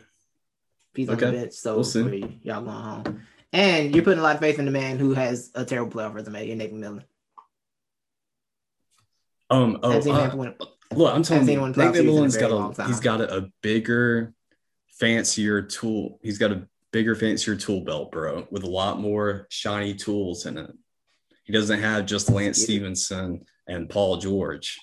He's 0.95 1.09
okay. 1.09 1.25
on 1.25 1.33
the 1.33 1.39
bench, 1.39 1.53
so 1.53 1.75
we'll 1.75 1.83
for 1.83 2.15
you. 2.15 2.35
Y'all 2.41 2.63
going 2.63 2.77
home. 2.77 3.21
And 3.51 3.93
you're 3.93 4.03
putting 4.03 4.19
a 4.19 4.23
lot 4.23 4.35
of 4.35 4.41
faith 4.41 4.59
in 4.59 4.65
the 4.65 4.71
man 4.71 4.97
who 4.97 5.13
has 5.13 5.51
a 5.55 5.65
terrible 5.65 5.91
playoff 5.91 6.13
resume, 6.13 6.49
in 6.49 6.57
Nick 6.57 6.71
McMillan. 6.71 7.03
Um, 9.49 9.79
oh, 9.83 9.91
uh, 9.91 10.65
Look, 10.95 11.13
I'm 11.13 11.23
telling 11.23 11.47
you, 11.47 11.61
Nate 11.67 11.75
McMillan's 11.75 12.37
got 12.37 12.79
a 12.79 12.87
he's 12.87 12.99
got 12.99 13.21
a, 13.21 13.37
a 13.37 13.49
bigger, 13.61 14.33
fancier 14.87 15.61
tool. 15.61 16.19
He's 16.23 16.37
got 16.37 16.51
a 16.51 16.67
bigger, 16.91 17.15
fancier 17.15 17.55
tool 17.55 17.81
belt, 17.81 18.11
bro, 18.11 18.47
with 18.49 18.63
a 18.63 18.69
lot 18.69 18.99
more 18.99 19.45
shiny 19.49 19.93
tools 19.93 20.45
in 20.45 20.57
it. 20.57 20.71
He 21.43 21.53
doesn't 21.53 21.79
have 21.79 22.05
just 22.05 22.29
Lance 22.29 22.61
Stephenson 22.61 23.45
and 23.67 23.89
Paul 23.89 24.17
George. 24.17 24.77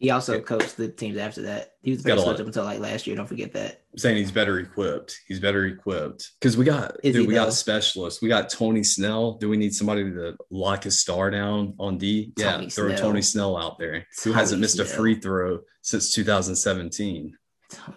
He 0.00 0.08
also 0.10 0.40
coached 0.40 0.78
the 0.78 0.88
teams 0.88 1.18
after 1.18 1.42
that. 1.42 1.74
He 1.82 1.90
was 1.90 2.02
the 2.02 2.14
best 2.14 2.24
coach 2.24 2.40
up 2.40 2.46
until 2.46 2.64
like 2.64 2.80
last 2.80 3.06
year. 3.06 3.14
Don't 3.14 3.26
forget 3.26 3.52
that. 3.52 3.82
I'm 3.92 3.98
saying 3.98 4.16
he's 4.16 4.32
better 4.32 4.58
equipped. 4.58 5.20
He's 5.28 5.40
better 5.40 5.66
equipped 5.66 6.30
because 6.40 6.56
we 6.56 6.64
got 6.64 6.96
Is 7.02 7.14
dude, 7.14 7.28
we 7.28 7.34
though? 7.34 7.44
got 7.44 7.52
specialists. 7.52 8.22
We 8.22 8.28
got 8.30 8.48
Tony 8.48 8.82
Snell. 8.82 9.34
Do 9.34 9.50
we 9.50 9.58
need 9.58 9.74
somebody 9.74 10.04
to 10.04 10.38
lock 10.50 10.84
his 10.84 10.98
star 10.98 11.30
down 11.30 11.74
on 11.78 11.98
D? 11.98 12.32
Yeah, 12.38 12.52
Tony 12.52 12.70
throw 12.70 12.96
Tony 12.96 13.20
Snell 13.20 13.58
out 13.58 13.78
there 13.78 13.92
Tony 13.92 14.06
who 14.24 14.32
hasn't 14.32 14.62
missed 14.62 14.76
Snell. 14.76 14.86
a 14.86 14.88
free 14.88 15.16
throw 15.16 15.60
since 15.82 16.14
2017. 16.14 17.36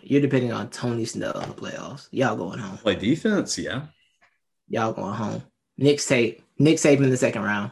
You're 0.01 0.21
depending 0.21 0.51
on 0.51 0.69
Tony 0.71 1.05
Snell 1.05 1.39
in 1.39 1.49
the 1.49 1.55
playoffs. 1.55 2.09
Y'all 2.11 2.35
going 2.35 2.59
home. 2.59 2.77
Play 2.79 2.95
defense, 2.95 3.57
yeah. 3.57 3.83
Y'all 4.67 4.91
going 4.91 5.15
home. 5.15 5.41
Nick 5.77 6.01
tape. 6.01 6.43
Nick 6.59 6.79
tape 6.79 6.99
in 6.99 7.09
the 7.09 7.17
second 7.17 7.43
round. 7.43 7.71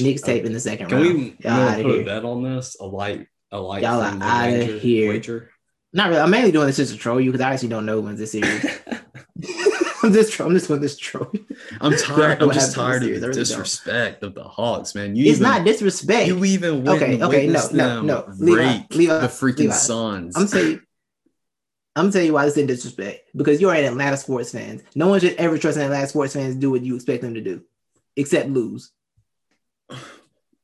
Knicks 0.00 0.22
uh, 0.22 0.26
tape 0.26 0.44
in 0.44 0.52
the 0.52 0.60
second 0.60 0.88
Can 0.88 1.02
round. 1.02 1.14
we 1.14 1.20
you 1.24 1.36
Y'all 1.40 1.58
wanna 1.64 1.82
put 1.82 1.92
here. 1.92 2.02
a 2.02 2.04
bet 2.04 2.24
on 2.24 2.42
this? 2.42 2.76
A 2.80 2.86
light, 2.86 3.26
a 3.52 3.60
light. 3.60 3.82
Y'all 3.82 4.00
are 4.00 4.18
outta 4.20 4.52
wager- 4.52 4.78
here. 4.78 5.08
wager? 5.10 5.50
Not 5.92 6.08
really. 6.08 6.20
I'm 6.20 6.30
mainly 6.30 6.50
doing 6.52 6.66
this 6.66 6.76
just 6.76 6.92
to 6.92 6.98
troll 6.98 7.20
you 7.20 7.30
because 7.30 7.44
I 7.44 7.52
actually 7.52 7.68
don't 7.68 7.86
know 7.86 8.00
when's 8.00 8.18
this 8.18 8.32
series. 8.32 8.64
I'm 10.02 10.12
just 10.12 10.38
I'm 10.38 10.52
just 10.52 10.68
doing 10.68 10.80
this 10.80 10.96
troll. 10.98 11.30
I'm 11.80 11.96
tired. 11.96 12.42
I'm 12.42 12.50
just 12.50 12.74
tired 12.74 13.02
of 13.04 13.08
the 13.08 13.20
don't. 13.20 13.32
disrespect 13.32 14.22
of 14.22 14.34
the 14.34 14.44
Hawks, 14.44 14.94
man. 14.94 15.16
You 15.16 15.24
It's 15.30 15.40
even, 15.40 15.42
not 15.44 15.64
disrespect. 15.64 16.26
You 16.28 16.44
even 16.44 16.86
Okay, 16.86 17.22
okay, 17.22 17.46
no, 17.46 17.68
no, 17.72 18.02
no. 18.02 18.24
Levi, 18.38 18.58
rape 18.60 18.94
Levi, 18.94 19.18
the 19.18 19.28
freaking 19.28 19.58
Levi. 19.60 19.72
Suns. 19.74 20.36
I'm 20.36 20.46
telling 20.46 20.70
you. 20.72 20.80
I'm 21.96 22.10
telling 22.10 22.26
you 22.26 22.32
why 22.32 22.44
this 22.44 22.56
is 22.56 22.66
disrespect 22.66 23.30
because 23.36 23.60
you're 23.60 23.72
an 23.72 23.84
Atlanta 23.84 24.16
sports 24.16 24.50
fans. 24.50 24.82
No 24.96 25.08
one 25.08 25.20
should 25.20 25.34
ever 25.36 25.56
trust 25.58 25.76
an 25.78 25.84
Atlanta 25.84 26.08
sports 26.08 26.34
fans 26.34 26.54
to 26.54 26.60
do 26.60 26.70
what 26.70 26.82
you 26.82 26.96
expect 26.96 27.22
them 27.22 27.34
to 27.34 27.40
do, 27.40 27.62
except 28.16 28.48
lose. 28.50 28.90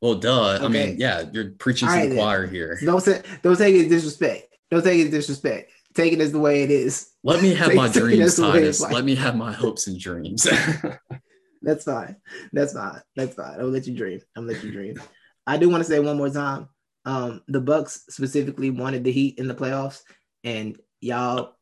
Well, 0.01 0.15
duh. 0.15 0.59
I 0.63 0.69
mean, 0.69 0.97
yeah, 0.99 1.25
you're 1.33 1.51
preaching 1.51 1.89
to 1.89 1.95
right, 1.95 2.03
the 2.09 2.15
then. 2.15 2.19
choir 2.19 2.47
here. 2.47 2.79
Don't 2.85 3.01
say, 3.01 3.23
don't 3.43 3.57
take 3.57 3.75
it 3.75 3.89
disrespect. 3.89 4.49
Don't 4.71 4.83
take 4.83 5.05
it 5.05 5.11
disrespect. 5.11 5.73
Take 5.95 6.13
it 6.13 6.21
as 6.21 6.33
the 6.33 6.39
way 6.39 6.63
it 6.63 6.71
is. 6.71 7.11
Let 7.25 7.43
me 7.43 7.55
have 7.55 7.69
Take- 7.69 7.77
my 7.77 7.89
dreams, 7.89 8.37
Titus. 8.37 8.81
Let 8.81 9.05
me 9.05 9.15
have 9.17 9.37
my 9.37 9.53
hopes 9.53 9.87
and 9.87 9.99
dreams. 9.99 10.47
That's 11.63 11.85
fine. 11.85 12.17
That's 12.53 12.73
fine. 12.73 13.01
That's 13.17 13.35
fine. 13.35 13.61
I'll 13.61 13.67
let 13.67 13.87
you 13.87 13.97
dream. 13.97 14.21
I'm 14.37 14.47
gonna 14.47 14.55
let 14.55 14.65
you 14.65 14.73
dream. 14.73 15.01
I 15.47 15.57
do 15.57 15.69
want 15.69 15.83
to 15.83 15.89
say 15.89 15.99
one 16.01 16.17
more 16.17 16.31
time. 16.31 16.69
Um, 17.05 17.43
the 17.49 17.61
Bucks 17.61 18.05
specifically 18.09 18.71
wanted 18.71 19.05
the 19.05 19.13
Heat 19.13 19.39
in 19.39 19.49
the 19.49 19.55
playoffs, 19.55 20.01
and 20.45 20.79
y'all, 21.01 21.57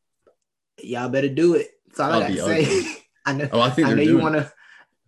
y'all 0.83 1.09
better 1.09 1.29
do 1.29 1.55
it. 1.55 1.69
That's 1.87 2.01
all 2.01 2.13
I 2.13 2.15
I'll 2.15 2.21
got 2.21 2.29
to 2.29 2.65
say. 2.65 2.97
I 3.27 3.33
know. 3.35 3.49
oh, 3.53 3.61
I 3.61 3.71
think 3.71 3.89
I 3.89 3.95
know 3.95 4.03
you 4.03 4.19
want 4.19 4.35
to. 4.35 4.53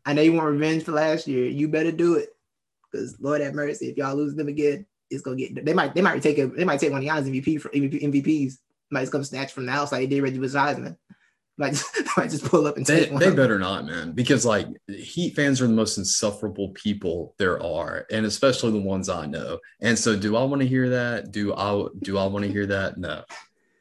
I 0.04 0.12
know 0.12 0.22
you 0.22 0.32
want 0.32 0.48
revenge 0.48 0.84
for 0.84 0.92
last 0.92 1.28
year. 1.28 1.46
You 1.46 1.68
better 1.68 1.92
do 1.92 2.14
it, 2.14 2.30
because 2.90 3.16
Lord 3.20 3.40
have 3.40 3.54
mercy, 3.54 3.88
if 3.88 3.96
y'all 3.96 4.16
lose 4.16 4.34
them 4.34 4.48
again, 4.48 4.86
it's 5.10 5.22
gonna 5.22 5.36
get. 5.36 5.64
They 5.64 5.74
might. 5.74 5.94
They 5.94 6.02
might 6.02 6.22
take 6.22 6.38
a. 6.38 6.46
They 6.46 6.64
might 6.64 6.80
take 6.80 6.92
one 6.92 7.00
of 7.00 7.04
y'all's 7.04 7.26
MVP 7.26 7.60
for 7.60 7.68
MVP, 7.70 8.02
MVPs. 8.02 8.54
Might 8.90 9.00
just 9.02 9.12
come 9.12 9.24
snatch 9.24 9.52
from 9.52 9.66
the 9.66 9.72
house 9.72 9.92
like 9.92 10.00
they 10.00 10.06
did 10.06 10.22
Reggie 10.22 10.38
Wiseman. 10.38 10.96
Might 11.58 11.70
just, 11.74 11.94
might 12.16 12.30
just 12.30 12.44
pull 12.44 12.66
up 12.66 12.76
and 12.76 12.86
They, 12.86 13.00
take 13.00 13.12
one. 13.12 13.20
they 13.20 13.30
better 13.30 13.58
not, 13.58 13.84
man, 13.86 14.12
because 14.12 14.46
like 14.46 14.66
Heat 14.88 15.36
fans 15.36 15.60
are 15.60 15.66
the 15.66 15.72
most 15.72 15.98
insufferable 15.98 16.70
people 16.70 17.34
there 17.38 17.62
are, 17.62 18.06
and 18.10 18.24
especially 18.24 18.72
the 18.72 18.80
ones 18.80 19.08
I 19.08 19.26
know. 19.26 19.58
And 19.80 19.98
so, 19.98 20.16
do 20.16 20.36
I 20.36 20.44
want 20.44 20.62
to 20.62 20.68
hear 20.68 20.88
that? 20.90 21.32
Do 21.32 21.54
I 21.54 21.86
do 22.02 22.18
I 22.18 22.26
want 22.26 22.44
to 22.44 22.50
hear 22.52 22.66
that? 22.66 22.98
No, 22.98 23.24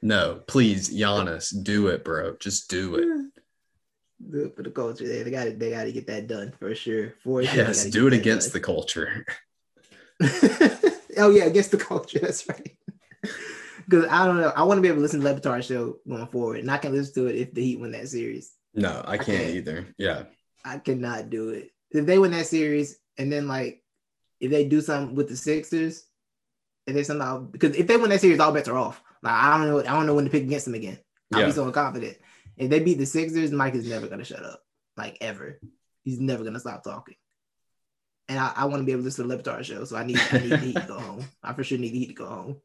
no, 0.02 0.42
please, 0.48 0.90
Giannis, 0.90 1.54
do 1.64 1.88
it, 1.88 2.04
bro. 2.04 2.36
Just 2.40 2.70
do 2.70 2.96
it. 2.96 3.39
Do 4.30 4.46
it 4.46 4.56
for 4.56 4.64
the 4.64 4.72
culture. 4.72 5.08
They, 5.08 5.24
they 5.24 5.32
got 5.32 5.46
to 5.46 5.52
they 5.52 5.72
got 5.72 5.84
to 5.86 5.92
get 5.92 6.08
that 6.08 6.28
done 6.28 6.54
for 6.60 6.74
sure. 6.76 7.14
For 7.24 7.44
sure, 7.44 7.56
Yes, 7.66 7.86
do 7.86 8.08
it 8.08 8.14
against 8.14 8.54
the 8.54 8.60
culture. 8.60 9.26
oh 11.18 11.30
yeah, 11.32 11.46
against 11.46 11.72
the 11.72 11.78
culture. 11.78 12.20
That's 12.22 12.48
right. 12.48 12.78
Because 13.88 14.06
I 14.10 14.26
don't 14.26 14.38
know, 14.38 14.54
I 14.56 14.64
want 14.64 14.78
to 14.78 14.82
be 14.82 14.88
able 14.88 14.98
to 14.98 15.02
listen 15.02 15.22
to 15.22 15.24
the 15.28 15.34
Levitar 15.34 15.64
show 15.64 15.98
going 16.08 16.28
forward, 16.28 16.60
and 16.60 16.70
I 16.70 16.78
can 16.78 16.94
listen 16.94 17.14
to 17.16 17.28
it 17.28 17.36
if 17.38 17.54
the 17.54 17.64
Heat 17.64 17.80
win 17.80 17.92
that 17.94 18.08
series. 18.08 18.54
No, 18.74 19.04
I 19.08 19.18
can't 19.18 19.40
can't. 19.40 19.56
either. 19.56 19.88
Yeah, 19.98 20.24
I 20.64 20.78
cannot 20.78 21.30
do 21.30 21.50
it. 21.50 21.72
If 21.92 22.06
they 22.06 22.20
win 22.20 22.32
that 22.32 22.46
series, 22.46 22.98
and 23.18 23.32
then 23.32 23.48
like 23.48 23.82
if 24.40 24.52
they 24.52 24.66
do 24.66 24.82
something 24.82 25.16
with 25.16 25.28
the 25.28 25.36
Sixers, 25.36 26.04
and 26.86 26.96
they 26.96 27.04
somehow 27.04 27.40
because 27.40 27.76
if 27.76 27.88
they 27.88 27.98
win 27.98 28.10
that 28.12 28.22
series, 28.22 28.40
all 28.40 28.52
bets 28.52 28.70
are 28.70 28.78
off. 28.78 29.02
Like 29.24 29.34
I 29.34 29.58
don't 29.58 29.68
know, 29.68 29.80
I 29.80 29.96
don't 29.96 30.06
know 30.06 30.14
when 30.16 30.26
to 30.26 30.32
pick 30.32 30.44
against 30.44 30.66
them 30.66 30.76
again. 30.76 31.00
I'll 31.34 31.40
Yeah. 31.42 31.46
be 31.48 31.52
so 31.52 31.72
confident. 31.72 32.18
If 32.60 32.70
they 32.70 32.82
beat 32.82 32.98
the 32.98 33.06
Sixers, 33.06 33.52
Mike 33.52 33.74
is 33.74 33.88
never 33.88 34.08
gonna 34.08 34.26
shut 34.26 34.44
up, 34.44 34.62
like 34.98 35.18
ever. 35.22 35.62
He's 36.04 36.20
never 36.20 36.44
gonna 36.44 36.60
stop 36.60 36.84
talking. 36.84 37.16
And 38.28 38.38
I, 38.38 38.52
I 38.56 38.66
want 38.66 38.82
to 38.82 38.86
be 38.86 38.92
able 38.92 39.02
to 39.02 39.06
listen 39.06 39.28
to 39.28 39.36
the 39.36 39.42
Levitar 39.42 39.64
show, 39.64 39.86
so 39.86 39.96
I 39.96 40.04
need 40.04 40.20
I 40.32 40.40
need 40.40 40.52
the 40.52 40.58
Heat 40.58 40.76
to 40.76 40.86
go 40.86 41.00
home. 41.00 41.26
I 41.42 41.54
for 41.54 41.64
sure 41.64 41.78
need 41.78 41.94
the 41.94 42.00
Heat 42.00 42.08
to 42.08 42.14
go 42.14 42.28
home. 42.28 42.58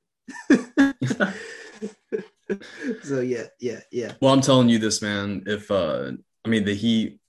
so 3.05 3.21
yeah, 3.21 3.45
yeah, 3.61 3.81
yeah. 3.93 4.15
Well, 4.21 4.35
I'm 4.35 4.41
telling 4.41 4.69
you 4.69 4.81
this, 4.81 5.01
man. 5.01 5.45
If 5.47 5.71
uh 5.71 6.11
I 6.45 6.49
mean 6.49 6.65
the 6.65 6.75
Heat, 6.75 7.21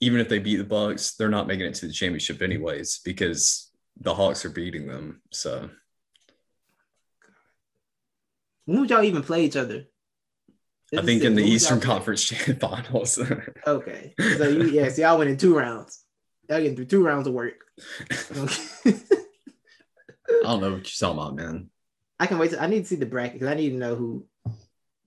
even 0.00 0.20
if 0.20 0.28
they 0.28 0.38
beat 0.38 0.56
the 0.56 0.64
Bucks, 0.64 1.14
they're 1.14 1.30
not 1.30 1.46
making 1.46 1.64
it 1.66 1.74
to 1.76 1.86
the 1.86 1.94
championship 1.94 2.42
anyways 2.42 3.00
because 3.04 3.70
the 3.98 4.12
Hawks 4.12 4.44
are 4.44 4.50
beating 4.50 4.86
them. 4.86 5.22
So 5.30 5.70
When 8.66 8.80
would 8.80 8.90
y'all 8.90 9.02
even 9.02 9.22
play 9.22 9.46
each 9.46 9.56
other? 9.56 9.86
I 10.96 11.02
think 11.02 11.22
in 11.22 11.34
the 11.34 11.42
Eastern? 11.42 11.80
Conference 11.80 12.30
Finals. 12.60 13.18
Okay. 13.66 14.14
So 14.18 14.48
you 14.48 14.64
yeah, 14.64 14.88
see, 14.88 15.02
y'all 15.02 15.18
went 15.18 15.30
in 15.30 15.36
two 15.36 15.56
rounds. 15.56 16.04
Y'all 16.48 16.60
getting 16.60 16.76
through 16.76 16.86
two 16.86 17.04
rounds 17.04 17.26
of 17.26 17.32
work. 17.32 17.64
Okay. 18.36 18.98
I 20.28 20.44
don't 20.44 20.60
know 20.60 20.72
what 20.72 21.02
you're 21.02 21.08
talking 21.08 21.18
about, 21.18 21.36
man. 21.36 21.70
I 22.18 22.26
can 22.26 22.38
wait. 22.38 22.50
To, 22.50 22.62
I 22.62 22.66
need 22.66 22.80
to 22.80 22.86
see 22.86 22.96
the 22.96 23.06
bracket 23.06 23.34
because 23.34 23.48
I 23.48 23.54
need 23.54 23.70
to 23.70 23.76
know 23.76 23.94
who 23.94 24.26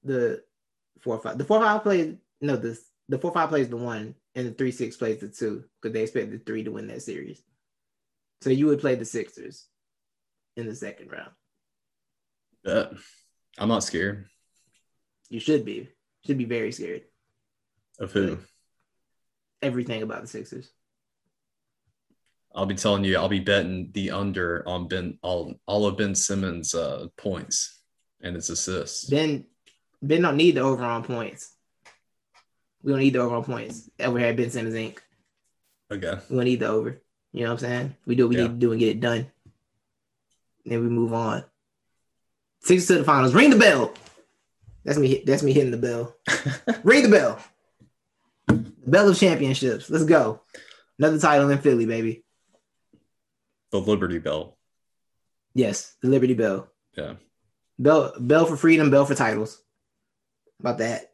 the 0.03 0.43
four 1.01 1.19
five. 1.19 1.37
The 1.37 1.45
four 1.45 1.59
five 1.59 1.83
plays 1.83 2.15
no 2.41 2.55
this 2.55 2.83
the 3.09 3.19
four 3.19 3.31
five 3.31 3.49
plays 3.49 3.69
the 3.69 3.77
one 3.77 4.15
and 4.33 4.47
the 4.47 4.51
three 4.51 4.71
six 4.71 4.97
plays 4.97 5.19
the 5.19 5.29
two 5.29 5.65
because 5.81 5.93
they 5.93 6.03
expect 6.03 6.31
the 6.31 6.39
three 6.39 6.63
to 6.63 6.71
win 6.71 6.87
that 6.87 7.01
series. 7.01 7.41
So 8.41 8.49
you 8.49 8.67
would 8.67 8.81
play 8.81 8.95
the 8.95 9.05
Sixers 9.05 9.67
in 10.57 10.67
the 10.67 10.75
second 10.75 11.11
round. 11.11 11.31
But 12.63 12.93
I'm 13.57 13.69
not 13.69 13.83
scared 13.83 14.27
You 15.29 15.39
should 15.39 15.65
be. 15.65 15.89
Should 16.25 16.37
be 16.37 16.45
very 16.45 16.71
scared. 16.71 17.03
of 17.99 18.11
who. 18.11 18.37
Everything 19.61 20.01
about 20.01 20.21
the 20.21 20.27
Sixers. 20.27 20.69
I'll 22.53 22.65
be 22.65 22.75
telling 22.75 23.03
you, 23.03 23.17
I'll 23.17 23.27
be 23.29 23.39
betting 23.41 23.91
the 23.93 24.11
under 24.11 24.63
on 24.67 24.87
Ben 24.87 25.17
all 25.21 25.55
all 25.65 25.85
of 25.87 25.97
Ben 25.97 26.15
Simmons' 26.15 26.73
uh, 26.73 27.07
points 27.17 27.81
and 28.21 28.35
his 28.35 28.49
assists. 28.49 29.05
Ben 29.09 29.45
Ben 30.01 30.21
don't 30.21 30.37
need 30.37 30.55
the 30.55 30.61
over 30.61 30.83
on 30.83 31.03
points. 31.03 31.53
We 32.81 32.91
don't 32.91 33.01
need 33.01 33.13
the 33.13 33.19
over 33.19 33.35
on 33.35 33.43
points. 33.43 33.89
Ever 33.99 34.19
at 34.19 34.37
Ben 34.37 34.49
Simmons 34.51 34.75
Inc. 34.75 34.99
Okay. 35.91 36.19
We 36.29 36.35
don't 36.37 36.45
need 36.45 36.59
the 36.61 36.67
over. 36.67 37.01
You 37.33 37.41
know 37.43 37.47
what 37.47 37.63
I'm 37.63 37.69
saying? 37.69 37.95
We 38.05 38.15
do 38.15 38.23
what 38.23 38.29
we 38.29 38.35
Yeah. 38.37 38.43
need 38.43 38.53
to 38.53 38.53
do 38.65 38.71
and 38.71 38.79
get 38.79 38.89
it 38.89 38.99
done. 39.01 39.29
Then 40.65 40.81
we 40.81 40.87
move 40.87 41.13
on. 41.13 41.43
Six 42.61 42.87
to 42.87 42.99
the 42.99 43.03
finals. 43.03 43.33
Ring 43.35 43.49
the 43.49 43.57
bell. 43.57 43.93
That's 44.85 44.99
me. 44.99 45.23
That's 45.25 45.43
me 45.43 45.51
hitting 45.51 45.71
the 45.71 45.77
bell. 45.77 46.15
Ring 46.83 47.03
the 47.03 47.09
bell. 47.09 47.39
The 48.47 48.71
bell 48.85 49.09
of 49.09 49.17
championships. 49.17 49.89
Let's 49.89 50.05
go. 50.05 50.41
Another 50.99 51.19
title 51.19 51.49
in 51.49 51.57
Philly, 51.57 51.85
baby. 51.85 52.23
the 53.71 53.79
Liberty 53.79 54.19
Bell. 54.19 54.57
Yes, 55.53 55.95
the 56.01 56.07
Liberty 56.07 56.35
Bell. 56.35 56.69
Yeah. 56.95 57.15
Bell, 57.79 58.13
bell 58.19 58.45
for 58.45 58.55
freedom, 58.55 58.91
bell 58.91 59.05
for 59.05 59.15
titles. 59.15 59.61
How 60.63 60.69
about 60.69 60.77
that? 60.77 61.11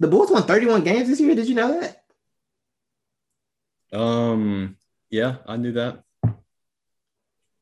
The 0.00 0.08
Bulls 0.08 0.30
won 0.30 0.42
31 0.42 0.82
games 0.84 1.08
this 1.08 1.20
year. 1.20 1.34
Did 1.34 1.48
you 1.48 1.54
know 1.54 1.80
that? 1.80 2.02
Um. 3.96 4.76
Yeah, 5.10 5.36
I 5.46 5.56
knew 5.56 5.72
that. 5.72 6.02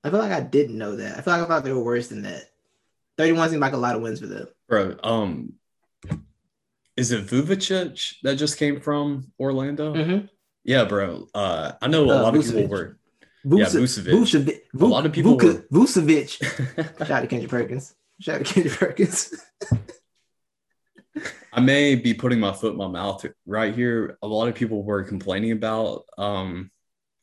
I 0.02 0.08
feel 0.08 0.18
like 0.18 0.32
I 0.32 0.40
didn't 0.40 0.78
know 0.78 0.96
that. 0.96 1.18
I 1.18 1.20
feel 1.20 1.34
like 1.34 1.42
I 1.42 1.46
thought 1.46 1.64
they 1.64 1.72
were 1.72 1.82
worse 1.82 2.08
than 2.08 2.22
that. 2.22 2.44
31 3.18 3.50
seemed 3.50 3.60
like 3.60 3.74
a 3.74 3.76
lot 3.76 3.96
of 3.96 4.02
wins 4.02 4.20
for 4.20 4.26
them. 4.26 4.48
Bro, 4.70 4.96
um, 5.02 5.54
is 6.96 7.10
it 7.10 7.26
Vucevic 7.26 8.14
that 8.22 8.36
just 8.36 8.56
came 8.56 8.80
from 8.80 9.32
Orlando? 9.38 9.92
Mm-hmm. 9.94 10.26
Yeah, 10.64 10.84
bro. 10.84 11.26
Uh, 11.34 11.72
I 11.82 11.88
know 11.88 12.04
a 12.08 12.18
Uh, 12.18 12.22
lot 12.22 12.36
of 12.36 12.44
people 12.44 12.60
Vucevic. 12.62 12.68
were. 12.68 12.98
Vucevic. 13.44 13.80
Vucevic. 13.82 14.12
Vucevic. 14.12 14.60
A 14.80 14.86
lot 14.86 15.06
of 15.06 15.12
people 15.12 15.36
Vuka- 15.36 15.64
were- 15.72 15.80
Vucevic. 15.86 16.98
Shout 16.98 17.10
out 17.10 17.20
to 17.22 17.26
Kendrick 17.26 17.50
Perkins. 17.50 17.94
Shout 18.20 18.36
out 18.40 18.46
to 18.46 18.54
Kendrick 18.54 18.78
Perkins. 18.78 19.34
I 21.52 21.60
may 21.60 21.96
be 21.96 22.14
putting 22.14 22.38
my 22.38 22.52
foot 22.52 22.72
in 22.72 22.78
my 22.78 22.86
mouth 22.86 23.26
right 23.44 23.74
here. 23.74 24.16
A 24.22 24.26
lot 24.28 24.46
of 24.46 24.54
people 24.54 24.84
were 24.84 25.02
complaining 25.02 25.50
about 25.50 26.04
um 26.16 26.70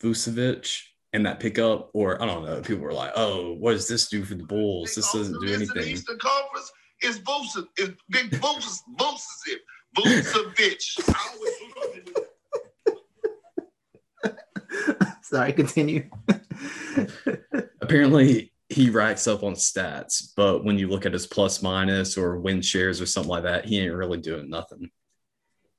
Vucevic 0.03 0.81
and 1.13 1.25
that 1.25 1.39
pickup, 1.39 1.91
or 1.93 2.21
I 2.21 2.25
don't 2.25 2.43
know. 2.43 2.59
People 2.61 2.83
were 2.83 2.91
like, 2.93 3.13
"Oh, 3.15 3.53
what 3.53 3.71
does 3.71 3.87
this 3.87 4.09
do 4.09 4.25
for 4.25 4.35
the 4.35 4.43
Bulls? 4.43 4.95
This 4.95 5.13
doesn't 5.13 5.39
do 5.39 5.47
In 5.53 5.59
the 5.59 5.65
anything." 5.73 5.93
Eastern 5.93 6.19
Conference 6.19 6.69
is 7.03 7.19
Vucevic. 7.19 7.67
Is 7.77 7.89
Big 8.09 8.31
Vucevic. 8.31 8.81
Vucevic. 8.99 9.59
Vucevic. 9.97 11.09
I 11.09 11.29
always- 11.33 11.53
Sorry, 15.21 15.53
continue. 15.53 16.09
Apparently, 17.81 18.51
he 18.69 18.89
racks 18.89 19.27
up 19.27 19.43
on 19.43 19.53
stats, 19.53 20.31
but 20.35 20.63
when 20.63 20.77
you 20.77 20.87
look 20.87 21.05
at 21.05 21.13
his 21.13 21.27
plus 21.27 21.61
minus 21.61 22.17
or 22.17 22.37
win 22.37 22.61
shares 22.61 23.01
or 23.01 23.05
something 23.05 23.29
like 23.29 23.43
that, 23.43 23.65
he 23.65 23.79
ain't 23.79 23.93
really 23.93 24.17
doing 24.19 24.49
nothing. 24.49 24.89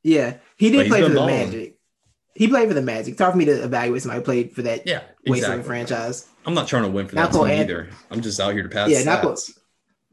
yeah, 0.03 0.37
he 0.57 0.71
did 0.71 0.83
he's 0.83 0.89
play 0.89 1.03
for 1.03 1.09
the 1.09 1.15
balling. 1.15 1.47
Magic. 1.47 1.75
He 2.35 2.47
played 2.49 2.69
for 2.69 2.75
the 2.75 2.83
Magic. 2.83 3.13
It's 3.13 3.21
hard 3.21 3.33
for 3.33 3.39
me 3.39 3.47
to 3.47 3.65
evaluate 3.65 4.01
somebody 4.03 4.21
who 4.21 4.25
played 4.25 4.53
for 4.53 4.63
that 4.63 4.87
Yeah, 4.87 5.03
waste 5.27 5.45
of 5.45 5.51
a 5.51 5.55
exactly. 5.55 5.63
franchise. 5.65 6.29
I'm 6.47 6.55
not 6.55 6.69
trying 6.69 6.85
to 6.85 6.89
win 6.91 7.09
for 7.09 7.17
Now 7.17 7.25
that 7.27 7.33
Cole 7.33 7.47
team 7.47 7.59
Anth- 7.59 7.61
either. 7.63 7.89
I'm 8.11 8.21
just 8.21 8.39
out 8.39 8.53
here 8.55 8.63
to 8.63 8.69
pass 8.69 8.91
Yeah, 8.91 9.03
now 9.03 9.21
Cole- 9.21 9.33
stats. 9.33 9.58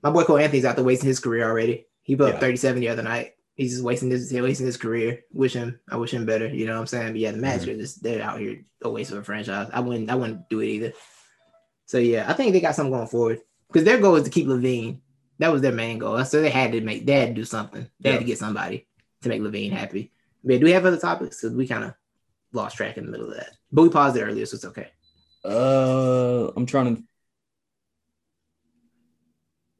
My 0.05 0.11
boy 0.11 0.23
Cole 0.23 0.37
Anthony's 0.37 0.65
out 0.65 0.75
there 0.75 0.85
wasting 0.85 1.07
his 1.07 1.19
career 1.19 1.43
already. 1.49 1.87
He 2.03 2.15
put 2.15 2.27
Yeah. 2.27 2.35
up 2.35 2.39
37 2.39 2.79
the 2.79 2.89
other 2.89 3.01
night. 3.01 3.31
He's 3.55 3.71
just 3.71 3.83
wasting 3.83 4.11
his 4.11 4.31
wasting 4.31 4.67
his 4.67 4.77
career. 4.77 5.21
Wish 5.33 5.53
him, 5.53 5.79
I 5.89 5.97
wish 5.97 6.13
him 6.13 6.27
better. 6.27 6.47
You 6.47 6.67
know 6.67 6.73
what 6.73 6.81
I'm 6.81 6.85
saying? 6.87 7.13
But 7.13 7.19
yeah, 7.21 7.31
the 7.31 7.39
Magic 7.39 7.69
Mm-hmm. 7.69 7.79
just 7.79 8.03
they're 8.03 8.21
out 8.21 8.39
here 8.39 8.63
a 8.83 8.89
waste 8.91 9.11
of 9.11 9.17
a 9.17 9.23
franchise. 9.23 9.67
I 9.73 9.79
wouldn't, 9.79 10.11
I 10.11 10.15
wouldn't 10.15 10.47
do 10.47 10.59
it 10.59 10.67
either. 10.67 10.93
So 11.87 11.97
yeah, 11.97 12.29
I 12.29 12.33
think 12.33 12.53
they 12.53 12.59
got 12.61 12.75
something 12.75 12.93
going 12.93 13.07
forward 13.07 13.41
because 13.67 13.83
their 13.83 13.97
goal 13.99 14.15
is 14.15 14.25
to 14.25 14.29
keep 14.29 14.45
LaVine. 14.45 14.99
That 15.39 15.51
was 15.51 15.63
their 15.63 15.71
main 15.71 15.97
goal. 15.97 16.23
So 16.23 16.39
they 16.39 16.51
had 16.51 16.71
to 16.73 16.81
make, 16.81 17.07
they 17.07 17.13
had 17.19 17.29
to 17.29 17.33
do 17.33 17.43
something. 17.45 17.87
They 17.99 18.11
had 18.11 18.19
to 18.19 18.25
get 18.25 18.37
somebody 18.37 18.85
to 19.23 19.29
make 19.29 19.41
LaVine 19.41 19.71
happy. 19.71 20.11
But 20.43 20.59
do 20.59 20.65
we 20.65 20.71
have 20.73 20.85
other 20.85 20.99
topics? 20.99 21.41
Because 21.41 21.55
we 21.57 21.65
kind 21.67 21.83
of 21.83 21.95
lost 22.53 22.77
track 22.77 22.97
in 22.99 23.05
the 23.07 23.11
middle 23.11 23.29
of 23.31 23.37
that. 23.37 23.53
But 23.71 23.81
we 23.81 23.89
paused 23.89 24.15
it 24.17 24.21
earlier, 24.21 24.45
so 24.45 24.53
it's 24.55 24.65
okay. 24.65 24.89
Uh, 25.43 26.51
I'm 26.55 26.67
trying 26.67 26.95
to. 26.97 27.03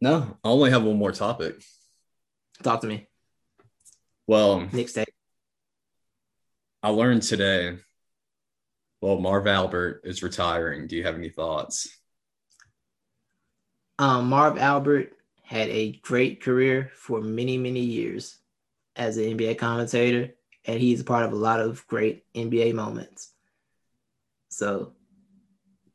No, 0.02 0.38
I 0.44 0.50
only 0.50 0.72
have 0.72 0.84
one 0.84 0.98
more 0.98 1.12
topic. 1.12 1.56
Talk 2.64 2.82
to 2.82 2.88
me, 2.88 3.08
Well, 4.28 4.68
Nick. 4.72 4.90
State. 4.90 5.10
I 6.82 6.90
learned 6.90 7.24
today. 7.24 7.78
Well, 9.02 9.20
Marv 9.20 9.48
Albert 9.48 10.02
is 10.04 10.24
retiring. 10.24 10.88
Do 10.88 10.96
you 10.96 11.04
have 11.04 11.16
any 11.16 11.30
thoughts? 11.30 11.90
Um, 14.00 14.30
Marv 14.30 14.58
Albert 14.58 15.14
had 15.44 15.70
a 15.70 15.94
great 16.04 16.42
career 16.42 16.92
for 16.96 17.22
many, 17.22 17.58
many 17.58 17.82
years 17.82 18.38
as 18.96 19.18
an 19.18 19.38
NBA 19.38 19.58
commentator, 19.58 20.34
and 20.66 20.80
he's 20.80 21.02
a 21.02 21.06
part 21.06 21.26
of 21.26 21.34
a 21.34 21.38
lot 21.38 21.60
of 21.60 21.86
great 21.88 22.24
NBA 22.34 22.74
moments. 22.74 23.32
So, 24.50 24.94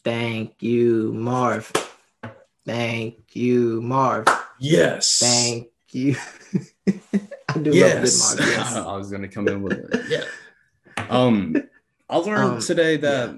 thank 0.05 0.62
you, 0.62 1.12
Marv. 1.14 1.72
Thank 2.71 3.35
you, 3.35 3.83
Marv. 3.83 4.27
Yes. 4.61 5.18
Thank 5.18 5.71
you. 5.91 6.14
I 7.49 7.59
do 7.61 7.73
Yes. 7.75 8.31
love 8.31 8.39
good 8.39 8.47
Marv. 8.47 8.57
Yes. 8.59 8.77
I 8.77 8.97
was 8.97 9.11
going 9.11 9.23
to 9.23 9.29
come 9.29 9.49
in 9.49 9.61
with 9.62 9.73
it. 9.93 10.03
Yeah. 10.09 11.05
Um, 11.09 11.57
I 12.09 12.16
learned 12.18 12.53
Um, 12.55 12.61
today 12.61 12.97
that 12.99 13.37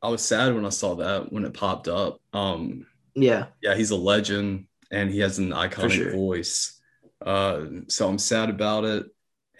I 0.00 0.08
was 0.10 0.22
sad 0.22 0.54
when 0.54 0.64
I 0.64 0.68
saw 0.68 0.94
that 0.96 1.32
when 1.32 1.44
it 1.44 1.54
popped 1.54 1.88
up. 1.88 2.20
Um, 2.32 2.86
Yeah. 3.16 3.46
yeah, 3.60 3.74
he's 3.74 3.90
a 3.90 3.96
legend 3.96 4.66
and 4.92 5.10
he 5.10 5.18
has 5.18 5.40
an 5.40 5.50
iconic 5.50 5.90
sure. 5.90 6.12
voice. 6.12 6.80
Uh, 7.20 7.64
so 7.88 8.08
I'm 8.08 8.18
sad 8.18 8.48
about 8.48 8.84
it, 8.84 9.06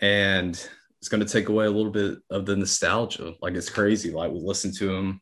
and 0.01 0.51
it's 1.01 1.09
going 1.09 1.25
to 1.27 1.29
take 1.33 1.49
away 1.49 1.67
a 1.67 1.71
little 1.71 1.91
bit 1.91 2.19
of 2.31 2.47
the 2.47 2.55
nostalgia. 2.55 3.35
Like 3.43 3.55
it's 3.55 3.71
crazy. 3.71 4.13
Like 4.13 4.31
we 4.31 4.39
listened 4.39 4.75
to 4.79 4.95
him 4.95 5.21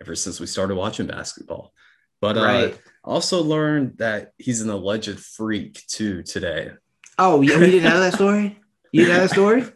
ever 0.00 0.16
since 0.16 0.40
we 0.40 0.46
started 0.46 0.74
watching 0.74 1.06
basketball. 1.06 1.72
But 2.24 2.38
uh, 2.38 2.42
Right. 2.44 2.74
I 3.04 3.10
also 3.10 3.42
learned 3.42 3.98
that 3.98 4.32
he's 4.38 4.62
an 4.62 4.70
alleged 4.70 5.20
freak 5.20 5.84
too 5.88 6.22
today. 6.22 6.70
Oh, 7.18 7.42
yeah, 7.42 7.58
we 7.58 7.66
didn't 7.66 7.82
know 7.90 8.00
that 8.00 8.14
story? 8.14 8.58
You 8.92 9.08
know 9.08 9.18
that 9.20 9.30
story? 9.30 9.64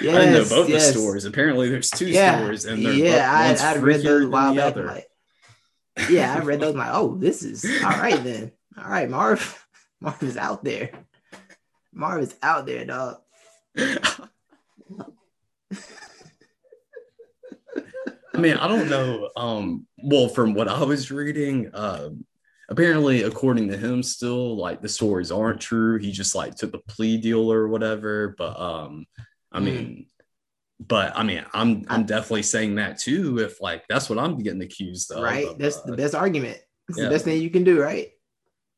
Yes, 0.00 0.16
I 0.16 0.32
know 0.32 0.42
both 0.48 0.68
yes. 0.68 0.86
the 0.92 0.98
stories. 0.98 1.24
Apparently, 1.26 1.68
there's 1.68 1.90
two 1.90 2.08
Yeah, 2.08 2.38
stories, 2.38 2.64
and 2.64 2.84
they're 2.84 2.94
yeah, 2.94 3.30
I, 3.30 3.48
one's 3.48 3.60
I 3.60 3.76
read 3.76 4.00
those 4.00 4.26
while 4.26 4.54
back. 4.54 4.64
other. 4.72 4.86
Like, 4.86 5.06
yeah, 6.10 6.34
I 6.34 6.38
read 6.40 6.58
those. 6.58 6.74
Like, 6.74 6.90
oh, 6.92 7.14
this 7.16 7.44
is 7.44 7.64
all 7.84 7.90
right 7.90 8.24
then. 8.24 8.50
All 8.76 8.88
right, 8.90 9.08
Marv. 9.08 9.64
Marv 10.00 10.20
is 10.24 10.36
out 10.36 10.64
there. 10.64 10.90
Marv 11.92 12.22
is 12.22 12.34
out 12.42 12.66
there, 12.66 12.84
dog. 12.86 13.18
I 18.36 18.40
mean, 18.40 18.56
I 18.56 18.68
don't 18.68 18.88
know. 18.90 19.30
Um, 19.36 19.86
well, 19.98 20.28
from 20.28 20.54
what 20.54 20.68
I 20.68 20.82
was 20.84 21.10
reading, 21.10 21.70
um, 21.74 22.24
apparently, 22.68 23.22
according 23.22 23.68
to 23.68 23.76
him, 23.76 24.02
still 24.02 24.56
like 24.56 24.82
the 24.82 24.88
stories 24.88 25.32
aren't 25.32 25.60
true. 25.60 25.98
He 25.98 26.12
just 26.12 26.34
like 26.34 26.54
took 26.54 26.72
the 26.72 26.78
plea 26.78 27.16
deal 27.18 27.50
or 27.50 27.68
whatever. 27.68 28.34
But 28.36 28.58
um, 28.60 29.06
I 29.52 29.60
Mm. 29.60 29.64
mean, 29.64 30.06
but 30.78 31.16
I 31.16 31.22
mean, 31.22 31.44
I'm 31.54 31.84
I'm 31.88 32.04
definitely 32.04 32.42
saying 32.42 32.74
that 32.74 32.98
too. 32.98 33.38
If 33.38 33.60
like 33.62 33.84
that's 33.88 34.10
what 34.10 34.18
I'm 34.18 34.36
getting 34.38 34.60
accused 34.62 35.10
of, 35.10 35.22
right? 35.22 35.46
of, 35.48 35.58
That's 35.58 35.78
uh, 35.78 35.86
the 35.86 35.96
best 35.96 36.14
argument. 36.14 36.58
It's 36.88 36.98
yeah. 36.98 37.04
the 37.04 37.10
best 37.10 37.24
thing 37.24 37.40
you 37.40 37.50
can 37.50 37.64
do, 37.64 37.80
right? 37.80 38.10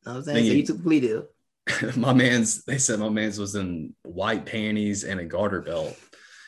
Know 0.06 0.12
what 0.12 0.18
I'm 0.18 0.24
saying? 0.24 0.36
Thing 0.36 0.44
So 0.46 0.52
you- 0.52 0.58
you 0.60 0.66
took 0.66 0.76
the 0.78 0.82
plea 0.84 1.00
deal. 1.00 1.26
my 1.96 2.12
man's 2.14 2.64
they 2.64 2.78
said 2.78 2.98
my 3.00 3.08
man's 3.08 3.38
was 3.38 3.54
in 3.56 3.94
white 4.02 4.46
panties 4.46 5.04
and 5.04 5.20
a 5.20 5.24
garter 5.24 5.60
belt 5.60 5.98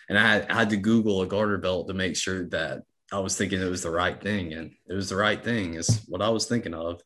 and 0.09 0.19
I 0.19 0.23
had, 0.23 0.51
I 0.51 0.55
had 0.55 0.71
to 0.71 0.79
google 0.79 1.21
a 1.21 1.27
garter 1.27 1.59
belt 1.59 1.89
to 1.89 1.95
make 1.95 2.17
sure 2.17 2.49
that 2.49 2.85
i 3.13 3.19
was 3.19 3.37
thinking 3.37 3.61
it 3.61 3.71
was 3.71 3.83
the 3.83 3.91
right 3.91 4.21
thing 4.21 4.53
and 4.53 4.73
it 4.89 4.95
was 4.95 5.09
the 5.09 5.17
right 5.17 5.43
thing 5.43 5.75
is 5.75 6.05
what 6.07 6.23
i 6.23 6.29
was 6.29 6.47
thinking 6.47 6.75
of 6.75 7.03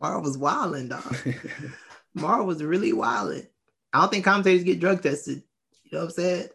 Marv 0.00 0.24
was 0.24 0.36
wilding, 0.36 0.88
dog. 0.88 1.16
Marv 2.14 2.46
was 2.46 2.62
really 2.62 2.92
wilding. 2.92 3.46
I 3.92 4.00
don't 4.00 4.10
think 4.10 4.24
commentators 4.24 4.64
get 4.64 4.80
drug 4.80 5.02
tested. 5.02 5.42
You 5.84 5.90
know 5.92 5.98
what 6.00 6.04
I'm 6.04 6.10
saying? 6.10 6.48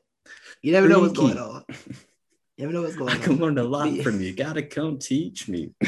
You 0.62 0.72
never 0.74 0.88
know 0.88 1.00
what's 1.00 1.14
going 1.14 1.38
on. 1.38 1.64
You 1.70 2.68
never 2.68 2.74
know 2.74 2.82
what's 2.84 2.96
going 2.96 3.10
i 3.10 3.18
going 3.18 3.24
can 3.24 3.38
learn 3.38 3.58
a 3.58 3.64
lot 3.64 3.90
from 4.04 4.22
you 4.22 4.34
gotta 4.34 4.62
come 4.62 5.00
teach 5.00 5.48
me 5.48 5.72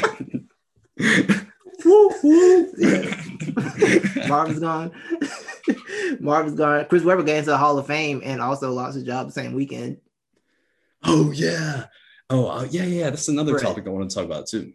Marv's 4.26 4.58
gone. 4.58 4.90
Marv's 6.20 6.54
gone. 6.54 6.86
Chris 6.86 7.04
Webber 7.04 7.22
got 7.22 7.36
into 7.36 7.50
the 7.50 7.58
Hall 7.58 7.78
of 7.78 7.86
Fame 7.86 8.22
and 8.24 8.40
also 8.40 8.72
lost 8.72 8.94
his 8.94 9.04
job 9.04 9.26
the 9.26 9.32
same 9.32 9.52
weekend. 9.52 9.98
oh 11.04 11.30
yeah 11.30 11.84
oh 12.30 12.46
uh, 12.46 12.66
yeah 12.70 12.84
yeah 12.84 13.10
that's 13.10 13.28
another 13.28 13.54
Right. 13.54 13.62
topic 13.62 13.86
i 13.86 13.90
want 13.90 14.08
to 14.08 14.14
talk 14.14 14.24
about 14.24 14.46
too 14.46 14.72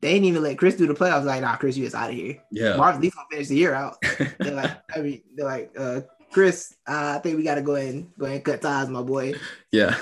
They 0.00 0.12
didn't 0.14 0.26
even 0.26 0.42
let 0.42 0.58
Chris 0.58 0.76
do 0.76 0.86
the 0.86 0.94
playoffs. 0.94 1.24
Like, 1.24 1.40
nah, 1.42 1.56
Chris, 1.56 1.76
you 1.76 1.84
just 1.84 1.96
out 1.96 2.10
of 2.10 2.16
here. 2.16 2.38
yeah 2.52 2.76
Marv 2.76 2.94
at 2.96 3.00
least 3.02 3.16
gonna 3.16 3.26
finish 3.30 3.48
the 3.48 3.56
year 3.56 3.74
out. 3.74 3.96
They're 4.38 4.54
like, 4.54 4.78
I 4.94 5.00
mean, 5.00 5.22
they're 5.34 5.44
like, 5.46 5.72
uh, 5.76 6.02
Chris, 6.30 6.72
uh, 6.86 7.14
I 7.16 7.18
think 7.20 7.36
we 7.36 7.42
gotta 7.42 7.62
go 7.62 7.74
ahead 7.74 7.94
and 7.94 8.14
go 8.16 8.26
ahead 8.26 8.36
and 8.36 8.44
cut 8.44 8.62
ties, 8.62 8.88
my 8.88 9.02
boy. 9.02 9.34
yeah 9.72 9.96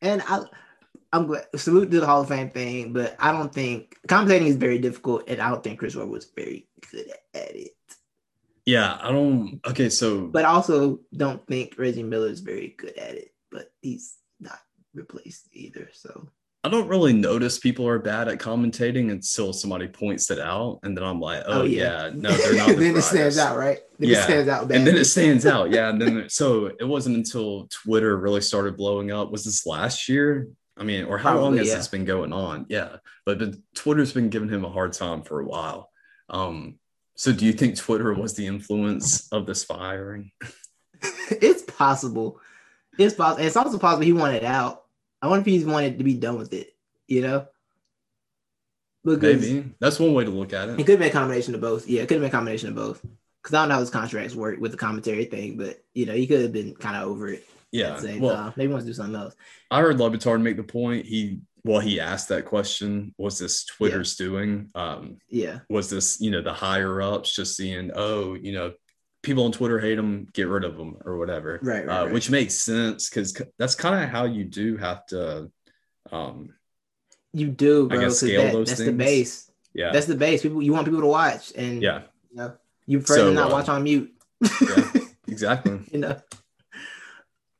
And 0.00 0.20
I, 0.26 0.42
I'm 1.12 1.26
glad 1.28 1.46
salute 1.56 1.90
to 1.92 2.00
the 2.00 2.06
Hall 2.06 2.22
of 2.22 2.28
Fame 2.28 2.50
thing, 2.50 2.92
but 2.92 3.14
I 3.20 3.30
don't 3.30 3.52
think 3.54 3.96
commentating 4.08 4.46
is 4.50 4.56
very 4.56 4.78
difficult, 4.78 5.28
and 5.28 5.40
I 5.40 5.50
don't 5.50 5.62
think 5.62 5.78
Chris 5.78 5.94
Webber 5.94 6.10
was 6.10 6.26
very 6.34 6.66
good 6.90 7.06
at 7.34 7.54
it. 7.54 7.76
yeah 8.66 8.98
i 9.02 9.10
don't 9.12 9.60
okay 9.66 9.88
so 9.90 10.26
But 10.26 10.44
I 10.44 10.48
also 10.58 11.00
don't 11.14 11.42
think 11.46 11.74
Reggie 11.78 12.02
Miller 12.02 12.28
is 12.34 12.40
very 12.40 12.74
good 12.78 12.96
at 12.98 13.14
it. 13.14 13.28
But 13.50 13.70
he's 13.80 14.16
not 14.40 14.58
replaced 14.94 15.48
either. 15.52 15.88
So 15.92 16.28
I 16.64 16.68
don't 16.68 16.88
really 16.88 17.12
notice 17.12 17.58
people 17.58 17.88
are 17.88 17.98
bad 17.98 18.28
at 18.28 18.38
commentating 18.38 19.10
until 19.10 19.52
somebody 19.52 19.88
points 19.88 20.30
it 20.30 20.38
out, 20.38 20.78
and 20.84 20.96
then 20.96 21.02
I'm 21.02 21.20
like, 21.20 21.42
oh, 21.46 21.62
Oh, 21.62 21.64
yeah. 21.64 22.06
yeah. 22.06 22.10
no, 22.14 22.30
they're 22.30 22.54
not. 22.54 22.68
The 22.68 22.74
then 22.76 22.96
it 22.96 23.02
stands 23.02 23.38
out, 23.38 23.56
right? 23.58 23.80
Then 23.98 24.10
Yeah. 24.10 24.18
it 24.20 24.22
stands 24.24 24.48
out. 24.48 24.62
and 24.70 24.86
then 24.86 24.96
it 24.96 25.04
stands 25.06 25.44
out, 25.44 25.70
yeah. 25.70 25.88
And 25.88 26.00
then 26.00 26.24
so 26.28 26.66
it 26.66 26.84
wasn't 26.84 27.16
until 27.16 27.66
Twitter 27.68 28.16
really 28.16 28.40
started 28.40 28.76
blowing 28.76 29.10
up. 29.10 29.32
Was 29.32 29.44
this 29.44 29.66
last 29.66 30.08
year? 30.08 30.48
I 30.76 30.84
mean, 30.84 31.04
or 31.04 31.18
how 31.18 31.38
long 31.38 31.56
has 31.58 31.68
yeah. 31.68 31.74
this 31.74 31.88
been 31.88 32.04
going 32.04 32.32
on? 32.32 32.66
Yeah, 32.68 32.96
but, 33.26 33.38
but 33.38 33.56
Twitter's 33.74 34.12
been 34.12 34.30
giving 34.30 34.48
him 34.48 34.64
a 34.64 34.70
hard 34.70 34.92
time 34.92 35.22
for 35.22 35.40
a 35.40 35.44
while. 35.44 35.90
Um, 36.30 36.78
so 37.14 37.32
do 37.32 37.44
you 37.44 37.52
think 37.52 37.76
Twitter 37.76 38.12
was 38.14 38.34
the 38.34 38.46
influence 38.46 39.28
of 39.32 39.46
this 39.46 39.64
firing? 39.64 40.30
it's 41.30 41.62
possible. 41.62 42.40
It's 42.98 43.14
possible. 43.14 43.44
It's 43.44 43.56
also 43.56 43.78
possible 43.78 44.04
he 44.04 44.12
wanted 44.12 44.44
out. 44.44 44.81
I 45.22 45.28
wonder 45.28 45.40
if 45.40 45.46
he's 45.46 45.64
wanted 45.64 45.98
to 45.98 46.04
be 46.04 46.14
done 46.14 46.38
with 46.38 46.52
it. 46.52 46.74
You 47.08 47.22
know, 47.22 47.46
because 49.04 49.40
Maybe 49.40 49.72
that's 49.80 49.98
one 49.98 50.14
way 50.14 50.24
to 50.24 50.30
look 50.30 50.52
at 50.52 50.68
it 50.68 50.78
it. 50.80 50.86
could 50.86 50.98
be 50.98 51.06
a 51.06 51.10
combination 51.10 51.54
of 51.54 51.60
both. 51.60 51.88
Yeah, 51.88 52.02
it 52.02 52.08
could 52.08 52.16
have 52.16 52.22
been 52.22 52.28
a 52.28 52.32
combination 52.32 52.68
of 52.68 52.74
both. 52.74 53.04
Because 53.42 53.54
I 53.54 53.62
don't 53.62 53.68
know 53.70 53.74
how 53.74 53.80
his 53.80 53.90
contracts 53.90 54.36
work 54.36 54.60
with 54.60 54.70
the 54.70 54.76
commentary 54.78 55.24
thing, 55.24 55.56
but 55.56 55.82
you 55.94 56.06
know, 56.06 56.12
he 56.14 56.26
could 56.26 56.42
have 56.42 56.52
been 56.52 56.74
kind 56.74 56.96
of 56.96 57.08
over 57.08 57.28
it. 57.28 57.44
Yeah, 57.72 58.00
well, 58.18 58.36
time. 58.36 58.52
Maybe 58.56 58.68
he 58.68 58.72
wants 58.72 58.84
to 58.84 58.90
do 58.90 58.94
something 58.94 59.16
else. 59.16 59.34
I 59.70 59.80
heard 59.80 59.98
Le 59.98 60.10
Batard 60.10 60.42
make 60.42 60.56
the 60.56 60.62
point. 60.62 61.06
He 61.06 61.40
well, 61.64 61.80
he 61.80 62.00
asked 62.00 62.28
that 62.28 62.44
question: 62.44 63.14
Was 63.18 63.38
this 63.38 63.64
Twitter's 63.64 64.16
doing? 64.16 64.70
Um, 64.74 65.18
Yeah, 65.28 65.60
was 65.68 65.88
this 65.90 66.20
you 66.20 66.30
know 66.30 66.42
the 66.42 66.52
higher 66.52 67.00
ups 67.00 67.34
just 67.34 67.56
seeing 67.56 67.90
oh 67.94 68.34
you 68.34 68.52
know 68.52 68.72
people 69.22 69.44
on 69.44 69.52
Twitter 69.52 69.78
hate 69.78 69.94
them, 69.96 70.26
get 70.32 70.48
rid 70.48 70.64
of 70.64 70.76
them 70.76 70.96
or 71.04 71.16
whatever, 71.18 71.58
right, 71.62 71.86
right. 71.86 72.00
uh, 72.00 72.04
right. 72.04 72.12
which 72.12 72.30
makes 72.30 72.54
sense 72.54 73.08
because 73.08 73.40
that's 73.58 73.74
kind 73.74 74.02
of 74.02 74.10
how 74.10 74.24
you 74.24 74.44
do 74.44 74.76
have 74.76 75.06
to. 75.06 75.50
Um, 76.10 76.54
you 77.32 77.48
do, 77.48 77.86
I 77.86 77.88
bro. 77.94 78.00
guess 78.00 78.20
'cause 78.20 78.28
scale 78.28 78.42
that- 78.42 78.52
those 78.52 78.68
that's 78.68 78.84
the 78.84 78.92
base. 78.92 79.50
yeah, 79.74 79.90
That's 79.92 80.06
the 80.06 80.16
base. 80.16 80.42
People, 80.42 80.60
you 80.62 80.72
want 80.72 80.84
people 80.86 81.00
to 81.00 81.06
watch, 81.06 81.52
and 81.56 81.80
yeah, 81.80 82.02
you 82.30 82.36
know, 82.36 82.54
you 82.86 82.98
prefer 82.98 83.14
So, 83.16 83.28
to 83.30 83.34
not 83.34 83.50
uh, 83.50 83.54
watch 83.54 83.68
on 83.68 83.82
mute. 83.84 84.12
yeah. 84.60 84.92
exactly. 85.28 85.78
you 85.92 85.98
know. 86.00 86.16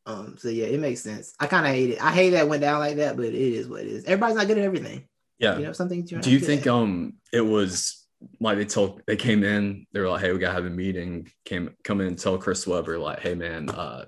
Um. 0.05 0.37
So 0.39 0.49
yeah, 0.49 0.67
it 0.67 0.81
makes 0.81 1.01
sense. 1.01 1.33
I 1.39 1.47
kind 1.47 1.65
of 1.65 1.73
hate 1.73 1.91
it. 1.91 2.03
I 2.03 2.13
hate 2.13 2.31
that 2.31 2.41
it 2.43 2.49
went 2.49 2.61
down 2.61 2.81
like 2.81 2.97
that, 2.97 3.17
but 3.17 3.27
it 3.27 3.35
is 3.35 3.69
what 3.69 3.83
it 3.83 3.87
is. 3.87 4.05
Everybody's 4.05 4.37
not 4.37 4.49
good 4.49 4.59
at 4.59 4.65
everything. 4.65 5.07
Yeah. 5.39 5.59
You 5.59 5.65
know, 5.67 5.73
something. 5.73 6.05
Do 6.05 6.31
you 6.31 6.41
think 6.41 6.63
at. 6.63 6.73
um 6.73 7.15
it 7.33 7.41
was 7.41 8.02
like 8.41 8.59
they 8.59 8.65
told 8.65 9.03
they 9.07 9.17
came 9.17 9.43
in 9.45 9.87
they 9.93 10.01
were 10.01 10.09
like 10.09 10.21
hey 10.21 10.33
we 10.33 10.39
gotta 10.39 10.55
have 10.55 10.67
a 10.67 10.71
meeting. 10.71 11.31
Came 11.45 11.75
come 11.85 12.01
in 12.01 12.09
and 12.09 12.19
tell 12.19 12.39
Chris 12.39 12.67
Webber 12.67 12.99
like 12.99 13.21
hey 13.21 13.35
man 13.35 13.69
uh 13.71 14.05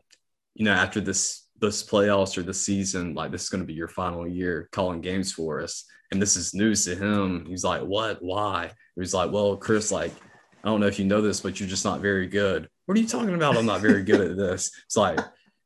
you 0.55 0.65
know 0.65 0.73
after 0.73 1.01
this 1.01 1.47
this 1.61 1.83
playoffs 1.83 2.37
or 2.37 2.43
this 2.43 2.65
season 2.65 3.15
like 3.15 3.31
this 3.31 3.45
is 3.45 3.49
gonna 3.49 3.65
be 3.65 3.75
your 3.75 3.89
final 3.89 4.27
year 4.27 4.69
calling 4.73 5.01
games 5.01 5.33
for 5.33 5.61
us 5.61 5.85
and 6.11 6.21
this 6.21 6.37
is 6.37 6.55
news 6.55 6.85
to 6.85 6.95
him. 6.95 7.47
He's 7.47 7.65
like 7.65 7.83
what? 7.83 8.23
Why? 8.23 8.71
He 8.95 9.01
was 9.01 9.15
like 9.15 9.31
well 9.31 9.57
Chris 9.57 9.91
like 9.91 10.13
I 10.63 10.69
don't 10.69 10.81
know 10.81 10.87
if 10.87 10.99
you 10.99 11.05
know 11.05 11.21
this 11.21 11.41
but 11.41 11.61
you're 11.61 11.69
just 11.69 11.85
not 11.85 12.01
very 12.01 12.27
good. 12.27 12.69
What 12.87 12.99
are 12.99 13.01
you 13.01 13.09
talking 13.09 13.35
about? 13.35 13.57
I'm 13.57 13.67
not 13.67 13.81
very 13.81 14.03
good 14.03 14.21
at 14.21 14.37
this. 14.37 14.71
It's 14.85 14.97
like, 14.97 15.19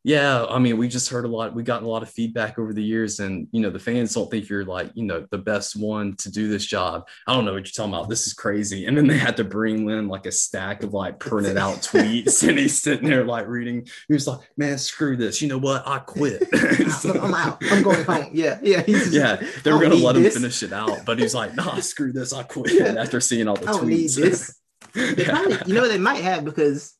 yeah, 0.05 0.46
I 0.49 0.59
mean, 0.59 0.78
we 0.78 0.88
just 0.88 1.11
heard 1.11 1.24
a 1.24 1.28
lot. 1.28 1.55
We 1.55 1.62
gotten 1.62 1.86
a 1.86 1.90
lot 1.90 2.03
of 2.03 2.11
feedback 2.11 2.59
over 2.59 2.72
the 2.72 2.82
years, 2.82 3.18
and 3.18 3.49
you 3.51 3.61
know, 3.61 3.70
the 3.70 3.80
fans 3.80 4.14
don't 4.14 4.30
think 4.30 4.49
you're 4.49 4.64
like, 4.64 4.90
you 4.94 5.05
know, 5.05 5.26
the 5.30 5.38
best 5.38 5.74
one 5.74 6.14
to 6.16 6.30
do 6.30 6.49
this 6.49 6.64
job. 6.64 7.09
I 7.26 7.34
don't 7.34 7.44
know 7.44 7.53
what 7.53 7.66
you're 7.66 7.72
talking 7.72 7.94
about. 7.94 8.09
This 8.09 8.26
is 8.26 8.32
crazy. 8.32 8.86
And 8.86 8.96
then 8.96 9.09
they 9.09 9.18
had 9.18 9.36
to 9.38 9.44
bring 9.44 9.90
in 9.90 10.09
like 10.09 10.26
a 10.26 10.32
stack 10.32 10.84
of 10.84 10.94
like 10.94 11.18
printed 11.18 11.57
out 11.57 11.76
tweets, 11.82 12.46
and 12.49 12.59
he's 12.59 12.80
sitting 12.80 13.09
there 13.09 13.24
like 13.24 13.49
reading. 13.49 13.88
He 14.07 14.14
was 14.14 14.28
like, 14.28 14.40
"Man, 14.57 14.78
screw 14.78 15.16
this. 15.16 15.42
You 15.42 15.49
know 15.49 15.59
what? 15.59 15.86
I 15.86 15.99
quit. 15.99 16.42
I'm 17.05 17.34
out. 17.34 17.59
I'm 17.70 17.82
going 17.82 18.05
home. 18.05 18.30
Yeah, 18.32 18.59
yeah, 18.62 18.82
just, 18.82 19.12
yeah." 19.12 19.42
They 19.64 19.72
were 19.72 19.80
gonna 19.80 19.96
let 19.96 20.16
him 20.16 20.30
finish 20.30 20.62
it 20.62 20.72
out, 20.72 21.05
but 21.05 21.18
he's 21.18 21.34
like, 21.34 21.57
"Nah, 21.57 21.80
screw 21.80 22.12
this. 22.12 22.32
I 22.32 22.44
quit." 22.44 22.72
Yeah. 22.72 22.94
After 23.03 23.20
seeing 23.20 23.49
all 23.49 23.57
the 23.57 23.66
tweets. 23.66 24.55
Yeah. 24.94 25.24
probably, 25.28 25.59
you 25.66 25.74
know, 25.74 25.88
they 25.88 25.99
might 25.99 26.22
have 26.22 26.44
because 26.44 26.97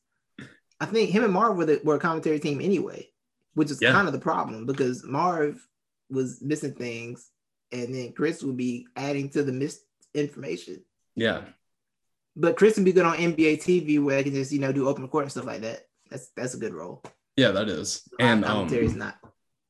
I 0.81 0.87
think 0.87 1.11
him 1.11 1.25
and 1.25 1.33
Marv 1.33 1.57
were, 1.57 1.65
the, 1.65 1.81
were 1.85 1.97
a 1.97 2.01
commentary 2.01 2.39
team 2.39 2.61
anyway, 2.61 3.09
which 3.55 3.71
is 3.71 3.81
yeah. 3.81 3.93
kind 3.93 4.07
of 4.07 4.13
the 4.13 4.21
problem 4.21 4.67
because 4.67 5.05
Marv 5.05 5.61
was 6.11 6.41
missing 6.41 6.75
things, 6.75 7.31
and 7.73 7.95
then 7.95 8.13
Chris 8.13 8.43
would 8.43 8.57
be 8.57 8.87
adding 8.97 9.29
to 9.31 9.43
the 9.43 9.53
missed 9.53 9.81
information. 10.15 10.83
Yeah. 11.15 11.43
But 12.37 12.57
Chris 12.57 12.77
would 12.77 12.85
be 12.85 12.93
good 12.93 13.05
on 13.05 13.17
NBA 13.17 13.63
TV 13.63 14.03
where 14.03 14.17
they 14.17 14.25
can 14.25 14.35
just 14.35 14.53
you 14.53 14.61
know 14.61 14.73
do 14.73 14.89
open 14.89 15.09
court 15.09 15.25
and 15.25 15.33
stuff 15.33 15.47
like 15.47 15.63
that. 15.63 15.87
That's 16.11 16.31
that's 16.37 16.55
a 16.55 16.59
good 16.59 16.73
role. 16.73 17.03
Yeah, 17.37 17.51
that 17.53 17.69
is. 17.69 18.09
And 18.21 18.45
commentary's 18.45 18.93
um, 18.93 18.99
not. 18.99 19.19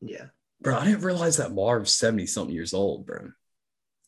Yeah. 0.00 0.26
Bro, 0.60 0.76
I 0.76 0.84
didn't 0.84 1.02
realize 1.02 1.36
that 1.36 1.54
Marv's 1.54 1.92
70 1.92 2.26
something 2.26 2.54
years 2.54 2.74
old, 2.74 3.06
bro. 3.06 3.30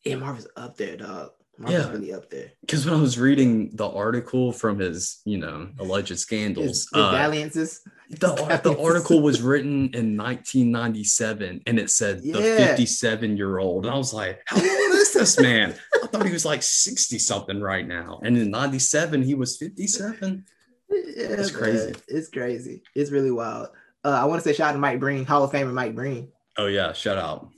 Yeah, 0.05 0.17
Marv 0.17 0.39
is 0.39 0.49
up 0.57 0.77
there, 0.77 0.97
dog 0.97 1.31
yeah. 1.69 1.91
really 1.91 2.13
up 2.13 2.31
there. 2.31 2.53
Because 2.61 2.87
when 2.87 2.95
I 2.95 3.01
was 3.01 3.19
reading 3.19 3.71
the 3.75 3.89
article 3.89 4.53
from 4.53 4.79
his, 4.79 5.21
you 5.25 5.39
know, 5.39 5.69
alleged 5.79 6.19
scandals, 6.19 6.67
his, 6.67 6.89
uh, 6.95 7.13
dalliances. 7.13 7.81
The, 8.11 8.61
the 8.65 8.77
article 8.81 9.21
was 9.21 9.41
written 9.41 9.91
in 9.95 10.17
1997 10.17 11.63
and 11.67 11.79
it 11.79 11.91
said 11.91 12.21
yeah. 12.23 12.35
the 12.35 12.43
57 12.43 13.37
year 13.37 13.59
old. 13.59 13.85
And 13.85 13.95
I 13.95 13.99
was 13.99 14.13
like, 14.13 14.41
how 14.47 14.57
old 14.57 14.67
is 14.67 15.13
this 15.13 15.39
man? 15.39 15.75
I 16.03 16.07
thought 16.07 16.27
he 16.27 16.33
was 16.33 16.45
like 16.45 16.63
60 16.63 17.19
something 17.19 17.61
right 17.61 17.87
now. 17.87 18.21
And 18.25 18.37
in 18.37 18.51
97, 18.51 19.23
he 19.23 19.35
was 19.35 19.57
57. 19.57 20.45
Yeah, 20.93 21.27
it's 21.29 21.53
crazy. 21.53 21.95
It's 22.09 22.29
crazy. 22.29 22.83
It's 22.97 23.13
really 23.13 23.31
wild. 23.31 23.69
Uh, 24.05 24.09
I 24.09 24.25
want 24.25 24.43
to 24.43 24.49
say 24.49 24.53
shout 24.53 24.71
out 24.71 24.73
to 24.73 24.79
Mike 24.79 24.99
Breen, 24.99 25.25
Hall 25.25 25.45
of 25.45 25.53
Famer 25.53 25.73
Mike 25.73 25.95
Breen. 25.95 26.33
Oh, 26.59 26.67
yeah. 26.67 26.93
Shout 26.95 27.17
out. 27.17 27.49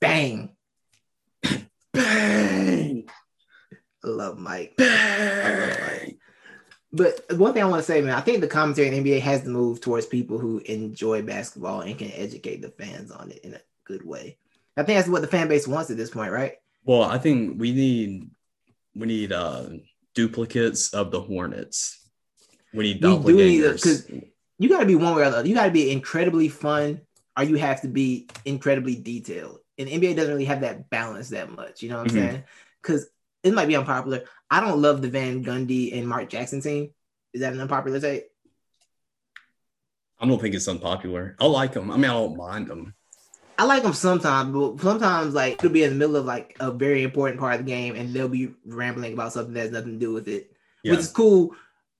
Bang. 0.00 0.50
Bang. 1.92 2.77
I 4.04 4.08
love 4.08 4.38
Mike. 4.38 4.74
But 6.90 7.20
one 7.36 7.52
thing 7.52 7.62
I 7.62 7.66
want 7.66 7.80
to 7.80 7.86
say, 7.86 8.00
man, 8.00 8.14
I 8.14 8.20
think 8.20 8.40
the 8.40 8.48
commentary 8.48 8.88
in 8.88 9.02
the 9.02 9.10
NBA 9.10 9.20
has 9.20 9.42
to 9.42 9.48
move 9.48 9.80
towards 9.80 10.06
people 10.06 10.38
who 10.38 10.58
enjoy 10.60 11.22
basketball 11.22 11.82
and 11.82 11.98
can 11.98 12.10
educate 12.12 12.62
the 12.62 12.70
fans 12.70 13.10
on 13.10 13.30
it 13.30 13.40
in 13.44 13.54
a 13.54 13.60
good 13.84 14.04
way. 14.04 14.38
I 14.76 14.84
think 14.84 14.98
that's 14.98 15.08
what 15.08 15.20
the 15.20 15.28
fan 15.28 15.48
base 15.48 15.68
wants 15.68 15.90
at 15.90 15.96
this 15.96 16.10
point, 16.10 16.32
right? 16.32 16.54
Well, 16.84 17.02
I 17.02 17.18
think 17.18 17.60
we 17.60 17.72
need 17.72 18.30
we 18.94 19.06
need 19.06 19.32
uh 19.32 19.68
duplicates 20.14 20.94
of 20.94 21.10
the 21.10 21.20
Hornets. 21.20 22.08
We 22.72 22.84
need 22.84 23.02
doppelgangers. 23.02 23.74
Because 23.74 24.10
you 24.58 24.68
got 24.68 24.80
to 24.80 24.86
be 24.86 24.94
one 24.94 25.14
way 25.14 25.22
or 25.22 25.30
the 25.30 25.38
other. 25.38 25.48
You 25.48 25.54
got 25.54 25.66
to 25.66 25.70
be 25.70 25.90
incredibly 25.90 26.48
fun, 26.48 27.02
or 27.36 27.44
you 27.44 27.56
have 27.56 27.82
to 27.82 27.88
be 27.88 28.28
incredibly 28.44 28.96
detailed. 28.96 29.58
And 29.76 29.88
NBA 29.88 30.16
doesn't 30.16 30.32
really 30.32 30.46
have 30.46 30.62
that 30.62 30.88
balance 30.90 31.28
that 31.30 31.54
much. 31.54 31.82
You 31.82 31.90
know 31.90 31.98
what 31.98 32.10
I'm 32.10 32.16
mm-hmm. 32.16 32.28
saying? 32.28 32.44
Because 32.82 33.08
it 33.48 33.54
might 33.54 33.68
be 33.68 33.76
unpopular. 33.76 34.24
I 34.50 34.60
don't 34.60 34.80
love 34.80 35.02
the 35.02 35.08
Van 35.08 35.44
Gundy 35.44 35.96
and 35.96 36.08
Mark 36.08 36.28
Jackson 36.28 36.60
team. 36.60 36.90
Is 37.32 37.40
that 37.40 37.52
an 37.52 37.60
unpopular 37.60 38.00
take? 38.00 38.24
I 40.20 40.26
don't 40.26 40.40
think 40.40 40.54
it's 40.54 40.68
unpopular. 40.68 41.36
I 41.38 41.46
like 41.46 41.72
them. 41.72 41.90
I 41.90 41.96
mean, 41.96 42.06
I 42.06 42.14
don't 42.14 42.36
mind 42.36 42.68
them. 42.68 42.94
I 43.58 43.64
like 43.64 43.82
them 43.82 43.92
sometimes, 43.92 44.52
but 44.52 44.80
sometimes 44.80 45.34
like 45.34 45.54
it'll 45.54 45.70
be 45.70 45.82
in 45.82 45.90
the 45.90 45.96
middle 45.96 46.16
of 46.16 46.24
like 46.24 46.56
a 46.60 46.70
very 46.70 47.02
important 47.02 47.40
part 47.40 47.54
of 47.58 47.66
the 47.66 47.70
game, 47.70 47.96
and 47.96 48.14
they'll 48.14 48.28
be 48.28 48.50
rambling 48.64 49.12
about 49.12 49.32
something 49.32 49.54
that 49.54 49.60
has 49.60 49.70
nothing 49.72 49.92
to 49.94 49.98
do 49.98 50.12
with 50.12 50.28
it, 50.28 50.52
yeah. 50.84 50.92
which 50.92 51.00
is 51.00 51.10
cool. 51.10 51.54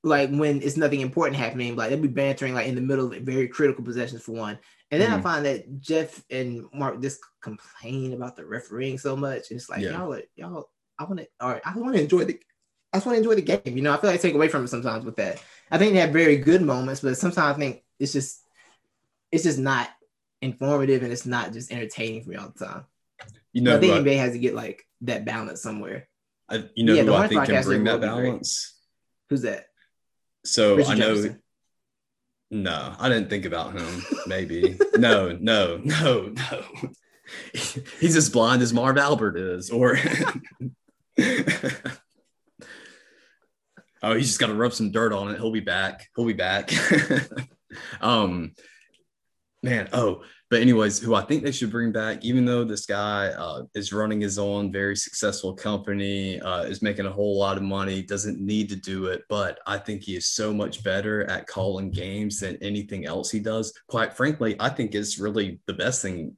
Like 0.05 0.31
when 0.31 0.63
it's 0.63 0.77
nothing 0.77 1.01
important 1.01 1.37
happening, 1.37 1.75
like 1.75 1.91
they'll 1.91 2.01
be 2.01 2.09
bantering 2.09 2.55
like 2.55 2.69
in 2.69 2.77
the 2.77 2.81
middle 2.81 3.13
of 3.13 3.23
very 3.23 3.49
critical 3.49 3.85
possessions 3.85 4.23
for 4.23 4.33
one. 4.33 4.59
And 4.91 5.03
then 5.03 5.11
mm-hmm. 5.11 5.19
I 5.19 5.23
find 5.23 5.45
that 5.47 5.81
Jeff 5.81 6.25
and 6.31 6.65
Mark 6.73 7.03
just 7.03 7.21
complain 7.43 8.15
about 8.15 8.37
the 8.37 8.47
refereeing 8.47 8.97
so 8.97 9.17
much, 9.17 9.51
and 9.51 9.59
it's 9.59 9.69
like 9.69 9.81
yeah. 9.81 9.91
y'all, 9.91 10.15
are, 10.15 10.23
y'all 10.37 10.71
I 10.99 11.05
want 11.05 11.21
to, 11.21 11.29
all 11.41 11.51
right, 11.51 11.63
I 11.65 11.77
want 11.79 11.95
to 11.95 12.03
enjoy 12.03 12.25
the, 12.25 12.39
I 12.93 12.97
just 12.97 13.07
want 13.07 13.17
to 13.17 13.21
enjoy 13.21 13.35
the 13.35 13.43
game. 13.43 13.77
You 13.77 13.83
know, 13.83 13.93
I 13.93 13.97
feel 13.99 14.11
like 14.11 14.19
I 14.19 14.23
take 14.23 14.35
away 14.35 14.49
from 14.49 14.65
it 14.65 14.69
sometimes 14.69 15.05
with 15.05 15.17
that. 15.17 15.43
I 15.71 15.79
think 15.79 15.93
they 15.93 16.01
have 16.01 16.11
very 16.11 16.37
good 16.37 16.63
moments, 16.63 17.01
but 17.01 17.17
sometimes 17.17 17.57
I 17.57 17.59
think 17.59 17.83
it's 17.99 18.13
just, 18.13 18.43
it's 19.31 19.45
just 19.45 19.59
not 19.59 19.89
informative 20.41 21.03
and 21.03 21.13
it's 21.13 21.27
not 21.27 21.53
just 21.53 21.71
entertaining 21.71 22.23
for 22.23 22.31
me 22.31 22.37
all 22.37 22.53
the 22.57 22.65
time. 22.65 22.85
You 23.53 23.63
know, 23.63 23.77
I 23.77 23.81
think 23.81 24.07
NBA 24.07 24.19
has 24.19 24.33
to 24.33 24.39
get 24.39 24.55
like 24.55 24.85
that 25.03 25.25
balance 25.25 25.63
somewhere. 25.63 26.09
I, 26.49 26.65
you 26.75 26.85
know, 26.85 26.95
yeah, 26.95 27.03
who 27.03 27.15
I 27.15 27.29
think 27.29 27.45
can 27.45 27.63
bring 27.65 27.85
that 27.85 28.01
balance. 28.01 28.75
Who's 29.29 29.43
that? 29.43 29.67
So 30.45 30.77
Richard 30.77 30.93
I 30.93 30.95
know. 30.95 31.15
Jefferson. 31.15 31.43
No, 32.51 32.95
I 32.99 33.09
didn't 33.11 33.29
think 33.29 33.45
about 33.45 33.79
him. 33.79 34.03
Maybe 34.27 34.79
no, 34.97 35.37
no, 35.39 35.79
no, 35.85 36.29
no. 36.29 36.65
He's 38.01 38.17
as 38.17 38.31
blind 38.31 38.63
as 38.63 38.73
Marv 38.73 38.97
Albert 38.97 39.37
is, 39.37 39.71
or 39.71 39.99
oh, 44.03 44.14
he's 44.14 44.29
just 44.29 44.41
got 44.41 44.47
to 44.49 44.55
rub 44.55 44.73
some 44.73 44.91
dirt 44.91 45.12
on 45.12 45.31
it. 45.31 45.39
He'll 45.39 45.53
be 45.53 45.61
back. 45.61 46.09
He'll 46.14 46.27
be 46.27 46.33
back. 46.33 46.71
um, 48.01 48.53
man. 49.62 49.89
Oh, 49.93 50.23
but 50.51 50.62
anyways, 50.62 50.99
who 50.99 51.14
I 51.14 51.23
think 51.23 51.43
they 51.43 51.53
should 51.53 51.71
bring 51.71 51.93
back, 51.93 52.25
even 52.25 52.47
though 52.47 52.64
this 52.64 52.87
guy 52.87 53.27
uh, 53.27 53.64
is 53.75 53.93
running 53.93 54.21
his 54.21 54.39
own 54.39 54.73
very 54.73 54.97
successful 54.97 55.53
company, 55.53 56.41
uh, 56.41 56.62
is 56.62 56.81
making 56.81 57.05
a 57.05 57.12
whole 57.12 57.39
lot 57.39 57.59
of 57.59 57.62
money, 57.62 58.01
doesn't 58.01 58.41
need 58.41 58.71
to 58.71 58.77
do 58.77 59.07
it, 59.07 59.25
but 59.29 59.59
I 59.66 59.77
think 59.77 60.03
he 60.03 60.16
is 60.16 60.31
so 60.31 60.55
much 60.55 60.83
better 60.83 61.25
at 61.25 61.47
calling 61.47 61.91
games 61.91 62.41
than 62.41 62.57
anything 62.62 63.05
else 63.05 63.31
he 63.31 63.41
does. 63.41 63.75
Quite 63.89 64.14
frankly, 64.14 64.57
I 64.59 64.71
think 64.71 64.95
it's 64.95 65.19
really 65.19 65.61
the 65.66 65.75
best 65.75 66.01
thing. 66.01 66.35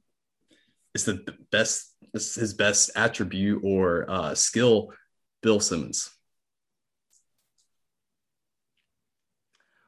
It's 0.93 1.05
the 1.05 1.23
best, 1.49 1.90
his 2.13 2.53
best 2.53 2.91
attribute 2.95 3.61
or 3.63 4.09
uh, 4.09 4.35
skill 4.35 4.93
Bill 5.41 5.59
Simmons. 5.59 6.09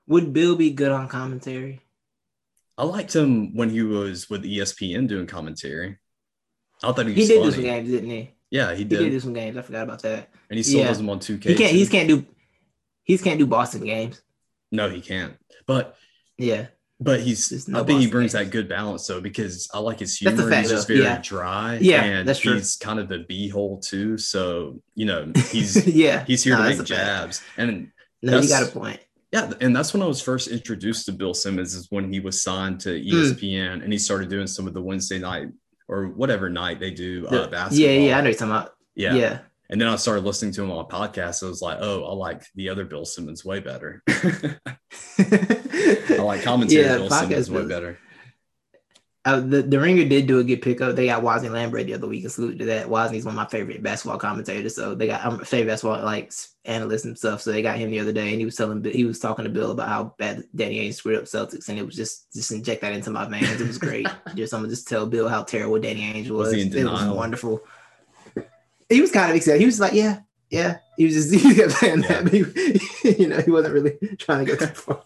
Would 0.08 0.34
Bill 0.34 0.56
be 0.56 0.72
good 0.72 0.92
on 0.92 1.08
commentary? 1.08 1.82
I 2.78 2.86
liked 2.86 3.16
him 3.16 3.56
when 3.56 3.70
he 3.70 3.84
was 3.84 4.30
with 4.30 4.44
ESPN 4.44 5.08
doing 5.08 5.28
commentary. 5.28 5.98
I 6.84 6.92
thought 6.92 7.06
he 7.06 7.14
he 7.14 7.28
did 7.28 7.40
funny. 7.40 7.50
do 7.50 7.56
some 7.56 7.64
games, 7.64 7.90
didn't 7.90 8.10
he? 8.10 8.32
Yeah, 8.50 8.74
he 8.74 8.84
did. 8.84 9.00
He 9.00 9.06
did 9.06 9.12
do 9.12 9.20
some 9.20 9.34
games. 9.34 9.58
I 9.58 9.62
forgot 9.62 9.84
about 9.84 10.02
that. 10.02 10.30
And 10.50 10.58
he 10.58 10.64
still 10.64 10.82
yeah. 10.82 10.88
does 10.88 10.98
them 10.98 11.10
on 11.10 11.20
2K. 11.20 11.44
He 11.44 11.56
can't. 11.56 11.72
He 11.72 11.88
can't 11.88 12.08
do. 12.08 12.26
He 13.04 13.18
can't 13.18 13.40
do 13.40 13.48
Boston 13.48 13.86
games. 13.86 14.22
No, 14.72 14.90
he 14.90 15.02
can't. 15.02 15.36
But 15.66 15.96
yeah, 16.38 16.68
but 17.04 17.20
he's. 17.20 17.68
No 17.68 17.82
I 17.82 17.84
think 17.84 18.02
he 18.02 18.08
brings 18.08 18.32
that 18.32 18.50
good 18.50 18.70
balance 18.70 19.06
though, 19.08 19.22
because 19.22 19.70
I 19.74 19.80
like 19.80 20.00
his 20.00 20.18
humor. 20.18 20.50
Fact, 20.50 20.62
he's 20.62 20.70
just 20.70 20.88
very 20.88 21.04
yeah. 21.04 21.20
dry. 21.22 21.78
Yeah, 21.82 22.04
and 22.04 22.28
that's 22.28 22.40
true. 22.40 22.56
He's 22.56 22.76
kind 22.76 23.00
of 23.00 23.10
the 23.10 23.20
b 23.20 23.50
hole 23.50 23.80
too. 23.80 24.18
So 24.18 24.82
you 24.96 25.06
know, 25.06 25.32
he's 25.52 25.86
yeah, 25.88 26.24
he's 26.26 26.44
here 26.44 26.58
no, 26.58 26.70
to 26.70 26.78
make 26.78 26.86
jabs. 26.86 27.40
Fact. 27.40 27.60
And 27.60 27.92
no, 28.22 28.40
you 28.40 28.48
got 28.48 28.64
a 28.64 28.72
point. 28.72 29.00
Yeah, 29.32 29.52
and 29.62 29.76
that's 29.76 29.94
when 29.94 30.04
I 30.04 30.06
was 30.06 30.22
first 30.22 30.48
introduced 30.48 31.08
to 31.08 31.12
Bill 31.12 31.34
Simmons 31.34 31.74
is 31.74 31.88
when 31.90 32.14
he 32.14 32.20
was 32.20 32.42
signed 32.42 32.80
to 32.82 32.90
ESPN 32.90 33.80
mm. 33.80 33.84
and 33.84 33.92
he 33.92 33.98
started 33.98 34.30
doing 34.30 34.46
some 34.46 34.68
of 34.68 34.76
the 34.76 34.82
Wednesday 34.82 35.18
night 35.18 35.48
or 35.88 36.08
whatever 36.10 36.50
night 36.50 36.80
they 36.80 36.92
do 36.92 37.26
uh, 37.28 37.48
basketball. 37.48 37.80
Yeah, 37.80 38.00
yeah, 38.00 38.18
I 38.18 38.22
know 38.22 38.28
you're 38.28 38.38
talking 38.38 38.52
about. 38.52 38.76
Yeah, 38.96 39.16
yeah. 39.16 39.40
And 39.74 39.82
then 39.82 39.90
I 39.90 39.95
started 39.95 40.24
listening 40.24 40.52
to 40.54 40.64
him 40.64 40.70
on 40.70 40.86
a 40.86 40.88
podcast. 40.88 41.44
I 41.44 41.48
was 41.48 41.64
like, 41.64 41.80
oh, 41.82 42.04
I 42.04 42.14
like 42.14 42.44
the 42.54 42.70
other 42.70 42.86
Bill 42.86 43.06
Simmons 43.06 43.44
way 43.44 43.60
better. 43.60 44.04
I 44.08 44.60
like 46.20 46.44
commentary 46.44 46.84
yeah, 46.84 46.98
Bill 46.98 47.10
Simmons 47.10 47.50
way 47.50 47.66
better. 47.66 47.98
Uh, 49.26 49.40
the, 49.40 49.64
the 49.64 49.80
Ringer 49.80 50.06
did 50.06 50.28
do 50.28 50.38
a 50.38 50.44
good 50.44 50.62
pickup. 50.62 50.95
They 50.95 51.08
got 51.08 51.24
Wosny 51.24 51.50
Lambre 51.50 51.84
the 51.84 51.95
other 51.95 52.08
week. 52.08 52.24
A 52.26 52.30
salute 52.30 52.60
to 52.60 52.66
that. 52.66 52.86
Wosny's 52.86 53.26
one 53.26 53.34
of 53.34 53.38
my 53.38 53.48
favorite 53.48 53.82
basketball 53.82 54.20
commentators. 54.20 54.76
So 54.76 54.94
they 54.94 55.08
got 55.08 55.26
I'm 55.26 55.40
a 55.40 55.45
favorite 55.45 55.72
basketball 55.72 56.04
like 56.06 56.32
analyst 56.66 57.06
and 57.06 57.18
stuff. 57.18 57.41
So 57.41 57.52
they 57.52 57.64
got 57.64 57.80
him 57.80 57.90
the 57.90 58.00
other 58.00 58.12
day, 58.12 58.30
and 58.30 58.38
he 58.38 58.45
was 58.45 58.56
telling 58.56 58.84
he 58.84 59.06
was 59.06 59.18
talking 59.18 59.45
to 59.45 59.50
Bill 59.50 59.72
about 59.72 59.88
how 59.88 60.14
bad 60.20 60.44
Danny 60.56 60.88
Ainge 60.88 60.94
screwed 60.94 61.18
up 61.18 61.24
Celtics, 61.24 61.70
and 61.70 61.80
it 61.80 61.86
was 61.86 61.95
just 61.95 62.32
just 62.32 62.52
inject 62.52 62.82
that 62.82 62.94
into 62.94 63.10
my 63.10 63.28
veins. 63.28 63.60
It 63.60 63.66
was 63.68 63.80
great. 63.80 64.08
just 64.36 64.54
I'm 64.54 64.60
gonna 64.60 64.70
just 64.70 64.88
tell 64.88 65.08
Bill 65.08 65.28
how 65.28 65.41
terrible 65.41 65.80
Danny 65.80 66.02
Ainge 66.02 66.30
was. 66.30 66.54
was 66.54 66.76
it 66.76 66.86
was 66.86 67.06
wonderful. 67.06 67.62
He 68.89 69.01
was 69.01 69.11
kind 69.11 69.30
of 69.30 69.35
excited. 69.35 69.60
He 69.60 69.65
was 69.65 69.80
like, 69.80 69.93
yeah, 69.93 70.19
yeah. 70.49 70.77
He 70.97 71.05
was 71.05 71.14
just 71.14 71.34
he 71.45 71.55
kept 71.55 71.72
saying 71.73 72.03
yeah. 72.03 72.22
that, 72.22 72.31
he, 73.03 73.23
you 73.23 73.27
know, 73.27 73.41
he 73.41 73.51
wasn't 73.51 73.73
really 73.73 73.97
trying 74.18 74.45
to 74.45 74.51
go 74.51 74.57
that 74.57 74.77
far. 74.77 75.03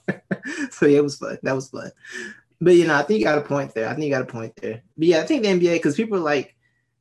so 0.71 0.85
yeah, 0.85 0.99
it 0.99 1.03
was 1.03 1.17
fun. 1.17 1.37
That 1.43 1.55
was 1.55 1.69
fun. 1.69 1.91
But 2.59 2.75
you 2.75 2.87
know, 2.87 2.95
I 2.95 3.03
think 3.03 3.19
you 3.19 3.25
got 3.25 3.37
a 3.37 3.41
point 3.41 3.73
there. 3.73 3.87
I 3.87 3.93
think 3.93 4.05
you 4.05 4.11
got 4.11 4.23
a 4.23 4.25
point 4.25 4.55
there. 4.57 4.81
But 4.97 5.07
yeah, 5.07 5.19
I 5.19 5.23
think 5.23 5.43
the 5.43 5.49
NBA 5.49 5.75
because 5.75 5.95
people 5.95 6.19
like 6.19 6.55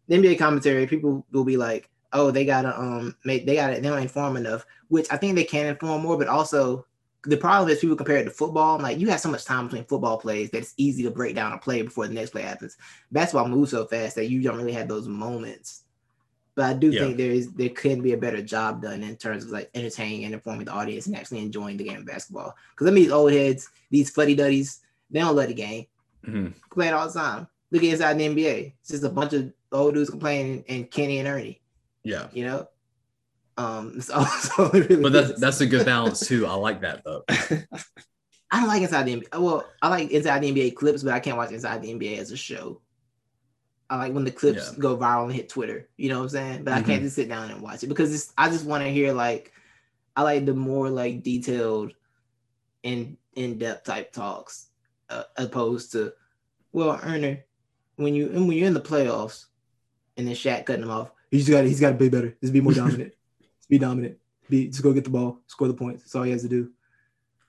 the 0.08 0.16
NBA 0.16 0.38
commentary. 0.38 0.86
People 0.86 1.26
will 1.32 1.44
be 1.44 1.56
like, 1.56 1.90
"Oh, 2.12 2.30
they 2.30 2.44
gotta 2.44 2.78
um 2.78 3.16
make 3.24 3.46
they 3.46 3.56
gotta 3.56 3.74
they 3.74 3.88
don't 3.88 3.98
inform 3.98 4.36
enough," 4.36 4.66
which 4.88 5.06
I 5.10 5.16
think 5.16 5.34
they 5.34 5.44
can 5.44 5.66
inform 5.66 6.02
more. 6.02 6.18
But 6.18 6.28
also, 6.28 6.86
the 7.24 7.36
problem 7.36 7.70
is 7.70 7.80
people 7.80 7.96
compare 7.96 8.18
it 8.18 8.24
to 8.24 8.30
football. 8.30 8.78
Like 8.78 8.98
you 8.98 9.08
have 9.08 9.20
so 9.20 9.30
much 9.30 9.44
time 9.44 9.66
between 9.66 9.84
football 9.84 10.18
plays 10.18 10.50
that 10.50 10.58
it's 10.58 10.74
easy 10.76 11.02
to 11.04 11.10
break 11.10 11.34
down 11.34 11.52
a 11.52 11.58
play 11.58 11.82
before 11.82 12.06
the 12.06 12.14
next 12.14 12.30
play 12.30 12.42
happens. 12.42 12.76
Basketball 13.10 13.48
moves 13.48 13.70
so 13.70 13.86
fast 13.86 14.16
that 14.16 14.28
you 14.28 14.42
don't 14.42 14.58
really 14.58 14.72
have 14.72 14.88
those 14.88 15.08
moments. 15.08 15.82
But 16.56 16.64
I 16.64 16.72
do 16.72 16.90
Yeah. 16.90 17.00
think 17.02 17.16
there 17.18 17.30
is 17.30 17.52
there 17.52 17.68
could 17.68 18.02
be 18.02 18.14
a 18.14 18.16
better 18.16 18.42
job 18.42 18.82
done 18.82 19.02
in 19.02 19.14
terms 19.16 19.44
of 19.44 19.50
like 19.50 19.70
entertaining 19.74 20.24
and 20.24 20.34
informing 20.34 20.64
the 20.64 20.72
audience 20.72 21.06
and 21.06 21.14
actually 21.14 21.40
enjoying 21.40 21.76
the 21.76 21.84
game 21.84 21.98
of 21.98 22.06
basketball. 22.06 22.56
Because 22.70 22.86
I 22.88 22.90
mean, 22.90 23.04
these 23.04 23.12
old 23.12 23.30
heads, 23.32 23.68
these 23.90 24.10
fuddy 24.10 24.34
duddies, 24.34 24.80
they 25.10 25.20
don't 25.20 25.36
love 25.36 25.48
the 25.48 25.54
game. 25.54 25.84
Mhm. 26.26 26.54
Complain 26.70 26.94
all 26.94 27.06
the 27.06 27.12
time. 27.12 27.46
Look 27.70 27.84
at 27.84 27.90
inside 27.90 28.14
the 28.18 28.24
NBA. 28.24 28.72
It's 28.80 28.90
just 28.90 29.04
a 29.04 29.10
bunch 29.10 29.34
of 29.34 29.52
old 29.70 29.94
dudes 29.94 30.08
complaining 30.10 30.64
and 30.68 30.90
Kenny 30.90 31.18
and 31.18 31.28
Ernie. 31.28 31.60
Yeah. 32.04 32.28
You 32.32 32.46
know. 32.46 32.68
Um. 33.58 34.00
So, 34.00 34.24
so 34.24 34.64
it 34.72 34.88
really 34.88 35.02
But 35.02 35.12
that's 35.12 35.38
that's 35.40 35.60
a 35.60 35.66
good 35.66 35.84
balance 35.84 36.26
too. 36.26 36.46
I 36.46 36.54
like 36.54 36.80
that 36.80 37.04
though. 37.04 37.24
I 38.50 38.60
don't 38.60 38.68
like 38.68 38.80
Inside 38.82 39.02
the 39.06 39.16
NBA. 39.20 39.38
Well, 39.40 39.66
I 39.82 39.88
like 39.88 40.10
Inside 40.10 40.40
the 40.42 40.52
NBA 40.52 40.74
clips, 40.74 41.02
but 41.02 41.12
I 41.12 41.20
can't 41.20 41.36
watch 41.36 41.50
Inside 41.52 41.82
the 41.82 41.92
NBA 41.92 42.18
as 42.18 42.30
a 42.30 42.36
show. 42.36 42.80
I 43.88 43.96
like 43.96 44.12
when 44.12 44.24
the 44.24 44.30
clips 44.32 44.72
Yeah. 44.72 44.78
go 44.80 44.96
viral 44.96 45.24
and 45.26 45.32
hit 45.32 45.48
Twitter. 45.48 45.88
You 45.96 46.08
know 46.08 46.18
what 46.18 46.24
I'm 46.24 46.28
saying? 46.30 46.64
But 46.64 46.74
I 46.74 46.82
can't 46.82 47.00
Mhm. 47.00 47.04
just 47.04 47.16
sit 47.16 47.28
down 47.28 47.50
and 47.50 47.60
watch 47.62 47.84
it 47.84 47.86
because 47.88 48.12
it's, 48.14 48.32
I 48.36 48.48
just 48.50 48.64
want 48.64 48.82
to 48.84 48.90
hear 48.90 49.12
like 49.12 49.52
I 50.16 50.22
like 50.22 50.46
the 50.46 50.54
more 50.54 50.88
like 50.88 51.22
detailed 51.22 51.92
and 52.84 53.16
in 53.34 53.58
depth 53.58 53.84
type 53.84 54.12
talks 54.12 54.68
uh, 55.10 55.24
opposed 55.36 55.92
to 55.92 56.12
well, 56.72 56.98
Erner, 56.98 57.42
when 57.96 58.14
you 58.14 58.28
when 58.28 58.50
you're 58.52 58.66
in 58.66 58.74
the 58.74 58.80
playoffs 58.80 59.46
and 60.16 60.26
then 60.26 60.34
Shaq 60.34 60.66
cutting 60.66 60.82
him 60.82 60.90
off, 60.90 61.10
he's 61.30 61.48
got 61.48 61.64
he's 61.64 61.80
got 61.80 61.90
to 61.90 61.96
be 61.96 62.08
better. 62.08 62.36
Just 62.40 62.52
be 62.52 62.60
more 62.60 62.72
dominant. 62.72 63.12
just 63.58 63.68
be 63.68 63.78
dominant. 63.78 64.18
Be 64.50 64.68
just 64.68 64.82
go 64.82 64.92
get 64.92 65.04
the 65.04 65.10
ball, 65.10 65.40
score 65.46 65.68
the 65.68 65.74
points. 65.74 66.02
That's 66.02 66.14
all 66.14 66.22
he 66.24 66.32
has 66.32 66.42
to 66.42 66.48
do. 66.48 66.70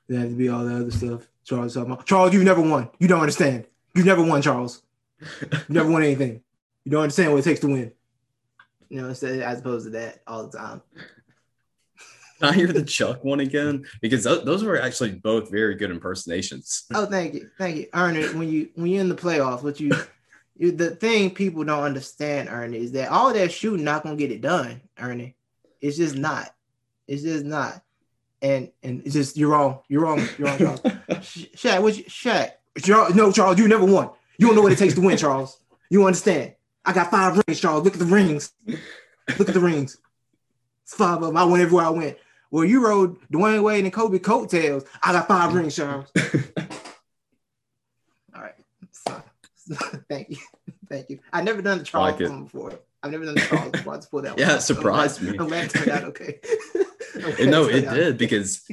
There 0.08 0.20
has 0.20 0.30
to 0.30 0.36
be 0.36 0.50
all 0.50 0.64
the 0.66 0.76
other 0.76 0.92
stuff. 0.92 1.28
Charles, 1.44 1.78
Charles, 2.06 2.34
you 2.34 2.44
never 2.44 2.62
won. 2.62 2.90
You 3.00 3.08
don't 3.08 3.22
understand. 3.22 3.66
You've 3.96 4.06
never 4.06 4.22
won, 4.24 4.42
Charles. 4.42 4.84
You 5.20 5.48
never 5.70 5.90
won 5.90 6.04
anything. 6.04 6.42
You 6.84 6.92
don't 6.92 7.04
understand 7.04 7.32
what 7.32 7.40
it 7.40 7.44
takes 7.44 7.60
to 7.62 7.68
win. 7.68 7.92
You 8.90 9.02
know, 9.02 9.10
instead 9.10 9.42
as 9.42 9.60
opposed 9.60 9.86
to 9.86 9.92
that 9.92 10.22
all 10.28 10.48
the 10.48 10.58
time. 10.58 10.82
Can 12.40 12.50
I 12.50 12.54
hear 12.54 12.68
the 12.68 12.84
Chuck 12.84 13.24
one 13.24 13.40
again? 13.40 13.86
Because 14.02 14.24
tho- 14.24 14.46
those 14.46 14.64
were 14.64 14.80
actually 14.80 15.14
both 15.14 15.50
very 15.50 15.76
good 15.76 15.90
impersonations. 15.90 16.86
Oh, 16.94 17.06
thank 17.08 17.34
you, 17.34 17.50
thank 17.58 17.78
you, 17.78 17.88
Ernie. 17.94 18.28
When 18.28 18.48
you 18.48 18.70
when 18.76 18.88
you're 18.88 19.02
in 19.02 19.10
the 19.10 19.16
playoffs, 19.16 19.64
what 19.64 19.80
you, 19.80 19.92
you 20.56 20.72
the 20.72 20.92
thing 20.92 21.32
people 21.32 21.64
don't 21.64 21.84
understand, 21.84 22.50
Ernie, 22.50 22.78
is 22.78 22.92
that 22.92 23.10
all 23.10 23.34
that 23.34 23.52
shooting 23.52 23.84
not 23.84 24.04
gonna 24.04 24.16
get 24.16 24.32
it 24.32 24.42
done, 24.42 24.82
Ernie. 25.00 25.36
It's 25.82 25.98
just 25.98 26.16
not. 26.16 26.54
It's 27.08 27.24
just 27.24 27.44
not. 27.44 27.82
And 28.42 28.72
and 28.84 29.02
it's 29.04 29.14
just 29.14 29.36
you're 29.36 29.50
wrong. 29.50 29.80
You're 29.90 30.04
wrong. 30.04 30.22
You're 30.38 30.48
wrong, 30.48 30.58
Charles. 30.60 30.82
Sh- 31.24 31.46
Shaq, 31.56 31.82
what 31.82 31.98
you, 31.98 32.04
Shaq? 32.04 32.52
Charles, 32.80 33.16
no, 33.16 33.32
Charles, 33.32 33.58
you 33.58 33.68
never 33.68 33.86
won. 33.86 34.12
You 34.38 34.48
don't 34.48 34.56
know 34.56 34.62
what 34.62 34.72
it 34.72 34.78
takes 34.78 34.94
to 34.96 35.02
win, 35.02 35.18
Charles. 35.18 35.58
You 35.90 36.06
understand? 36.06 36.54
I 36.86 36.94
got 36.94 37.12
five 37.12 37.42
rings, 37.48 37.60
Charles. 37.60 37.84
Look 37.84 37.94
at 37.94 38.00
the 38.00 38.06
rings. 38.06 38.52
Look 39.38 39.48
at 39.50 39.54
the 39.54 39.60
rings. 39.60 39.98
It's 40.84 40.94
five 40.94 41.18
of 41.18 41.28
them. 41.28 41.38
I 41.38 41.44
went 41.44 41.64
everywhere 41.64 41.86
I 41.86 41.90
went. 41.90 42.18
Well, 42.50 42.64
you 42.64 42.86
rode 42.86 43.18
Dwyane 43.32 43.62
Wade 43.64 43.84
and 43.84 43.92
Kobe 43.94 44.20
coattails. 44.20 44.86
I 45.04 45.12
got 45.12 45.28
five 45.28 45.54
rings, 45.54 45.76
Charles. 45.76 46.10
All 48.36 48.42
right. 48.42 48.56
So, 48.92 49.22
thank 50.10 50.30
you. 50.30 50.38
Thank 50.90 51.10
you. 51.10 51.20
I've 51.34 51.44
never 51.44 51.62
done 51.62 51.80
the 51.80 51.84
Charles 51.84 52.20
like 52.20 52.30
one 52.30 52.44
before. 52.46 52.80
I've 53.04 53.12
never 53.12 53.26
done 53.26 53.36
the 53.36 53.42
Charles 53.42 53.72
before. 53.72 53.94
I 53.94 53.98
just 53.98 54.12
pulled 54.12 54.24
that 54.26 54.38
one 54.38 54.40
Yeah, 54.40 54.56
it 54.56 54.62
surprised 54.62 55.20
glad- 55.20 55.32
me. 55.34 55.38
I'm 55.40 55.48
glad 55.48 55.66
it 55.66 55.72
turned 55.72 55.90
out 55.92 56.04
okay. 56.06 56.40
I'm 57.16 57.22
glad 57.22 57.40
And 57.40 57.52
no, 57.52 57.66
it 57.68 57.82
did 57.90 58.18
because 58.18 58.66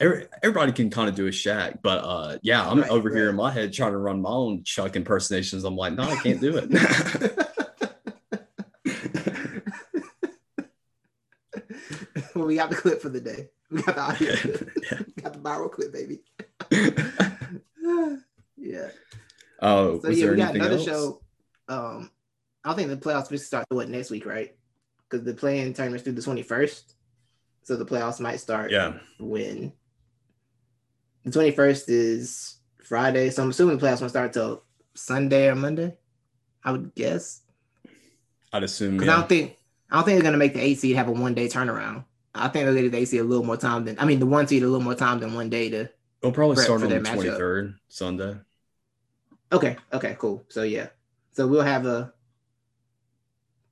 every, 0.00 0.26
everybody 0.42 0.72
can 0.72 0.90
kind 0.90 1.08
of 1.08 1.14
do 1.14 1.26
a 1.26 1.30
Shaq, 1.30 1.78
but 1.82 1.98
uh, 2.04 2.38
yeah, 2.42 2.68
I'm 2.68 2.80
Right, 2.80 2.90
over 2.90 3.14
here 3.14 3.30
in 3.30 3.36
my 3.36 3.50
head 3.50 3.72
trying 3.72 3.92
to 3.92 3.98
run 3.98 4.20
my 4.22 4.30
own 4.30 4.64
Chuck 4.64 4.96
impersonations. 4.96 5.64
I'm 5.64 5.76
like, 5.76 5.94
no, 5.94 6.02
I 6.04 6.16
can't 6.16 6.40
do 6.40 6.56
it. 6.56 6.70
well, 12.34 12.46
we 12.46 12.56
got 12.56 12.70
the 12.70 12.76
clip 12.76 13.00
for 13.00 13.08
the 13.08 13.20
day. 13.20 13.48
We 13.70 13.82
got 13.82 13.94
the 13.94 14.00
audio. 14.00 14.34
Yeah. 14.90 14.98
We 15.16 15.22
got 15.22 15.32
the 15.32 15.38
viral 15.38 15.70
clip, 15.70 15.92
baby. 15.92 16.20
yeah. 18.56 18.88
Oh, 19.60 20.00
So 20.00 20.10
yeah, 20.10 20.30
we 20.30 20.36
got 20.36 20.54
another 20.54 20.74
else? 20.74 20.84
show. 20.84 21.20
Um, 21.68 22.10
I 22.64 22.68
don't 22.68 22.76
think 22.76 22.90
the 22.90 22.96
playoffs 22.96 23.30
will 23.30 23.38
start 23.38 23.66
what 23.70 23.88
next 23.88 24.10
week, 24.10 24.26
right? 24.26 24.54
Because 25.08 25.24
the 25.24 25.34
play-in 25.34 25.72
tournament's 25.72 26.04
through 26.04 26.14
the 26.14 26.22
twenty 26.22 26.42
first, 26.42 26.94
so 27.62 27.76
the 27.76 27.86
playoffs 27.86 28.20
might 28.20 28.40
start 28.40 28.70
Yeah, 28.70 28.94
when 29.18 29.72
the 31.24 31.30
twenty 31.30 31.50
first 31.50 31.88
is 31.88 32.56
Friday. 32.82 33.30
So 33.30 33.42
I'm 33.42 33.50
assuming 33.50 33.78
the 33.78 33.86
playoffs 33.86 34.00
won't 34.00 34.10
start 34.10 34.32
till 34.32 34.62
Sunday 34.94 35.48
or 35.48 35.54
Monday. 35.54 35.96
I 36.62 36.72
would 36.72 36.94
guess 36.94 37.42
I'd 38.52 38.62
assume. 38.62 38.96
because 38.96 39.08
I 39.08 39.16
don't 39.18 39.28
think 39.28 39.56
I 39.90 39.96
don't 39.96 40.04
think 40.04 40.16
they're 40.16 40.24
gonna 40.24 40.38
make 40.38 40.54
the 40.54 40.60
eight 40.62 40.78
seed 40.78 40.96
have 40.96 41.08
a 41.08 41.12
one 41.12 41.34
day 41.34 41.48
turnaround. 41.48 42.04
I 42.34 42.48
think 42.48 42.64
they'll 42.66 42.74
give 42.74 42.90
the 42.92 42.98
eight 42.98 43.08
seed 43.08 43.20
a 43.20 43.24
little 43.24 43.44
more 43.44 43.56
time 43.56 43.84
than 43.84 43.98
I 43.98 44.04
mean 44.04 44.18
the 44.18 44.26
one 44.26 44.46
seed 44.46 44.62
a 44.62 44.66
little 44.66 44.80
more 44.80 44.94
time 44.94 45.20
than 45.20 45.34
one 45.34 45.50
day 45.50 45.68
to. 45.70 45.88
We'll 46.22 46.32
probably 46.32 46.56
start 46.56 46.80
for 46.80 46.86
on 46.86 46.90
the 46.90 47.00
their 47.00 47.14
matchup. 47.14 47.38
23rd 47.38 47.74
Sunday. 47.88 48.36
Okay, 49.52 49.76
okay, 49.92 50.16
cool. 50.18 50.44
So 50.48 50.62
yeah, 50.62 50.88
so 51.32 51.46
we'll 51.46 51.62
have 51.62 51.84
a 51.86 52.12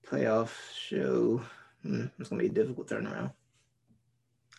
playoff 0.07 0.51
show. 0.77 1.43
Hmm, 1.83 2.07
it's 2.19 2.29
gonna 2.29 2.43
be 2.43 2.49
a 2.49 2.53
difficult 2.53 2.89
turnaround. 2.89 3.33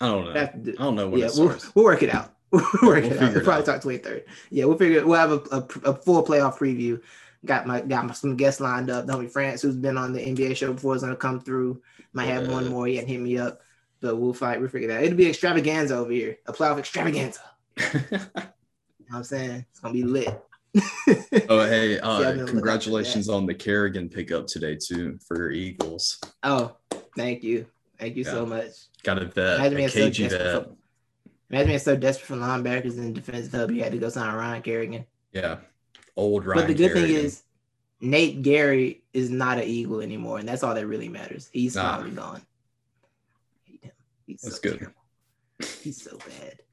I 0.02 0.08
don't 0.08 0.26
know. 0.26 0.32
We'll 0.32 0.40
have 0.42 0.52
to 0.54 0.58
do- 0.60 0.76
I 0.78 0.84
don't 0.84 0.96
know 0.96 1.16
yeah, 1.16 1.30
we'll, 1.38 1.56
we'll 1.76 1.86
work 1.86 2.04
it 2.04 2.14
out. 2.14 2.33
We'll 2.82 2.92
work 2.92 3.04
we'll 3.04 3.14
out. 3.14 3.20
figure 3.20 3.40
it 3.40 3.44
probably 3.44 3.66
talk 3.66 3.82
third. 4.04 4.26
Yeah, 4.52 4.66
we'll 4.66 4.78
figure. 4.78 5.00
It. 5.00 5.08
We'll 5.08 5.20
have 5.20 5.32
a, 5.32 5.42
a, 5.52 5.90
a 5.90 5.96
full 5.96 6.24
playoff 6.24 6.58
preview. 6.58 7.02
Got 7.46 7.66
my 7.66 7.82
got 7.82 8.06
my, 8.06 8.14
some 8.14 8.36
guests 8.38 8.62
lined 8.62 8.92
up. 8.92 9.08
Homie 9.08 9.30
France, 9.30 9.64
who's 9.64 9.76
been 9.76 9.98
on 9.98 10.14
the 10.14 10.20
NBA 10.20 10.56
show 10.56 10.72
before, 10.72 10.96
is 10.96 11.02
gonna 11.02 11.16
come 11.16 11.40
through. 11.40 11.82
Might 12.14 12.26
have 12.28 12.48
one 12.48 12.66
Yeah. 12.66 12.70
more. 12.70 12.88
Hadn't 12.88 13.08
hit 13.08 13.20
me 13.20 13.40
up, 13.40 13.62
but 14.02 14.18
we'll 14.18 14.34
fight. 14.34 14.60
We'll 14.60 14.70
figure 14.70 14.88
that. 14.90 15.00
out. 15.00 15.04
It'll 15.04 15.18
be 15.18 15.28
extravaganza 15.28 15.96
over 15.98 16.12
here. 16.12 16.38
A 16.46 16.54
playoff 16.54 16.78
extravaganza. 16.78 17.42
You 19.00 19.12
know 19.12 19.18
what 19.18 19.18
I'm 19.18 19.24
saying? 19.26 19.66
It's 19.70 19.80
gonna 19.80 19.94
be 19.94 20.04
lit. 20.04 20.42
oh, 21.50 21.66
hey, 21.66 21.96
Yeah, 21.96 22.02
uh, 22.04 22.46
congratulations 22.48 23.28
on 23.30 23.46
the 23.46 23.54
Kerrigan 23.54 24.10
pickup 24.10 24.48
today, 24.48 24.76
too, 24.78 25.20
for 25.28 25.38
your 25.38 25.52
Eagles. 25.52 26.20
Oh, 26.42 26.78
thank 27.18 27.44
you. 27.44 27.66
Thank 28.00 28.16
you 28.16 28.24
so 28.24 28.46
much. 28.46 28.70
Got 29.04 29.22
a 29.22 29.26
vet, 29.26 29.60
a 29.74 29.76
being 29.76 29.88
so 29.90 30.00
cagey 30.00 30.30
desperate 30.30 30.68
vet. 30.68 30.72
Imagine 31.54 31.68
being 31.68 31.80
so 31.80 31.96
desperate 31.96 32.26
for 32.26 32.36
linebackers 32.36 32.98
and 32.98 33.14
defensive 33.14 33.52
hub, 33.52 33.70
you 33.70 33.84
had 33.84 33.92
to 33.92 34.00
go 34.00 34.10
sign 34.10 34.34
Ryan 34.34 34.64
Kerrigan. 34.64 35.06
Yeah. 35.34 35.58
Old 36.16 36.48
Ryan 36.48 36.62
but 36.64 36.68
the 36.68 36.74
good 36.74 36.94
thing 36.94 37.12
is, 37.14 37.44
Nate 38.02 38.42
Gerry 38.42 39.04
is 39.14 39.30
not 39.30 39.60
an 39.60 39.66
Eagle 39.66 40.02
anymore, 40.02 40.40
and 40.40 40.50
that's 40.50 40.64
all 40.64 40.74
that 40.74 40.88
really 40.88 41.10
matters. 41.10 41.52
He's 41.54 41.76
Nah. 41.76 41.98
finally 41.98 42.16
gone. 42.16 42.42
Hate 43.66 43.84
him. 43.84 43.92
He's 44.26 44.42
That's 44.42 44.56
so 44.56 44.62
good. 44.64 44.80
terrible. 44.80 45.02
He's 45.84 46.02
so 46.04 46.18
bad. 46.18 46.64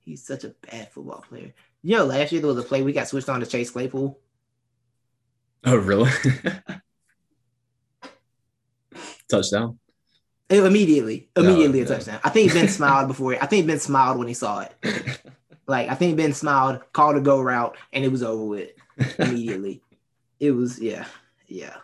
He's 0.00 0.26
such 0.26 0.44
a 0.44 0.50
bad 0.70 0.92
football 0.92 1.24
player. 1.26 1.54
You 1.82 1.96
know, 1.96 2.04
last 2.04 2.30
year 2.30 2.42
there 2.42 2.48
was 2.52 2.62
a 2.62 2.68
play 2.68 2.82
we 2.82 2.92
got 2.92 3.08
switched 3.08 3.30
on 3.30 3.40
to 3.40 3.46
Chase 3.46 3.70
Claypool. 3.70 4.18
Oh, 5.64 5.76
really? 5.76 6.10
Touchdown. 9.30 9.78
Eh, 10.50 10.64
Immediately, 10.64 11.28
No, 11.36 11.42
immediately 11.42 11.80
a 11.80 11.84
no. 11.84 11.88
touchdown. 11.90 12.20
I 12.24 12.30
think 12.30 12.52
Ben 12.54 12.68
smiled 12.78 13.08
before. 13.08 13.34
I 13.42 13.46
think 13.46 13.66
Ben 13.66 13.78
smiled 13.78 14.18
when 14.18 14.28
he 14.28 14.34
saw 14.34 14.60
it. 14.60 15.20
Like 15.66 15.88
I 15.90 15.94
think 15.94 16.16
Ben 16.16 16.32
smiled, 16.32 16.80
called 16.92 17.16
a 17.16 17.20
go 17.20 17.40
route, 17.42 17.76
and 17.92 18.02
it 18.04 18.10
was 18.10 18.22
over 18.22 18.44
with 18.44 18.70
immediately. 19.18 19.82
it 20.40 20.52
was 20.52 20.80
yeah, 20.80 21.04
yeah, 21.46 21.76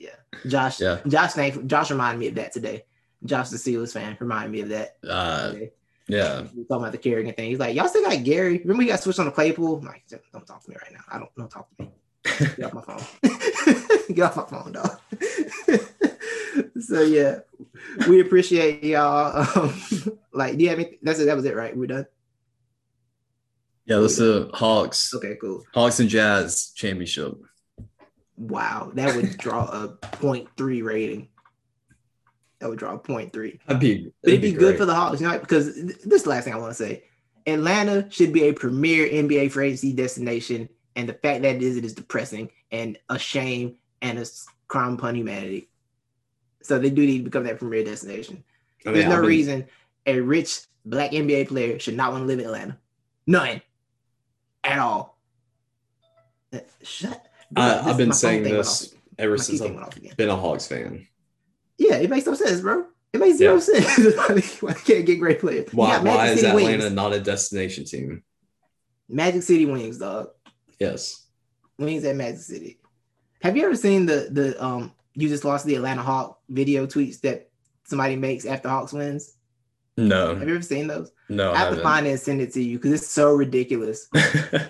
yeah. 0.00 0.16
Josh, 0.46 0.80
Yeah. 0.80 0.98
Josh, 1.06 1.32
thank, 1.34 1.64
Josh 1.66 1.90
reminded 1.92 2.18
me 2.18 2.28
of 2.28 2.34
that 2.34 2.52
today. 2.52 2.84
Josh, 3.24 3.50
the 3.50 3.56
Steelers 3.56 3.92
fan, 3.92 4.16
reminded 4.18 4.50
me 4.50 4.60
of 4.62 4.68
that. 4.70 4.96
Uh, 5.08 5.52
today. 5.52 5.70
yeah. 6.08 6.40
We 6.40 6.64
talking 6.64 6.76
about 6.82 6.90
the 6.90 6.98
Kerrigan 6.98 7.34
thing. 7.34 7.50
He's 7.50 7.60
like, 7.60 7.76
y'all 7.76 7.86
still 7.86 8.02
got 8.02 8.20
Gerry. 8.24 8.58
Remember 8.58 8.82
he 8.82 8.88
got 8.88 8.98
switched 9.00 9.20
on 9.20 9.26
the 9.26 9.30
Claypool? 9.30 9.76
I'm 9.76 9.84
like, 9.84 10.02
don't 10.32 10.44
talk 10.44 10.64
to 10.64 10.70
me 10.70 10.76
right 10.82 10.92
now. 10.92 11.04
I 11.08 11.18
don't 11.20 11.30
don't 11.36 11.48
talk 11.48 11.68
to 11.76 11.84
me. 11.84 11.90
Get 12.56 12.64
off 12.64 12.74
my 12.74 12.82
phone. 12.82 14.14
Get 14.14 14.24
off 14.24 14.36
my 14.36 14.44
phone, 14.46 14.72
dog. 14.72 14.98
so 16.80 17.02
yeah, 17.02 17.40
we 18.08 18.20
appreciate 18.20 18.82
y'all. 18.84 19.46
Um, 19.56 20.18
like, 20.32 20.56
do 20.56 20.64
you 20.64 20.70
have 20.70 20.78
any? 20.78 20.98
That's 21.02 21.18
it. 21.18 21.26
That 21.26 21.36
was 21.36 21.44
it, 21.44 21.56
right? 21.56 21.76
We're 21.76 21.86
done. 21.86 22.06
Yeah, 23.86 23.98
that's 23.98 24.16
the 24.16 24.50
Hawks. 24.54 25.12
Okay, 25.14 25.36
cool. 25.40 25.64
Hawks 25.74 25.98
and 26.00 26.08
Jazz 26.08 26.72
championship. 26.74 27.34
Wow, 28.36 28.92
that 28.94 29.14
would 29.16 29.36
draw 29.38 29.64
a 29.64 29.88
0.3 30.16 30.84
rating. 30.84 31.28
That 32.60 32.68
would 32.68 32.78
draw 32.78 32.94
a 32.94 32.98
0.3. 32.98 33.58
That'd 33.66 33.80
be, 33.80 34.12
But 34.22 34.32
it'd 34.32 34.40
be, 34.40 34.52
good 34.52 34.78
for 34.78 34.84
the 34.84 34.94
Hawks, 34.94 35.20
you 35.20 35.28
know, 35.28 35.38
because 35.38 35.74
th- 35.74 35.98
this 36.04 36.20
is 36.20 36.22
the 36.22 36.30
last 36.30 36.44
thing 36.44 36.54
I 36.54 36.58
want 36.58 36.70
to 36.70 36.74
say. 36.74 37.04
Atlanta 37.46 38.08
should 38.10 38.32
be 38.32 38.44
a 38.44 38.52
premier 38.52 39.08
NBA 39.08 39.50
free 39.50 39.66
agency 39.66 39.92
destination, 39.92 40.68
and 40.94 41.08
the 41.08 41.14
fact 41.14 41.42
that 41.42 41.56
it 41.56 41.62
is, 41.62 41.76
it 41.76 41.84
is 41.84 41.92
depressing 41.92 42.50
and 42.70 42.98
a 43.08 43.18
shame 43.18 43.76
and 44.00 44.18
a 44.18 44.26
crime 44.68 44.94
upon 44.94 45.16
humanity. 45.16 45.68
So 46.62 46.78
they 46.78 46.90
do 46.90 47.04
need 47.04 47.18
to 47.18 47.24
become 47.24 47.44
that 47.44 47.58
premier 47.58 47.84
destination. 47.84 48.42
There's 48.84 49.04
no 49.06 49.20
been- 49.20 49.28
reason 49.28 49.66
a 50.06 50.20
rich 50.20 50.60
black 50.84 51.12
NBA 51.12 51.48
player 51.48 51.78
should 51.78 51.96
not 51.96 52.12
want 52.12 52.22
to 52.22 52.26
live 52.26 52.38
in 52.40 52.44
Atlanta. 52.46 52.78
None. 53.26 53.62
At 54.64 54.78
all. 54.78 55.18
Uh, 56.52 56.58
Shut. 56.82 57.24
I, 57.56 57.78
I've 57.90 57.96
been 57.96 58.12
saying 58.12 58.42
this 58.44 58.94
ever 59.18 59.36
My 59.36 59.42
since 59.42 59.60
I've 59.60 59.70
went 59.70 59.82
off 59.86 59.96
again. 59.96 60.14
been 60.16 60.28
a 60.28 60.36
Hawks 60.36 60.66
fan. 60.66 61.06
Yeah, 61.78 61.96
it 61.96 62.10
makes 62.10 62.26
no 62.26 62.34
sense, 62.34 62.60
bro. 62.60 62.86
It 63.12 63.20
makes 63.20 63.38
zero 63.38 63.54
Yeah. 63.54 63.60
sense. 63.60 64.60
Why 64.62 64.72
can't 64.72 65.04
get 65.06 65.16
great 65.20 65.40
players? 65.40 65.68
Why, 65.72 65.98
why 65.98 66.28
is 66.28 66.40
City 66.40 66.48
Atlanta 66.48 66.84
Wings. 66.84 66.92
not 66.94 67.12
a 67.12 67.20
destination 67.20 67.84
team? 67.84 68.22
Magic 69.08 69.42
City 69.42 69.66
Wings, 69.66 69.98
dog. 69.98 70.28
Yes. 70.78 71.26
Wings 71.78 72.04
at 72.04 72.16
Magic 72.16 72.40
City. 72.40 72.78
Have 73.42 73.56
you 73.56 73.64
ever 73.66 73.76
seen 73.76 74.06
the 74.06 74.28
the 74.30 74.64
um 74.64 74.92
you 75.14 75.28
just 75.28 75.44
lost 75.44 75.66
the 75.66 75.74
Atlanta 75.74 76.02
Hawk 76.02 76.38
video 76.48 76.86
tweets 76.86 77.20
that 77.20 77.50
somebody 77.84 78.16
makes 78.16 78.44
after 78.44 78.68
Hawks 78.68 78.92
wins? 78.92 79.34
No, 79.98 80.34
Have 80.34 80.48
you 80.48 80.54
ever 80.54 80.62
seen 80.62 80.86
those? 80.86 81.12
no, 81.28 81.50
I 81.52 81.54
I 81.54 81.58
have 81.58 81.76
to 81.76 81.82
find 81.82 82.06
it 82.06 82.10
and 82.10 82.20
send 82.20 82.40
it 82.40 82.52
to 82.54 82.62
you 82.62 82.78
because 82.78 82.92
it's 82.92 83.06
so 83.08 83.34
ridiculous. 83.34 84.08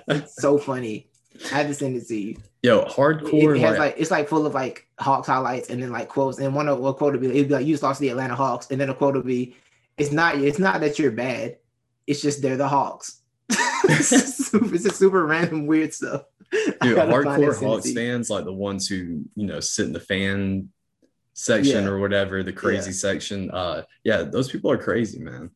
It's 0.08 0.34
so 0.36 0.58
funny. 0.58 1.08
I 1.52 1.58
have 1.58 1.68
to 1.68 1.74
send 1.74 1.96
it 1.96 2.06
to 2.08 2.16
you. 2.16 2.36
Yo, 2.62 2.80
It, 2.80 2.88
hardcore. 2.88 3.56
it 3.56 3.60
has 3.60 3.70
like, 3.70 3.78
like 3.78 3.94
it's 3.98 4.10
like 4.10 4.28
full 4.28 4.46
of 4.46 4.54
like 4.54 4.86
Hawks 4.98 5.28
highlights 5.28 5.70
and 5.70 5.82
then 5.82 5.90
like 5.92 6.08
quotes. 6.08 6.38
And 6.38 6.54
one 6.54 6.68
of 6.68 6.84
a 6.84 6.92
quote 6.94 7.12
would 7.12 7.20
be 7.20 7.28
it'd 7.28 7.48
be 7.48 7.54
like 7.54 7.66
you 7.66 7.72
just 7.74 7.82
lost 7.82 8.00
the 8.00 8.08
Atlanta 8.08 8.34
Hawks, 8.34 8.70
and 8.70 8.80
then 8.80 8.90
a 8.90 8.94
quote 8.94 9.14
would 9.14 9.26
be 9.26 9.56
it's 9.96 10.10
not 10.12 10.36
it's 10.38 10.58
not 10.58 10.80
that 10.80 10.98
you're 10.98 11.12
bad, 11.12 11.58
it's 12.06 12.20
just 12.20 12.42
they're 12.42 12.56
the 12.56 12.68
Hawks. 12.68 13.20
it's, 13.48 14.10
just 14.10 14.36
super, 14.50 14.74
it's 14.74 14.84
just 14.84 14.96
super 14.96 15.24
random 15.26 15.66
weird 15.66 15.94
stuff. 15.94 16.22
Dude, 16.52 16.74
gotta 16.96 17.12
find 17.22 17.42
it 17.42 17.46
and 17.46 17.52
hardcore 17.52 17.52
send 17.54 17.62
it 17.64 17.66
Hawks 17.66 17.84
to 17.84 17.94
fans, 17.94 18.30
like 18.30 18.44
the 18.44 18.52
ones 18.52 18.86
who 18.88 19.22
you 19.34 19.46
know 19.46 19.60
sit 19.60 19.86
in 19.86 19.92
the 19.92 20.00
fan 20.00 20.68
section 21.34 21.84
Yeah. 21.84 21.88
or 21.90 21.98
whatever, 21.98 22.42
the 22.42 22.52
crazy 22.52 22.92
section. 22.92 23.50
Uh, 23.50 23.82
yeah, 24.04 24.22
those 24.22 24.50
people 24.50 24.70
are 24.70 24.76
crazy, 24.78 25.18
man. 25.18 25.50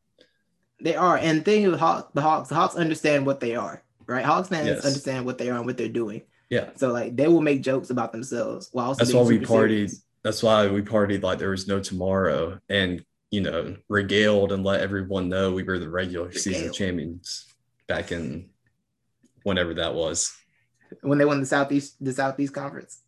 They 0.80 0.94
are, 0.94 1.16
and 1.16 1.44
thing 1.44 1.70
with 1.70 1.80
Hawks, 1.80 2.10
the 2.14 2.20
Hawks, 2.22 2.48
the 2.48 2.54
Hawks 2.54 2.76
understand 2.76 3.26
what 3.26 3.40
they 3.40 3.56
are, 3.56 3.82
right? 4.06 4.24
Hawks 4.24 4.48
fans 4.48 4.66
Yes. 4.68 4.84
understand 4.86 5.24
what 5.26 5.38
they 5.38 5.50
are 5.50 5.56
and 5.56 5.66
what 5.66 5.76
they're 5.76 5.88
doing. 5.88 6.22
Yeah, 6.48 6.70
So 6.76 6.92
like 6.92 7.16
they 7.16 7.26
will 7.28 7.40
make 7.40 7.60
jokes 7.62 7.90
about 7.90 8.12
themselves 8.12 8.68
while 8.72 8.86
also 8.88 8.98
That's 9.04 9.12
why 9.12 9.22
we 9.22 9.38
partied. 9.40 9.48
serious. 9.68 10.02
that's 10.22 10.42
why 10.44 10.68
we 10.68 10.80
partied 10.80 11.22
like 11.22 11.38
there 11.38 11.50
was 11.50 11.66
no 11.66 11.80
tomorrow, 11.80 12.58
and 12.68 13.04
you 13.32 13.40
know, 13.40 13.76
regaled 13.88 14.52
and 14.52 14.62
let 14.64 14.80
everyone 14.80 15.28
know 15.28 15.52
we 15.52 15.64
were 15.64 15.78
the 15.80 15.88
regular 15.90 16.30
season 16.32 16.72
champions 16.72 17.44
back 17.88 18.12
in 18.12 18.48
whenever 19.42 19.74
that 19.74 19.94
was. 19.94 20.32
When 21.02 21.18
they 21.18 21.24
won 21.24 21.40
the 21.40 21.46
southeast 21.46 21.96
the 22.04 22.12
southeast 22.12 22.52
conference, 22.52 23.00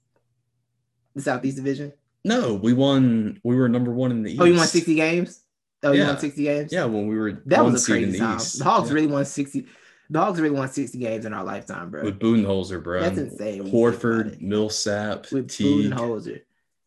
the 1.15 1.23
southeast 1.23 1.57
division. 1.57 1.93
No, 2.25 2.55
we 2.55 2.73
won. 2.73 3.41
We 3.45 3.57
were 3.57 3.69
number 3.69 3.93
one 3.93 4.11
in 4.11 4.23
the 4.23 4.33
East. 4.33 4.41
Oh, 4.41 4.45
you 4.45 4.55
won 4.57 4.67
sixty 4.67 4.95
games. 4.95 5.43
Oh, 5.83 5.93
you 5.93 6.03
won 6.05 6.19
sixty 6.19 6.45
games. 6.45 6.73
Yeah, 6.73 6.85
when 6.87 7.07
we 7.07 7.17
were 7.17 7.43
that 7.47 7.65
was 7.65 7.89
a 7.89 7.93
crazy 7.93 8.13
the 8.13 8.19
time. 8.19 8.37
East. 8.37 8.59
The 8.59 8.65
Hawks 8.65 8.89
Yeah. 8.89 8.95
really 8.95 9.07
won 9.07 9.25
sixty. 9.25 9.67
The 10.11 10.19
Hawks 10.19 10.39
really 10.41 10.55
won 10.57 10.69
sixty 10.69 10.99
games 10.99 11.25
in 11.25 11.33
our 11.35 11.45
lifetime, 11.45 11.91
bro. 11.91 12.03
with 12.05 12.19
Budenholzer, 12.19 12.83
bro. 12.83 13.01
That's 13.01 13.19
insane 13.19 13.63
when 13.65 13.67
you 13.73 13.91
think 13.93 14.03
about 14.03 14.27
Horford. 14.27 14.41
Millsap, 14.41 15.31
With 15.31 15.49
Teague, 15.51 15.93
Budenholzer, 15.93 16.41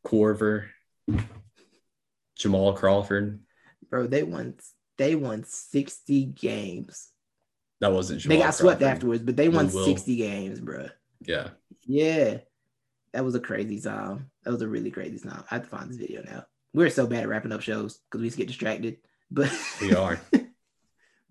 Korver, 0.06 0.66
Jamal 2.36 2.74
Crawford. 2.74 3.40
bro, 3.90 4.08
they 4.08 4.24
won. 4.24 4.56
They 4.98 5.16
won 5.16 5.44
sixty 5.46 6.26
games. 6.26 7.11
That 7.82 7.92
wasn't 7.92 8.22
Jamal 8.22 8.38
they 8.38 8.44
got 8.44 8.54
swept 8.56 8.80
Crawford. 8.80 8.96
afterwards, 8.96 9.24
but 9.24 9.36
they 9.36 9.50
won 9.50 9.72
Will. 9.72 9.86
sixty 9.86 10.16
games, 10.16 10.60
bro. 10.60 10.88
Yeah. 11.26 11.50
Yeah, 11.86 12.38
that 13.12 13.26
was 13.26 13.36
a 13.36 13.40
crazy 13.40 13.82
time. 13.82 14.30
That 14.44 14.52
was 14.52 14.62
a 14.62 14.68
really 14.68 14.92
crazy 14.92 15.18
time. 15.18 15.44
I 15.50 15.56
have 15.56 15.64
to 15.64 15.70
find 15.70 15.90
this 15.90 15.98
video 15.98 16.22
now. 16.24 16.46
We're 16.74 16.92
so 16.92 17.08
bad 17.08 17.24
at 17.24 17.30
wrapping 17.30 17.52
up 17.52 17.62
shows 17.62 18.00
because 18.10 18.22
we 18.22 18.28
just 18.28 18.38
get 18.38 18.48
distracted. 18.48 18.98
But 19.32 19.52
We 19.82 19.96
are. 19.96 20.22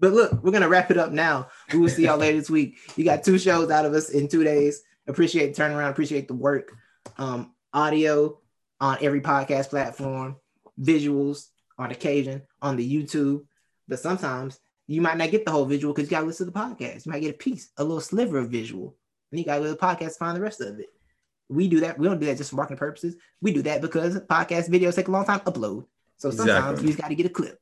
but 0.01 0.13
look, 0.13 0.43
we're 0.43 0.51
gonna 0.51 0.69
wrap 0.69 0.91
it 0.91 0.99
up 0.99 1.13
now. 1.13 1.49
We 1.73 1.79
will 1.79 1.89
see 1.89 2.05
y'all 2.05 2.19
later 2.19 2.39
this 2.39 2.51
week. 2.51 2.79
You 2.97 3.05
got 3.05 3.23
two 3.23 3.39
shows 3.39 3.71
out 3.71 3.87
of 3.87 3.95
us 3.95 4.11
in 4.11 4.27
two 4.29 4.43
days. 4.43 4.83
Appreciate 5.07 5.55
the 5.55 5.63
turnaround. 5.63 5.91
Appreciate 5.91 6.27
the 6.27 6.35
work. 6.35 6.73
Um, 7.17 7.55
audio 7.73 8.39
on 8.81 8.99
every 9.01 9.21
podcast 9.21 9.71
platform, 9.71 10.37
visuals 10.81 11.47
on 11.79 11.93
occasion 11.93 12.43
on 12.61 12.77
the 12.77 12.93
YouTube. 12.93 13.45
But 13.87 14.01
sometimes 14.01 14.59
you 14.91 15.01
might 15.01 15.17
not 15.17 15.31
get 15.31 15.45
the 15.45 15.53
whole 15.53 15.67
visual 15.67 15.95
because 15.95 16.11
you 16.11 16.17
gotta 16.17 16.27
listen 16.27 16.47
to 16.47 16.53
the 16.53 16.59
podcast. 16.59 17.07
You 17.07 17.13
might 17.13 17.21
get 17.21 17.35
a 17.35 17.39
piece, 17.39 17.71
a 17.77 17.85
little 17.85 18.01
sliver 18.01 18.39
of 18.39 18.51
visual. 18.51 18.97
And 19.31 19.39
you 19.39 19.45
gotta 19.45 19.61
go 19.61 19.67
to 19.67 19.71
the 19.71 19.77
podcast 19.77 20.15
to 20.15 20.19
find 20.19 20.37
the 20.37 20.41
rest 20.41 20.61
of 20.61 20.81
it. 20.81 20.89
We 21.49 21.69
do 21.69 21.81
that. 21.81 21.97
We 21.97 22.09
don't 22.09 22.19
do 22.19 22.27
that 22.27 22.37
just 22.39 22.51
for 22.51 22.57
marketing 22.57 22.79
purposes. 22.79 23.15
We 23.41 23.53
do 23.53 23.63
that 23.63 23.83
because 23.83 24.19
podcast 24.21 24.69
videos 24.69 24.97
take 24.97 25.07
a 25.07 25.13
long 25.13 25.25
time 25.25 25.39
to 25.41 25.45
upload. 25.47 25.87
So 26.17 26.31
sometimes 26.31 26.59
Exactly. 26.59 26.83
you 26.83 26.89
just 26.89 27.01
gotta 27.01 27.15
get 27.15 27.27
a 27.27 27.31
clip. 27.31 27.61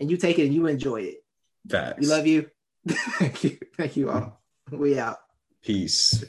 And 0.00 0.10
you 0.10 0.16
take 0.16 0.40
it 0.40 0.46
and 0.46 0.54
you 0.54 0.66
enjoy 0.66 1.02
it. 1.02 1.24
Facts. 1.68 2.00
We 2.00 2.06
love 2.06 2.26
you. 2.26 2.50
Thank 2.88 3.44
you. 3.44 3.58
Thank 3.76 3.96
you 3.96 4.10
all. 4.10 4.42
We 4.72 4.98
out. 4.98 5.18
Peace. 5.62 6.24